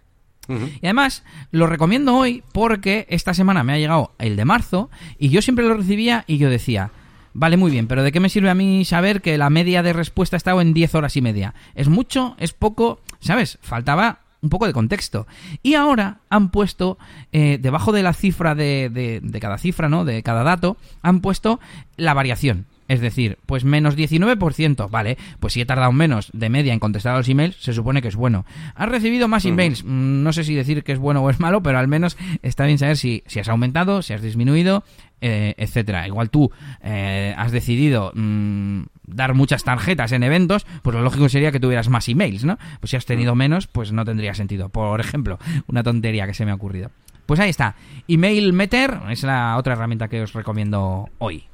Y 0.48 0.86
además, 0.86 1.22
lo 1.50 1.66
recomiendo 1.66 2.16
hoy 2.16 2.42
porque 2.52 3.06
esta 3.08 3.32
semana 3.32 3.62
me 3.62 3.72
ha 3.72 3.78
llegado 3.78 4.12
el 4.18 4.36
de 4.36 4.44
marzo 4.44 4.90
y 5.18 5.28
yo 5.28 5.40
siempre 5.40 5.66
lo 5.66 5.74
recibía 5.74 6.24
y 6.26 6.38
yo 6.38 6.50
decía, 6.50 6.90
vale, 7.32 7.56
muy 7.56 7.70
bien, 7.70 7.86
pero 7.86 8.02
¿de 8.02 8.12
qué 8.12 8.20
me 8.20 8.28
sirve 8.28 8.50
a 8.50 8.54
mí 8.54 8.84
saber 8.84 9.22
que 9.22 9.38
la 9.38 9.50
media 9.50 9.82
de 9.82 9.92
respuesta 9.92 10.36
ha 10.36 10.38
estado 10.38 10.60
en 10.60 10.74
10 10.74 10.94
horas 10.94 11.16
y 11.16 11.22
media? 11.22 11.54
¿Es 11.74 11.88
mucho? 11.88 12.36
¿Es 12.38 12.52
poco? 12.52 13.00
¿Sabes? 13.20 13.58
Faltaba 13.62 14.20
un 14.42 14.50
poco 14.50 14.66
de 14.66 14.72
contexto. 14.72 15.26
Y 15.62 15.74
ahora 15.74 16.18
han 16.28 16.50
puesto, 16.50 16.98
eh, 17.30 17.58
debajo 17.60 17.92
de 17.92 18.02
la 18.02 18.12
cifra 18.12 18.54
de, 18.54 18.90
de, 18.92 19.20
de 19.22 19.40
cada 19.40 19.56
cifra, 19.56 19.88
¿no? 19.88 20.04
De 20.04 20.22
cada 20.22 20.42
dato, 20.42 20.76
han 21.00 21.20
puesto 21.20 21.60
la 21.96 22.12
variación. 22.12 22.66
Es 22.88 23.00
decir, 23.00 23.38
pues 23.46 23.64
menos 23.64 23.96
19%, 23.96 24.90
vale, 24.90 25.16
pues 25.40 25.54
si 25.54 25.60
he 25.60 25.66
tardado 25.66 25.92
menos 25.92 26.30
de 26.32 26.48
media 26.48 26.72
en 26.72 26.80
contestar 26.80 27.14
a 27.14 27.18
los 27.18 27.28
emails, 27.28 27.56
se 27.56 27.72
supone 27.72 28.02
que 28.02 28.08
es 28.08 28.16
bueno. 28.16 28.44
¿Has 28.74 28.88
recibido 28.88 29.28
más 29.28 29.44
emails? 29.44 29.84
Mm, 29.84 30.22
no 30.22 30.32
sé 30.32 30.44
si 30.44 30.54
decir 30.54 30.82
que 30.82 30.92
es 30.92 30.98
bueno 30.98 31.22
o 31.22 31.30
es 31.30 31.40
malo, 31.40 31.62
pero 31.62 31.78
al 31.78 31.88
menos 31.88 32.16
está 32.42 32.66
bien 32.66 32.78
saber 32.78 32.96
si, 32.96 33.22
si 33.26 33.40
has 33.40 33.48
aumentado, 33.48 34.02
si 34.02 34.12
has 34.12 34.22
disminuido, 34.22 34.84
eh, 35.20 35.54
etcétera. 35.56 36.06
Igual 36.06 36.30
tú 36.30 36.50
eh, 36.82 37.32
has 37.36 37.52
decidido 37.52 38.12
mm, 38.14 38.82
dar 39.06 39.34
muchas 39.34 39.62
tarjetas 39.62 40.10
en 40.12 40.24
eventos, 40.24 40.66
pues 40.82 40.96
lo 40.96 41.02
lógico 41.02 41.28
sería 41.28 41.52
que 41.52 41.60
tuvieras 41.60 41.88
más 41.88 42.08
emails, 42.08 42.44
¿no? 42.44 42.58
Pues 42.80 42.90
si 42.90 42.96
has 42.96 43.06
tenido 43.06 43.34
menos, 43.36 43.68
pues 43.68 43.92
no 43.92 44.04
tendría 44.04 44.34
sentido. 44.34 44.68
Por 44.68 45.00
ejemplo, 45.00 45.38
una 45.68 45.84
tontería 45.84 46.26
que 46.26 46.34
se 46.34 46.44
me 46.44 46.50
ha 46.50 46.54
ocurrido. 46.54 46.90
Pues 47.26 47.38
ahí 47.38 47.50
está. 47.50 47.76
Email 48.08 48.52
Meter 48.52 48.98
es 49.10 49.22
la 49.22 49.56
otra 49.56 49.74
herramienta 49.74 50.08
que 50.08 50.22
os 50.22 50.32
recomiendo 50.32 51.08
hoy. 51.18 51.44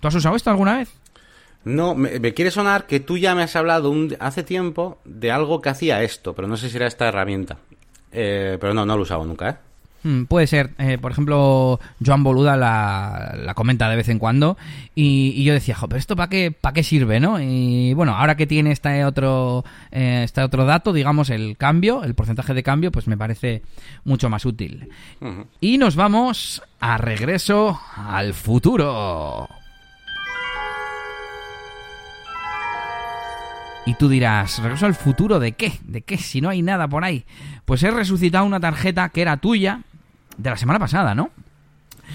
¿Tú 0.00 0.08
has 0.08 0.14
usado 0.14 0.36
esto 0.36 0.50
alguna 0.50 0.78
vez? 0.78 0.92
No, 1.64 1.94
me, 1.96 2.20
quiere 2.32 2.50
sonar 2.52 2.86
que 2.86 3.00
tú 3.00 3.18
ya 3.18 3.34
me 3.34 3.42
has 3.42 3.56
hablado 3.56 3.92
hace 4.20 4.44
tiempo 4.44 4.98
de 5.04 5.32
algo 5.32 5.60
que 5.60 5.68
hacía 5.68 6.02
esto, 6.02 6.32
pero 6.34 6.46
no 6.46 6.56
sé 6.56 6.70
si 6.70 6.76
era 6.76 6.86
esta 6.86 7.08
herramienta. 7.08 7.58
Eh, 8.12 8.56
pero 8.60 8.72
no, 8.72 8.86
no 8.86 8.94
lo 8.94 9.00
he 9.00 9.02
usado 9.02 9.24
nunca, 9.24 9.50
¿eh? 9.50 9.56
Hmm, 10.06 10.26
puede 10.26 10.46
ser. 10.46 10.70
Eh, 10.78 10.98
por 10.98 11.10
ejemplo, 11.10 11.80
Joan 12.04 12.22
Boluda 12.22 12.56
la, 12.56 13.52
comenta 13.56 13.90
de 13.90 13.96
vez 13.96 14.08
en 14.08 14.20
cuando 14.20 14.56
y, 14.94 15.42
yo 15.42 15.52
decía, 15.52 15.76
pero 15.80 15.96
¿esto 15.96 16.14
para 16.14 16.28
qué, 16.28 16.52
para 16.52 16.74
qué 16.74 16.84
sirve, 16.84 17.18
no? 17.18 17.40
Y 17.40 17.92
bueno, 17.94 18.14
ahora 18.14 18.36
que 18.36 18.46
tiene 18.46 18.70
este 18.70 19.04
otro, 19.04 19.64
eh, 19.90 20.22
este 20.22 20.42
otro 20.42 20.64
dato, 20.64 20.92
digamos, 20.92 21.30
el 21.30 21.56
cambio, 21.56 22.04
el 22.04 22.14
porcentaje 22.14 22.54
de 22.54 22.62
cambio, 22.62 22.92
pues 22.92 23.08
me 23.08 23.16
parece 23.16 23.62
mucho 24.04 24.30
más 24.30 24.44
útil. 24.44 24.88
Y 25.60 25.78
nos 25.78 25.96
vamos 25.96 26.62
a 26.78 26.98
regreso 26.98 27.80
al 27.96 28.32
futuro. 28.34 29.48
Y 33.86 33.94
tú 33.94 34.08
dirás, 34.08 34.58
¿regreso 34.58 34.84
al 34.84 34.94
futuro 34.94 35.38
de 35.38 35.52
qué? 35.52 35.72
¿De 35.84 36.02
qué? 36.02 36.18
Si 36.18 36.40
no 36.40 36.48
hay 36.48 36.60
nada 36.60 36.88
por 36.88 37.04
ahí. 37.04 37.24
Pues 37.64 37.84
he 37.84 37.90
resucitado 37.90 38.44
una 38.44 38.58
tarjeta 38.58 39.08
que 39.10 39.22
era 39.22 39.36
tuya 39.36 39.82
de 40.36 40.50
la 40.50 40.56
semana 40.56 40.80
pasada, 40.80 41.14
¿no? 41.14 41.30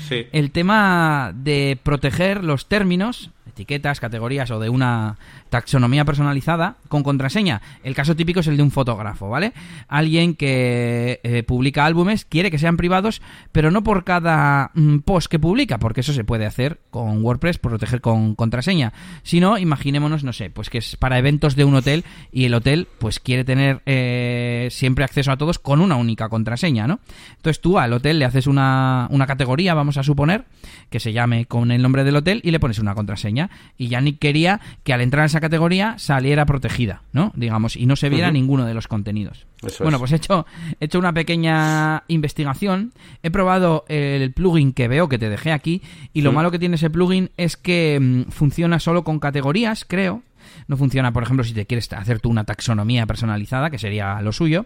Sí. 0.08 0.28
El 0.34 0.52
tema 0.52 1.32
de 1.34 1.80
proteger 1.82 2.44
los 2.44 2.68
términos 2.68 3.32
etiquetas, 3.48 4.00
categorías 4.00 4.52
o 4.52 4.60
de 4.60 4.70
una 4.70 5.18
taxonomía 5.50 6.06
personalizada 6.06 6.76
con 6.88 7.04
contraseña. 7.04 7.62
El 7.84 7.96
caso 7.96 8.16
típico 8.16 8.40
es 8.40 8.48
el 8.48 8.58
de 8.58 8.64
un 8.64 8.72
fotógrafo, 8.72 9.30
¿vale? 9.30 9.54
Alguien 9.88 10.36
que 10.36 11.20
eh, 11.24 11.44
publica 11.44 11.86
álbumes 11.86 12.26
quiere 12.26 12.52
que 12.52 12.60
sean 12.60 12.78
privados, 12.78 13.22
pero 13.52 13.72
no 13.72 13.84
por 13.84 14.04
cada 14.04 14.72
mm, 14.74 15.00
post 15.00 15.30
que 15.30 15.40
publica, 15.40 15.80
porque 15.80 16.02
eso 16.02 16.14
se 16.14 16.24
puede 16.24 16.46
hacer 16.46 16.80
con 16.90 17.24
WordPress, 17.24 17.58
proteger 17.58 18.02
con 18.02 18.36
contraseña, 18.36 18.94
sino 19.24 19.58
imaginémonos, 19.58 20.24
no 20.24 20.34
sé, 20.34 20.50
pues 20.50 20.70
que 20.70 20.78
es 20.78 20.96
para 20.96 21.18
eventos 21.18 21.56
de 21.56 21.66
un 21.66 21.76
hotel 21.76 22.06
y 22.32 22.46
el 22.46 22.54
hotel 22.54 22.88
pues 23.00 23.20
quiere 23.20 23.44
tener 23.44 23.82
eh, 23.86 24.68
siempre 24.72 25.04
acceso 25.04 25.32
a 25.32 25.38
todos 25.38 25.60
con 25.60 25.82
una 25.82 25.96
única 25.96 26.30
contraseña, 26.30 26.88
¿no? 26.88 27.00
Entonces 27.36 27.62
tú 27.62 27.80
al 27.80 27.94
hotel 27.94 28.20
le 28.20 28.26
haces 28.26 28.48
una, 28.48 29.08
una 29.10 29.28
categoría, 29.28 29.74
vamos 29.74 29.98
a 29.98 30.04
suponer, 30.04 30.46
que 30.90 31.00
se 31.00 31.14
llame 31.14 31.46
con 31.46 31.72
el 31.72 31.82
nombre 31.82 32.04
del 32.04 32.16
hotel 32.16 32.42
y 32.44 32.52
le 32.52 32.60
pones 32.60 32.80
una 32.80 32.96
contraseña 32.96 33.31
contraseña. 33.32 33.50
Y 33.78 33.88
Yannick 33.88 34.20
quería 34.20 34.60
que 34.84 34.94
al 34.94 35.02
entrar 35.02 35.24
a 35.24 35.26
esa 35.26 35.40
categoría 35.40 35.96
saliera 35.98 36.46
protegida, 36.46 37.02
¿no? 37.14 37.32
Digamos, 37.36 37.76
y 37.76 37.86
no 37.86 37.96
se 37.96 38.10
viera 38.10 38.32
ninguno 38.32 38.66
de 38.66 38.74
los 38.74 38.88
contenidos. 38.88 39.46
bueno, 39.80 40.00
pues 40.00 40.12
he 40.12 40.16
hecho, 40.18 40.46
he 40.80 40.86
hecho 40.86 41.00
una 41.00 41.14
pequeña 41.14 42.04
investigación. 42.08 42.94
He 43.24 43.32
probado 43.32 43.86
el 43.88 44.32
plugin 44.34 44.74
que 44.74 44.88
veo, 44.88 45.10
que 45.10 45.18
te 45.18 45.30
dejé 45.30 45.52
aquí. 45.52 45.82
Y 46.14 46.22
lo 46.22 46.32
malo 46.32 46.52
que 46.52 46.60
tiene 46.60 46.76
ese 46.76 46.90
plugin 46.90 47.30
es 47.38 47.58
que 47.58 48.00
mm, 48.00 48.32
funciona 48.32 48.80
solo 48.80 49.04
con 49.04 49.20
categorías, 49.20 49.86
creo. 49.86 50.24
No 50.68 50.78
funciona, 50.78 51.12
por 51.12 51.24
ejemplo, 51.24 51.44
si 51.44 51.54
te 51.54 51.66
quieres 51.66 51.92
hacer 51.94 52.20
tú 52.20 52.30
una 52.30 52.44
taxonomía 52.44 53.06
personalizada, 53.06 53.70
que 53.70 53.80
sería 53.80 54.22
lo 54.22 54.32
suyo. 54.32 54.66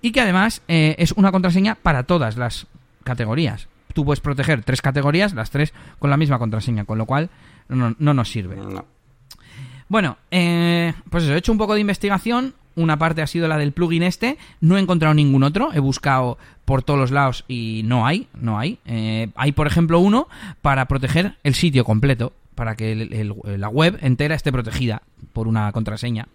Y 0.00 0.10
que 0.10 0.20
además 0.20 0.62
eh, 0.68 0.96
es 0.98 1.12
una 1.12 1.30
contraseña 1.30 1.76
para 1.76 2.04
todas 2.04 2.36
las 2.36 2.66
categorías. 3.04 3.68
Tú 3.92 4.04
puedes 4.04 4.20
proteger 4.20 4.64
tres 4.64 4.82
categorías, 4.82 5.34
las 5.34 5.50
tres 5.50 5.72
con 5.98 6.10
la 6.10 6.16
misma 6.16 6.38
contraseña, 6.38 6.84
con 6.84 6.98
lo 6.98 7.06
cual 7.06 7.30
no, 7.68 7.94
nos 7.98 8.30
sirve. 8.30 8.56
Bueno, 9.88 10.16
eh, 10.30 10.92
pues 11.10 11.24
eso, 11.24 11.34
he 11.34 11.38
hecho 11.38 11.52
un 11.52 11.58
poco 11.58 11.74
de 11.74 11.80
investigación. 11.80 12.54
Una 12.74 12.98
parte 12.98 13.20
ha 13.20 13.26
sido 13.26 13.48
la 13.48 13.58
del 13.58 13.72
plugin 13.72 14.02
este. 14.02 14.38
No 14.60 14.78
he 14.78 14.80
encontrado 14.80 15.14
ningún 15.14 15.42
otro. 15.42 15.70
He 15.74 15.80
buscado 15.80 16.38
por 16.64 16.82
todos 16.82 16.98
los 16.98 17.10
lados 17.10 17.44
y 17.48 17.82
no 17.84 18.06
hay, 18.06 18.28
no 18.34 18.58
hay. 18.58 18.78
Eh, 18.86 19.28
hay, 19.34 19.52
por 19.52 19.66
ejemplo, 19.66 19.98
uno 19.98 20.28
para 20.62 20.86
proteger 20.86 21.36
el 21.44 21.54
sitio 21.54 21.84
completo, 21.84 22.32
para 22.54 22.74
que 22.74 22.94
la 23.44 23.68
web 23.68 23.98
entera 24.00 24.34
esté 24.34 24.50
protegida 24.50 25.02
por 25.34 25.48
una 25.48 25.70
contraseña. 25.72 26.28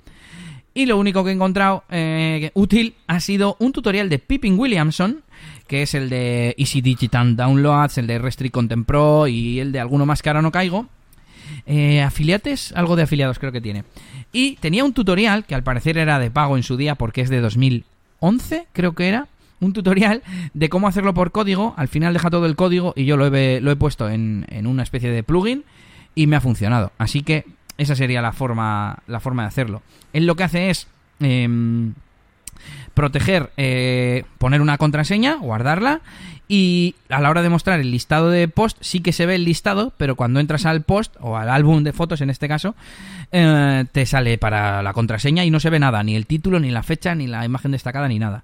Y 0.77 0.85
lo 0.85 0.99
único 0.99 1.23
que 1.23 1.31
he 1.31 1.33
encontrado 1.33 1.83
eh, 1.89 2.51
útil 2.53 2.93
ha 3.07 3.19
sido 3.19 3.55
un 3.57 3.71
tutorial 3.71 4.09
de 4.09 4.19
Pippin 4.19 4.59
Williamson, 4.59 5.23
que 5.65 5.81
es 5.81 5.95
el 5.95 6.07
de 6.07 6.53
Easy 6.59 6.81
Digital 6.81 7.35
Downloads, 7.35 7.97
el 7.97 8.05
de 8.05 8.19
Restrict 8.19 8.53
Content 8.53 8.85
Pro 8.85 9.25
y 9.25 9.59
el 9.59 9.71
de 9.71 9.79
alguno 9.79 10.05
más 10.05 10.21
que 10.21 10.29
ahora 10.29 10.43
no 10.43 10.51
caigo. 10.51 10.85
Eh, 11.65 12.01
afiliates, 12.01 12.71
algo 12.73 12.95
de 12.95 13.03
afiliados 13.03 13.39
creo 13.39 13.51
que 13.51 13.61
tiene. 13.61 13.83
Y 14.31 14.55
tenía 14.57 14.83
un 14.83 14.93
tutorial 14.93 15.45
que 15.45 15.55
al 15.55 15.63
parecer 15.63 15.97
era 15.97 16.19
de 16.19 16.31
pago 16.31 16.57
en 16.57 16.63
su 16.63 16.77
día 16.77 16.95
porque 16.95 17.21
es 17.21 17.29
de 17.29 17.41
2011, 17.41 18.67
creo 18.73 18.93
que 18.93 19.07
era. 19.07 19.27
Un 19.59 19.73
tutorial 19.73 20.21
de 20.53 20.69
cómo 20.69 20.87
hacerlo 20.87 21.15
por 21.15 21.31
código. 21.31 21.73
Al 21.77 21.87
final 21.87 22.13
deja 22.13 22.29
todo 22.29 22.45
el 22.45 22.55
código 22.55 22.93
y 22.95 23.05
yo 23.05 23.17
lo 23.17 23.25
he, 23.25 23.59
lo 23.59 23.71
he 23.71 23.75
puesto 23.75 24.07
en, 24.07 24.45
en 24.49 24.67
una 24.67 24.83
especie 24.83 25.09
de 25.09 25.23
plugin 25.23 25.63
y 26.13 26.27
me 26.27 26.35
ha 26.35 26.41
funcionado. 26.41 26.91
Así 26.99 27.23
que 27.23 27.43
esa 27.77 27.95
sería 27.95 28.21
la 28.21 28.33
forma, 28.33 28.99
la 29.07 29.19
forma 29.19 29.43
de 29.43 29.47
hacerlo. 29.47 29.81
Él 30.13 30.25
lo 30.25 30.35
que 30.35 30.43
hace 30.43 30.69
es 30.69 30.87
em, 31.19 31.93
proteger, 32.93 33.51
eh, 33.57 34.23
poner 34.39 34.61
una 34.61 34.77
contraseña, 34.77 35.35
guardarla 35.35 36.01
y 36.47 36.95
a 37.09 37.19
la 37.19 37.29
hora 37.29 37.41
de 37.41 37.49
mostrar 37.49 37.79
el 37.79 37.91
listado 37.91 38.29
de 38.29 38.47
post 38.47 38.77
sí 38.81 39.01
que 39.01 39.11
se 39.11 39.25
ve 39.25 39.35
el 39.35 39.43
listado, 39.43 39.93
pero 39.97 40.15
cuando 40.15 40.39
entras 40.39 40.65
al 40.65 40.81
post 40.81 41.15
o 41.19 41.37
al 41.37 41.49
álbum 41.49 41.83
de 41.83 41.93
fotos 41.93 42.21
en 42.21 42.29
este 42.29 42.47
caso, 42.47 42.75
eh, 43.31 43.85
te 43.91 44.05
sale 44.05 44.37
para 44.37 44.81
la 44.81 44.93
contraseña 44.93 45.43
y 45.43 45.51
no 45.51 45.59
se 45.59 45.69
ve 45.69 45.79
nada, 45.79 46.03
ni 46.03 46.15
el 46.15 46.25
título, 46.25 46.59
ni 46.59 46.71
la 46.71 46.83
fecha, 46.83 47.15
ni 47.15 47.27
la 47.27 47.43
imagen 47.45 47.71
destacada, 47.71 48.07
ni 48.07 48.19
nada. 48.19 48.43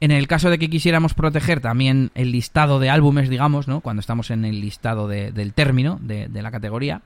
En 0.00 0.10
el 0.10 0.26
caso 0.26 0.50
de 0.50 0.58
que 0.58 0.68
quisiéramos 0.68 1.14
proteger 1.14 1.60
también 1.60 2.10
el 2.14 2.32
listado 2.32 2.80
de 2.80 2.90
álbumes, 2.90 3.28
digamos, 3.28 3.68
¿no? 3.68 3.80
Cuando 3.80 4.00
estamos 4.00 4.30
en 4.30 4.44
el 4.44 4.60
listado 4.60 5.08
del 5.08 5.52
término 5.54 5.98
de, 6.02 6.28
la 6.28 6.50
categoría, 6.50 7.00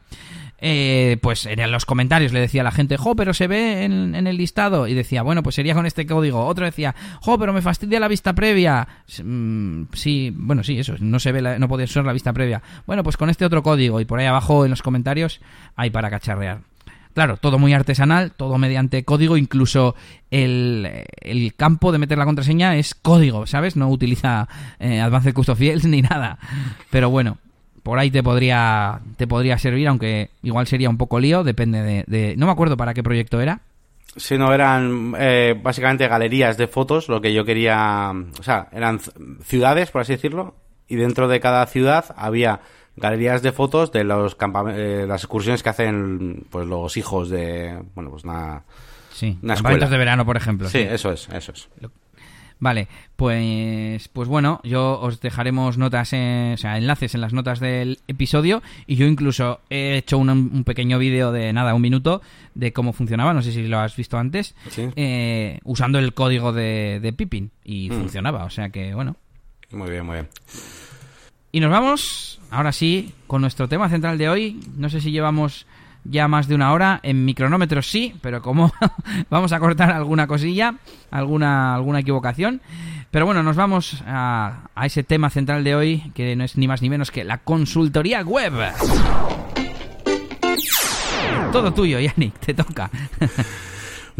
eh, 0.61 1.18
pues 1.22 1.46
en 1.46 1.70
los 1.70 1.86
comentarios 1.86 2.32
le 2.32 2.40
decía 2.40 2.62
a 2.62 2.64
la 2.64 2.72
gente, 2.72 2.96
jo, 2.96 3.14
pero 3.14 3.32
se 3.32 3.46
ve 3.46 3.84
en, 3.84 4.14
el 4.14 4.36
listado. 4.36 4.86
Y 4.86 4.94
decía, 4.94 5.22
bueno, 5.22 5.42
pues 5.42 5.54
sería 5.54 5.74
con 5.74 5.86
este 5.86 6.06
código. 6.06 6.44
Otro 6.46 6.64
decía, 6.64 6.94
jo, 7.20 7.38
pero 7.38 7.52
me 7.52 7.62
fastidia 7.62 8.00
la 8.00 8.09
vista 8.09 8.34
previa. 8.34 8.86
Mm, 9.22 9.84
sí, 9.92 10.32
bueno, 10.34 10.64
sí, 10.64 10.78
eso, 10.78 10.94
no 11.00 11.20
se 11.20 11.32
ve, 11.32 11.59
no 11.59 11.68
puede 11.68 11.86
ser 11.86 12.04
la 12.04 12.12
vista 12.12 12.32
previa. 12.32 12.62
Bueno, 12.86 13.02
pues 13.02 13.16
con 13.16 13.30
este 13.30 13.44
otro 13.44 13.62
código. 13.62 14.00
Y 14.00 14.04
por 14.04 14.18
ahí 14.18 14.26
abajo 14.26 14.64
en 14.64 14.70
los 14.70 14.82
comentarios 14.82 15.40
hay 15.76 15.90
para 15.90 16.11
cacharrear. 16.11 16.61
Claro, 17.14 17.36
todo 17.36 17.59
muy 17.59 17.72
artesanal, 17.72 18.30
todo 18.30 18.59
mediante 18.59 19.04
código, 19.04 19.36
incluso 19.36 19.96
el, 20.30 21.04
campo 21.56 21.90
de 21.90 21.98
meter 21.98 22.16
la 22.16 22.24
contraseña 22.24 22.76
es 22.76 22.94
código, 22.94 23.46
¿sabes? 23.46 23.74
No 23.74 23.88
utiliza 23.88 24.48
eh, 24.78 25.00
Advanced 25.00 25.34
Custom 25.34 25.56
Fields 25.56 25.84
ni 25.88 26.02
nada. 26.02 26.38
Pero 26.90 27.11
bueno, 27.11 27.38
por 27.89 27.99
ahí 27.99 28.11
te 28.11 28.22
podría, 28.22 29.01
te 29.16 29.26
podría 29.26 29.57
servir, 29.57 29.89
aunque 29.89 30.28
igual 30.43 30.66
sería 30.66 30.91
un 30.91 30.99
poco 30.99 31.18
lío, 31.18 31.43
depende 31.43 32.05
de... 32.07 32.34
no 32.36 32.45
me 32.45 32.53
acuerdo 32.53 32.76
para 32.76 32.93
qué 32.93 33.03
proyecto 33.03 33.41
era. 33.41 33.62
Si 34.14 34.36
no, 34.36 34.53
eran 34.53 35.14
eh, 35.18 35.59
básicamente 35.59 36.07
galerías 36.07 36.59
de 36.59 36.66
fotos, 36.66 37.09
lo 37.09 37.22
que 37.22 37.32
yo 37.32 37.47
quería... 37.47 38.12
O 38.39 38.43
sea, 38.43 38.68
eran 38.72 39.01
ciudades, 39.43 39.91
por 39.91 40.03
así 40.03 40.12
decirlo, 40.12 40.55
y 40.86 40.97
dentro 40.97 41.28
de 41.28 41.41
cada 41.41 41.64
ciudad 41.64 42.14
había 42.18 42.61
galerías 42.95 43.41
de 43.41 43.53
fotos 43.53 43.91
de 43.91 44.05
los 44.05 44.36
eh, 44.74 45.07
las 45.09 45.22
excursiones 45.22 45.62
que 45.62 45.70
hacen 45.70 46.45
pues 46.51 46.66
los 46.66 46.95
hijos 46.99 47.30
de 47.30 47.82
bueno 47.95 48.11
pues 48.11 48.24
una 48.24 48.64
sí 49.14 49.39
campamentos 49.47 49.89
de 49.89 49.97
verano 49.97 50.26
por 50.26 50.36
ejemplo 50.36 50.68
sí, 50.68 50.80
eso 50.80 51.12
es 51.12 51.28
eso 51.28 51.53
es 51.53 51.68
Vale, 52.61 52.88
pues, 53.16 54.09
pues 54.09 54.28
bueno, 54.28 54.61
yo 54.64 54.98
os 55.00 55.20
dejaremos 55.20 55.78
notas, 55.78 56.09
o 56.09 56.56
sea, 56.56 56.76
enlaces 56.76 57.14
en 57.14 57.20
las 57.20 57.32
notas 57.32 57.61
del 57.61 58.00
episodio 58.09 58.62
y 58.86 58.96
yo 58.96 59.06
incluso 59.06 59.61
he 59.70 59.96
hecho 59.96 60.18
un, 60.18 60.64
pequeño 60.64 60.98
vídeo 60.98 61.30
de 61.30 61.52
nada, 61.52 61.74
un 61.74 61.82
minuto, 61.82 62.20
de 62.54 62.72
cómo 62.72 62.92
funcionaba, 62.92 63.32
no 63.32 63.42
sé 63.42 63.52
si 63.52 63.62
lo 63.68 63.78
has 63.78 63.94
visto 63.94 64.18
antes, 64.18 64.54
eh, 64.96 65.61
usando 65.64 65.98
el 65.98 66.14
código 66.14 66.52
de, 66.52 66.98
de 67.00 67.12
Pippin 67.12 67.52
y 67.64 67.90
mm. 67.90 67.92
funcionaba, 67.92 68.44
o 68.44 68.50
sea 68.50 68.70
que 68.70 68.94
bueno. 68.94 69.16
Muy 69.70 69.90
bien, 69.90 70.04
muy 70.04 70.14
bien. 70.14 70.28
Y 71.50 71.61
nos 71.61 71.70
vamos, 71.70 72.40
ahora 72.50 72.72
sí, 72.72 73.14
con 73.26 73.40
nuestro 73.40 73.68
tema 73.68 73.88
central 73.88 74.18
de 74.18 74.28
hoy. 74.28 74.61
No 74.76 74.90
sé 74.90 75.00
si 75.00 75.12
llevamos 75.12 75.66
ya 76.09 76.28
más 76.28 76.48
de 76.48 76.54
una 76.54 76.72
hora. 76.72 77.00
En 77.02 77.24
micronómetros 77.24 77.90
sí, 77.90 78.14
pero 78.20 78.42
como 78.42 78.72
vamos 79.30 79.52
a 79.52 79.61
cortar 79.61 79.90
alguna 79.90 80.26
cosilla, 80.26 80.74
alguna, 81.11 81.74
alguna 81.74 82.00
equivocación. 82.00 82.61
Pero 83.11 83.26
bueno, 83.26 83.42
nos 83.42 83.56
vamos 83.56 84.02
a, 84.06 84.68
a 84.74 84.86
ese 84.86 85.02
tema 85.02 85.30
central 85.30 85.64
de 85.64 85.74
hoy, 85.74 86.12
que 86.14 86.36
no 86.36 86.44
es 86.44 86.56
ni 86.56 86.68
más 86.68 86.82
ni 86.82 86.90
menos 86.90 87.11
que 87.11 87.24
la 87.24 87.38
consultoría 87.38 88.22
web. 88.22 88.52
Todo 91.52 91.72
tuyo, 91.72 91.98
Yannick, 91.98 92.38
te 92.38 92.54
toca. 92.54 92.90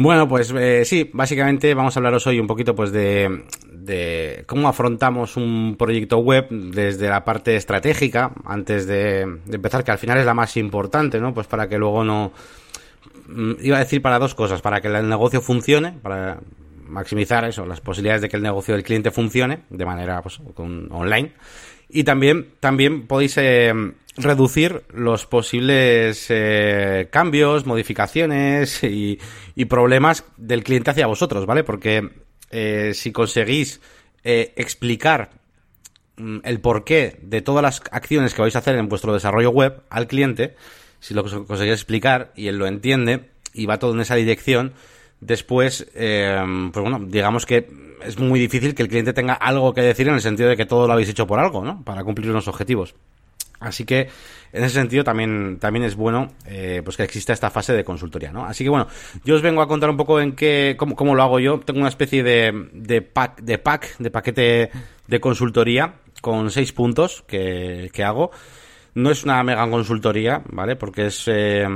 Bueno, 0.01 0.29
pues 0.29 0.55
eh, 0.57 0.85
sí, 0.85 1.11
básicamente 1.13 1.75
vamos 1.75 1.97
a 1.97 1.99
hablaros 1.99 2.25
hoy 2.29 2.39
un 2.39 2.47
poquito 2.47 2.73
pues 2.73 2.93
de, 2.93 3.43
de 3.89 4.45
cómo 4.47 4.69
afrontamos 4.69 5.37
un 5.37 5.75
proyecto 5.77 6.19
web 6.19 6.47
desde 6.51 7.09
la 7.09 7.25
parte 7.25 7.57
estratégica, 7.57 8.31
antes 8.45 8.87
de, 8.87 9.23
empezar, 9.51 9.83
que 9.83 9.91
al 9.91 9.99
final 9.99 10.19
es 10.19 10.27
la 10.27 10.35
más 10.35 10.57
importante, 10.57 11.19
¿no? 11.19 11.35
Pues 11.35 11.49
para 11.49 11.69
que 11.69 11.79
luego 11.79 12.05
no... 12.05 12.33
Mm, 13.27 13.55
iba 13.61 13.77
a 13.77 13.81
decir 13.81 14.01
para 14.01 14.19
dos 14.19 14.35
cosas, 14.35 14.61
para 14.61 14.81
que 14.81 14.89
el 14.89 15.09
negocio 15.09 15.41
funcione, 15.41 15.93
para 16.03 16.39
maximizar 16.87 17.45
eso, 17.45 17.67
las 17.67 17.81
posibilidades 17.81 18.23
de 18.23 18.29
que 18.29 18.37
el 18.37 18.43
negocio 18.43 18.75
del 18.75 18.85
cliente 18.85 19.11
funcione 19.11 19.61
de 19.71 19.85
manera 19.85 20.23
pues, 20.23 20.41
online. 20.57 21.33
Y 21.89 22.05
también, 22.05 22.49
también 22.61 23.07
podéis 23.07 23.37
eh, 23.39 23.73
reducir 24.19 24.83
los 24.93 25.27
posibles 25.27 26.27
eh, 26.29 27.09
cambios, 27.11 27.67
modificaciones 27.67 28.83
y, 28.83 29.19
problemas 29.69 30.25
del 30.37 30.63
cliente 30.63 30.91
hacia 30.91 31.07
vosotros, 31.07 31.47
¿vale? 31.47 31.65
Porque 31.65 32.11
eh, 32.51 32.93
si 32.95 33.13
conseguís 33.13 33.81
eh, 34.25 34.53
explicar 34.57 35.31
mm, 36.17 36.39
el 36.45 36.61
porqué 36.61 37.19
de 37.23 37.43
todas 37.43 37.63
las 37.63 37.83
acciones 37.91 38.35
que 38.35 38.43
vais 38.43 38.57
a 38.57 38.61
hacer 38.61 38.77
en 38.77 38.89
vuestro 38.89 39.13
desarrollo 39.13 39.51
web 39.51 39.83
al 39.91 40.07
cliente, 40.07 40.55
si 41.01 41.15
lo 41.15 41.23
conseguís 41.23 41.73
explicar 41.73 42.33
y 42.35 42.49
él 42.49 42.59
lo 42.59 42.67
entiende 42.67 43.31
y 43.55 43.67
va 43.67 43.79
todo 43.79 43.95
en 43.95 44.01
esa 44.01 44.17
dirección, 44.17 44.73
después, 45.21 45.89
pues 45.93 46.73
bueno, 46.73 47.01
digamos 47.07 47.47
que 47.47 47.69
es 48.05 48.19
muy 48.19 48.39
difícil 48.41 48.75
que 48.75 48.83
el 48.83 48.89
cliente 48.89 49.13
tenga 49.13 49.35
algo 49.35 49.73
que 49.75 49.81
decir 49.81 50.09
en 50.09 50.15
el 50.15 50.21
sentido 50.21 50.49
de 50.49 50.57
que 50.57 50.67
todo 50.67 50.87
lo 50.87 50.93
habéis 50.93 51.09
hecho 51.09 51.27
por 51.27 51.39
algo, 51.39 51.65
¿no? 51.65 51.83
Para 51.85 52.05
cumplir 52.05 52.31
unos 52.31 52.49
objetivos. 52.49 52.95
Así 53.61 53.85
que 53.85 54.09
en 54.53 54.65
ese 54.65 54.75
sentido 54.75 55.05
también, 55.05 55.59
también 55.59 55.85
es 55.85 55.97
bueno 55.97 56.29
eh, 56.47 56.81
pues 56.85 56.97
que 56.97 57.03
exista 57.03 57.33
esta 57.33 57.51
fase 57.51 57.73
de 57.73 57.85
consultoría, 57.85 58.33
¿no? 58.33 58.45
Así 58.45 58.65
que 58.65 58.71
bueno, 58.71 58.87
yo 59.25 59.35
os 59.35 59.43
vengo 59.43 59.63
a 59.63 59.69
contar 59.69 59.91
un 59.91 59.97
poco 59.97 60.21
en 60.21 60.37
qué, 60.37 60.77
cómo, 60.79 61.15
lo 61.15 61.23
hago 61.23 61.41
yo. 61.41 61.61
Tengo 61.61 61.81
una 61.81 61.89
especie 61.89 62.23
de, 62.23 62.69
de 62.73 63.03
pack, 63.03 63.41
de 63.41 63.59
pack, 63.59 63.99
de 63.99 64.11
paquete 64.11 64.71
de 65.07 65.21
consultoría 65.21 65.95
con 66.21 66.51
seis 66.51 66.73
puntos 66.73 67.25
que, 67.27 67.91
que 67.93 68.05
hago. 68.05 68.31
No 68.95 69.11
es 69.11 69.25
una 69.25 69.43
mega 69.43 69.69
consultoría, 69.69 70.43
¿vale? 70.51 70.77
Porque 70.77 71.07
es 71.07 71.25
eh, 71.27 71.67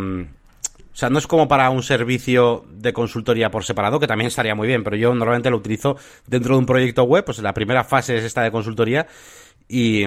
o 0.92 0.96
sea, 0.96 1.08
no 1.08 1.18
es 1.18 1.26
como 1.26 1.48
para 1.48 1.70
un 1.70 1.82
servicio 1.82 2.64
de 2.70 2.92
consultoría 2.92 3.50
por 3.50 3.64
separado, 3.64 3.98
que 3.98 4.06
también 4.06 4.28
estaría 4.28 4.54
muy 4.54 4.68
bien, 4.68 4.84
pero 4.84 4.96
yo 4.96 5.14
normalmente 5.14 5.50
lo 5.50 5.56
utilizo 5.56 5.96
dentro 6.26 6.54
de 6.54 6.58
un 6.58 6.66
proyecto 6.66 7.04
web, 7.04 7.24
pues 7.24 7.38
la 7.38 7.54
primera 7.54 7.82
fase 7.82 8.16
es 8.16 8.24
esta 8.24 8.42
de 8.42 8.50
consultoría 8.50 9.06
y... 9.68 10.04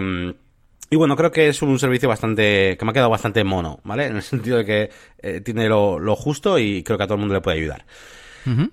Y 0.90 0.98
bueno, 0.98 1.16
creo 1.16 1.32
que 1.32 1.48
es 1.48 1.62
un 1.62 1.80
servicio 1.80 2.08
bastante, 2.08 2.78
que 2.78 2.86
me 2.86 2.92
ha 2.92 2.94
quedado 2.94 3.10
bastante 3.10 3.44
mono, 3.44 3.80
¿vale? 3.84 4.06
En 4.06 4.18
el 4.18 4.22
sentido 4.22 4.58
de 4.58 4.66
que 4.66 4.90
eh, 5.20 5.42
tiene 5.42 5.68
lo, 5.68 6.16
justo 6.16 6.60
y 6.60 6.84
creo 6.84 6.98
que 6.98 7.04
a 7.04 7.08
todo 7.08 7.16
el 7.16 7.22
mundo 7.22 7.34
le 7.34 7.42
puede 7.42 7.58
ayudar. 7.58 7.86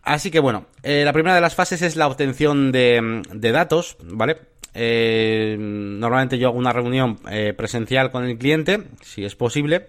Así 0.03 0.31
que 0.31 0.39
bueno, 0.39 0.67
eh, 0.83 1.03
la 1.03 1.15
primera 1.15 1.35
de 1.35 1.41
las 1.41 1.55
fases 1.55 1.81
es 1.81 1.97
la 1.97 2.07
obtención 2.07 2.73
de, 2.73 3.23
de 3.33 3.53
datos, 3.53 3.97
¿vale? 4.03 4.37
Eh, 4.75 5.57
normalmente 5.59 6.37
yo 6.39 6.49
hago 6.49 6.59
una 6.59 6.75
reunión 6.75 7.19
presencial 7.57 8.11
con 8.11 8.25
el 8.25 8.37
cliente, 8.37 8.83
si 9.01 9.25
es 9.25 9.35
posible, 9.35 9.89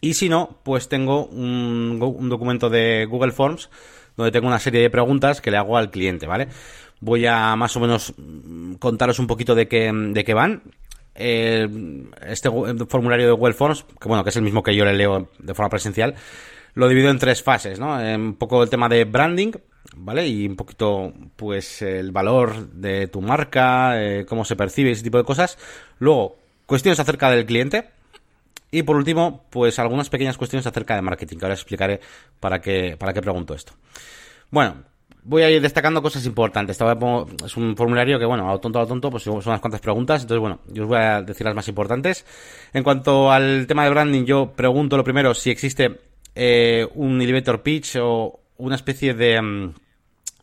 Y 0.00 0.14
si 0.14 0.30
no, 0.30 0.58
pues 0.62 0.88
tengo 0.88 1.26
un, 1.26 1.98
un 2.00 2.28
documento 2.30 2.70
de 2.70 3.04
Google 3.04 3.32
Forms 3.32 3.68
donde 4.16 4.32
tengo 4.32 4.46
una 4.46 4.58
serie 4.58 4.80
de 4.80 4.90
preguntas 4.90 5.40
que 5.40 5.50
le 5.50 5.56
hago 5.56 5.76
al 5.76 5.90
cliente, 5.90 6.26
¿vale? 6.26 6.48
Voy 7.00 7.26
a 7.26 7.54
más 7.56 7.76
o 7.76 7.80
menos 7.80 8.14
mm, 8.16 8.74
contaros 8.74 9.18
un 9.18 9.26
poquito 9.26 9.54
de 9.54 9.68
qué, 9.68 9.90
de 9.92 10.24
qué 10.24 10.34
van. 10.34 10.62
Este 11.20 12.50
formulario 12.88 13.26
de 13.26 13.32
Google 13.32 13.54
Forms, 13.54 13.84
que 14.00 14.08
bueno, 14.08 14.24
que 14.24 14.30
es 14.30 14.36
el 14.36 14.42
mismo 14.42 14.62
que 14.62 14.74
yo 14.74 14.84
le 14.84 14.94
leo 14.94 15.28
de 15.38 15.54
forma 15.54 15.68
presencial, 15.68 16.14
lo 16.74 16.88
divido 16.88 17.10
en 17.10 17.18
tres 17.18 17.42
fases, 17.42 17.78
¿no? 17.78 17.96
Un 17.96 18.34
poco 18.34 18.62
el 18.62 18.70
tema 18.70 18.88
de 18.88 19.04
branding, 19.04 19.52
¿vale? 19.96 20.26
Y 20.26 20.46
un 20.46 20.56
poquito, 20.56 21.12
pues, 21.36 21.82
el 21.82 22.12
valor 22.12 22.70
de 22.70 23.08
tu 23.08 23.20
marca, 23.20 24.00
eh, 24.02 24.24
cómo 24.26 24.44
se 24.44 24.56
percibe, 24.56 24.90
ese 24.90 25.02
tipo 25.02 25.18
de 25.18 25.24
cosas. 25.24 25.58
Luego, 25.98 26.38
cuestiones 26.66 27.00
acerca 27.00 27.30
del 27.30 27.46
cliente. 27.46 27.90
Y 28.72 28.84
por 28.84 28.94
último, 28.94 29.46
pues 29.50 29.80
algunas 29.80 30.08
pequeñas 30.08 30.36
cuestiones 30.36 30.64
acerca 30.64 30.94
de 30.94 31.02
marketing, 31.02 31.38
que 31.38 31.44
ahora 31.44 31.54
explicaré 31.54 32.00
para 32.38 32.60
qué, 32.60 32.96
para 32.96 33.12
qué 33.12 33.20
pregunto 33.20 33.52
esto. 33.52 33.72
Bueno, 34.50 34.84
voy 35.22 35.42
a 35.42 35.50
ir 35.50 35.60
destacando 35.60 36.02
cosas 36.02 36.24
importantes. 36.26 36.78
es 37.44 37.56
un 37.56 37.76
formulario 37.76 38.18
que, 38.18 38.24
bueno, 38.24 38.48
a 38.48 38.52
lo 38.52 38.60
tonto 38.60 38.78
a 38.78 38.82
lo 38.82 38.88
tonto, 38.88 39.10
pues 39.10 39.22
son 39.24 39.34
unas 39.34 39.60
cuantas 39.60 39.80
preguntas. 39.80 40.22
Entonces, 40.22 40.40
bueno, 40.40 40.60
yo 40.68 40.84
os 40.84 40.88
voy 40.88 40.98
a 40.98 41.22
decir 41.22 41.44
las 41.44 41.54
más 41.54 41.68
importantes. 41.68 42.24
En 42.72 42.82
cuanto 42.82 43.30
al 43.30 43.66
tema 43.66 43.84
de 43.84 43.90
branding, 43.90 44.24
yo 44.24 44.52
pregunto 44.52 44.96
lo 44.96 45.04
primero 45.04 45.34
si 45.34 45.50
existe 45.50 46.00
eh, 46.34 46.86
un 46.94 47.20
elevator 47.20 47.62
pitch 47.62 47.96
o 48.00 48.40
una 48.58 48.76
especie 48.76 49.14
de, 49.14 49.40
mm, 49.40 49.74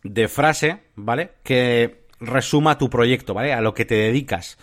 de 0.03 0.27
frase, 0.27 0.79
¿vale? 0.95 1.31
Que 1.43 2.07
resuma 2.19 2.77
tu 2.77 2.89
proyecto, 2.89 3.33
¿vale? 3.33 3.53
A 3.53 3.61
lo 3.61 3.73
que 3.73 3.85
te 3.85 3.95
dedicas. 3.95 4.57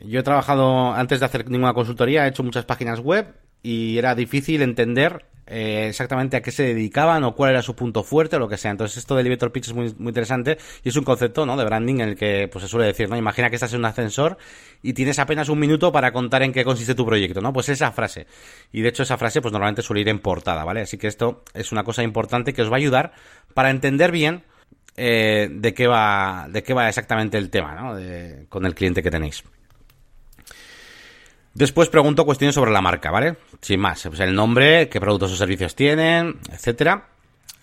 Yo 0.00 0.20
he 0.20 0.22
trabajado, 0.22 0.92
antes 0.92 1.20
de 1.20 1.26
hacer 1.26 1.50
ninguna 1.50 1.74
consultoría, 1.74 2.24
he 2.24 2.28
hecho 2.28 2.42
muchas 2.42 2.64
páginas 2.64 3.00
web 3.00 3.34
y 3.62 3.98
era 3.98 4.14
difícil 4.14 4.62
entender 4.62 5.26
eh, 5.50 5.86
exactamente 5.88 6.36
a 6.36 6.42
qué 6.42 6.50
se 6.50 6.62
dedicaban 6.62 7.24
o 7.24 7.34
cuál 7.34 7.50
era 7.50 7.62
su 7.62 7.74
punto 7.74 8.04
fuerte 8.04 8.36
o 8.36 8.38
lo 8.38 8.48
que 8.48 8.58
sea. 8.58 8.70
Entonces 8.70 8.98
esto 8.98 9.16
del 9.16 9.26
elevator 9.26 9.50
pitch 9.50 9.68
es 9.68 9.74
muy, 9.74 9.94
muy 9.98 10.10
interesante 10.10 10.58
y 10.84 10.90
es 10.90 10.96
un 10.96 11.04
concepto 11.04 11.46
¿no? 11.46 11.56
de 11.56 11.64
branding 11.64 11.94
en 11.96 12.08
el 12.10 12.16
que 12.16 12.48
pues, 12.52 12.64
se 12.64 12.68
suele 12.68 12.86
decir, 12.86 13.08
¿no? 13.08 13.16
Imagina 13.16 13.48
que 13.48 13.56
estás 13.56 13.72
en 13.72 13.80
un 13.80 13.86
ascensor 13.86 14.36
y 14.82 14.92
tienes 14.92 15.18
apenas 15.18 15.48
un 15.48 15.58
minuto 15.58 15.90
para 15.90 16.12
contar 16.12 16.42
en 16.42 16.52
qué 16.52 16.64
consiste 16.64 16.94
tu 16.94 17.06
proyecto, 17.06 17.40
¿no? 17.40 17.52
Pues 17.52 17.70
esa 17.70 17.90
frase. 17.92 18.26
Y 18.72 18.82
de 18.82 18.90
hecho 18.90 19.02
esa 19.02 19.16
frase 19.16 19.40
pues 19.40 19.52
normalmente 19.52 19.82
suele 19.82 20.02
ir 20.02 20.08
en 20.08 20.18
portada, 20.18 20.64
¿vale? 20.64 20.82
Así 20.82 20.98
que 20.98 21.06
esto 21.06 21.42
es 21.54 21.72
una 21.72 21.82
cosa 21.82 22.02
importante 22.02 22.52
que 22.52 22.62
os 22.62 22.70
va 22.70 22.74
a 22.74 22.78
ayudar 22.78 23.12
para 23.54 23.70
entender 23.70 24.12
bien 24.12 24.44
eh, 24.96 25.48
de 25.50 25.74
qué 25.74 25.86
va 25.86 26.46
de 26.50 26.62
qué 26.62 26.74
va 26.74 26.88
exactamente 26.88 27.38
el 27.38 27.50
tema, 27.50 27.74
¿no? 27.74 28.48
con 28.48 28.66
el 28.66 28.74
cliente 28.74 29.02
que 29.02 29.10
tenéis. 29.10 29.44
Después 31.54 31.88
pregunto 31.88 32.24
cuestiones 32.24 32.54
sobre 32.54 32.70
la 32.70 32.80
marca, 32.80 33.10
¿vale? 33.10 33.36
Sin 33.60 33.80
más, 33.80 34.06
pues 34.06 34.20
el 34.20 34.34
nombre, 34.34 34.88
qué 34.88 35.00
productos 35.00 35.32
o 35.32 35.36
servicios 35.36 35.74
tienen, 35.74 36.38
etcétera. 36.52 37.08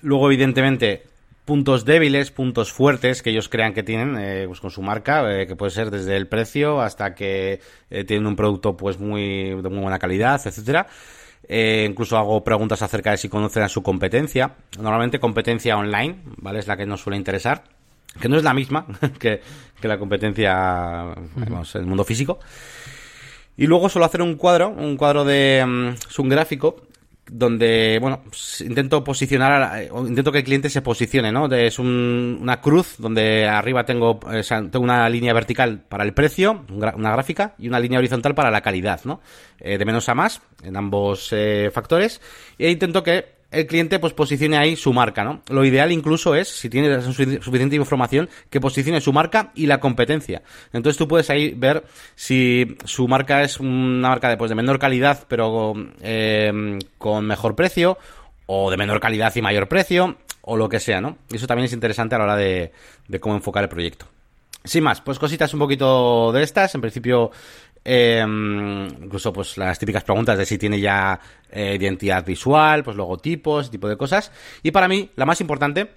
Luego, 0.01 0.27
evidentemente, 0.27 1.03
puntos 1.45 1.86
débiles, 1.86 2.31
puntos 2.31 2.73
fuertes 2.73 3.21
que 3.21 3.29
ellos 3.29 3.47
crean 3.49 3.73
que 3.73 3.83
tienen 3.83 4.17
eh, 4.17 4.45
pues 4.47 4.59
con 4.59 4.71
su 4.71 4.81
marca, 4.81 5.31
eh, 5.31 5.47
que 5.47 5.55
puede 5.55 5.71
ser 5.71 5.91
desde 5.91 6.17
el 6.17 6.27
precio 6.27 6.81
hasta 6.81 7.13
que 7.13 7.61
eh, 7.89 8.03
tienen 8.03 8.25
un 8.25 8.36
producto 8.36 8.75
pues 8.75 8.99
muy 8.99 9.49
de 9.49 9.69
muy 9.69 9.79
buena 9.79 9.99
calidad, 9.99 10.41
etcétera. 10.43 10.88
incluso 11.47 12.17
hago 12.17 12.43
preguntas 12.43 12.81
acerca 12.81 13.11
de 13.11 13.17
si 13.17 13.29
conocen 13.29 13.63
a 13.63 13.69
su 13.69 13.83
competencia. 13.83 14.55
Normalmente 14.79 15.19
competencia 15.19 15.77
online, 15.77 16.17
¿vale? 16.38 16.59
Es 16.59 16.67
la 16.67 16.75
que 16.75 16.86
nos 16.86 17.01
suele 17.01 17.17
interesar. 17.17 17.63
Que 18.19 18.29
no 18.29 18.38
es 18.38 18.43
la 18.43 18.53
misma 18.53 18.86
que, 19.19 19.41
que 19.79 19.88
la 19.88 19.99
competencia, 19.99 21.13
en 21.36 21.81
el 21.81 21.86
mundo 21.86 22.03
físico. 22.03 22.39
Y 23.58 23.68
luego 23.68 23.89
suelo 23.89 24.06
hacer 24.06 24.22
un 24.22 24.36
cuadro, 24.36 24.70
un 24.70 24.97
cuadro 24.97 25.24
de... 25.26 25.64
Mm, 25.66 25.88
es 26.10 26.20
un 26.20 26.30
gráfico 26.30 26.76
donde, 27.28 27.97
bueno, 27.99 28.22
intento 28.60 29.03
posicionar, 29.03 29.89
intento 30.08 30.32
que 30.32 30.39
el 30.39 30.43
cliente 30.43 30.70
se 30.70 30.82
posicione, 30.82 31.32
¿no? 31.32 31.47
Es 31.51 31.80
una 31.80 32.62
cruz 32.62 32.95
donde 32.99 33.47
arriba 33.47 33.84
tengo, 33.84 34.20
tengo 34.20 34.84
una 34.84 35.10
línea 35.10 35.34
vertical 35.34 35.80
para 35.89 36.03
el 36.03 36.14
precio, 36.14 36.66
una 36.70 37.12
gráfica, 37.12 37.56
y 37.58 37.68
una 37.68 37.80
línea 37.80 37.99
horizontal 37.99 38.36
para 38.36 38.51
la 38.51 38.62
calidad, 38.62 39.01
¿no? 39.06 39.22
Eh, 39.60 39.78
de 39.78 39.86
menos 39.86 40.08
a 40.10 40.14
más, 40.14 40.41
en 40.64 40.78
ambos 40.78 41.30
eh, 41.32 41.72
factores, 41.74 42.22
e 42.60 42.70
intento 42.70 43.01
que 43.01 43.34
el 43.51 43.67
cliente 43.67 43.99
pues 43.99 44.13
posicione 44.13 44.57
ahí 44.57 44.75
su 44.75 44.93
marca, 44.93 45.23
¿no? 45.23 45.41
Lo 45.49 45.63
ideal 45.63 45.91
incluso 45.91 46.35
es, 46.35 46.47
si 46.47 46.69
tiene 46.69 47.01
suficiente 47.01 47.75
información, 47.75 48.29
que 48.49 48.59
posicione 48.59 49.01
su 49.01 49.13
marca 49.13 49.51
y 49.55 49.67
la 49.67 49.79
competencia. 49.79 50.41
Entonces 50.73 50.97
tú 50.97 51.07
puedes 51.07 51.29
ahí 51.29 51.53
ver 51.55 51.85
si 52.15 52.77
su 52.83 53.07
marca 53.07 53.43
es 53.43 53.59
una 53.59 54.09
marca 54.09 54.29
de, 54.29 54.37
pues, 54.37 54.49
de 54.49 54.55
menor 54.55 54.79
calidad 54.79 55.25
pero 55.27 55.73
em, 56.01 56.79
con 56.97 57.25
mejor 57.25 57.55
precio 57.55 57.97
o 58.45 58.69
de 58.69 58.77
menor 58.77 58.99
calidad 58.99 59.33
y 59.35 59.41
mayor 59.41 59.67
precio 59.67 60.17
o 60.41 60.57
lo 60.57 60.69
que 60.69 60.79
sea, 60.79 61.01
¿no? 61.01 61.17
Eso 61.31 61.47
también 61.47 61.65
es 61.65 61.73
interesante 61.73 62.15
a 62.15 62.19
la 62.19 62.25
hora 62.25 62.35
de, 62.35 62.71
de 63.07 63.19
cómo 63.19 63.35
enfocar 63.35 63.63
el 63.63 63.69
proyecto. 63.69 64.05
Sin 64.63 64.83
más, 64.83 64.99
pues 65.01 65.19
cositas 65.19 65.53
un 65.53 65.59
poquito 65.59 66.31
de 66.31 66.41
estas. 66.43 66.73
En 66.73 66.81
principio, 66.81 67.31
eh, 67.86 68.25
incluso 68.27 69.31
pues 69.31 69.57
las 69.57 69.77
típicas 69.77 70.03
preguntas 70.03 70.38
de 70.38 70.45
si 70.45 70.57
tiene 70.57 70.79
ya 70.79 71.19
eh, 71.51 71.75
identidad 71.79 72.25
visual, 72.25 72.83
pues 72.83 72.97
logotipos, 72.97 73.65
ese 73.65 73.71
tipo 73.71 73.88
de 73.88 73.95
cosas. 73.95 74.31
Y 74.63 74.71
para 74.71 74.88
mí, 74.88 75.11
la 75.15 75.25
más 75.25 75.39
importante, 75.39 75.91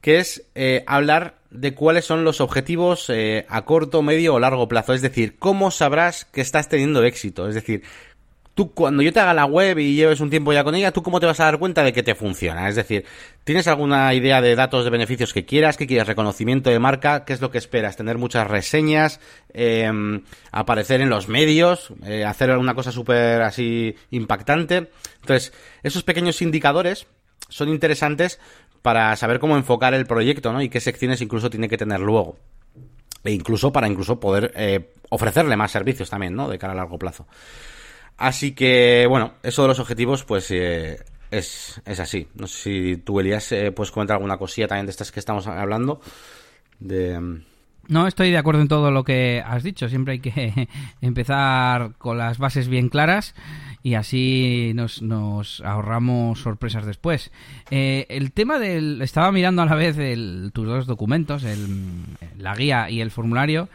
que 0.00 0.18
es 0.18 0.48
eh, 0.54 0.82
hablar 0.86 1.38
de 1.50 1.74
cuáles 1.74 2.04
son 2.04 2.24
los 2.24 2.40
objetivos 2.40 3.10
eh, 3.10 3.46
a 3.48 3.64
corto, 3.64 4.02
medio 4.02 4.34
o 4.34 4.40
largo 4.40 4.68
plazo. 4.68 4.94
Es 4.94 5.02
decir, 5.02 5.38
cómo 5.38 5.70
sabrás 5.70 6.24
que 6.24 6.40
estás 6.40 6.68
teniendo 6.68 7.02
éxito. 7.04 7.48
Es 7.48 7.54
decir, 7.54 7.82
tú 8.56 8.72
cuando 8.72 9.02
yo 9.02 9.12
te 9.12 9.20
haga 9.20 9.34
la 9.34 9.44
web 9.44 9.78
y 9.78 9.94
lleves 9.94 10.18
un 10.20 10.30
tiempo 10.30 10.50
ya 10.50 10.64
con 10.64 10.74
ella, 10.74 10.90
¿tú 10.90 11.02
cómo 11.02 11.20
te 11.20 11.26
vas 11.26 11.38
a 11.40 11.44
dar 11.44 11.58
cuenta 11.58 11.84
de 11.84 11.92
que 11.92 12.02
te 12.02 12.14
funciona? 12.14 12.70
Es 12.70 12.74
decir, 12.74 13.04
¿tienes 13.44 13.68
alguna 13.68 14.14
idea 14.14 14.40
de 14.40 14.56
datos 14.56 14.82
de 14.82 14.90
beneficios 14.90 15.34
que 15.34 15.44
quieras? 15.44 15.76
¿Qué 15.76 15.86
quieres? 15.86 16.06
¿Reconocimiento 16.08 16.70
de 16.70 16.78
marca? 16.78 17.26
¿Qué 17.26 17.34
es 17.34 17.42
lo 17.42 17.50
que 17.50 17.58
esperas? 17.58 17.98
¿Tener 17.98 18.16
muchas 18.16 18.48
reseñas? 18.48 19.20
Em, 19.52 20.22
¿Aparecer 20.52 21.02
en 21.02 21.10
los 21.10 21.28
medios? 21.28 21.92
Eh, 22.02 22.24
¿Hacer 22.24 22.50
alguna 22.50 22.74
cosa 22.74 22.92
súper 22.92 23.42
así 23.42 23.94
impactante? 24.10 24.90
Entonces, 25.20 25.52
esos 25.82 26.02
pequeños 26.02 26.40
indicadores 26.40 27.06
son 27.50 27.68
interesantes 27.68 28.40
para 28.80 29.14
saber 29.16 29.38
cómo 29.38 29.58
enfocar 29.58 29.92
el 29.92 30.06
proyecto, 30.06 30.54
¿no? 30.54 30.62
Y 30.62 30.70
qué 30.70 30.80
secciones 30.80 31.20
incluso 31.20 31.50
tiene 31.50 31.68
que 31.68 31.76
tener 31.76 32.00
luego. 32.00 32.38
E 33.22 33.32
incluso 33.32 33.70
para 33.70 33.86
incluso 33.86 34.18
poder 34.18 34.52
eh, 34.56 34.94
ofrecerle 35.10 35.56
más 35.56 35.72
servicios 35.72 36.08
también, 36.08 36.34
¿no? 36.34 36.48
De 36.48 36.58
cara 36.58 36.72
a 36.72 36.76
largo 36.76 36.98
plazo. 36.98 37.26
Así 38.16 38.52
que, 38.52 39.06
bueno, 39.08 39.34
eso 39.42 39.62
de 39.62 39.68
los 39.68 39.78
objetivos, 39.78 40.24
pues 40.24 40.50
eh, 40.50 41.04
es, 41.30 41.80
es, 41.84 42.00
así. 42.00 42.28
No 42.34 42.46
sé 42.46 42.62
si 42.62 42.96
tú, 42.96 43.20
Elías, 43.20 43.52
eh, 43.52 43.72
puedes 43.72 43.90
comentar 43.90 44.16
alguna 44.16 44.38
cosilla 44.38 44.68
también 44.68 44.86
de 44.86 44.90
estas 44.90 45.12
que 45.12 45.20
estamos 45.20 45.46
hablando. 45.46 46.00
De... 46.78 47.18
Mm, 47.20 47.42
no, 47.88 48.06
estoy 48.06 48.30
de 48.30 48.38
acuerdo 48.38 48.62
en 48.62 48.68
todo 48.68 48.90
lo 48.90 49.04
que 49.04 49.42
has 49.44 49.62
dicho. 49.62 49.88
Siempre 49.88 50.14
hay 50.14 50.20
que 50.20 50.68
empezar 51.00 51.94
con 51.98 52.18
las 52.18 52.38
bases 52.38 52.68
bien 52.68 52.88
claras 52.88 53.34
y 53.82 53.94
así 53.94 54.72
nos, 54.74 55.02
nos 55.02 55.60
ahorramos 55.60 56.40
sorpresas 56.40 56.86
después. 56.86 57.30
Eh, 57.70 58.06
el 58.08 58.32
tema 58.32 58.58
del... 58.58 59.02
Estaba 59.02 59.30
mirando 59.30 59.62
a 59.62 59.66
la 59.66 59.74
vez 59.74 59.98
el, 59.98 60.50
tus 60.52 60.66
dos 60.66 60.86
documentos, 60.86 61.44
el, 61.44 62.02
la 62.38 62.54
guía 62.54 62.90
y 62.90 63.00
el 63.00 63.10
formulario. 63.10 63.68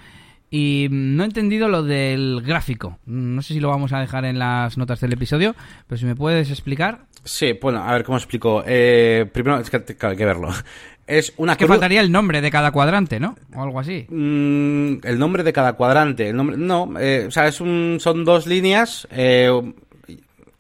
Y 0.54 0.90
no 0.92 1.24
he 1.24 1.26
entendido 1.26 1.70
lo 1.70 1.82
del 1.82 2.42
gráfico. 2.46 3.00
No 3.06 3.42
sé 3.42 3.54
si 3.54 3.62
lo 3.62 3.70
vamos 3.70 3.94
a 3.94 4.02
dejar 4.02 4.26
en 4.26 4.38
las 4.38 4.78
notas 4.78 5.00
del 5.00 5.14
episodio, 5.14 5.56
pero 5.88 5.98
si 5.98 6.06
me 6.06 6.14
puedes 6.14 6.52
explicar. 6.52 7.06
Sí, 7.24 7.58
bueno, 7.62 7.82
a 7.82 7.94
ver 7.94 8.04
cómo 8.04 8.18
explico. 8.18 8.62
Eh, 8.68 9.30
primero, 9.32 9.60
es 9.60 9.70
que 9.70 9.78
hay 9.78 10.18
que 10.18 10.26
verlo. 10.26 10.50
Es 11.08 11.34
una 11.36 11.58
que 11.58 11.68
faltaría 11.68 12.00
el 12.00 12.10
nombre 12.10 12.40
de 12.40 12.50
cada 12.50 12.72
cuadrante, 12.72 13.20
¿no? 13.20 13.36
O 13.54 13.62
algo 13.62 13.82
así. 13.82 14.06
Mm, 14.08 15.06
el 15.06 15.20
nombre 15.20 15.44
de 15.44 15.52
cada 15.52 15.74
cuadrante. 15.74 16.30
El 16.30 16.38
nombre, 16.38 16.56
no, 16.56 16.94
eh, 16.98 17.26
o 17.28 17.32
sea, 17.32 17.48
es 17.48 17.60
un, 17.60 17.98
son 18.00 18.24
dos 18.24 18.48
líneas. 18.48 19.10
Eh, 19.12 19.74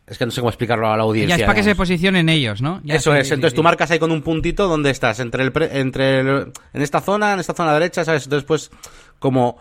es 0.07 0.17
que 0.17 0.25
no 0.25 0.31
sé 0.31 0.41
cómo 0.41 0.49
explicarlo 0.49 0.91
a 0.91 0.97
la 0.97 1.03
audiencia. 1.03 1.37
Ya 1.37 1.43
es 1.43 1.47
para 1.47 1.55
que 1.55 1.63
se 1.63 1.73
posicionen 1.73 2.27
ellos, 2.27 2.61
¿no? 2.61 2.81
Eso 2.85 3.15
es. 3.15 3.31
Entonces 3.31 3.55
tú 3.55 3.63
marcas 3.63 3.91
ahí 3.91 3.99
con 3.99 4.11
un 4.11 4.21
puntito 4.23 4.67
donde 4.67 4.89
estás. 4.89 5.21
Entre 5.21 5.43
el, 5.43 5.53
entre 5.71 6.19
en 6.19 6.51
esta 6.73 6.99
zona, 6.99 7.31
en 7.31 7.39
esta 7.39 7.53
zona 7.53 7.73
derecha, 7.73 8.03
¿sabes? 8.03 8.25
Entonces, 8.25 8.45
pues, 8.45 8.71
como 9.19 9.57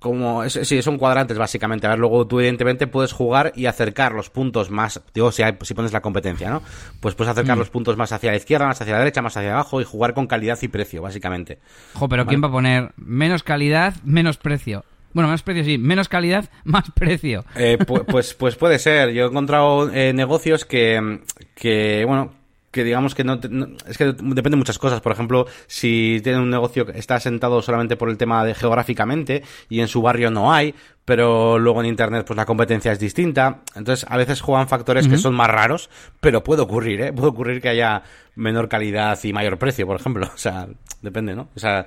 como 0.00 0.48
sí, 0.48 0.82
son 0.82 0.98
cuadrantes 0.98 1.38
básicamente. 1.38 1.86
A 1.86 1.90
ver, 1.90 1.98
luego 1.98 2.26
tú 2.26 2.40
evidentemente 2.40 2.86
puedes 2.86 3.12
jugar 3.12 3.52
y 3.54 3.66
acercar 3.66 4.12
los 4.12 4.30
puntos 4.30 4.70
más, 4.70 5.00
digo, 5.14 5.30
si, 5.30 5.42
si 5.62 5.74
pones 5.74 5.92
la 5.92 6.00
competencia, 6.00 6.50
¿no? 6.50 6.62
Pues 7.00 7.14
puedes 7.14 7.30
acercar 7.30 7.56
mm. 7.56 7.60
los 7.60 7.70
puntos 7.70 7.96
más 7.96 8.10
hacia 8.10 8.30
la 8.30 8.38
izquierda, 8.38 8.66
más 8.66 8.80
hacia 8.80 8.94
la 8.94 9.00
derecha, 9.00 9.22
más 9.22 9.36
hacia 9.36 9.52
abajo 9.52 9.80
y 9.80 9.84
jugar 9.84 10.14
con 10.14 10.26
calidad 10.26 10.58
y 10.62 10.68
precio, 10.68 11.02
básicamente. 11.02 11.58
Jo, 11.94 12.08
pero 12.08 12.26
¿quién 12.26 12.42
va 12.42 12.48
a 12.48 12.52
poner 12.52 12.92
menos 12.96 13.42
calidad, 13.42 13.94
menos 14.02 14.38
precio? 14.38 14.84
Bueno, 15.12 15.28
menos 15.28 15.42
precio 15.42 15.64
sí, 15.64 15.76
menos 15.76 16.08
calidad, 16.08 16.48
más 16.64 16.90
precio. 16.92 17.44
Eh, 17.54 17.78
pues, 17.86 18.34
pues, 18.34 18.56
puede 18.56 18.78
ser. 18.78 19.10
Yo 19.10 19.24
he 19.24 19.28
encontrado 19.28 19.90
eh, 19.92 20.12
negocios 20.12 20.64
que, 20.64 21.20
que, 21.54 22.04
bueno, 22.06 22.32
que 22.70 22.84
digamos 22.84 23.14
que 23.14 23.24
no, 23.24 23.40
es 23.86 23.98
que 23.98 24.06
depende 24.06 24.50
de 24.50 24.56
muchas 24.56 24.78
cosas. 24.78 25.00
Por 25.00 25.12
ejemplo, 25.12 25.46
si 25.66 26.20
tiene 26.22 26.38
un 26.38 26.50
negocio 26.50 26.86
que 26.86 26.98
está 26.98 27.16
asentado 27.16 27.62
solamente 27.62 27.96
por 27.96 28.08
el 28.08 28.16
tema 28.16 28.44
de 28.44 28.54
geográficamente 28.54 29.42
y 29.68 29.80
en 29.80 29.88
su 29.88 30.02
barrio 30.02 30.30
no 30.30 30.52
hay, 30.52 30.74
pero 31.04 31.58
luego 31.58 31.80
en 31.80 31.86
internet 31.86 32.24
pues 32.26 32.36
la 32.36 32.46
competencia 32.46 32.92
es 32.92 33.00
distinta. 33.00 33.62
Entonces, 33.74 34.06
a 34.08 34.16
veces 34.16 34.40
juegan 34.40 34.68
factores 34.68 35.08
que 35.08 35.18
son 35.18 35.34
más 35.34 35.48
raros, 35.48 35.90
pero 36.20 36.44
puede 36.44 36.62
ocurrir, 36.62 37.00
¿eh? 37.00 37.12
Puede 37.12 37.28
ocurrir 37.28 37.60
que 37.60 37.70
haya 37.70 38.02
menor 38.36 38.68
calidad 38.68 39.18
y 39.24 39.32
mayor 39.32 39.58
precio, 39.58 39.86
por 39.86 39.96
ejemplo. 39.98 40.30
O 40.34 40.38
sea, 40.38 40.68
depende, 41.02 41.34
¿no? 41.34 41.48
O 41.54 41.58
sea, 41.58 41.86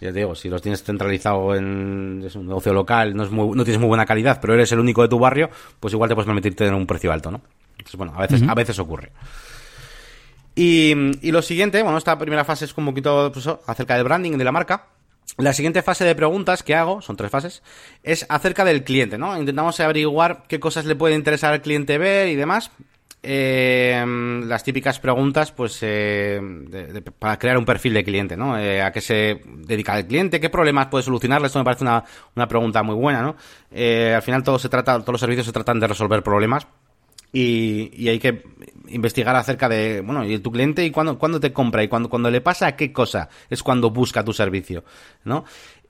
ya 0.00 0.12
te 0.12 0.18
digo, 0.20 0.34
si 0.34 0.48
los 0.48 0.62
tienes 0.62 0.82
centralizado 0.82 1.54
en 1.54 2.24
un 2.34 2.46
negocio 2.46 2.72
local, 2.72 3.14
no, 3.16 3.24
es 3.24 3.32
no 3.32 3.64
tienes 3.64 3.78
muy 3.78 3.88
buena 3.88 4.06
calidad, 4.06 4.38
pero 4.40 4.54
eres 4.54 4.70
el 4.72 4.78
único 4.78 5.02
de 5.02 5.08
tu 5.08 5.18
barrio, 5.18 5.50
pues 5.80 5.92
igual 5.94 6.08
te 6.08 6.14
puedes 6.14 6.26
permitir 6.26 6.54
tener 6.54 6.74
un 6.74 6.86
precio 6.86 7.12
alto, 7.12 7.30
¿no? 7.30 7.40
Entonces, 7.72 7.96
bueno, 7.96 8.12
a 8.16 8.20
veces, 8.20 8.42
a 8.46 8.54
veces 8.54 8.78
ocurre. 8.78 9.12
Y, 10.58 10.94
lo 11.30 11.42
siguiente, 11.42 11.82
bueno, 11.82 11.98
esta 11.98 12.18
primera 12.18 12.42
fase 12.44 12.64
es 12.64 12.76
un 12.76 12.86
poquito 12.86 13.30
pues, 13.30 13.46
acerca 13.66 13.94
del 13.94 14.04
branding 14.04 14.38
de 14.38 14.44
la 14.44 14.52
marca. 14.52 14.86
La 15.36 15.52
siguiente 15.52 15.82
fase 15.82 16.04
de 16.04 16.14
preguntas 16.14 16.62
que 16.62 16.74
hago, 16.74 17.02
son 17.02 17.16
tres 17.16 17.30
fases, 17.30 17.62
es 18.02 18.24
acerca 18.30 18.64
del 18.64 18.82
cliente, 18.82 19.18
¿no? 19.18 19.38
Intentamos 19.38 19.78
averiguar 19.80 20.44
qué 20.48 20.58
cosas 20.58 20.86
le 20.86 20.96
puede 20.96 21.14
interesar 21.14 21.52
al 21.52 21.60
cliente 21.60 21.98
ver 21.98 22.28
y 22.28 22.36
demás. 22.36 22.70
Eh, 23.22 24.02
las 24.46 24.64
típicas 24.64 24.98
preguntas, 24.98 25.52
pues, 25.52 25.78
eh, 25.82 26.40
para 27.18 27.38
crear 27.38 27.58
un 27.58 27.66
perfil 27.66 27.92
de 27.92 28.04
cliente, 28.04 28.34
¿no? 28.34 28.58
Eh, 28.58 28.80
a 28.80 28.92
qué 28.92 29.02
se 29.02 29.42
dedica 29.44 29.98
el 29.98 30.06
cliente, 30.06 30.40
qué 30.40 30.48
problemas 30.48 30.86
puede 30.86 31.04
solucionarle. 31.04 31.48
Esto 31.48 31.58
me 31.58 31.66
parece 31.66 31.84
una, 31.84 32.02
una 32.34 32.48
pregunta 32.48 32.82
muy 32.82 32.94
buena, 32.94 33.20
¿no? 33.20 33.36
Eh, 33.72 34.14
al 34.14 34.22
final 34.22 34.42
todo 34.42 34.58
se 34.58 34.70
trata, 34.70 35.00
todos 35.00 35.12
los 35.12 35.20
servicios 35.20 35.44
se 35.44 35.52
tratan 35.52 35.80
de 35.80 35.88
resolver 35.88 36.22
problemas 36.22 36.66
y, 37.36 38.08
hay 38.08 38.18
que 38.18 38.42
investigar 38.88 39.34
acerca 39.36 39.68
de, 39.68 40.00
bueno, 40.00 40.24
y 40.24 40.38
tu 40.38 40.50
cliente 40.50 40.84
y 40.84 40.90
cuándo, 40.90 41.18
cuándo 41.18 41.40
te 41.40 41.52
compra 41.52 41.82
y 41.82 41.88
cuándo, 41.88 42.08
cuando 42.08 42.30
le 42.30 42.40
pasa 42.40 42.76
qué 42.76 42.92
cosa 42.92 43.28
es 43.48 43.62
cuando 43.62 43.90
busca 43.90 44.24
tu 44.24 44.32
servicio, 44.32 44.84
¿no? 45.24 45.44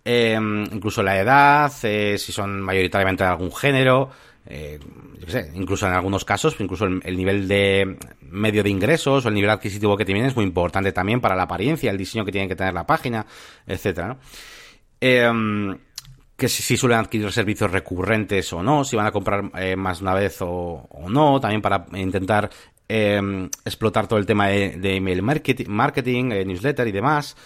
Eh, 0.05 0.38
incluso 0.72 1.03
la 1.03 1.18
edad, 1.18 1.72
eh, 1.82 2.16
si 2.18 2.32
son 2.32 2.61
mayoritariamente 2.61 3.24
de 3.24 3.30
algún 3.30 3.53
género, 3.53 4.11
eh, 4.49 4.78
yo 5.18 5.28
sé, 5.28 5.51
incluso 5.55 5.86
en 5.86 5.92
algunos 5.92 6.24
casos, 6.24 6.55
incluso 6.61 6.86
el, 6.86 7.16
nivel 7.16 7.49
de 7.49 7.99
medio 8.20 8.62
de 8.62 8.70
ingresos 8.70 9.24
o 9.24 9.28
el 9.28 9.34
nivel 9.34 9.51
adquisitivo 9.51 9.97
que 9.97 10.05
tienen 10.05 10.26
es 10.26 10.36
muy 10.36 10.44
importante 10.44 10.92
también 10.92 11.20
para 11.20 11.34
la 11.34 11.42
apariencia, 11.42 11.90
el 11.90 11.99
diseño 11.99 12.24
que 12.24 12.30
tiene 12.30 12.47
que 12.47 12.55
tener 12.55 12.72
la 12.72 12.86
página, 12.86 13.26
etcétera. 13.66 14.16
Eh, 15.01 15.28
que 16.36 16.49
si, 16.49 16.76
suelen 16.76 16.99
adquirir 16.99 17.32
servicios 17.32 17.70
recurrentes 17.70 18.53
o 18.53 18.62
no, 18.62 18.84
si 18.84 18.94
van 18.94 19.07
a 19.07 19.11
comprar 19.11 19.51
eh, 19.55 19.74
más 19.74 20.03
una 20.03 20.14
vez 20.14 20.36
o, 20.40 20.86
no, 21.09 21.40
también 21.40 21.62
para 21.62 21.86
intentar 21.94 22.51
eh, 22.89 23.49
explotar 23.64 24.07
todo 24.07 24.18
el 24.18 24.26
tema 24.26 24.49
de, 24.49 24.97
email 24.97 25.22
marketing, 25.22 26.30
eh, 26.32 26.45
newsletter 26.45 26.87
y 26.87 26.93
demás. 26.93 27.37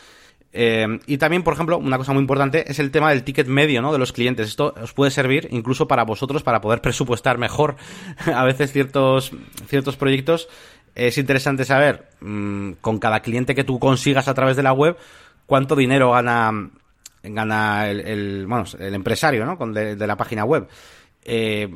Eh, 0.53 0.99
y 1.07 1.18
también, 1.18 1.43
por 1.43 1.55
ejemplo, 1.55 1.78
una 1.78 1.97
cosa 1.97 2.12
muy 2.12 2.20
importante 2.20 2.70
es 2.70 2.78
el 2.80 2.91
tema 2.91 3.11
del 3.11 3.22
ticket 3.22 3.47
medio, 3.47 3.82
¿no? 3.82 3.93
De 3.93 3.99
los 3.99 4.12
clientes. 4.12 4.49
Esto 4.49 4.74
os 4.80 4.93
puede 4.93 5.11
servir 5.11 5.49
incluso 5.51 5.86
para 5.86 6.05
vosotros 6.05 6.43
para 6.43 6.61
poder 6.61 6.80
presupuestar 6.82 7.38
mejor 7.38 7.76
a 8.34 8.45
veces 8.45 8.72
ciertos, 8.72 9.32
ciertos 9.66 9.97
proyectos. 9.97 10.49
Es 10.95 11.18
interesante 11.18 11.64
saber 11.64 12.09
mmm, 12.20 12.72
con 12.80 12.99
cada 12.99 13.20
cliente 13.20 13.55
que 13.55 13.64
tú 13.64 13.78
consigas 13.78 14.26
a 14.28 14.34
través 14.34 14.57
de 14.57 14.64
la 14.64 14.72
web 14.72 14.97
cuánto 15.47 15.76
dinero 15.76 16.11
gana 16.11 16.70
gana 17.22 17.88
el, 17.91 18.47
bueno, 18.47 18.64
el 18.78 18.95
empresario, 18.95 19.45
¿no? 19.45 19.57
De 19.72 20.07
la 20.07 20.16
página 20.16 20.45
web. 20.45 20.68
Eh, 21.22 21.68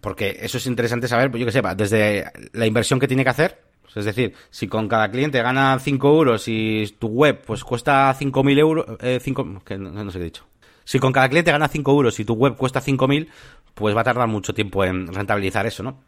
porque 0.00 0.38
eso 0.40 0.58
es 0.58 0.66
interesante 0.66 1.08
saber, 1.08 1.30
pues 1.30 1.40
yo 1.40 1.46
que 1.46 1.52
sepa, 1.52 1.74
desde 1.74 2.24
la 2.52 2.66
inversión 2.66 2.98
que 2.98 3.08
tiene 3.08 3.24
que 3.24 3.30
hacer, 3.30 3.60
pues 3.82 3.96
es 3.96 4.04
decir, 4.04 4.34
si 4.50 4.66
con 4.66 4.88
cada 4.88 5.10
cliente 5.10 5.42
gana 5.42 5.78
5 5.78 6.08
euros 6.08 6.44
y 6.48 6.94
tu 6.98 7.08
web 7.08 7.42
pues 7.46 7.62
cuesta 7.64 8.14
5.000 8.18 8.58
euros, 8.58 8.86
eh, 9.00 9.20
5, 9.22 9.62
que 9.64 9.78
no, 9.78 10.10
sé 10.10 10.18
qué 10.18 10.22
he 10.22 10.26
dicho. 10.26 10.44
Si 10.84 10.98
con 10.98 11.12
cada 11.12 11.28
cliente 11.28 11.52
gana 11.52 11.68
5 11.68 11.90
euros 11.90 12.18
y 12.18 12.24
tu 12.24 12.34
web 12.34 12.56
cuesta 12.56 12.82
5.000, 12.82 13.28
pues 13.74 13.96
va 13.96 14.00
a 14.00 14.04
tardar 14.04 14.28
mucho 14.28 14.54
tiempo 14.54 14.84
en 14.84 15.12
rentabilizar 15.12 15.66
eso, 15.66 15.82
¿no? 15.82 15.98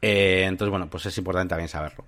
Eh, 0.00 0.44
entonces, 0.46 0.70
bueno, 0.70 0.88
pues 0.88 1.06
es 1.06 1.18
importante 1.18 1.50
también 1.50 1.68
saberlo. 1.68 2.04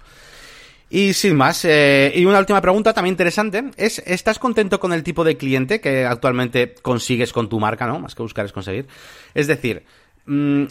Y 0.92 1.12
sin 1.12 1.36
más, 1.36 1.64
eh, 1.64 2.12
y 2.14 2.24
una 2.24 2.40
última 2.40 2.60
pregunta 2.60 2.92
también 2.92 3.12
interesante 3.12 3.70
es, 3.76 4.00
¿estás 4.06 4.40
contento 4.40 4.80
con 4.80 4.92
el 4.92 5.04
tipo 5.04 5.22
de 5.22 5.36
cliente 5.36 5.80
que 5.80 6.04
actualmente 6.04 6.74
consigues 6.82 7.32
con 7.32 7.48
tu 7.48 7.60
marca, 7.60 7.86
no? 7.86 8.00
Más 8.00 8.16
que 8.16 8.22
buscar 8.22 8.44
es 8.44 8.52
conseguir. 8.52 8.88
Es 9.32 9.46
decir, 9.46 9.84
mmm, 10.26 10.64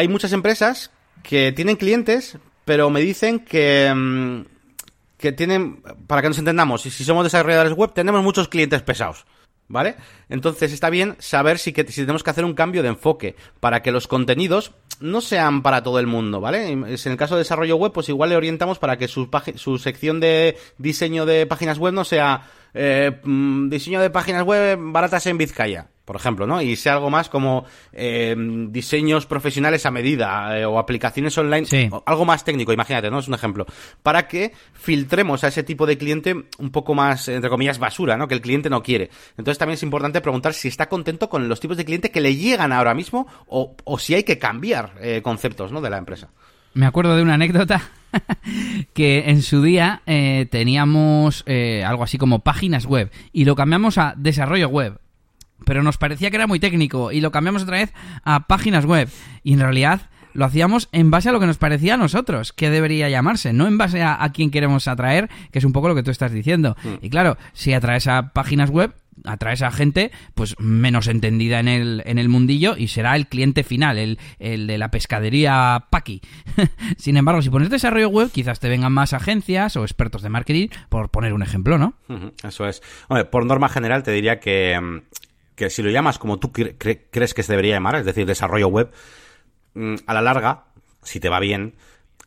hay 0.00 0.08
muchas 0.08 0.32
empresas 0.32 0.90
que 1.22 1.52
tienen 1.52 1.76
clientes, 1.76 2.38
pero 2.64 2.88
me 2.88 3.00
dicen 3.00 3.40
que, 3.40 3.92
mmm, 3.94 4.40
que 5.18 5.32
tienen, 5.32 5.82
para 6.06 6.22
que 6.22 6.28
nos 6.28 6.38
entendamos, 6.38 6.80
si 6.80 7.04
somos 7.04 7.24
desarrolladores 7.24 7.74
web, 7.74 7.92
tenemos 7.92 8.22
muchos 8.22 8.48
clientes 8.48 8.80
pesados. 8.82 9.26
¿Vale? 9.68 9.94
Entonces 10.28 10.72
está 10.72 10.90
bien 10.90 11.14
saber 11.20 11.60
si, 11.60 11.72
que, 11.72 11.86
si 11.86 12.00
tenemos 12.00 12.24
que 12.24 12.30
hacer 12.30 12.44
un 12.44 12.54
cambio 12.54 12.82
de 12.82 12.88
enfoque 12.88 13.36
para 13.60 13.82
que 13.82 13.92
los 13.92 14.08
contenidos 14.08 14.72
no 14.98 15.20
sean 15.20 15.62
para 15.62 15.84
todo 15.84 16.00
el 16.00 16.08
mundo, 16.08 16.40
¿vale? 16.40 16.72
En 16.72 16.84
el 16.84 17.16
caso 17.16 17.36
de 17.36 17.42
desarrollo 17.42 17.76
web, 17.76 17.92
pues 17.92 18.08
igual 18.08 18.30
le 18.30 18.36
orientamos 18.36 18.80
para 18.80 18.96
que 18.96 19.06
su, 19.06 19.30
su 19.54 19.78
sección 19.78 20.18
de 20.18 20.56
diseño 20.78 21.24
de 21.24 21.46
páginas 21.46 21.78
web 21.78 21.94
no 21.94 22.04
sea 22.04 22.50
eh, 22.74 23.20
mm, 23.22 23.68
diseño 23.68 24.00
de 24.00 24.10
páginas 24.10 24.42
web 24.42 24.76
baratas 24.80 25.26
en 25.26 25.38
Vizcaya, 25.38 25.86
por 26.10 26.16
ejemplo, 26.16 26.44
¿no? 26.44 26.60
Y 26.60 26.74
sea 26.74 26.94
algo 26.94 27.08
más 27.08 27.28
como 27.28 27.64
eh, 27.92 28.34
diseños 28.68 29.26
profesionales 29.26 29.86
a 29.86 29.92
medida 29.92 30.58
eh, 30.58 30.64
o 30.64 30.80
aplicaciones 30.80 31.38
online, 31.38 31.66
Sí. 31.66 31.88
o 31.88 32.02
algo 32.04 32.24
más 32.24 32.42
técnico, 32.42 32.72
imagínate, 32.72 33.12
¿no? 33.12 33.20
Es 33.20 33.28
un 33.28 33.34
ejemplo. 33.34 33.64
Para 34.02 34.26
que 34.26 34.50
filtremos 34.72 35.44
a 35.44 35.48
ese 35.48 35.62
tipo 35.62 35.86
de 35.86 35.96
cliente 35.98 36.34
un 36.58 36.70
poco 36.72 36.94
más, 36.96 37.28
entre 37.28 37.48
comillas, 37.48 37.78
basura, 37.78 38.16
¿no? 38.16 38.26
Que 38.26 38.34
el 38.34 38.40
cliente 38.40 38.68
no 38.68 38.82
quiere. 38.82 39.08
Entonces 39.36 39.56
también 39.56 39.74
es 39.74 39.84
importante 39.84 40.20
preguntar 40.20 40.52
si 40.52 40.66
está 40.66 40.88
contento 40.88 41.28
con 41.28 41.48
los 41.48 41.60
tipos 41.60 41.76
de 41.76 41.84
cliente 41.84 42.10
que 42.10 42.20
le 42.20 42.34
llegan 42.34 42.72
ahora 42.72 42.92
mismo 42.92 43.28
o, 43.46 43.76
o 43.84 43.98
si 44.00 44.16
hay 44.16 44.24
que 44.24 44.36
cambiar 44.36 44.94
eh, 45.00 45.20
conceptos, 45.22 45.70
¿no? 45.70 45.80
De 45.80 45.90
la 45.90 45.98
empresa. 45.98 46.30
Me 46.74 46.86
acuerdo 46.86 47.14
de 47.14 47.22
una 47.22 47.34
anécdota 47.34 47.82
que 48.94 49.30
en 49.30 49.42
su 49.42 49.62
día 49.62 50.02
eh, 50.06 50.48
teníamos 50.50 51.44
eh, 51.46 51.84
algo 51.86 52.02
así 52.02 52.18
como 52.18 52.40
páginas 52.40 52.84
web 52.86 53.12
y 53.32 53.44
lo 53.44 53.54
cambiamos 53.54 53.96
a 53.96 54.14
desarrollo 54.16 54.68
web. 54.68 54.98
Pero 55.64 55.82
nos 55.82 55.98
parecía 55.98 56.30
que 56.30 56.36
era 56.36 56.46
muy 56.46 56.60
técnico 56.60 57.12
y 57.12 57.20
lo 57.20 57.30
cambiamos 57.30 57.62
otra 57.62 57.78
vez 57.78 57.92
a 58.24 58.46
páginas 58.46 58.84
web. 58.84 59.08
Y 59.42 59.54
en 59.54 59.60
realidad 59.60 60.02
lo 60.32 60.44
hacíamos 60.44 60.88
en 60.92 61.10
base 61.10 61.28
a 61.28 61.32
lo 61.32 61.40
que 61.40 61.46
nos 61.46 61.58
parecía 61.58 61.94
a 61.94 61.96
nosotros, 61.96 62.52
que 62.52 62.70
debería 62.70 63.08
llamarse, 63.08 63.52
no 63.52 63.66
en 63.66 63.78
base 63.78 64.02
a, 64.02 64.22
a 64.22 64.32
quién 64.32 64.50
queremos 64.50 64.88
atraer, 64.88 65.28
que 65.50 65.58
es 65.58 65.64
un 65.64 65.72
poco 65.72 65.88
lo 65.88 65.94
que 65.94 66.02
tú 66.02 66.10
estás 66.10 66.32
diciendo. 66.32 66.76
Mm. 66.82 67.04
Y 67.04 67.10
claro, 67.10 67.36
si 67.52 67.72
atraes 67.72 68.06
a 68.06 68.32
páginas 68.32 68.70
web, 68.70 68.94
atraes 69.24 69.62
a 69.62 69.70
gente 69.70 70.10
pues 70.34 70.58
menos 70.58 71.06
entendida 71.08 71.60
en 71.60 71.68
el, 71.68 72.02
en 72.06 72.18
el 72.18 72.28
mundillo 72.28 72.76
y 72.76 72.88
será 72.88 73.16
el 73.16 73.26
cliente 73.26 73.64
final, 73.64 73.98
el, 73.98 74.18
el 74.38 74.66
de 74.66 74.78
la 74.78 74.90
pescadería 74.90 75.86
Paki. 75.90 76.22
Sin 76.96 77.16
embargo, 77.16 77.42
si 77.42 77.50
pones 77.50 77.70
desarrollo 77.70 78.08
web, 78.08 78.30
quizás 78.30 78.60
te 78.60 78.68
vengan 78.68 78.92
más 78.92 79.12
agencias 79.12 79.76
o 79.76 79.82
expertos 79.82 80.22
de 80.22 80.28
marketing, 80.28 80.68
por 80.88 81.10
poner 81.10 81.32
un 81.32 81.42
ejemplo, 81.42 81.78
¿no? 81.78 81.94
Eso 82.42 82.66
es. 82.66 82.82
Hombre, 83.08 83.24
por 83.24 83.44
norma 83.44 83.68
general 83.68 84.02
te 84.02 84.12
diría 84.12 84.40
que, 84.40 84.78
mm, 84.80 85.00
que 85.54 85.70
si 85.70 85.82
lo 85.82 85.90
llamas 85.90 86.18
como 86.18 86.38
tú 86.38 86.48
cre- 86.52 86.76
cre- 86.78 87.02
crees 87.10 87.34
que 87.34 87.42
se 87.42 87.52
debería 87.52 87.74
llamar, 87.74 87.96
es 87.96 88.04
decir, 88.06 88.26
desarrollo 88.26 88.68
web, 88.68 88.90
mm, 89.74 89.94
a 90.06 90.14
la 90.14 90.22
larga, 90.22 90.64
si 91.02 91.20
te 91.20 91.28
va 91.28 91.40
bien, 91.40 91.74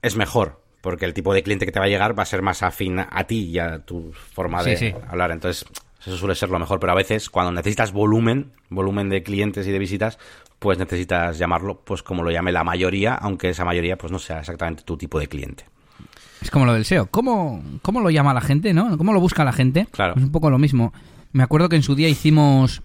es 0.01 0.15
mejor. 0.15 0.61
Porque 0.82 1.05
el 1.05 1.13
tipo 1.13 1.34
de 1.34 1.43
cliente 1.43 1.65
que 1.65 1.71
te 1.71 1.80
va 1.80 1.86
a 1.86 1.89
llegar 1.89 2.17
va 2.17 2.24
a 2.24 2.26
ser 2.26 2.41
más 2.41 2.61
afín 2.61 2.99
a 2.99 3.24
ti 3.24 3.45
y 3.45 3.57
a 3.59 3.80
tu 3.80 4.11
forma 4.34 4.61
Sí, 4.63 4.71
de 4.71 4.78
sí. 4.78 4.93
hablar. 5.09 5.32
Entonces, 5.32 5.65
eso 6.05 6.17
suele 6.17 6.36
ser 6.36 6.49
lo 6.49 6.59
mejor. 6.59 6.80
Pero 6.82 6.91
a 6.91 6.95
veces, 6.95 7.30
cuando 7.30 7.53
necesitas 7.53 7.93
volumen, 7.93 8.51
volumen 8.69 9.07
de 9.07 9.24
clientes 9.24 9.65
y 9.65 9.71
de 9.71 9.80
visitas, 9.80 10.19
pues 10.59 10.78
necesitas 10.78 11.38
llamarlo, 11.38 11.80
pues 11.86 12.03
como 12.03 12.21
lo 12.21 12.32
llame 12.32 12.51
la 12.51 12.65
mayoría, 12.65 13.15
aunque 13.15 13.49
esa 13.49 13.63
mayoría, 13.63 13.97
pues 13.97 14.11
no 14.11 14.19
sea 14.19 14.39
exactamente 14.39 14.84
tu 14.84 14.97
tipo 14.97 15.19
de 15.19 15.28
cliente. 15.28 15.65
Es 16.41 16.51
como 16.51 16.65
lo 16.65 16.74
del 16.74 16.84
SEO. 16.84 17.05
¿Cómo, 17.07 17.63
cómo 17.82 18.01
lo 18.01 18.09
llama 18.09 18.34
la 18.34 18.41
gente, 18.41 18.74
no? 18.74 18.97
¿Cómo 18.97 19.13
lo 19.13 19.21
busca 19.21 19.45
la 19.45 19.53
gente? 19.53 19.88
Claro. 19.91 20.15
Es 20.17 20.24
un 20.24 20.34
poco 20.34 20.49
lo 20.49 20.57
mismo. 20.57 20.91
Me 21.32 21.43
acuerdo 21.43 21.69
que 21.69 21.78
en 21.78 21.84
su 21.84 21.95
día 21.95 22.09
hicimos 22.09 22.82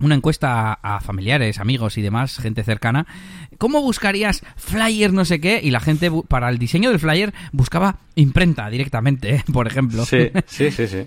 una 0.00 0.14
encuesta 0.14 0.72
a, 0.82 1.00
familiares, 1.00 1.58
amigos 1.58 1.98
y 1.98 2.02
demás, 2.02 2.38
gente 2.38 2.62
cercana. 2.64 3.06
¿Cómo 3.58 3.82
buscarías 3.82 4.42
flyer 4.56 5.12
no 5.12 5.24
sé 5.24 5.40
qué? 5.40 5.60
Y 5.62 5.70
la 5.70 5.80
gente 5.80 6.10
para 6.28 6.48
el 6.48 6.58
diseño 6.58 6.90
del 6.90 6.98
flyer 6.98 7.32
buscaba 7.52 7.96
imprenta 8.14 8.68
directamente, 8.70 9.36
¿eh? 9.36 9.44
por 9.52 9.66
ejemplo. 9.66 10.04
Sí, 10.04 10.30
sí, 10.46 10.70
sí, 10.70 10.86
sí. 10.86 11.06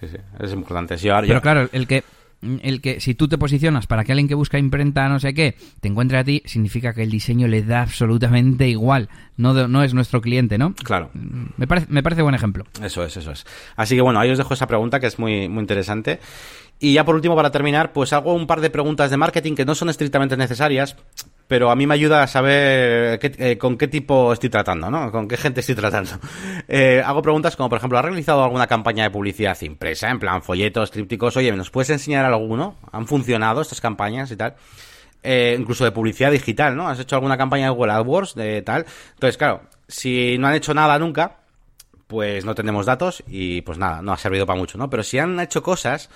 Sí, 0.00 0.08
sí. 0.08 0.16
Es 0.40 0.52
importante. 0.52 0.98
Sí, 0.98 1.08
ahora 1.08 1.22
Pero 1.22 1.34
yo- 1.34 1.42
claro, 1.42 1.68
el 1.72 1.86
que 1.86 2.02
el 2.42 2.80
que 2.80 3.00
si 3.00 3.14
tú 3.14 3.28
te 3.28 3.38
posicionas 3.38 3.86
para 3.86 4.04
que 4.04 4.12
alguien 4.12 4.28
que 4.28 4.34
busca 4.34 4.58
imprenta 4.58 5.08
no 5.08 5.20
sé 5.20 5.32
qué 5.32 5.56
te 5.80 5.88
encuentre 5.88 6.18
a 6.18 6.24
ti, 6.24 6.42
significa 6.44 6.92
que 6.92 7.02
el 7.04 7.10
diseño 7.10 7.46
le 7.48 7.62
da 7.62 7.82
absolutamente 7.82 8.68
igual. 8.68 9.08
No, 9.36 9.54
de- 9.54 9.68
no 9.68 9.82
es 9.82 9.94
nuestro 9.94 10.20
cliente, 10.20 10.58
¿no? 10.58 10.74
Claro. 10.74 11.10
Me 11.56 11.66
parece, 11.66 11.86
me 11.90 12.02
parece 12.02 12.22
buen 12.22 12.34
ejemplo. 12.34 12.64
Eso 12.82 13.04
es, 13.04 13.16
eso 13.16 13.30
es. 13.32 13.46
Así 13.76 13.94
que 13.94 14.00
bueno, 14.02 14.18
ahí 14.20 14.30
os 14.30 14.38
dejo 14.38 14.54
esa 14.54 14.66
pregunta 14.66 15.00
que 15.00 15.06
es 15.06 15.18
muy, 15.18 15.48
muy 15.48 15.60
interesante. 15.60 16.20
Y 16.78 16.94
ya 16.94 17.04
por 17.04 17.14
último, 17.14 17.36
para 17.36 17.52
terminar, 17.52 17.92
pues 17.92 18.12
hago 18.12 18.34
un 18.34 18.48
par 18.48 18.60
de 18.60 18.68
preguntas 18.68 19.08
de 19.10 19.16
marketing 19.16 19.54
que 19.54 19.64
no 19.64 19.76
son 19.76 19.88
estrictamente 19.88 20.36
necesarias, 20.36 20.96
pero 21.48 21.70
a 21.70 21.76
mí 21.76 21.86
me 21.86 21.94
ayuda 21.94 22.22
a 22.22 22.26
saber 22.26 23.20
eh, 23.22 23.58
con 23.58 23.76
qué 23.76 23.88
tipo 23.88 24.32
estoy 24.32 24.48
tratando, 24.48 24.90
¿no? 24.90 25.10
Con 25.10 25.28
qué 25.28 25.36
gente 25.36 25.60
estoy 25.60 25.74
tratando. 25.74 26.12
Eh, 26.68 27.02
hago 27.04 27.22
preguntas 27.22 27.56
como, 27.56 27.68
por 27.68 27.78
ejemplo, 27.78 27.98
¿has 27.98 28.04
realizado 28.04 28.44
alguna 28.44 28.66
campaña 28.66 29.04
de 29.04 29.10
publicidad 29.10 29.60
impresa, 29.62 30.08
en 30.10 30.18
plan 30.18 30.42
folletos, 30.42 30.90
trípticos? 30.90 31.36
Oye, 31.36 31.50
¿nos 31.52 31.70
puedes 31.70 31.90
enseñar 31.90 32.24
alguno? 32.24 32.76
¿Han 32.92 33.06
funcionado 33.06 33.60
estas 33.60 33.80
campañas 33.80 34.30
y 34.30 34.36
tal? 34.36 34.54
Eh, 35.22 35.56
incluso 35.58 35.84
de 35.84 35.90
publicidad 35.90 36.30
digital, 36.30 36.76
¿no? 36.76 36.88
¿Has 36.88 37.00
hecho 37.00 37.16
alguna 37.16 37.36
campaña 37.36 37.64
de 37.64 37.70
Google 37.70 37.92
AdWords, 37.92 38.34
de 38.36 38.62
tal? 38.62 38.86
Entonces, 39.14 39.36
claro, 39.36 39.62
si 39.88 40.38
no 40.38 40.46
han 40.46 40.54
hecho 40.54 40.72
nada 40.72 40.98
nunca, 40.98 41.40
pues 42.06 42.44
no 42.44 42.54
tenemos 42.54 42.86
datos 42.86 43.22
y 43.26 43.60
pues 43.62 43.76
nada, 43.76 44.00
no 44.02 44.12
ha 44.12 44.18
servido 44.18 44.46
para 44.46 44.58
mucho, 44.58 44.78
¿no? 44.78 44.88
Pero 44.88 45.02
si 45.02 45.18
han 45.18 45.38
hecho 45.40 45.62
cosas, 45.62 46.08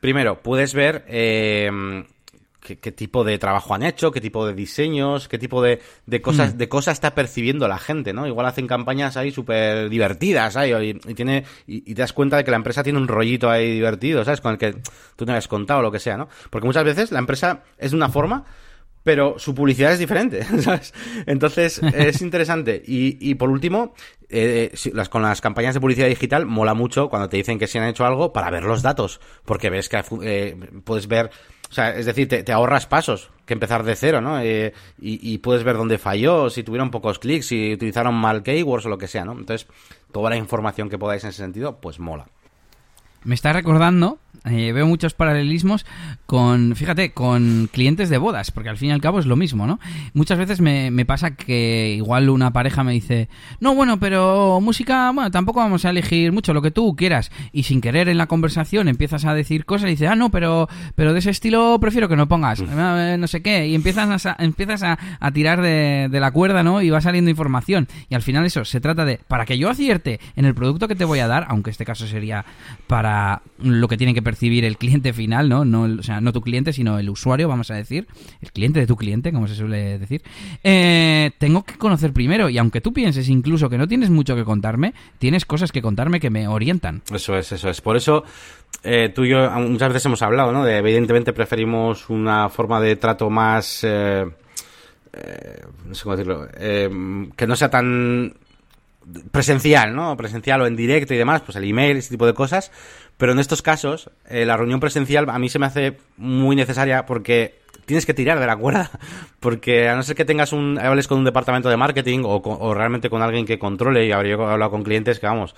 primero, 0.00 0.42
puedes 0.42 0.74
ver... 0.74 1.04
Qué, 2.76 2.92
tipo 2.92 3.24
de 3.24 3.38
trabajo 3.38 3.74
han 3.74 3.82
hecho, 3.82 4.10
qué 4.10 4.20
tipo 4.20 4.46
de 4.46 4.52
diseños, 4.52 5.28
qué 5.28 5.38
tipo 5.38 5.62
de, 5.62 5.80
cosas, 6.20 6.54
mm. 6.54 6.58
de 6.58 6.68
cosas 6.68 6.94
está 6.94 7.14
percibiendo 7.14 7.66
la 7.68 7.78
gente, 7.78 8.12
¿no? 8.12 8.26
Igual 8.26 8.46
hacen 8.46 8.66
campañas 8.66 9.16
ahí 9.16 9.30
súper 9.30 9.88
divertidas, 9.88 10.56
Y, 10.56 11.14
tiene, 11.14 11.44
y, 11.66 11.94
te 11.94 12.02
das 12.02 12.12
cuenta 12.12 12.36
de 12.36 12.44
que 12.44 12.50
la 12.50 12.58
empresa 12.58 12.82
tiene 12.82 12.98
un 12.98 13.08
rollito 13.08 13.50
ahí 13.50 13.72
divertido, 13.72 14.24
¿sabes? 14.24 14.40
Con 14.40 14.52
el 14.52 14.58
que 14.58 14.74
tú 15.16 15.24
te 15.24 15.30
habías 15.32 15.48
contado 15.48 15.80
o 15.80 15.82
lo 15.82 15.90
que 15.90 16.00
sea, 16.00 16.16
¿no? 16.16 16.28
Porque 16.50 16.66
muchas 16.66 16.84
veces 16.84 17.10
la 17.10 17.18
empresa 17.18 17.62
es 17.78 17.92
de 17.92 17.96
una 17.96 18.08
forma, 18.08 18.44
pero 19.08 19.38
su 19.38 19.54
publicidad 19.54 19.92
es 19.92 19.98
diferente, 19.98 20.44
¿sabes? 20.62 20.92
Entonces, 21.24 21.80
es 21.94 22.20
interesante. 22.22 22.82
Y, 22.86 23.34
por 23.36 23.48
último, 23.48 23.94
eh, 24.28 24.70
las, 24.92 25.08
con 25.08 25.22
las 25.22 25.40
campañas 25.40 25.72
de 25.72 25.80
publicidad 25.80 26.08
digital 26.08 26.44
mola 26.44 26.74
mucho 26.74 27.08
cuando 27.08 27.28
te 27.28 27.38
dicen 27.38 27.58
que 27.58 27.66
se 27.66 27.78
han 27.78 27.88
hecho 27.88 28.04
algo 28.04 28.34
para 28.34 28.50
ver 28.50 28.64
los 28.64 28.82
datos, 28.82 29.20
porque 29.46 29.70
ves 29.70 29.88
que 29.88 30.02
eh, 30.22 30.56
puedes 30.84 31.08
ver 31.08 31.30
o 31.70 31.72
sea, 31.72 31.94
es 31.96 32.06
decir, 32.06 32.28
te, 32.28 32.52
ahorras 32.52 32.86
pasos 32.86 33.30
que 33.44 33.54
empezar 33.54 33.82
de 33.82 33.96
cero, 33.96 34.20
¿no? 34.20 34.40
Eh, 34.40 34.72
y, 34.98 35.38
puedes 35.38 35.64
ver 35.64 35.76
dónde 35.76 35.98
falló, 35.98 36.50
si 36.50 36.62
tuvieron 36.62 36.90
pocos 36.90 37.18
clics, 37.18 37.46
si 37.46 37.72
utilizaron 37.72 38.14
mal 38.14 38.42
keywords 38.42 38.86
o 38.86 38.88
lo 38.88 38.98
que 38.98 39.06
sea, 39.06 39.24
¿no? 39.24 39.32
Entonces, 39.32 39.66
toda 40.12 40.30
la 40.30 40.36
información 40.36 40.88
que 40.88 40.98
podáis 40.98 41.24
en 41.24 41.30
ese 41.30 41.38
sentido, 41.38 41.80
pues 41.80 41.98
mola. 41.98 42.26
Me 43.24 43.34
está 43.34 43.52
recordando 43.52 44.18
eh, 44.50 44.72
veo 44.72 44.86
muchos 44.86 45.14
paralelismos 45.14 45.84
con, 46.26 46.74
fíjate, 46.76 47.12
con 47.12 47.68
clientes 47.72 48.08
de 48.08 48.18
bodas, 48.18 48.50
porque 48.50 48.68
al 48.68 48.76
fin 48.76 48.90
y 48.90 48.92
al 48.92 49.00
cabo 49.00 49.18
es 49.18 49.26
lo 49.26 49.36
mismo, 49.36 49.66
¿no? 49.66 49.78
Muchas 50.14 50.38
veces 50.38 50.60
me, 50.60 50.90
me, 50.90 51.04
pasa 51.04 51.34
que 51.34 51.94
igual 51.96 52.28
una 52.30 52.52
pareja 52.52 52.84
me 52.84 52.92
dice, 52.92 53.28
no, 53.60 53.74
bueno, 53.74 53.98
pero 53.98 54.60
música, 54.60 55.10
bueno, 55.12 55.30
tampoco 55.30 55.60
vamos 55.60 55.84
a 55.84 55.90
elegir 55.90 56.32
mucho, 56.32 56.54
lo 56.54 56.62
que 56.62 56.70
tú 56.70 56.94
quieras. 56.96 57.30
Y 57.52 57.64
sin 57.64 57.80
querer 57.80 58.08
en 58.08 58.18
la 58.18 58.26
conversación 58.26 58.88
empiezas 58.88 59.24
a 59.24 59.34
decir 59.34 59.64
cosas 59.64 59.88
y 59.88 59.92
dices, 59.92 60.08
ah, 60.08 60.16
no, 60.16 60.30
pero, 60.30 60.68
pero 60.94 61.12
de 61.12 61.18
ese 61.18 61.30
estilo 61.30 61.78
prefiero 61.80 62.08
que 62.08 62.16
no 62.16 62.28
pongas, 62.28 62.60
eh, 62.60 63.16
no 63.18 63.26
sé 63.26 63.42
qué. 63.42 63.66
Y 63.66 63.74
empiezas 63.74 64.26
a, 64.26 64.36
empiezas 64.38 64.82
a, 64.82 64.98
a 65.18 65.30
tirar 65.32 65.62
de, 65.62 66.08
de, 66.10 66.20
la 66.20 66.30
cuerda, 66.30 66.62
¿no? 66.62 66.82
Y 66.82 66.90
va 66.90 67.00
saliendo 67.00 67.30
información. 67.30 67.88
Y 68.08 68.14
al 68.14 68.22
final 68.22 68.44
eso, 68.44 68.64
se 68.64 68.80
trata 68.80 69.04
de, 69.04 69.20
para 69.28 69.44
que 69.44 69.58
yo 69.58 69.70
acierte 69.70 70.20
en 70.36 70.44
el 70.44 70.54
producto 70.54 70.88
que 70.88 70.94
te 70.94 71.04
voy 71.04 71.18
a 71.18 71.26
dar, 71.26 71.46
aunque 71.48 71.70
este 71.70 71.84
caso 71.84 72.06
sería 72.06 72.44
para 72.86 73.07
lo 73.60 73.88
que 73.88 73.96
tiene 73.96 74.14
que 74.14 74.22
percibir 74.22 74.64
el 74.64 74.78
cliente 74.78 75.12
final, 75.12 75.48
¿no? 75.48 75.64
no 75.64 75.82
o 75.82 76.02
sea, 76.02 76.20
no 76.20 76.32
tu 76.32 76.40
cliente, 76.40 76.72
sino 76.72 76.98
el 76.98 77.10
usuario, 77.10 77.48
vamos 77.48 77.70
a 77.70 77.74
decir, 77.74 78.06
el 78.40 78.52
cliente 78.52 78.80
de 78.80 78.86
tu 78.86 78.96
cliente, 78.96 79.32
como 79.32 79.48
se 79.48 79.54
suele 79.54 79.98
decir, 79.98 80.22
eh, 80.62 81.30
tengo 81.38 81.64
que 81.64 81.74
conocer 81.74 82.12
primero. 82.12 82.48
Y 82.48 82.58
aunque 82.58 82.80
tú 82.80 82.92
pienses 82.92 83.28
incluso 83.28 83.68
que 83.68 83.78
no 83.78 83.88
tienes 83.88 84.10
mucho 84.10 84.36
que 84.36 84.44
contarme, 84.44 84.94
tienes 85.18 85.44
cosas 85.44 85.72
que 85.72 85.82
contarme 85.82 86.20
que 86.20 86.30
me 86.30 86.48
orientan. 86.48 87.02
Eso 87.12 87.36
es, 87.36 87.52
eso 87.52 87.68
es. 87.68 87.80
Por 87.80 87.96
eso 87.96 88.24
eh, 88.82 89.10
tú 89.14 89.24
y 89.24 89.30
yo 89.30 89.50
muchas 89.50 89.88
veces 89.88 90.06
hemos 90.06 90.22
hablado, 90.22 90.52
¿no? 90.52 90.64
De 90.64 90.78
evidentemente 90.78 91.32
preferimos 91.32 92.08
una 92.10 92.48
forma 92.48 92.80
de 92.80 92.96
trato 92.96 93.30
más... 93.30 93.84
Eh, 93.84 94.24
no 95.84 95.94
sé 95.94 96.02
cómo 96.04 96.16
decirlo, 96.16 96.46
que 97.34 97.46
no 97.46 97.56
sea 97.56 97.70
tan 97.70 98.34
presencial, 99.30 99.94
¿no? 99.94 100.16
Presencial 100.16 100.60
o 100.62 100.66
en 100.66 100.76
directo 100.76 101.14
y 101.14 101.16
demás, 101.16 101.42
pues 101.42 101.56
el 101.56 101.64
email, 101.64 101.96
ese 101.96 102.10
tipo 102.10 102.26
de 102.26 102.34
cosas. 102.34 102.70
Pero 103.16 103.32
en 103.32 103.38
estos 103.38 103.62
casos, 103.62 104.10
eh, 104.28 104.44
la 104.44 104.56
reunión 104.56 104.80
presencial 104.80 105.28
a 105.28 105.38
mí 105.38 105.48
se 105.48 105.58
me 105.58 105.66
hace 105.66 105.98
muy 106.16 106.54
necesaria 106.54 107.04
porque 107.04 107.58
tienes 107.84 108.06
que 108.06 108.14
tirar 108.14 108.38
de 108.38 108.46
la 108.46 108.56
cuerda. 108.56 108.90
Porque 109.40 109.88
a 109.88 109.94
no 109.94 110.02
ser 110.02 110.16
que 110.16 110.24
tengas 110.24 110.52
un, 110.52 110.78
hables 110.78 111.06
con 111.06 111.18
un 111.18 111.24
departamento 111.24 111.68
de 111.68 111.76
marketing 111.76 112.20
o, 112.24 112.42
o 112.42 112.74
realmente 112.74 113.08
con 113.08 113.22
alguien 113.22 113.46
que 113.46 113.58
controle, 113.58 114.04
y 114.04 114.12
habría 114.12 114.34
hablado 114.34 114.70
con 114.72 114.82
clientes 114.82 115.20
que, 115.20 115.26
vamos, 115.26 115.54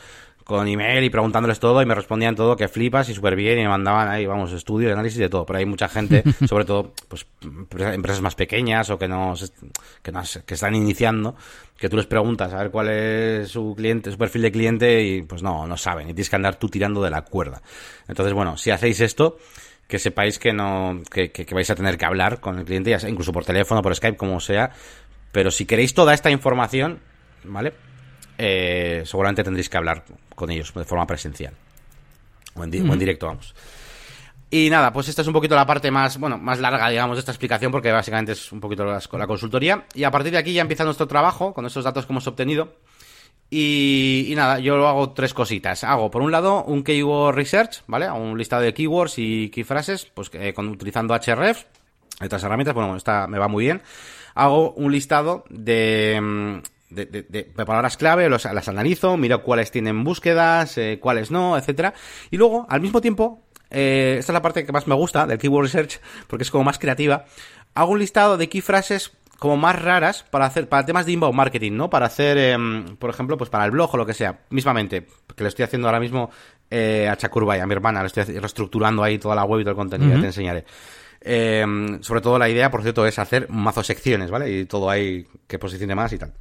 con 0.51 0.67
email 0.67 1.05
y 1.05 1.11
preguntándoles 1.11 1.61
todo 1.61 1.81
y 1.81 1.87
me 1.87 1.95
respondían 1.95 2.35
todo 2.35 2.57
que 2.57 2.67
flipas 2.67 3.09
y 3.09 3.15
súper 3.15 3.37
bien 3.37 3.57
y 3.61 3.63
me 3.63 3.69
mandaban 3.69 4.09
ahí, 4.09 4.27
vamos, 4.27 4.53
estudios, 4.53 4.93
análisis 4.93 5.21
de 5.21 5.29
todo. 5.29 5.47
Pero 5.47 5.61
hay 5.61 5.65
mucha 5.65 5.89
gente, 5.89 6.25
sobre 6.49 6.65
todo, 6.65 6.93
pues, 7.07 7.25
empresas 7.95 8.21
más 8.21 8.35
pequeñas 8.35 8.91
o 8.91 8.99
que 8.99 9.07
no, 9.07 9.35
que 10.03 10.11
no, 10.11 10.23
que 10.45 10.55
están 10.55 10.75
iniciando, 10.75 11.37
que 11.81 11.89
tú 11.89 11.97
les 11.97 12.07
preguntas 12.07 12.53
a 12.53 12.59
ver 12.59 12.71
cuál 12.71 12.91
es 12.91 13.49
su 13.49 13.75
cliente, 13.75 14.11
su 14.11 14.19
perfil 14.19 14.43
de 14.43 14.53
cliente 14.53 15.03
y 15.03 15.23
pues 15.23 15.43
no, 15.43 15.67
no 15.67 15.79
saben 15.79 16.11
y 16.11 16.13
tienes 16.13 16.29
que 16.29 16.37
andar 16.37 16.57
tú 16.57 16.69
tirando 16.69 17.03
de 17.03 17.09
la 17.09 17.23
cuerda. 17.23 17.63
Entonces, 18.07 18.35
bueno, 18.35 18.59
si 18.59 18.71
hacéis 18.71 19.01
esto, 19.01 19.39
que 19.89 19.99
sepáis 19.99 20.39
que 20.39 20.53
no, 20.53 21.01
que, 21.11 21.33
que, 21.33 21.55
vais 21.55 21.71
a 21.71 21.75
tener 21.75 21.97
que 21.97 22.05
hablar 22.05 22.39
con 22.39 22.59
el 22.59 22.67
cliente, 22.67 22.91
ya 22.91 23.01
sea, 23.01 23.09
incluso 23.09 23.33
por 23.33 23.47
teléfono, 23.47 23.81
por 23.81 23.97
Skype, 23.97 24.19
como 24.19 24.41
sea. 24.41 24.73
Pero 25.33 25.51
si 25.51 25.65
queréis 25.65 25.95
toda 25.95 26.13
esta 26.13 26.31
información, 26.31 27.01
¿vale? 27.45 27.73
Eh, 28.37 29.03
seguramente 29.07 29.43
tendréis 29.43 29.71
que 29.71 29.79
hablar 29.79 30.05
con 30.35 30.51
ellos 30.51 30.75
de 30.75 30.85
forma 30.85 31.07
presencial. 31.07 31.55
O 32.57 32.63
en, 32.63 32.71
directo, 32.71 33.27
vamos. 33.27 33.55
Y 34.53 34.69
nada, 34.69 34.93
pues 34.93 35.09
esta 35.09 35.23
es 35.23 35.29
un 35.29 35.33
poquito 35.33 35.55
la 35.55 35.65
parte 35.65 35.93
más, 35.93 36.19
bueno, 36.19 36.37
más 36.37 36.59
larga, 36.59 36.89
digamos, 36.89 37.17
de 37.17 37.21
esta 37.21 37.31
explicación, 37.31 37.71
porque 37.71 37.93
básicamente 37.93 38.33
es 38.33 38.51
un 38.51 38.61
poquito 38.61 38.85
la, 38.85 39.01
la 39.13 39.27
consultoría. 39.29 39.85
Y 39.95 40.03
a 40.03 40.11
partir 40.11 40.33
de 40.33 40.39
aquí 40.39 40.53
ya 40.53 40.63
empieza 40.63 40.85
nuestro 40.85 41.07
trabajo 41.07 41.55
con 41.55 41.67
estos 41.67 41.85
datos 41.85 42.05
que 42.05 42.13
hemos 42.13 42.27
obtenido. 42.27 42.75
Y, 43.49 44.33
nada, 44.37 44.61
yo 44.61 44.87
hago 44.87 45.11
tres 45.13 45.35
cositas. 45.35 45.85
Hago, 45.85 46.11
por 46.11 46.23
un 46.23 46.33
lado, 46.33 46.65
un 46.65 46.85
keyword 46.85 47.35
research, 47.35 47.83
¿vale? 47.87 48.11
Un 48.11 48.39
listado 48.39 48.63
de 48.63 48.75
keywords 48.75 49.19
y 49.19 49.51
keyphrases, 49.51 50.07
pues 50.07 50.31
eh, 50.35 50.53
con, 50.53 50.69
utilizando 50.69 51.15
href, 51.15 51.65
otras 52.21 52.43
herramientas, 52.43 52.75
bueno, 52.75 52.97
esta 52.97 53.27
me 53.27 53.39
va 53.39 53.49
muy 53.49 53.65
bien. 53.65 53.83
Hago 54.35 54.73
un 54.73 54.93
listado 54.93 55.45
de, 55.49 56.21
mm, 56.21 56.59
de, 56.91 57.07
de, 57.07 57.45
palabras 57.65 57.97
clave, 57.97 58.29
los, 58.29 58.45
las 58.45 58.69
analizo, 58.69 59.17
miro 59.17 59.43
cuáles 59.43 59.73
tienen 59.73 60.05
búsquedas, 60.05 60.79
eh, 60.79 60.99
cuáles 61.01 61.33
no, 61.33 61.57
etcétera. 61.57 61.95
Y 62.31 62.37
luego, 62.37 62.67
al 62.69 62.81
mismo 62.81 63.01
tiempo, 63.01 63.43
eh, 63.71 64.17
esta 64.19 64.33
es 64.33 64.35
la 64.35 64.43
parte 64.43 64.65
que 64.65 64.73
más 64.73 64.87
me 64.87 64.95
gusta 64.95 65.27
del 65.27 65.39
Keyword 65.39 65.65
Research, 65.65 66.01
porque 66.27 66.43
es 66.43 66.51
como 66.51 66.65
más 66.65 66.79
creativa. 66.79 67.25
Hago 67.75 67.93
un 67.93 67.99
listado 67.99 68.37
de 68.37 68.49
key 68.49 68.61
phrases 68.61 69.13
como 69.39 69.57
más 69.57 69.81
raras 69.81 70.25
para 70.31 70.45
hacer 70.45 70.69
para 70.69 70.85
temas 70.85 71.07
de 71.07 71.13
inbound 71.13 71.35
marketing, 71.35 71.73
¿no? 71.73 71.89
Para 71.89 72.07
hacer, 72.07 72.37
em, 72.37 72.97
por 72.97 73.09
ejemplo, 73.09 73.39
pues 73.39 73.49
para 73.49 73.65
el 73.65 73.71
blog 73.71 73.95
o 73.95 73.97
lo 73.97 74.05
que 74.05 74.13
sea. 74.13 74.41
Mismamente, 74.51 75.07
que 75.35 75.43
lo 75.43 75.49
estoy 75.49 75.65
haciendo 75.65 75.89
ahora 75.89 75.99
mismo 75.99 76.31
eh, 76.71 77.09
a 77.09 77.17
y 77.57 77.59
a 77.59 77.67
mi 77.67 77.73
hermana, 77.73 78.01
le 78.03 78.09
estoy 78.09 78.25
reestructurando 78.25 79.03
ahí 79.03 79.19
toda 79.19 79.35
la 79.35 79.45
web 79.45 79.61
y 79.61 79.65
todo 79.65 79.71
el 79.71 79.77
contenido, 79.77 80.15
ya 80.15 80.21
te 80.21 80.27
enseñaré. 80.27 80.65
Em, 81.23 82.03
sobre 82.03 82.21
todo 82.21 82.39
la 82.39 82.49
idea, 82.49 82.71
por 82.71 82.83
cierto, 82.83 83.07
es 83.07 83.19
hacer 83.19 83.49
mazo 83.49 83.83
secciones, 83.83 84.31
¿vale? 84.31 84.51
Y 84.51 84.67
todo 84.67 84.91
ahí 84.91 85.27
que 85.47 85.59
posicione 85.59 85.95
más 85.95 86.13
y 86.13 86.19
tal. 86.19 86.33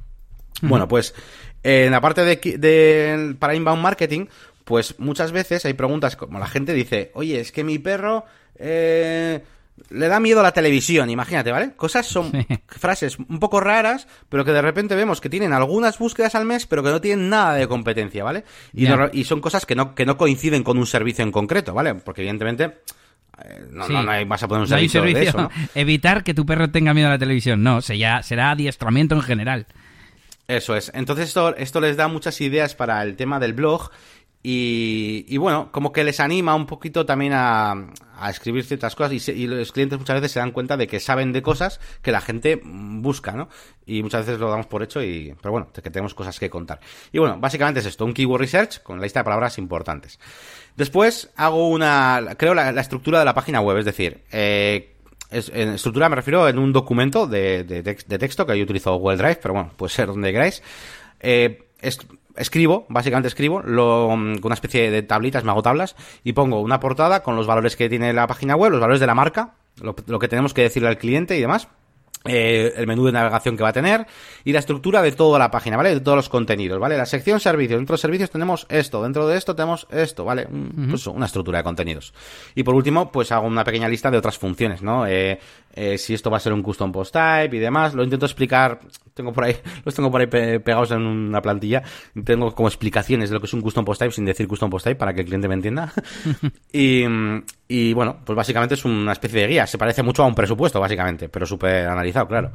Bueno, 0.62 0.86
pues 0.86 1.14
en 1.62 1.90
la 1.90 2.00
parte 2.00 2.22
de, 2.24 2.36
de, 2.58 3.34
para 3.38 3.54
inbound 3.54 3.82
marketing, 3.82 4.26
pues 4.70 5.00
muchas 5.00 5.32
veces 5.32 5.64
hay 5.64 5.72
preguntas 5.72 6.14
como 6.14 6.38
la 6.38 6.46
gente 6.46 6.72
dice, 6.72 7.10
oye, 7.14 7.40
es 7.40 7.50
que 7.50 7.64
mi 7.64 7.80
perro 7.80 8.24
eh, 8.54 9.42
le 9.88 10.06
da 10.06 10.20
miedo 10.20 10.38
a 10.38 10.44
la 10.44 10.52
televisión, 10.52 11.10
imagínate, 11.10 11.50
¿vale? 11.50 11.72
Cosas 11.74 12.06
son 12.06 12.30
frases 12.68 13.18
un 13.18 13.40
poco 13.40 13.58
raras, 13.58 14.06
pero 14.28 14.44
que 14.44 14.52
de 14.52 14.62
repente 14.62 14.94
vemos 14.94 15.20
que 15.20 15.28
tienen 15.28 15.52
algunas 15.52 15.98
búsquedas 15.98 16.36
al 16.36 16.44
mes, 16.44 16.68
pero 16.68 16.84
que 16.84 16.90
no 16.90 17.00
tienen 17.00 17.28
nada 17.28 17.54
de 17.54 17.66
competencia, 17.66 18.22
¿vale? 18.22 18.44
Y, 18.72 18.86
y 19.12 19.24
son 19.24 19.40
cosas 19.40 19.66
que 19.66 19.74
no, 19.74 19.96
que 19.96 20.06
no 20.06 20.16
coinciden 20.16 20.62
con 20.62 20.78
un 20.78 20.86
servicio 20.86 21.24
en 21.24 21.32
concreto, 21.32 21.74
¿vale? 21.74 21.96
Porque 21.96 22.20
evidentemente... 22.20 22.78
Eh, 23.44 23.66
no, 23.72 23.88
no, 23.88 24.08
hay, 24.08 24.24
vas 24.26 24.44
a 24.44 24.46
poner 24.46 24.60
un 24.60 24.68
servicio, 24.68 25.02
de 25.02 25.20
eso, 25.20 25.50
Evitar 25.74 26.22
que 26.22 26.32
tu 26.32 26.46
perro 26.46 26.70
tenga 26.70 26.94
miedo 26.94 27.08
a 27.08 27.10
la 27.10 27.18
televisión, 27.18 27.64
no, 27.64 27.80
será, 27.80 28.22
será 28.22 28.52
adiestramiento 28.52 29.16
en 29.16 29.22
general. 29.22 29.66
Eso 30.50 30.74
es. 30.74 30.90
Entonces 30.94 31.28
esto, 31.28 31.56
esto 31.56 31.80
les 31.80 31.96
da 31.96 32.08
muchas 32.08 32.40
ideas 32.40 32.74
para 32.74 33.00
el 33.04 33.14
tema 33.14 33.38
del 33.38 33.52
blog 33.52 33.90
y, 34.42 35.36
bueno, 35.36 35.70
como 35.70 35.92
que 35.92 36.02
les 36.02 36.18
anima 36.18 36.54
un 36.54 36.64
poquito 36.64 37.04
también 37.04 37.32
a, 37.34 37.74
escribir 38.28 38.64
ciertas 38.64 38.94
cosas 38.94 39.28
y, 39.28 39.46
los 39.46 39.72
clientes 39.72 39.98
muchas 39.98 40.16
veces 40.16 40.32
se 40.32 40.40
dan 40.40 40.50
cuenta 40.52 40.78
de 40.78 40.86
que 40.86 40.98
saben 40.98 41.32
de 41.32 41.42
cosas 41.42 41.78
que 42.00 42.10
la 42.10 42.22
gente 42.22 42.60
busca, 42.62 43.32
¿no? 43.32 43.48
Y 43.84 44.02
muchas 44.02 44.24
veces 44.24 44.40
lo 44.40 44.50
damos 44.50 44.66
por 44.66 44.82
hecho, 44.82 45.02
y, 45.02 45.34
pero 45.42 45.52
bueno, 45.52 45.68
que 45.72 45.90
tenemos 45.90 46.14
cosas 46.14 46.38
que 46.38 46.48
contar. 46.48 46.80
Y 47.12 47.18
bueno, 47.18 47.38
básicamente 47.38 47.80
es 47.80 47.86
esto, 47.86 48.06
un 48.06 48.14
keyword 48.14 48.40
research 48.40 48.82
con 48.82 48.98
la 48.98 49.04
lista 49.04 49.20
de 49.20 49.24
palabras 49.24 49.58
importantes. 49.58 50.18
Después 50.74 51.30
hago 51.36 51.68
una, 51.68 52.34
creo 52.38 52.54
la, 52.54 52.70
estructura 52.80 53.18
de 53.18 53.26
la 53.26 53.34
página 53.34 53.60
web, 53.60 53.76
es 53.76 53.84
decir, 53.84 54.22
eh, 54.32 54.96
en 55.30 55.68
estructura 55.70 56.08
me 56.08 56.16
refiero 56.16 56.48
en 56.48 56.58
un 56.58 56.72
documento 56.72 57.26
de, 57.26 57.64
de, 57.64 58.18
texto 58.18 58.46
que 58.46 58.56
yo 58.56 58.64
utilizo 58.64 58.94
Google 58.96 59.18
Drive, 59.18 59.38
pero 59.42 59.54
bueno, 59.54 59.70
puede 59.76 59.92
ser 59.92 60.06
donde 60.06 60.32
queráis. 60.32 60.62
Eh, 61.20 61.66
escribo, 62.40 62.86
básicamente 62.88 63.28
escribo, 63.28 63.60
lo, 63.62 64.08
con 64.08 64.40
una 64.42 64.54
especie 64.54 64.90
de 64.90 65.02
tablitas, 65.02 65.44
me 65.44 65.50
hago 65.50 65.62
tablas, 65.62 65.94
y 66.24 66.32
pongo 66.32 66.60
una 66.60 66.80
portada 66.80 67.22
con 67.22 67.36
los 67.36 67.46
valores 67.46 67.76
que 67.76 67.88
tiene 67.88 68.12
la 68.12 68.26
página 68.26 68.56
web, 68.56 68.72
los 68.72 68.80
valores 68.80 69.00
de 69.00 69.06
la 69.06 69.14
marca, 69.14 69.54
lo, 69.80 70.18
que 70.18 70.28
tenemos 70.28 70.54
que 70.54 70.62
decirle 70.62 70.88
al 70.88 70.98
cliente 70.98 71.36
y 71.36 71.40
demás. 71.40 71.68
eh, 72.26 72.74
el 72.76 72.86
menú 72.86 73.06
de 73.06 73.12
navegación 73.12 73.56
que 73.56 73.62
va 73.62 73.70
a 73.70 73.72
tener 73.72 74.06
y 74.44 74.52
la 74.52 74.58
estructura 74.58 75.00
de 75.00 75.12
toda 75.12 75.38
la 75.38 75.50
página, 75.50 75.78
¿vale? 75.78 75.94
De 75.94 76.00
todos 76.00 76.16
los 76.16 76.28
contenidos, 76.28 76.78
¿vale? 76.78 76.98
La 76.98 77.06
sección 77.06 77.40
servicios, 77.40 77.78
dentro 77.78 77.96
de 77.96 78.00
servicios 78.00 78.30
tenemos 78.30 78.66
esto, 78.68 79.02
dentro 79.02 79.26
de 79.26 79.38
esto 79.38 79.54
tenemos 79.54 79.86
esto, 79.90 80.24
¿vale? 80.24 80.46
Pues 80.90 81.06
una 81.06 81.24
estructura 81.26 81.58
de 81.58 81.64
contenidos. 81.64 82.12
Y 82.54 82.62
por 82.62 82.74
último, 82.74 83.10
pues 83.10 83.32
hago 83.32 83.46
una 83.46 83.64
pequeña 83.64 83.88
lista 83.88 84.10
de 84.10 84.18
otras 84.18 84.36
funciones, 84.36 84.82
¿no? 84.82 85.06
Eh, 85.06 85.38
eh, 85.72 85.96
si 85.96 86.12
esto 86.12 86.30
va 86.30 86.36
a 86.36 86.40
ser 86.40 86.52
un 86.52 86.62
custom 86.62 86.92
post 86.92 87.14
type 87.14 87.56
y 87.56 87.58
demás, 87.58 87.94
lo 87.94 88.04
intento 88.04 88.26
explicar, 88.26 88.80
tengo 89.20 89.32
por 89.32 89.44
ahí, 89.44 89.56
los 89.84 89.94
tengo 89.94 90.10
por 90.10 90.20
ahí 90.20 90.26
pegados 90.26 90.90
en 90.90 91.02
una 91.02 91.40
plantilla, 91.42 91.82
tengo 92.24 92.54
como 92.54 92.68
explicaciones 92.68 93.30
de 93.30 93.34
lo 93.34 93.40
que 93.40 93.46
es 93.46 93.52
un 93.52 93.60
custom 93.60 93.84
post 93.84 94.00
type 94.00 94.12
sin 94.12 94.24
decir 94.24 94.48
custom 94.48 94.70
post 94.70 94.84
type 94.84 94.96
para 94.96 95.12
que 95.12 95.20
el 95.20 95.26
cliente 95.26 95.48
me 95.48 95.54
entienda. 95.54 95.92
y, 96.72 97.04
y 97.68 97.92
bueno, 97.92 98.18
pues 98.24 98.36
básicamente 98.36 98.74
es 98.74 98.84
una 98.84 99.12
especie 99.12 99.40
de 99.40 99.46
guía, 99.46 99.66
se 99.66 99.78
parece 99.78 100.02
mucho 100.02 100.22
a 100.22 100.26
un 100.26 100.34
presupuesto, 100.34 100.80
básicamente, 100.80 101.28
pero 101.28 101.46
súper 101.46 101.86
analizado, 101.86 102.26
claro. 102.26 102.52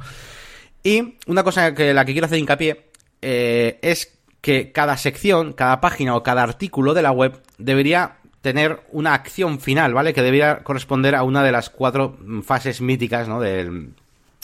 Y 0.82 1.16
una 1.26 1.42
cosa 1.42 1.74
que 1.74 1.94
la 1.94 2.04
que 2.04 2.12
quiero 2.12 2.26
hacer 2.26 2.38
hincapié 2.38 2.90
eh, 3.22 3.78
es 3.82 4.18
que 4.40 4.70
cada 4.72 4.96
sección, 4.96 5.52
cada 5.52 5.80
página 5.80 6.14
o 6.14 6.22
cada 6.22 6.42
artículo 6.42 6.94
de 6.94 7.02
la 7.02 7.10
web 7.10 7.42
debería 7.58 8.18
tener 8.42 8.82
una 8.92 9.12
acción 9.14 9.58
final, 9.58 9.94
¿vale? 9.94 10.14
Que 10.14 10.22
debería 10.22 10.62
corresponder 10.62 11.16
a 11.16 11.24
una 11.24 11.42
de 11.42 11.50
las 11.50 11.70
cuatro 11.70 12.16
fases 12.44 12.80
míticas, 12.80 13.26
¿no? 13.26 13.40
Del, 13.40 13.90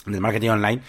del 0.07 0.21
marketing 0.21 0.49
online, 0.49 0.83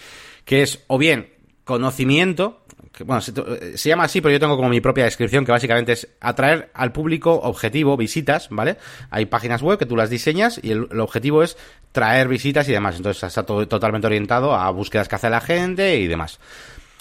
que 0.44 0.62
es 0.62 0.84
o 0.86 0.98
bien 0.98 1.32
conocimiento, 1.64 2.64
bueno, 3.04 3.20
eh, 3.20 3.72
se, 3.76 3.88
llama 3.88 4.04
así, 4.04 4.20
pero 4.20 4.32
yo 4.32 4.40
tengo 4.40 4.56
como 4.56 4.68
mi 4.68 4.80
propia 4.80 5.04
descripción, 5.04 5.44
que 5.44 5.52
básicamente 5.52 5.92
es 5.92 6.08
atraer 6.20 6.70
al 6.74 6.92
público 6.92 7.32
objetivo, 7.32 7.96
visitas, 7.96 8.48
¿vale? 8.50 8.76
Hay 9.10 9.26
páginas 9.26 9.62
web 9.62 9.78
que 9.78 9.86
tú 9.86 9.96
las 9.96 10.10
diseñas 10.10 10.60
y 10.62 10.70
el, 10.70 11.00
objetivo 11.00 11.42
es 11.42 11.56
traer 11.92 12.28
visitas 12.28 12.68
y 12.68 12.72
demás. 12.72 12.96
Entonces 12.96 13.22
está 13.22 13.42
todo 13.44 13.66
totalmente 13.66 14.06
orientado 14.06 14.54
a 14.54 14.70
búsquedas 14.70 15.08
que 15.08 15.16
hace 15.16 15.30
la 15.30 15.40
gente 15.40 15.98
y 15.98 16.06
demás. 16.06 16.38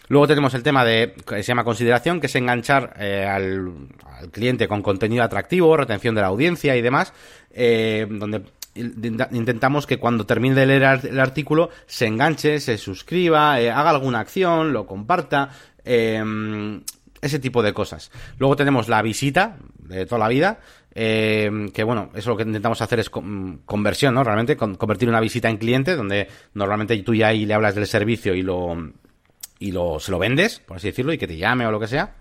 Luego 0.07 0.27
tenemos 0.27 0.53
el 0.53 0.63
tema 0.63 0.83
de, 0.83 1.13
que 1.25 1.37
se 1.37 1.43
llama 1.43 1.63
consideración, 1.63 2.19
que 2.19 2.27
es 2.27 2.35
enganchar 2.35 2.95
eh, 2.99 3.25
al, 3.25 3.71
cliente 4.31 4.67
con 4.67 4.81
contenido 4.81 5.23
atractivo, 5.23 5.77
retención 5.77 6.15
de 6.15 6.21
la 6.21 6.27
audiencia 6.27 6.75
y 6.75 6.81
demás, 6.81 7.13
eh, 7.51 8.07
donde 8.09 8.43
intentamos 8.75 9.85
que 9.85 9.97
cuando 9.97 10.25
termine 10.25 10.55
de 10.55 10.65
leer 10.65 11.01
el 11.03 11.19
artículo 11.19 11.69
se 11.85 12.07
enganche, 12.07 12.59
se 12.59 12.77
suscriba, 12.77 13.55
haga 13.55 13.89
alguna 13.89 14.19
acción, 14.19 14.73
lo 14.73 14.85
comparta, 14.85 15.51
Em, 15.85 16.81
ese 17.21 17.39
tipo 17.39 17.63
de 17.63 17.73
cosas. 17.73 18.11
Luego 18.37 18.55
tenemos 18.55 18.89
la 18.89 19.01
visita 19.01 19.57
de 19.79 20.05
toda 20.05 20.19
la 20.19 20.27
vida, 20.27 20.59
em, 20.93 21.69
que 21.69 21.83
bueno, 21.83 22.09
eso 22.15 22.31
lo 22.31 22.37
que 22.37 22.43
intentamos 22.43 22.81
hacer 22.81 22.99
es 22.99 23.09
conversión, 23.09 24.13
¿no? 24.13 24.23
Realmente 24.23 24.57
convertir 24.57 25.07
una 25.07 25.21
visita 25.21 25.49
en 25.49 25.57
cliente, 25.57 25.95
donde 25.95 26.27
normalmente 26.53 26.97
tú 27.01 27.15
ya 27.15 27.27
ahí 27.27 27.45
le 27.45 27.53
hablas 27.53 27.75
del 27.75 27.87
servicio 27.87 28.33
y 28.33 28.41
lo 28.41 28.91
y 29.59 29.71
lo 29.71 29.99
se 30.01 30.11
lo 30.11 30.19
vendes, 30.19 30.59
por 30.59 30.77
así 30.77 30.87
decirlo, 30.87 31.13
y 31.13 31.17
que 31.17 31.27
te 31.27 31.37
llame 31.37 31.65
o 31.65 31.71
lo 31.71 31.79
que 31.79 31.87
sea. 31.87 32.15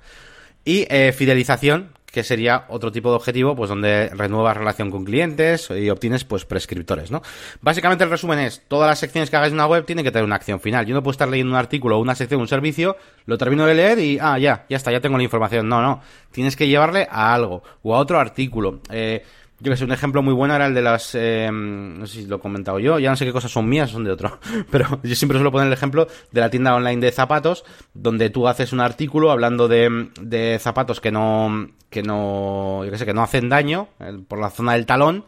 Y 0.65 0.87
eh, 0.89 1.13
fidelización, 1.13 1.91
que 2.13 2.23
sería 2.23 2.67
otro 2.69 2.93
tipo 2.93 3.09
de 3.09 3.17
objetivo, 3.17 3.57
pues 3.57 3.71
donde 3.71 4.11
renuevas 4.11 4.57
relación 4.57 4.91
con 4.91 5.05
clientes 5.05 5.71
y 5.71 5.89
obtienes 5.89 6.25
pues 6.25 6.45
prescriptores, 6.45 7.11
¿no? 7.11 7.23
Básicamente 7.63 8.05
el 8.05 8.11
resumen 8.11 8.39
es, 8.39 8.63
todas 8.69 8.89
las 8.89 8.99
secciones 8.99 9.31
que 9.31 9.37
hagas 9.37 9.49
en 9.49 9.55
una 9.55 9.67
web 9.67 9.87
tienen 9.87 10.05
que 10.05 10.11
tener 10.11 10.25
una 10.25 10.37
acción 10.37 10.61
final. 10.61 10.85
Yo 10.85 10.95
no 10.95 11.03
puedo 11.03 11.13
estar 11.13 11.29
leyendo 11.29 11.53
un 11.53 11.59
artículo 11.59 11.97
o 11.97 12.01
una 12.01 12.15
sección, 12.15 12.41
un 12.41 12.49
servicio, 12.49 12.97
lo 13.25 13.39
termino 13.39 13.67
de 13.67 13.75
leer 13.75 13.99
y, 13.99 14.19
ah, 14.21 14.39
ya, 14.39 14.67
ya 14.69 14.77
está, 14.77 14.93
ya 14.93 15.01
tengo 15.01 15.17
la 15.17 15.23
información. 15.23 15.69
No, 15.69 15.81
no, 15.81 16.03
tienes 16.31 16.55
que 16.55 16.69
llevarle 16.69 17.09
a 17.11 17.33
algo 17.33 17.63
o 17.83 17.97
a 17.97 17.99
otro 17.99 18.21
artículo. 18.21 18.81
Eh, 18.91 19.25
yo 19.63 19.71
que 19.71 19.77
sé, 19.77 19.85
un 19.85 19.93
ejemplo 19.93 20.23
muy 20.23 20.35
bueno 20.35 20.57
era 20.57 20.67
el 20.67 20.75
de 20.75 20.83
las, 20.83 21.15
eh, 21.15 21.49
no 21.53 22.05
sé 22.07 22.23
si 22.23 22.27
lo 22.27 22.37
he 22.37 22.41
comentado 22.41 22.81
yo, 22.81 22.99
ya 22.99 23.11
no 23.11 23.17
sé 23.17 23.25
qué 23.25 23.33
cosas 23.33 23.53
son 23.53 23.69
mías, 23.69 23.91
son 23.91 24.03
de 24.03 24.11
otro, 24.11 24.41
pero 24.71 25.01
yo 25.05 25.15
siempre 25.15 25.39
suelo 25.39 25.53
poner 25.53 25.69
el 25.69 25.73
ejemplo 25.73 26.09
de 26.33 26.41
la 26.41 26.51
tienda 26.51 26.75
online 26.75 27.01
de 27.01 27.13
zapatos, 27.13 27.65
donde 27.95 28.29
tú 28.29 28.49
haces 28.49 28.73
un 28.73 28.81
artículo 28.81 29.31
hablando 29.31 29.69
de, 29.69 30.09
de 30.21 30.59
zapatos 30.61 31.01
que 31.01 31.13
no, 31.13 31.69
que 31.91 32.03
no, 32.03 32.85
yo 32.85 32.91
que 32.91 32.99
sé, 32.99 33.07
que 33.07 33.15
no 33.15 33.23
hacen 33.23 33.49
daño 33.49 33.89
eh, 34.01 34.19
por 34.27 34.41
la 34.41 34.51
zona 34.51 34.73
del 34.73 34.85
talón, 34.85 35.25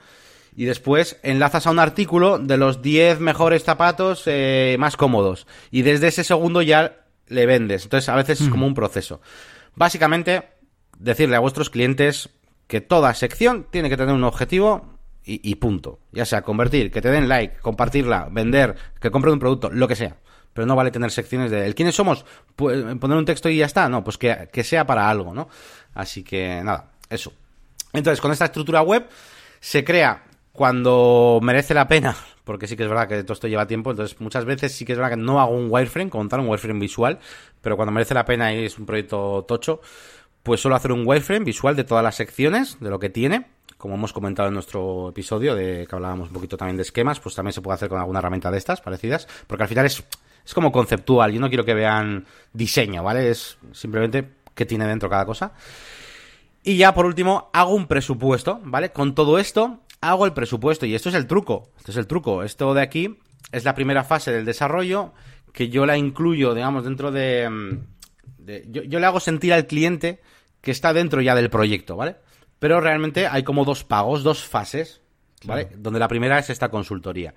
y 0.57 0.65
después 0.65 1.19
enlazas 1.23 1.67
a 1.67 1.71
un 1.71 1.79
artículo 1.79 2.39
de 2.39 2.57
los 2.57 2.83
10 2.83 3.21
mejores 3.21 3.63
zapatos 3.63 4.25
eh, 4.27 4.77
más 4.81 4.97
cómodos, 4.97 5.47
y 5.71 5.83
desde 5.83 6.09
ese 6.09 6.25
segundo 6.25 6.61
ya 6.61 7.05
le 7.29 7.47
vendes, 7.47 7.85
entonces 7.85 8.09
a 8.09 8.17
veces 8.17 8.41
es 8.41 8.49
como 8.49 8.67
un 8.67 8.75
proceso. 8.75 9.21
Básicamente, 9.77 10.43
decirle 10.99 11.37
a 11.37 11.41
vuestros 11.41 11.71
clientes 11.71 12.31
que 12.75 12.81
toda 12.81 13.15
sección 13.15 13.69
tiene 13.71 13.89
que 13.89 13.97
tener 13.97 14.13
un 14.13 14.25
objetivo 14.25 14.99
y, 15.25 15.55
punto. 15.55 16.01
Ya 16.11 16.27
sea 16.27 16.43
convertir, 16.43 16.91
que 16.91 17.01
te 17.01 17.09
den 17.09 17.29
like, 17.29 17.59
compartirla, 17.61 18.27
vender, 18.33 18.75
que 19.01 19.13
compren 19.13 19.35
un 19.35 19.39
producto, 19.39 19.71
lo 19.71 19.87
que 19.87 19.95
sea. 19.95 20.17
Pero 20.53 20.67
no 20.67 20.75
vale 20.75 20.91
tener 20.91 21.13
secciones 21.13 21.53
de 21.53 21.67
el 21.67 21.77
quiénes 21.77 21.95
somos, 21.95 22.27
pues, 22.57 22.83
poner 22.97 23.17
un 23.17 23.25
texto 23.25 23.49
y 23.49 23.59
ya 23.59 23.67
está. 23.67 23.89
No, 23.89 24.03
pues 24.03 24.19
que, 24.19 24.49
que 24.53 24.65
sea 24.65 24.85
para 24.85 25.09
algo, 25.09 25.33
¿no? 25.33 25.49
Así 25.95 26.25
que 26.25 26.63
nada, 26.65 26.91
eso. 27.09 27.33
Entonces, 27.93 28.21
con 28.21 28.33
esta 28.33 28.47
estructura 28.47 28.83
web 28.83 29.07
se 29.61 29.85
crea 29.85 30.25
cuando 30.51 31.39
merece 31.41 31.75
la 31.75 31.87
pena, 31.87 32.17
porque 32.43 32.67
sí 32.67 32.77
que 32.77 32.83
es 32.83 32.89
verdad 32.89 33.07
que 33.07 33.23
todo 33.23 33.35
esto 33.35 33.47
lleva 33.47 33.69
tiempo, 33.69 33.93
entonces 33.93 34.21
muchas 34.21 34.45
veces 34.45 34.73
sí 34.73 34.85
que 34.85 34.95
es 34.95 34.99
verdad 34.99 35.13
que 35.13 35.23
no 35.23 35.41
hago 35.41 35.55
un 35.55 35.69
wireframe, 35.71 36.11
como 36.11 36.27
tal, 36.27 36.41
un 36.41 36.49
wireframe 36.49 36.81
visual, 36.81 37.21
pero 37.63 37.77
cuando 37.77 37.93
merece 37.93 38.15
la 38.15 38.25
pena 38.25 38.53
y 38.53 38.65
es 38.65 38.77
un 38.81 38.85
proyecto 38.85 39.45
tocho, 39.47 39.81
pues 40.45 40.61
solo 40.61 40.77
hacer 40.77 40.93
un 40.93 41.05
wireframe 41.07 41.45
visual 41.45 41.75
de 41.75 41.85
todas 41.85 42.05
las 42.05 42.15
secciones, 42.15 42.79
de 42.79 42.91
lo 42.91 42.99
que 43.01 43.09
tiene, 43.09 43.47
como 43.79 43.95
hemos 43.95 44.13
comentado 44.13 44.49
en 44.49 44.55
nuestro 44.55 45.09
episodio, 45.09 45.55
de 45.55 45.87
que 45.89 45.97
hablábamos 45.97 46.29
un 46.29 46.35
poquito 46.35 46.57
también 46.57 46.77
de 46.77 46.83
esquemas, 46.83 47.19
pues 47.19 47.35
también 47.35 47.55
se 47.55 47.63
puede 47.63 47.75
hacer 47.75 47.89
con 47.89 47.99
alguna 47.99 48.19
herramienta 48.19 48.51
de 48.51 48.59
estas 48.59 48.83
parecidas, 48.83 49.27
porque 49.47 49.63
al 49.65 49.69
final 49.69 49.87
es, 49.87 50.05
es 50.45 50.55
como 50.55 50.71
conceptual, 50.71 51.33
yo 51.33 51.41
no 51.41 51.49
quiero 51.49 51.65
que 51.65 51.73
vean 51.73 52.27
diseño, 52.53 53.03
¿vale? 53.03 53.31
Es 53.31 53.57
simplemente 53.73 54.33
qué 54.55 54.67
tiene 54.67 54.87
dentro 54.87 55.09
cada 55.09 55.25
cosa. 55.25 55.55
Y 56.63 56.77
ya 56.77 56.93
por 56.93 57.07
último, 57.07 57.51
hago 57.55 57.75
un 57.75 57.87
presupuesto, 57.87 58.61
¿vale? 58.65 58.91
Con 58.91 59.15
todo 59.15 59.39
esto, 59.39 59.81
hago 60.03 60.27
el 60.27 60.35
presupuesto, 60.35 60.85
y 60.85 60.95
esto 60.95 61.09
es 61.09 61.15
el 61.15 61.27
truco, 61.27 61.71
esto 61.79 61.91
es 61.91 61.97
el 61.97 62.07
truco, 62.07 62.43
esto 62.43 62.75
de 62.75 62.83
aquí 62.83 63.19
es 63.51 63.65
la 63.65 63.75
primera 63.75 64.05
fase 64.05 64.31
del 64.31 64.45
desarrollo, 64.45 65.15
que 65.55 65.71
yo 65.71 65.87
la 65.87 65.97
incluyo, 65.97 66.53
digamos, 66.55 66.85
dentro 66.85 67.11
de... 67.13 67.49
Mm, 67.49 67.79
yo, 68.71 68.83
yo 68.83 69.01
le 69.01 69.07
hago 69.07 69.21
sentir 69.21 69.55
al 69.55 69.67
cliente 69.67 70.21
que 70.65 70.73
está 70.73 70.93
dentro 70.93 71.21
ya 71.21 71.35
del 71.35 71.51
proyecto, 71.51 71.95
¿vale? 71.95 72.17
Pero 72.59 72.81
realmente 72.81 73.27
hay 73.29 73.45
como 73.45 73.65
dos 73.65 73.85
pagos, 73.85 74.23
dos 74.25 74.45
fases, 74.45 75.03
¿vale? 75.45 75.69
Donde 75.77 76.01
la 76.01 76.09
primera 76.09 76.39
es 76.39 76.51
esta 76.51 76.71
consultoría. 76.71 77.35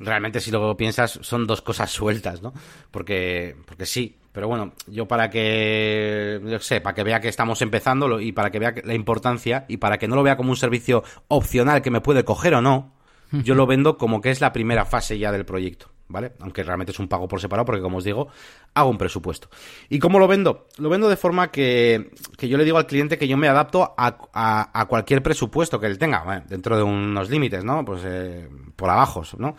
Realmente, 0.00 0.40
si 0.40 0.50
luego 0.50 0.76
piensas, 0.76 1.20
son 1.22 1.46
dos 1.46 1.62
cosas 1.62 1.90
sueltas, 1.90 2.42
¿no? 2.42 2.52
Porque, 2.90 3.54
porque 3.66 3.86
sí. 3.86 4.18
Pero 4.32 4.48
bueno, 4.48 4.72
yo 4.88 5.06
para 5.06 5.30
que, 5.30 6.40
yo 6.44 6.58
sé, 6.58 6.80
para 6.80 6.94
que 6.94 7.04
vea 7.04 7.20
que 7.20 7.28
estamos 7.28 7.62
empezando 7.62 8.20
y 8.20 8.32
para 8.32 8.50
que 8.50 8.58
vea 8.58 8.74
la 8.82 8.94
importancia 8.94 9.64
y 9.68 9.76
para 9.76 9.98
que 9.98 10.08
no 10.08 10.16
lo 10.16 10.24
vea 10.24 10.36
como 10.36 10.50
un 10.50 10.56
servicio 10.56 11.04
opcional 11.28 11.82
que 11.82 11.92
me 11.92 12.00
puede 12.00 12.24
coger 12.24 12.54
o 12.54 12.60
no, 12.60 12.92
yo 13.30 13.54
lo 13.54 13.66
vendo 13.66 13.96
como 13.96 14.20
que 14.20 14.30
es 14.30 14.40
la 14.40 14.52
primera 14.52 14.84
fase 14.84 15.18
ya 15.18 15.30
del 15.30 15.44
proyecto. 15.44 15.93
¿Vale? 16.08 16.32
Aunque 16.40 16.62
realmente 16.62 16.92
es 16.92 16.98
un 16.98 17.08
pago 17.08 17.28
por 17.28 17.40
separado, 17.40 17.64
porque 17.64 17.82
como 17.82 17.98
os 17.98 18.04
digo, 18.04 18.28
hago 18.74 18.90
un 18.90 18.98
presupuesto. 18.98 19.48
¿Y 19.88 19.98
cómo 19.98 20.18
lo 20.18 20.28
vendo? 20.28 20.66
Lo 20.78 20.88
vendo 20.88 21.08
de 21.08 21.16
forma 21.16 21.50
que, 21.50 22.10
que 22.36 22.48
yo 22.48 22.56
le 22.58 22.64
digo 22.64 22.78
al 22.78 22.86
cliente 22.86 23.18
que 23.18 23.28
yo 23.28 23.36
me 23.36 23.48
adapto 23.48 23.94
a, 23.96 24.70
a, 24.72 24.86
cualquier 24.86 25.22
presupuesto 25.22 25.80
que 25.80 25.86
él 25.86 25.98
tenga, 25.98 26.44
dentro 26.48 26.76
de 26.76 26.82
unos 26.82 27.30
límites, 27.30 27.64
¿no? 27.64 27.84
Pues 27.84 28.02
eh, 28.04 28.48
por 28.76 28.90
abajo, 28.90 29.22
¿no? 29.38 29.56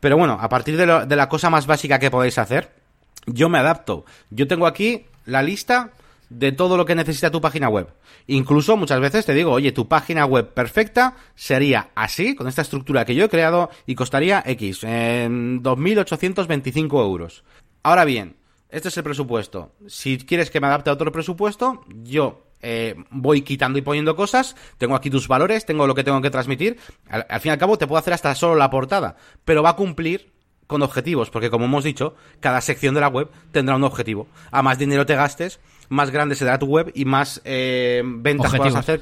Pero 0.00 0.16
bueno, 0.16 0.38
a 0.40 0.48
partir 0.48 0.76
de, 0.76 1.06
de 1.06 1.16
la 1.16 1.28
cosa 1.28 1.50
más 1.50 1.66
básica 1.66 1.98
que 1.98 2.10
podéis 2.10 2.38
hacer, 2.38 2.72
yo 3.26 3.48
me 3.48 3.58
adapto. 3.58 4.04
Yo 4.30 4.46
tengo 4.46 4.66
aquí 4.66 5.06
la 5.26 5.42
lista 5.42 5.90
de 6.30 6.52
todo 6.52 6.76
lo 6.76 6.84
que 6.84 6.94
necesita 6.94 7.30
tu 7.30 7.40
página 7.40 7.68
web. 7.68 7.88
Incluso 8.26 8.76
muchas 8.76 9.00
veces 9.00 9.24
te 9.24 9.34
digo, 9.34 9.52
oye, 9.52 9.72
tu 9.72 9.88
página 9.88 10.26
web 10.26 10.52
perfecta 10.52 11.16
sería 11.34 11.90
así, 11.94 12.34
con 12.34 12.48
esta 12.48 12.62
estructura 12.62 13.04
que 13.04 13.14
yo 13.14 13.24
he 13.24 13.28
creado 13.28 13.70
y 13.86 13.94
costaría 13.94 14.42
X, 14.44 14.84
en 14.84 15.62
2.825 15.62 17.02
euros. 17.02 17.44
Ahora 17.82 18.04
bien, 18.04 18.36
este 18.68 18.88
es 18.88 18.96
el 18.96 19.04
presupuesto. 19.04 19.72
Si 19.86 20.18
quieres 20.18 20.50
que 20.50 20.60
me 20.60 20.66
adapte 20.66 20.90
a 20.90 20.92
otro 20.92 21.10
presupuesto, 21.10 21.84
yo 21.88 22.44
eh, 22.60 22.96
voy 23.10 23.42
quitando 23.42 23.78
y 23.78 23.82
poniendo 23.82 24.16
cosas, 24.16 24.56
tengo 24.76 24.94
aquí 24.94 25.10
tus 25.10 25.28
valores, 25.28 25.64
tengo 25.64 25.86
lo 25.86 25.94
que 25.94 26.04
tengo 26.04 26.20
que 26.20 26.30
transmitir. 26.30 26.78
Al, 27.08 27.26
al, 27.28 27.40
fin 27.40 27.50
y 27.50 27.52
al 27.52 27.58
cabo 27.58 27.78
te 27.78 27.86
puedo 27.86 27.98
hacer 27.98 28.12
hasta 28.12 28.34
solo 28.34 28.56
la 28.56 28.70
portada, 28.70 29.16
pero 29.44 29.62
va 29.62 29.70
a 29.70 29.76
cumplir 29.76 30.32
con 30.66 30.82
objetivos, 30.82 31.30
porque 31.30 31.50
como 31.50 31.64
hemos 31.64 31.82
dicho, 31.82 32.14
cada 32.40 32.60
sección 32.60 32.94
de 32.94 33.00
la 33.00 33.08
web 33.08 33.30
tendrá 33.52 33.74
un 33.74 33.84
objetivo. 33.84 34.28
A 34.50 34.62
más 34.62 34.78
dinero 34.78 35.06
te 35.06 35.16
gastes, 35.16 35.60
más 35.88 36.10
grande 36.10 36.34
será 36.34 36.58
tu 36.58 36.66
web 36.66 36.90
y 36.94 37.04
más 37.04 37.40
eh, 37.44 38.02
ventas 38.04 38.54
puedas 38.54 38.74
hacer, 38.74 39.00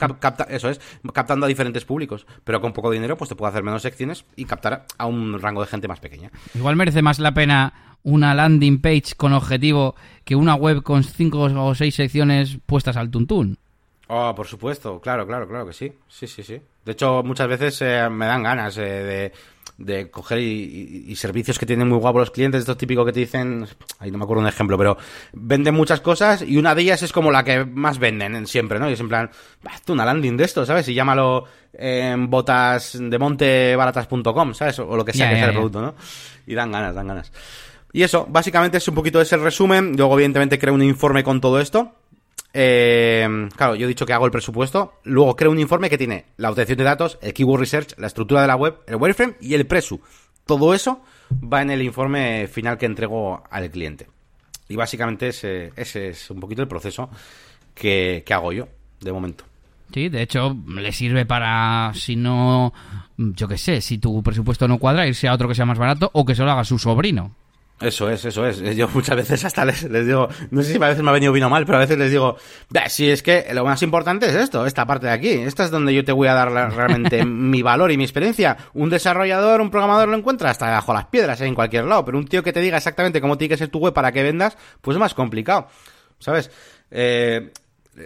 eso 0.49 0.71
es, 0.71 0.81
captando 1.13 1.47
a 1.47 1.49
diferentes 1.49 1.85
públicos. 1.85 2.27
Pero 2.45 2.61
con 2.61 2.73
poco 2.73 2.91
dinero, 2.91 3.17
pues 3.17 3.29
te 3.29 3.37
puedo 3.37 3.49
hacer 3.49 3.63
menos 3.63 3.83
secciones 3.83 4.25
y 4.37 4.45
captar 4.45 4.87
a 4.99 5.07
un 5.07 5.41
rango 5.41 5.61
de 5.61 5.67
gente 5.67 5.89
más 5.89 6.01
pequeña. 6.01 6.31
Igual 6.55 6.77
merece 6.77 7.03
más 7.03 7.19
la 7.19 7.35
pena 7.35 7.73
una 8.03 8.35
landing 8.35 8.81
page 8.81 9.17
con 9.17 9.33
objetivo 9.33 9.97
que 10.25 10.37
una 10.37 10.55
web 10.55 10.83
con 10.83 11.03
cinco 11.03 11.43
o 11.43 11.75
seis 11.75 11.95
secciones 11.95 12.59
puestas 12.65 12.97
al 12.97 13.11
tuntún. 13.11 13.59
Oh, 14.09 14.33
por 14.37 14.47
supuesto, 14.47 15.01
claro, 15.01 15.27
claro, 15.27 15.49
claro 15.49 15.67
que 15.67 15.73
sí. 15.73 15.93
Sí, 16.07 16.29
sí, 16.29 16.45
sí. 16.45 16.61
De 16.85 16.93
hecho, 16.93 17.25
muchas 17.25 17.49
veces 17.49 17.83
eh, 17.83 18.09
me 18.09 18.27
dan 18.27 18.45
ganas 18.45 18.79
eh, 18.79 18.83
de 18.83 19.33
de 19.79 20.11
coger 20.11 20.39
y, 20.39 21.15
servicios 21.17 21.59
que 21.59 21.67
tienen 21.67 21.89
muy 21.89 21.99
guapos 21.99 22.21
los 22.21 22.31
clientes, 22.31 22.61
esto 22.61 22.73
es 22.73 22.79
típico 22.79 23.05
que 23.05 23.13
te 23.13 23.21
dicen, 23.21 23.67
ahí 23.99 24.11
no 24.11 24.19
me 24.19 24.25
acuerdo 24.25 24.43
un 24.43 24.49
ejemplo, 24.49 24.79
pero 24.79 24.97
venden 25.33 25.75
muchas 25.75 26.01
cosas 26.01 26.43
y 26.43 26.57
una 26.57 26.75
de 26.75 26.83
ellas 26.83 27.03
es 27.03 27.13
como 27.13 27.31
la 27.31 27.45
que 27.45 27.65
más 27.65 27.99
venden 27.99 28.47
siempre, 28.47 28.79
¿no? 28.79 28.89
Y 28.89 28.95
es 28.95 29.01
en 29.01 29.09
plan, 29.09 29.31
hazte 29.65 29.93
una 29.93 30.05
landing 30.05 30.37
de 30.37 30.45
esto, 30.45 30.65
¿sabes? 30.65 30.89
Y 30.89 30.95
llámalo 30.95 31.45
en 31.73 32.31
botas 32.31 32.99
de 33.01 33.19
montebaratas.com, 33.19 34.55
¿sabes? 34.55 34.79
O 34.79 34.97
lo 34.97 35.05
que 35.05 35.13
sea 35.13 35.31
que 35.31 35.37
sea 35.37 35.47
el 35.47 35.53
producto, 35.53 35.83
¿no? 35.83 35.95
Y 36.47 36.55
dan 36.55 36.73
ganas, 36.73 36.95
dan 36.95 37.09
ganas. 37.09 37.33
Y 37.93 38.03
eso, 38.03 38.27
básicamente 38.29 38.77
es 38.77 38.89
un 38.89 38.95
poquito 38.95 39.21
ese 39.23 39.39
resumen. 39.39 39.95
Luego, 39.97 40.15
evidentemente, 40.15 40.59
creo 40.59 40.75
un 40.75 40.83
informe 40.83 41.25
con 41.25 41.41
todo 41.41 41.61
esto. 41.61 41.93
Eh, 42.53 43.49
claro, 43.55 43.75
yo 43.75 43.85
he 43.85 43.89
dicho 43.89 44.07
que 44.07 44.13
hago 44.13 44.25
el 44.25 44.31
presupuesto. 44.31 44.95
Luego 45.05 45.37
creo 45.37 45.51
un 45.51 45.59
informe 45.59 45.91
que 45.91 45.99
tiene 45.99 46.27
la 46.37 46.51
obtención 46.51 46.79
de 46.79 46.85
datos, 46.85 47.19
el 47.23 47.35
keyword 47.35 47.61
research, 47.61 47.99
la 47.99 48.07
estructura 48.07 48.41
de 48.43 48.47
la 48.47 48.57
web, 48.57 48.79
el 48.87 48.97
wireframe 48.97 49.37
y 49.41 49.55
el 49.55 49.67
presu. 49.67 50.01
Todo 50.47 50.75
eso 50.75 51.03
va 51.33 51.63
en 51.63 51.71
el 51.71 51.83
informe 51.83 52.47
final 52.47 52.79
que 52.79 52.87
entrego 52.87 53.43
al 53.51 53.71
cliente. 53.71 54.07
Y 54.69 54.77
básicamente 54.77 55.29
ese, 55.29 55.73
es 55.77 56.31
un 56.31 56.41
poquito 56.41 56.63
el 56.63 56.69
proceso 56.69 57.11
que, 57.75 58.23
que 58.27 58.35
hago 58.35 58.53
yo, 58.53 58.69
de 59.01 59.13
momento. 59.13 59.45
Sí, 59.93 60.09
de 60.09 60.23
hecho, 60.23 60.57
le 60.67 60.93
sirve 60.93 61.27
para, 61.27 61.93
si 61.95 62.17
no, 62.17 62.73
yo 63.17 63.47
qué 63.49 63.57
sé, 63.57 63.81
si 63.81 63.99
tu 63.99 64.23
presupuesto 64.23 64.67
no 64.67 64.79
cuadra, 64.79 65.07
irse 65.07 65.29
a 65.29 65.35
otro 65.35 65.49
que 65.49 65.55
sea 65.55 65.65
más 65.65 65.79
barato 65.79 66.11
o 66.13 66.25
que 66.25 66.35
se 66.35 66.43
lo 66.43 66.51
haga 66.51 66.65
su 66.65 66.79
sobrino. 66.79 67.35
Eso 67.79 68.09
es, 68.09 68.25
eso 68.25 68.47
es. 68.47 68.59
Yo 68.75 68.89
muchas 68.89 69.17
veces 69.17 69.45
hasta 69.45 69.67
les, 69.67 69.83
digo, 69.91 70.29
no 70.51 70.63
sé 70.63 70.73
si 70.73 70.83
a 70.83 70.89
veces 70.89 71.03
me 71.03 71.11
ha 71.11 71.13
venido 71.13 71.31
vino 71.31 71.51
mal, 71.51 71.67
pero 71.67 71.77
a 71.77 71.81
veces 71.83 71.99
les 71.99 72.11
digo, 72.11 72.39
si 72.89 73.11
es 73.11 73.23
que 73.23 73.47
lo 73.53 73.65
más 73.65 73.83
importante 73.83 74.27
es 74.27 74.35
esto, 74.35 74.65
esta 74.65 74.87
parte 74.87 75.07
de 75.07 75.13
aquí. 75.13 75.29
Esta 75.29 75.65
es 75.65 75.71
donde 75.71 75.93
yo 75.93 76.03
te 76.03 76.13
voy 76.13 76.29
a 76.29 76.35
dar 76.35 76.51
realmente 76.51 77.25
mi 77.27 77.61
valor 77.61 77.93
y 77.93 77.99
mi 77.99 78.05
experiencia. 78.05 78.57
Un 78.73 78.89
desarrollador, 78.89 79.61
un 79.61 79.71
programador 79.71 80.09
lo 80.09 80.17
encuentra 80.17 80.51
hasta 80.51 80.71
bajo 80.71 80.95
las 80.95 81.07
piedras, 81.07 81.39
en 81.43 81.55
cualquier 81.55 81.85
lado, 81.85 82.05
pero 82.05 82.17
un 82.17 82.27
tío 82.27 82.43
que 82.43 82.55
te 82.55 82.61
diga 82.61 82.79
exactamente 82.79 83.21
cómo 83.21 83.37
tiene 83.37 83.51
que 83.51 83.59
ser 83.59 83.69
tu 83.69 83.79
web 83.79 83.93
para 83.93 84.11
que 84.11 84.23
vendas, 84.23 84.57
pues 84.81 84.95
es 84.95 85.01
más 85.01 85.13
complicado. 85.13 85.69
¿Sabes? 86.19 86.51
Eh, 86.91 87.51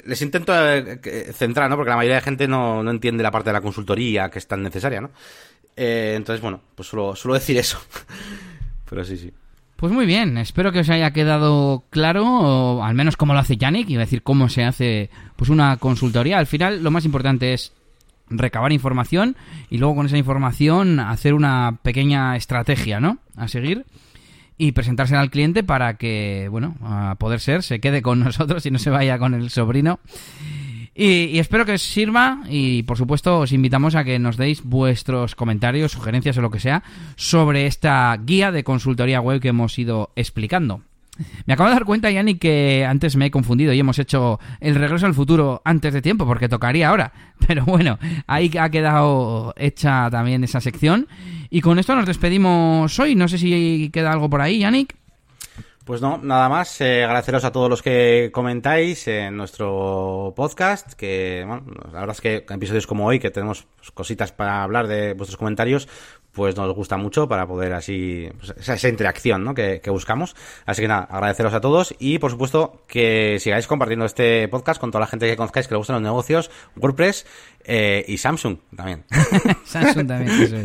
les 0.04 0.20
intento 0.22 0.52
eh, 0.56 1.32
centrar, 1.32 1.70
¿no? 1.70 1.76
Porque 1.76 1.90
la 1.90 1.96
mayoría 1.96 2.16
de 2.16 2.22
gente 2.22 2.48
no, 2.48 2.82
no, 2.82 2.90
entiende 2.90 3.22
la 3.22 3.30
parte 3.30 3.50
de 3.50 3.54
la 3.54 3.60
consultoría 3.60 4.30
que 4.30 4.40
es 4.40 4.48
tan 4.48 4.64
necesaria, 4.64 5.00
¿no? 5.00 5.10
Eh, 5.76 6.14
entonces, 6.16 6.40
bueno, 6.40 6.60
pues 6.74 6.88
solo, 6.88 7.14
solo 7.14 7.34
decir 7.34 7.56
eso. 7.56 7.80
pero 8.88 9.04
sí, 9.04 9.16
sí. 9.16 9.32
Pues 9.80 9.94
muy 9.94 10.04
bien, 10.04 10.36
espero 10.36 10.72
que 10.72 10.80
os 10.80 10.90
haya 10.90 11.10
quedado 11.12 11.84
claro, 11.88 12.26
o 12.26 12.84
al 12.84 12.94
menos 12.94 13.16
cómo 13.16 13.32
lo 13.32 13.38
hace 13.38 13.56
Yannick, 13.56 13.88
y 13.88 13.96
decir 13.96 14.22
cómo 14.22 14.50
se 14.50 14.64
hace 14.64 15.08
pues 15.36 15.48
una 15.48 15.78
consultoría. 15.78 16.38
Al 16.38 16.46
final 16.46 16.82
lo 16.82 16.90
más 16.90 17.06
importante 17.06 17.54
es 17.54 17.72
recabar 18.28 18.72
información 18.72 19.36
y 19.70 19.78
luego 19.78 19.96
con 19.96 20.04
esa 20.04 20.18
información 20.18 21.00
hacer 21.00 21.32
una 21.32 21.78
pequeña 21.82 22.36
estrategia, 22.36 23.00
¿no? 23.00 23.20
A 23.36 23.48
seguir 23.48 23.86
y 24.58 24.72
presentarse 24.72 25.16
al 25.16 25.30
cliente 25.30 25.62
para 25.62 25.94
que, 25.94 26.48
bueno, 26.50 26.74
a 26.82 27.14
poder 27.18 27.40
ser, 27.40 27.62
se 27.62 27.80
quede 27.80 28.02
con 28.02 28.20
nosotros 28.24 28.66
y 28.66 28.70
no 28.70 28.78
se 28.78 28.90
vaya 28.90 29.18
con 29.18 29.32
el 29.32 29.48
sobrino 29.48 29.98
y, 31.02 31.38
espero 31.38 31.64
que 31.64 31.72
os 31.72 31.82
sirva 31.82 32.42
y 32.46 32.82
por 32.82 32.98
supuesto 32.98 33.40
os 33.40 33.52
invitamos 33.52 33.94
a 33.94 34.04
que 34.04 34.18
nos 34.18 34.36
deis 34.36 34.62
vuestros 34.62 35.34
comentarios, 35.34 35.92
sugerencias 35.92 36.36
o 36.36 36.42
lo 36.42 36.50
que 36.50 36.60
sea 36.60 36.82
sobre 37.16 37.64
esta 37.64 38.14
guía 38.22 38.52
de 38.52 38.64
consultoría 38.64 39.22
web 39.22 39.40
que 39.40 39.48
hemos 39.48 39.78
ido 39.78 40.12
explicando. 40.14 40.82
Me 41.46 41.54
acabo 41.54 41.70
de 41.70 41.74
dar 41.74 41.84
cuenta, 41.86 42.10
Yanni, 42.10 42.34
que 42.34 42.84
antes 42.86 43.16
me 43.16 43.26
he 43.26 43.30
confundido 43.30 43.72
y 43.72 43.80
hemos 43.80 43.98
hecho 43.98 44.40
el 44.60 44.74
regreso 44.74 45.06
al 45.06 45.14
futuro 45.14 45.62
antes 45.64 45.94
de 45.94 46.02
tiempo, 46.02 46.26
porque 46.26 46.48
tocaría 46.50 46.88
ahora. 46.88 47.12
Pero 47.46 47.64
bueno, 47.64 47.98
ahí 48.26 48.50
ha 48.58 48.68
quedado 48.68 49.54
hecha 49.56 50.10
también 50.10 50.44
esa 50.44 50.60
sección. 50.60 51.08
Y 51.48 51.62
con 51.62 51.78
esto 51.78 51.96
nos 51.96 52.06
despedimos 52.06 52.98
hoy. 52.98 53.14
No 53.14 53.26
sé 53.26 53.38
si 53.38 53.90
queda 53.90 54.12
algo 54.12 54.28
por 54.28 54.40
ahí, 54.42 54.58
Yannick. 54.58 54.99
Pues 55.90 56.00
no, 56.00 56.20
nada 56.22 56.48
más. 56.48 56.80
Eh, 56.82 57.02
agradeceros 57.02 57.44
a 57.44 57.50
todos 57.50 57.68
los 57.68 57.82
que 57.82 58.30
comentáis 58.32 59.08
en 59.08 59.36
nuestro 59.36 60.32
podcast. 60.36 60.92
Que, 60.92 61.42
bueno, 61.44 61.64
la 61.92 61.98
verdad 61.98 62.14
es 62.14 62.20
que 62.20 62.46
en 62.48 62.54
episodios 62.54 62.86
como 62.86 63.06
hoy, 63.06 63.18
que 63.18 63.32
tenemos 63.32 63.66
cositas 63.92 64.30
para 64.30 64.62
hablar 64.62 64.86
de 64.86 65.14
vuestros 65.14 65.36
comentarios, 65.36 65.88
pues 66.30 66.54
nos 66.56 66.72
gusta 66.76 66.96
mucho 66.96 67.26
para 67.26 67.44
poder 67.48 67.72
así, 67.72 68.30
pues, 68.38 68.54
esa, 68.68 68.88
interacción 68.88 69.42
¿no? 69.42 69.52
que, 69.52 69.82
buscamos. 69.88 70.36
Así 70.64 70.80
que 70.80 70.86
nada, 70.86 71.08
agradeceros 71.10 71.54
a 71.54 71.60
todos 71.60 71.92
y 71.98 72.20
por 72.20 72.30
supuesto 72.30 72.84
que 72.86 73.38
sigáis 73.40 73.66
compartiendo 73.66 74.04
este 74.04 74.46
podcast 74.46 74.80
con 74.80 74.92
toda 74.92 75.00
la 75.00 75.08
gente 75.08 75.26
que 75.26 75.34
conozcáis 75.34 75.66
que 75.66 75.74
le 75.74 75.78
gustan 75.78 75.94
los 75.94 76.04
negocios, 76.04 76.52
WordPress 76.76 77.26
eh, 77.64 78.04
y 78.06 78.16
Samsung 78.16 78.58
también. 78.76 79.06
Samsung 79.64 80.06
también, 80.06 80.40
eso 80.40 80.56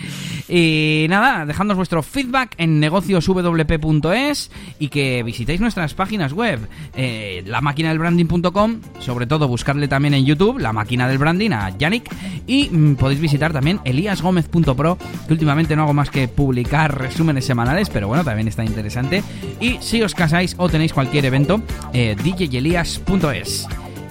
y 0.48 1.06
nada, 1.08 1.46
dejadnos 1.46 1.76
vuestro 1.76 2.02
feedback 2.02 2.54
en 2.58 2.80
negocioswp.es 2.80 4.50
y 4.78 4.88
que 4.88 5.22
visitéis 5.22 5.60
nuestras 5.60 5.94
páginas 5.94 6.32
web, 6.32 6.60
eh, 6.94 7.44
branding.com 7.44 8.80
sobre 9.00 9.26
todo 9.26 9.48
buscarle 9.48 9.88
también 9.88 10.14
en 10.14 10.24
YouTube, 10.24 10.58
la 10.58 10.72
máquina 10.72 11.08
del 11.08 11.18
branding, 11.18 11.50
a 11.52 11.70
Yannick, 11.76 12.10
y 12.46 12.68
mm, 12.70 12.96
podéis 12.96 13.20
visitar 13.20 13.52
también 13.52 13.80
eliasgomez.pro, 13.84 14.98
que 15.26 15.32
últimamente 15.32 15.76
no 15.76 15.82
hago 15.82 15.94
más 15.94 16.10
que 16.10 16.28
publicar 16.28 16.98
resúmenes 16.98 17.44
semanales, 17.44 17.88
pero 17.90 18.08
bueno, 18.08 18.24
también 18.24 18.48
está 18.48 18.64
interesante. 18.64 19.22
Y 19.60 19.78
si 19.80 20.02
os 20.02 20.14
casáis 20.14 20.54
o 20.58 20.68
tenéis 20.68 20.92
cualquier 20.92 21.24
evento, 21.24 21.62
eh, 21.92 22.16
djelias.es. 22.22 23.68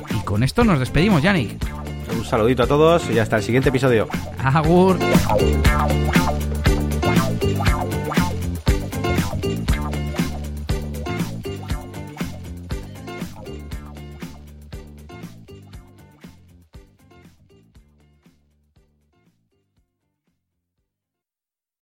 Y 0.10 0.24
con 0.26 0.44
esto 0.44 0.64
nos 0.64 0.80
despedimos, 0.80 1.22
Yannick. 1.22 1.83
Saludito 2.24 2.64
a 2.64 2.68
todos 2.68 3.10
y 3.10 3.20
hasta 3.20 3.38
el 3.38 3.44
siguiente 3.44 3.70
episodio. 3.70 4.08
Agur. 4.44 4.98